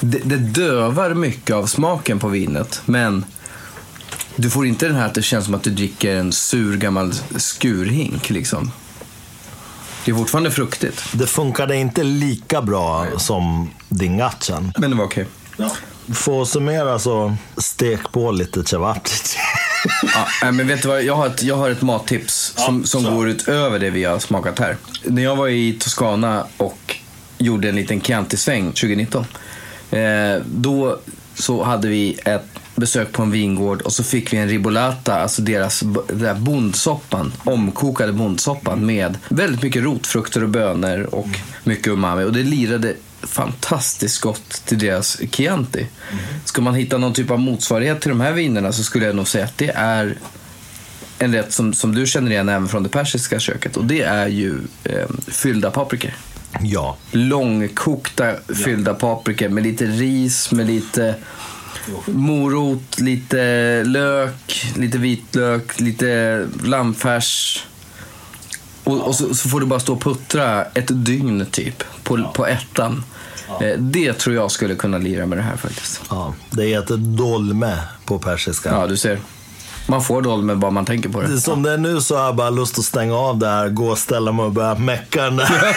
Det, 0.00 0.18
det 0.18 0.36
dövar 0.36 1.14
mycket 1.14 1.56
av 1.56 1.66
smaken 1.66 2.18
på 2.18 2.28
vinet, 2.28 2.82
men 2.84 3.24
du 4.36 4.50
får 4.50 4.66
inte 4.66 4.86
den 4.86 4.96
här 4.96 5.06
att 5.06 5.14
det 5.14 5.22
känns 5.22 5.44
som 5.44 5.54
att 5.54 5.62
du 5.62 5.70
dricker 5.70 6.16
en 6.16 6.32
sur 6.32 6.76
gammal 6.76 7.12
skurhink. 7.36 8.30
Liksom. 8.30 8.72
Det 10.04 10.10
är 10.10 10.14
fortfarande 10.14 10.50
fruktigt, 10.50 11.04
Det 11.12 11.26
funkade 11.26 11.76
inte 11.76 12.02
lika 12.02 12.62
bra 12.62 13.06
som 13.16 13.70
Dingachen. 13.88 14.72
men 14.78 14.90
det 14.90 14.96
var 14.96 15.04
okej. 15.04 15.26
För 16.14 16.42
att 16.42 16.48
summera 16.48 16.98
så, 16.98 17.36
stek 17.56 18.12
på 18.12 18.30
lite 18.30 18.64
cevapic. 18.64 19.36
Ja, 20.42 20.52
men 20.52 20.66
vet 20.66 20.82
du 20.82 20.88
vad? 20.88 21.02
Jag 21.02 21.16
har 21.16 21.26
ett, 21.26 21.42
jag 21.42 21.56
har 21.56 21.70
ett 21.70 21.82
mattips 21.82 22.54
som, 22.56 22.84
som 22.84 23.04
går 23.04 23.28
utöver 23.28 23.78
det 23.78 23.90
vi 23.90 24.04
har 24.04 24.18
smakat 24.18 24.58
här. 24.58 24.76
När 25.04 25.22
jag 25.22 25.36
var 25.36 25.48
i 25.48 25.72
Toscana 25.72 26.46
och 26.56 26.96
gjorde 27.38 27.68
en 27.68 27.76
liten 27.76 28.00
Chianti-sväng 28.00 28.72
2019. 28.72 29.24
Eh, 29.90 30.42
då 30.46 30.98
så 31.34 31.62
hade 31.62 31.88
vi 31.88 32.18
ett 32.24 32.46
besök 32.74 33.12
på 33.12 33.22
en 33.22 33.30
vingård 33.30 33.82
och 33.82 33.92
så 33.92 34.04
fick 34.04 34.32
vi 34.32 34.36
en 34.36 34.48
ribolata, 34.48 35.14
alltså 35.14 35.42
deras 35.42 35.80
där 36.08 36.34
bondsoppan, 36.34 37.32
omkokade 37.44 38.12
bondsoppan 38.12 38.86
med 38.86 39.18
väldigt 39.28 39.62
mycket 39.62 39.82
rotfrukter 39.82 40.42
och 40.42 40.48
bönor 40.48 41.14
och 41.14 41.28
mycket 41.64 41.86
umami. 41.86 42.24
Och 42.24 42.32
det 42.32 42.42
lirade 42.42 42.94
fantastiskt 43.22 44.20
gott 44.20 44.62
till 44.64 44.78
deras 44.78 45.20
Chianti. 45.30 45.86
Ska 46.44 46.62
man 46.62 46.74
hitta 46.74 46.98
någon 46.98 47.12
typ 47.12 47.30
av 47.30 47.38
motsvarighet 47.38 48.00
till 48.00 48.08
de 48.08 48.20
här 48.20 48.32
vinerna 48.32 48.72
så 48.72 48.82
skulle 48.82 49.06
jag 49.06 49.16
nog 49.16 49.28
säga 49.28 49.44
att 49.44 49.58
det 49.58 49.70
är 49.74 50.18
en 51.18 51.32
rätt 51.32 51.52
som, 51.52 51.72
som 51.72 51.94
du 51.94 52.06
känner 52.06 52.30
igen 52.30 52.48
även 52.48 52.68
från 52.68 52.82
det 52.82 52.88
persiska 52.88 53.40
köket 53.40 53.76
och 53.76 53.84
det 53.84 54.02
är 54.02 54.26
ju 54.26 54.58
eh, 54.84 55.08
fyllda 55.28 55.70
paprikor. 55.70 56.10
Ja. 56.60 56.96
Långkokta 57.10 58.34
fyllda 58.64 58.94
paprikor 58.94 59.48
med 59.48 59.62
lite 59.62 59.86
ris, 59.86 60.52
med 60.52 60.66
lite 60.66 61.14
morot, 62.06 63.00
lite 63.00 63.84
lök, 63.84 64.66
lite 64.76 64.98
vitlök, 64.98 65.80
lite 65.80 66.46
lammfärs. 66.62 67.64
Och, 68.84 69.00
och 69.00 69.14
så, 69.14 69.34
så 69.34 69.48
får 69.48 69.60
du 69.60 69.66
bara 69.66 69.80
stå 69.80 69.92
och 69.92 70.02
puttra 70.02 70.64
ett 70.64 71.04
dygn 71.04 71.46
typ 71.50 71.84
på, 72.02 72.30
på 72.34 72.46
ettan. 72.46 73.04
Eh, 73.60 73.78
Det 73.78 74.12
tror 74.12 74.36
jag 74.36 74.50
skulle 74.50 74.74
kunna 74.74 74.98
lira 74.98 75.26
med 75.26 75.38
det 75.38 75.42
här 75.42 75.56
faktiskt. 75.56 76.00
ja. 76.10 76.34
Det 76.50 76.64
heter 76.64 76.96
dolme 76.96 77.76
på 78.04 78.18
persiska. 78.18 78.68
Ja, 78.70 78.86
du 78.86 78.96
ser. 78.96 79.18
Man 79.86 80.02
får 80.02 80.22
dolme 80.22 80.54
bara 80.54 80.70
man 80.70 80.84
tänker 80.84 81.08
på 81.08 81.20
det. 81.20 81.40
Som 81.40 81.62
det 81.62 81.72
är 81.72 81.78
nu 81.78 82.00
så 82.00 82.16
har 82.16 82.24
jag 82.24 82.36
bara 82.36 82.50
lust 82.50 82.78
att 82.78 82.84
stänga 82.84 83.14
av 83.16 83.38
det 83.38 83.48
här, 83.48 83.68
gå 83.68 83.86
och 83.90 83.98
ställa 83.98 84.32
mig 84.32 84.44
och 84.44 84.52
börja 84.52 84.74
mecka 84.74 85.22
den 85.24 85.36
där. 85.36 85.76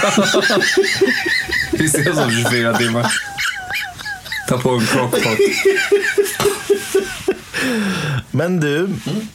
Vi 1.78 1.86
ses 1.86 2.18
om 2.18 2.32
24 2.32 2.78
timmar. 2.78 3.14
Ta 4.50 4.58
på 4.58 4.70
en 4.70 4.86
crockpot. 4.86 5.38
Men 8.32 8.60
du, 8.60 8.90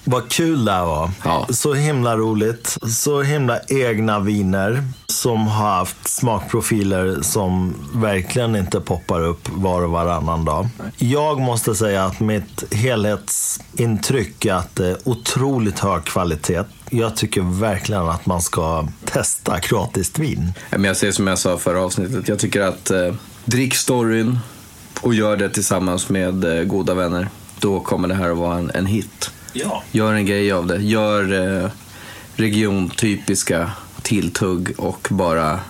vad 0.05 0.29
kul 0.29 0.65
det 0.65 0.73
här 0.73 0.85
var. 0.85 1.11
Ja. 1.25 1.47
Så 1.51 1.75
himla 1.75 2.17
roligt. 2.17 2.77
Så 2.89 3.23
himla 3.23 3.61
egna 3.69 4.21
viner 4.21 4.83
som 5.13 5.47
har 5.47 5.69
haft 5.69 6.09
smakprofiler 6.09 7.23
som 7.23 7.75
verkligen 7.95 8.57
inte 8.57 8.81
poppar 8.81 9.21
upp 9.25 9.49
var 9.49 9.83
och 9.83 9.91
varannan 9.91 10.45
dag. 10.45 10.69
Jag 10.97 11.41
måste 11.41 11.75
säga 11.75 12.05
att 12.05 12.21
mitt 12.21 12.75
helhetsintryck 12.75 14.45
är 14.45 14.55
att 14.55 14.77
det 14.77 14.87
är 14.87 14.97
otroligt 15.05 15.79
hög 15.79 16.05
kvalitet. 16.05 16.65
Jag 16.91 17.17
tycker 17.17 17.61
verkligen 17.61 18.09
att 18.09 18.27
man 18.27 18.43
ska 18.43 18.89
testa 19.05 19.61
kroatiskt 19.61 20.19
vin. 20.19 20.53
Men 20.71 20.85
jag 20.85 20.97
säger 20.97 21.13
som 21.13 21.27
jag 21.27 21.39
sa 21.39 21.59
förra 21.59 21.81
avsnittet. 21.81 22.29
Jag 22.29 22.39
tycker 22.39 22.61
att 22.61 22.91
eh, 22.91 23.15
drick 23.45 23.75
storyn 23.75 24.39
och 25.01 25.15
gör 25.15 25.37
det 25.37 25.49
tillsammans 25.49 26.09
med 26.09 26.45
eh, 26.45 26.65
goda 26.65 26.95
vänner. 26.95 27.29
Då 27.61 27.81
kommer 27.81 28.09
det 28.09 28.15
här 28.15 28.31
att 28.31 28.39
vara 28.39 28.59
en, 28.59 28.71
en 28.71 28.87
hit. 28.87 29.31
Ja. 29.53 29.83
Gör 29.93 30.13
en 30.13 30.27
grej 30.27 30.53
av 30.53 30.67
det. 30.67 30.77
Gör 30.77 31.63
eh, 31.65 31.71
regiontypiska 32.37 33.71
tilltugg 34.09 34.75
och 34.79 35.09
bara 35.11 35.61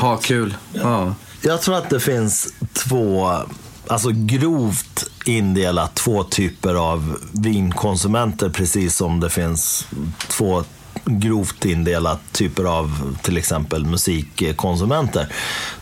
ha 0.00 0.16
kul. 0.16 0.56
Ja. 0.72 1.14
Jag 1.42 1.62
tror 1.62 1.76
att 1.76 1.90
det 1.90 2.00
finns 2.00 2.54
två, 2.72 3.32
alltså 3.86 4.10
grovt 4.12 5.10
indelat 5.24 5.94
två 5.94 6.24
typer 6.24 6.74
av 6.74 7.16
vinkonsumenter 7.32 8.48
precis 8.48 8.96
som 8.96 9.20
det 9.20 9.30
finns 9.30 9.86
två 10.28 10.64
grovt 11.04 11.64
indelat 11.64 12.20
typer 12.32 12.64
av 12.64 13.16
till 13.22 13.36
exempel 13.36 13.86
musikkonsumenter. 13.86 15.32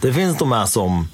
Det 0.01 0.12
finns 0.12 0.39
de 0.39 0.52
här 0.52 0.66
som 0.66 1.09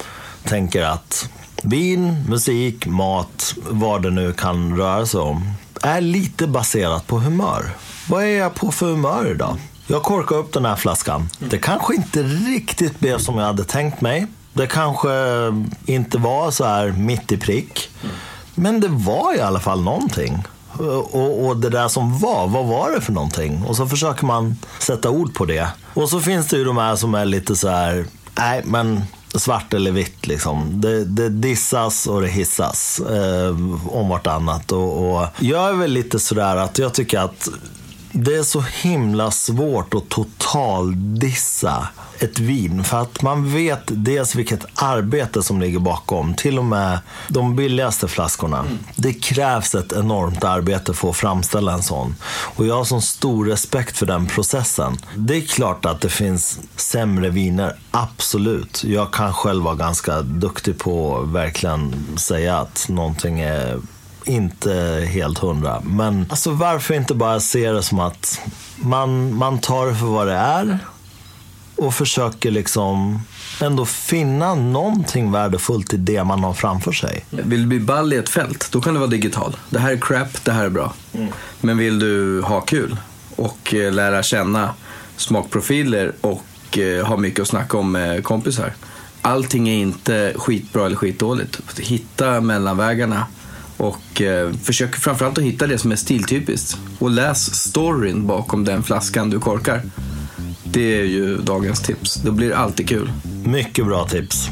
tänker 0.45 0.83
att 0.83 1.29
vin, 1.63 2.25
musik, 2.29 2.87
mat, 2.87 3.55
vad 3.71 4.03
det 4.03 4.11
nu 4.11 4.33
kan 4.33 4.77
röra 4.77 5.07
sig 5.07 5.21
om, 5.21 5.53
är 5.83 6.01
lite 6.01 6.47
baserat 6.47 7.07
på 7.07 7.19
humör. 7.19 7.71
Vad 8.09 8.23
är 8.23 8.39
jag 8.39 8.55
på 8.55 8.73
för 8.73 8.87
humör 8.87 9.31
idag? 9.31 9.57
Jag 9.91 10.03
korkar 10.03 10.37
upp 10.37 10.53
den 10.53 10.65
här 10.65 10.77
flaskan. 10.77 11.29
Det 11.39 11.59
kanske 11.59 11.95
inte 11.95 12.23
riktigt 12.23 13.01
blev 13.01 13.19
som 13.19 13.39
jag 13.39 13.45
hade 13.45 13.65
tänkt 13.65 14.01
mig. 14.01 14.27
Det 14.53 14.67
kanske 14.67 15.11
inte 15.87 16.19
var 16.19 16.51
så 16.51 16.65
här 16.65 16.93
mitt 16.93 17.33
i 17.33 17.37
prick. 17.37 17.91
Men 18.55 18.81
det 18.81 18.89
var 18.89 19.37
i 19.37 19.41
alla 19.41 19.61
fall 19.61 19.83
någonting. 19.83 20.45
Och, 21.13 21.47
och, 21.47 21.57
det 21.57 21.71
där 21.71 21.89
som 21.89 22.19
var, 22.19 22.49
vad 22.49 22.67
var 22.67 22.91
det 22.91 23.01
för 23.01 23.13
någonting? 23.13 23.65
Och 23.69 23.77
så 23.77 23.87
försöker 23.87 24.27
man 24.27 24.57
sätta 24.79 25.11
ord 25.11 25.35
på 25.35 25.45
det. 25.45 25.69
Och 25.95 26.09
så 26.09 26.21
finns 26.21 26.47
det 26.47 26.57
ju 26.57 26.65
de 26.65 26.77
här 26.77 26.97
som 26.97 27.15
är 27.15 27.25
lite 27.25 27.57
så 27.57 27.69
här, 27.69 28.07
nej 28.35 28.63
men 28.65 29.03
svart 29.35 29.75
eller 29.75 29.91
vitt 29.91 30.27
liksom. 30.27 30.81
Det, 30.81 31.05
det 31.05 31.29
dissas 31.29 32.07
och 32.07 32.23
det 32.23 32.29
hissas 32.29 33.01
eh, 33.01 33.57
om 33.89 34.09
vartannat. 34.09 34.73
Och, 34.73 35.17
och 35.17 35.27
jag 35.39 35.69
är 35.69 35.75
väl 35.75 35.91
lite 35.91 36.19
sådär 36.19 36.57
att 36.57 36.79
jag 36.79 36.95
tycker 36.95 37.19
att 37.19 37.49
det 38.13 38.35
är 38.35 38.43
så 38.43 38.61
himla 38.61 39.31
svårt 39.31 39.95
att 39.95 40.09
totaldissa 40.09 41.89
ett 42.19 42.39
vin. 42.39 42.85
För 42.85 43.03
att 43.03 43.23
man 43.23 43.53
vet 43.53 43.83
dels 43.87 44.35
vilket 44.35 44.65
arbete 44.75 45.43
som 45.43 45.61
ligger 45.61 45.79
bakom. 45.79 46.35
Till 46.35 46.59
och 46.59 46.65
med 46.65 46.99
de 47.29 47.57
billigaste 47.57 48.09
flaskorna. 48.09 48.59
Mm. 48.59 48.79
Det 48.97 49.13
krävs 49.13 49.75
ett 49.75 49.93
enormt 49.93 50.45
arbete 50.45 50.95
för 50.95 51.11
att 51.11 51.17
framställa 51.17 51.73
en 51.73 51.83
sån. 51.83 52.15
Och 52.57 52.67
jag 52.67 52.75
har 52.75 52.85
sån 52.85 53.03
stor 53.03 53.45
respekt 53.45 53.99
för 53.99 54.07
den 54.07 54.27
processen. 54.27 54.97
Det 55.17 55.37
är 55.37 55.41
klart 55.41 55.85
att 55.85 56.01
det 56.01 56.09
finns 56.09 56.61
sämre 56.77 57.31
viner, 57.31 57.77
absolut. 57.91 58.85
Jag 58.85 59.13
kan 59.13 59.33
själv 59.33 59.65
vara 59.65 59.75
ganska 59.75 60.23
duktig 60.23 60.79
på 60.79 61.19
att 61.19 61.29
verkligen 61.29 61.95
säga 62.17 62.59
att 62.59 62.87
någonting 62.89 63.41
är 63.41 63.79
inte 64.29 65.05
helt 65.13 65.39
hundra. 65.39 65.81
Men 65.85 66.27
alltså, 66.31 66.51
varför 66.51 66.95
inte 66.95 67.15
bara 67.15 67.41
se 67.41 67.73
det 67.73 67.83
som 67.83 68.01
att 68.01 68.41
man, 68.77 69.35
man 69.35 69.59
tar 69.59 69.87
det 69.87 69.95
för 69.95 70.07
vad 70.07 70.27
det 70.27 70.35
är 70.35 70.79
och 71.77 71.95
försöker 71.95 72.51
liksom 72.51 73.21
ändå 73.63 73.85
finna 73.87 74.55
någonting 74.55 75.33
värdefullt 75.33 75.95
i 75.95 75.97
det 75.97 76.25
man 76.25 76.45
har 76.45 76.55
framför 76.55 76.93
sig. 76.93 77.25
Vill 77.31 77.61
du 77.61 77.67
bli 77.67 77.81
ball 77.81 78.13
i 78.13 78.17
ett 78.17 78.29
fält, 78.29 78.69
då 78.73 78.81
kan 78.81 78.95
du 78.95 79.01
vara 79.01 79.11
digital. 79.11 79.57
Det 79.71 79.79
här 79.79 79.93
är 79.93 79.97
crap, 79.97 80.45
det 80.45 80.53
här 80.53 80.65
är 80.65 80.71
bra. 80.71 80.95
Mm. 81.13 81.29
Men 81.61 81.79
vill 81.79 81.99
du 81.99 82.43
ha 82.43 82.61
kul 82.61 82.97
och 83.37 83.75
eh, 83.75 83.93
lära 83.93 84.23
känna 84.23 84.75
smakprofiler 85.17 86.13
och 86.21 86.79
eh, 86.79 87.07
ha 87.07 87.17
mycket 87.17 87.41
att 87.41 87.49
snacka 87.49 87.79
om 87.79 87.93
med 87.93 88.25
kompisar. 88.25 88.73
Allting 89.23 89.69
är 89.69 89.75
inte 89.75 90.33
skitbra 90.37 90.87
eller 90.87 90.97
skitdåligt. 90.97 91.79
Hitta 91.79 92.41
mellanvägarna 92.41 93.27
och 93.79 94.23
eh, 94.23 94.53
försök 94.53 94.97
framförallt 94.97 95.39
att 95.39 95.45
hitta 95.45 95.67
det 95.67 95.79
som 95.79 95.93
är 95.93 95.97
stiltypiskt. 95.97 96.79
Och 96.99 97.11
läs 97.11 97.55
storyn 97.55 98.27
bakom 98.27 98.65
den 98.65 98.83
flaskan 98.83 99.31
du 99.31 99.41
korkar. 99.41 99.83
Det 100.65 101.01
är 101.01 101.05
ju 101.05 101.37
dagens 101.37 101.83
tips. 101.83 102.15
Då 102.15 102.33
blir 102.33 102.49
det 102.49 102.57
alltid 102.57 102.89
kul. 102.89 103.13
Mycket 103.45 103.87
bra 103.87 104.09
tips. 104.09 104.49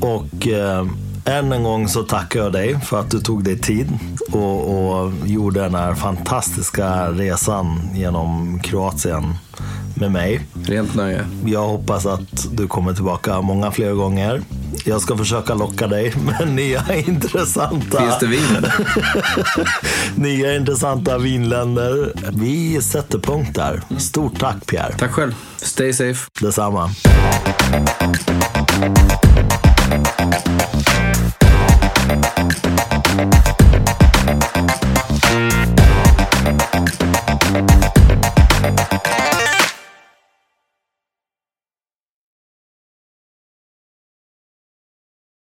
Och 0.00 0.48
eh, 0.48 0.86
än 1.28 1.52
en 1.52 1.62
gång 1.62 1.88
så 1.88 2.02
tackar 2.02 2.40
jag 2.40 2.52
dig 2.52 2.80
för 2.80 3.00
att 3.00 3.10
du 3.10 3.20
tog 3.20 3.44
dig 3.44 3.58
tid 3.58 3.98
och, 4.32 5.00
och 5.02 5.12
gjorde 5.24 5.60
den 5.60 5.74
här 5.74 5.94
fantastiska 5.94 7.10
resan 7.10 7.90
genom 7.94 8.60
Kroatien 8.60 9.34
med 9.94 10.12
mig. 10.12 10.40
Rent 10.66 10.94
nöje. 10.94 11.26
Jag 11.44 11.68
hoppas 11.68 12.06
att 12.06 12.46
du 12.52 12.68
kommer 12.68 12.94
tillbaka 12.94 13.40
många 13.40 13.70
fler 13.70 13.92
gånger. 13.92 14.42
Jag 14.84 15.00
ska 15.00 15.16
försöka 15.16 15.54
locka 15.54 15.86
dig 15.86 16.14
med 16.24 16.54
nya 16.54 16.96
intressanta... 16.96 17.98
Finns 17.98 18.18
det 18.20 18.26
vin? 18.26 18.66
nya 20.14 20.56
intressanta 20.56 21.18
vinländer. 21.18 22.12
Vi 22.32 22.82
sätter 22.82 23.18
punkt 23.18 23.54
där. 23.54 23.82
Stort 23.98 24.40
tack 24.40 24.66
Pierre. 24.66 24.94
Tack 24.98 25.10
själv. 25.10 25.34
Stay 25.56 25.92
safe. 25.92 26.30
Detsamma. 26.40 26.90
Thank 29.88 30.28
you. 32.82 32.87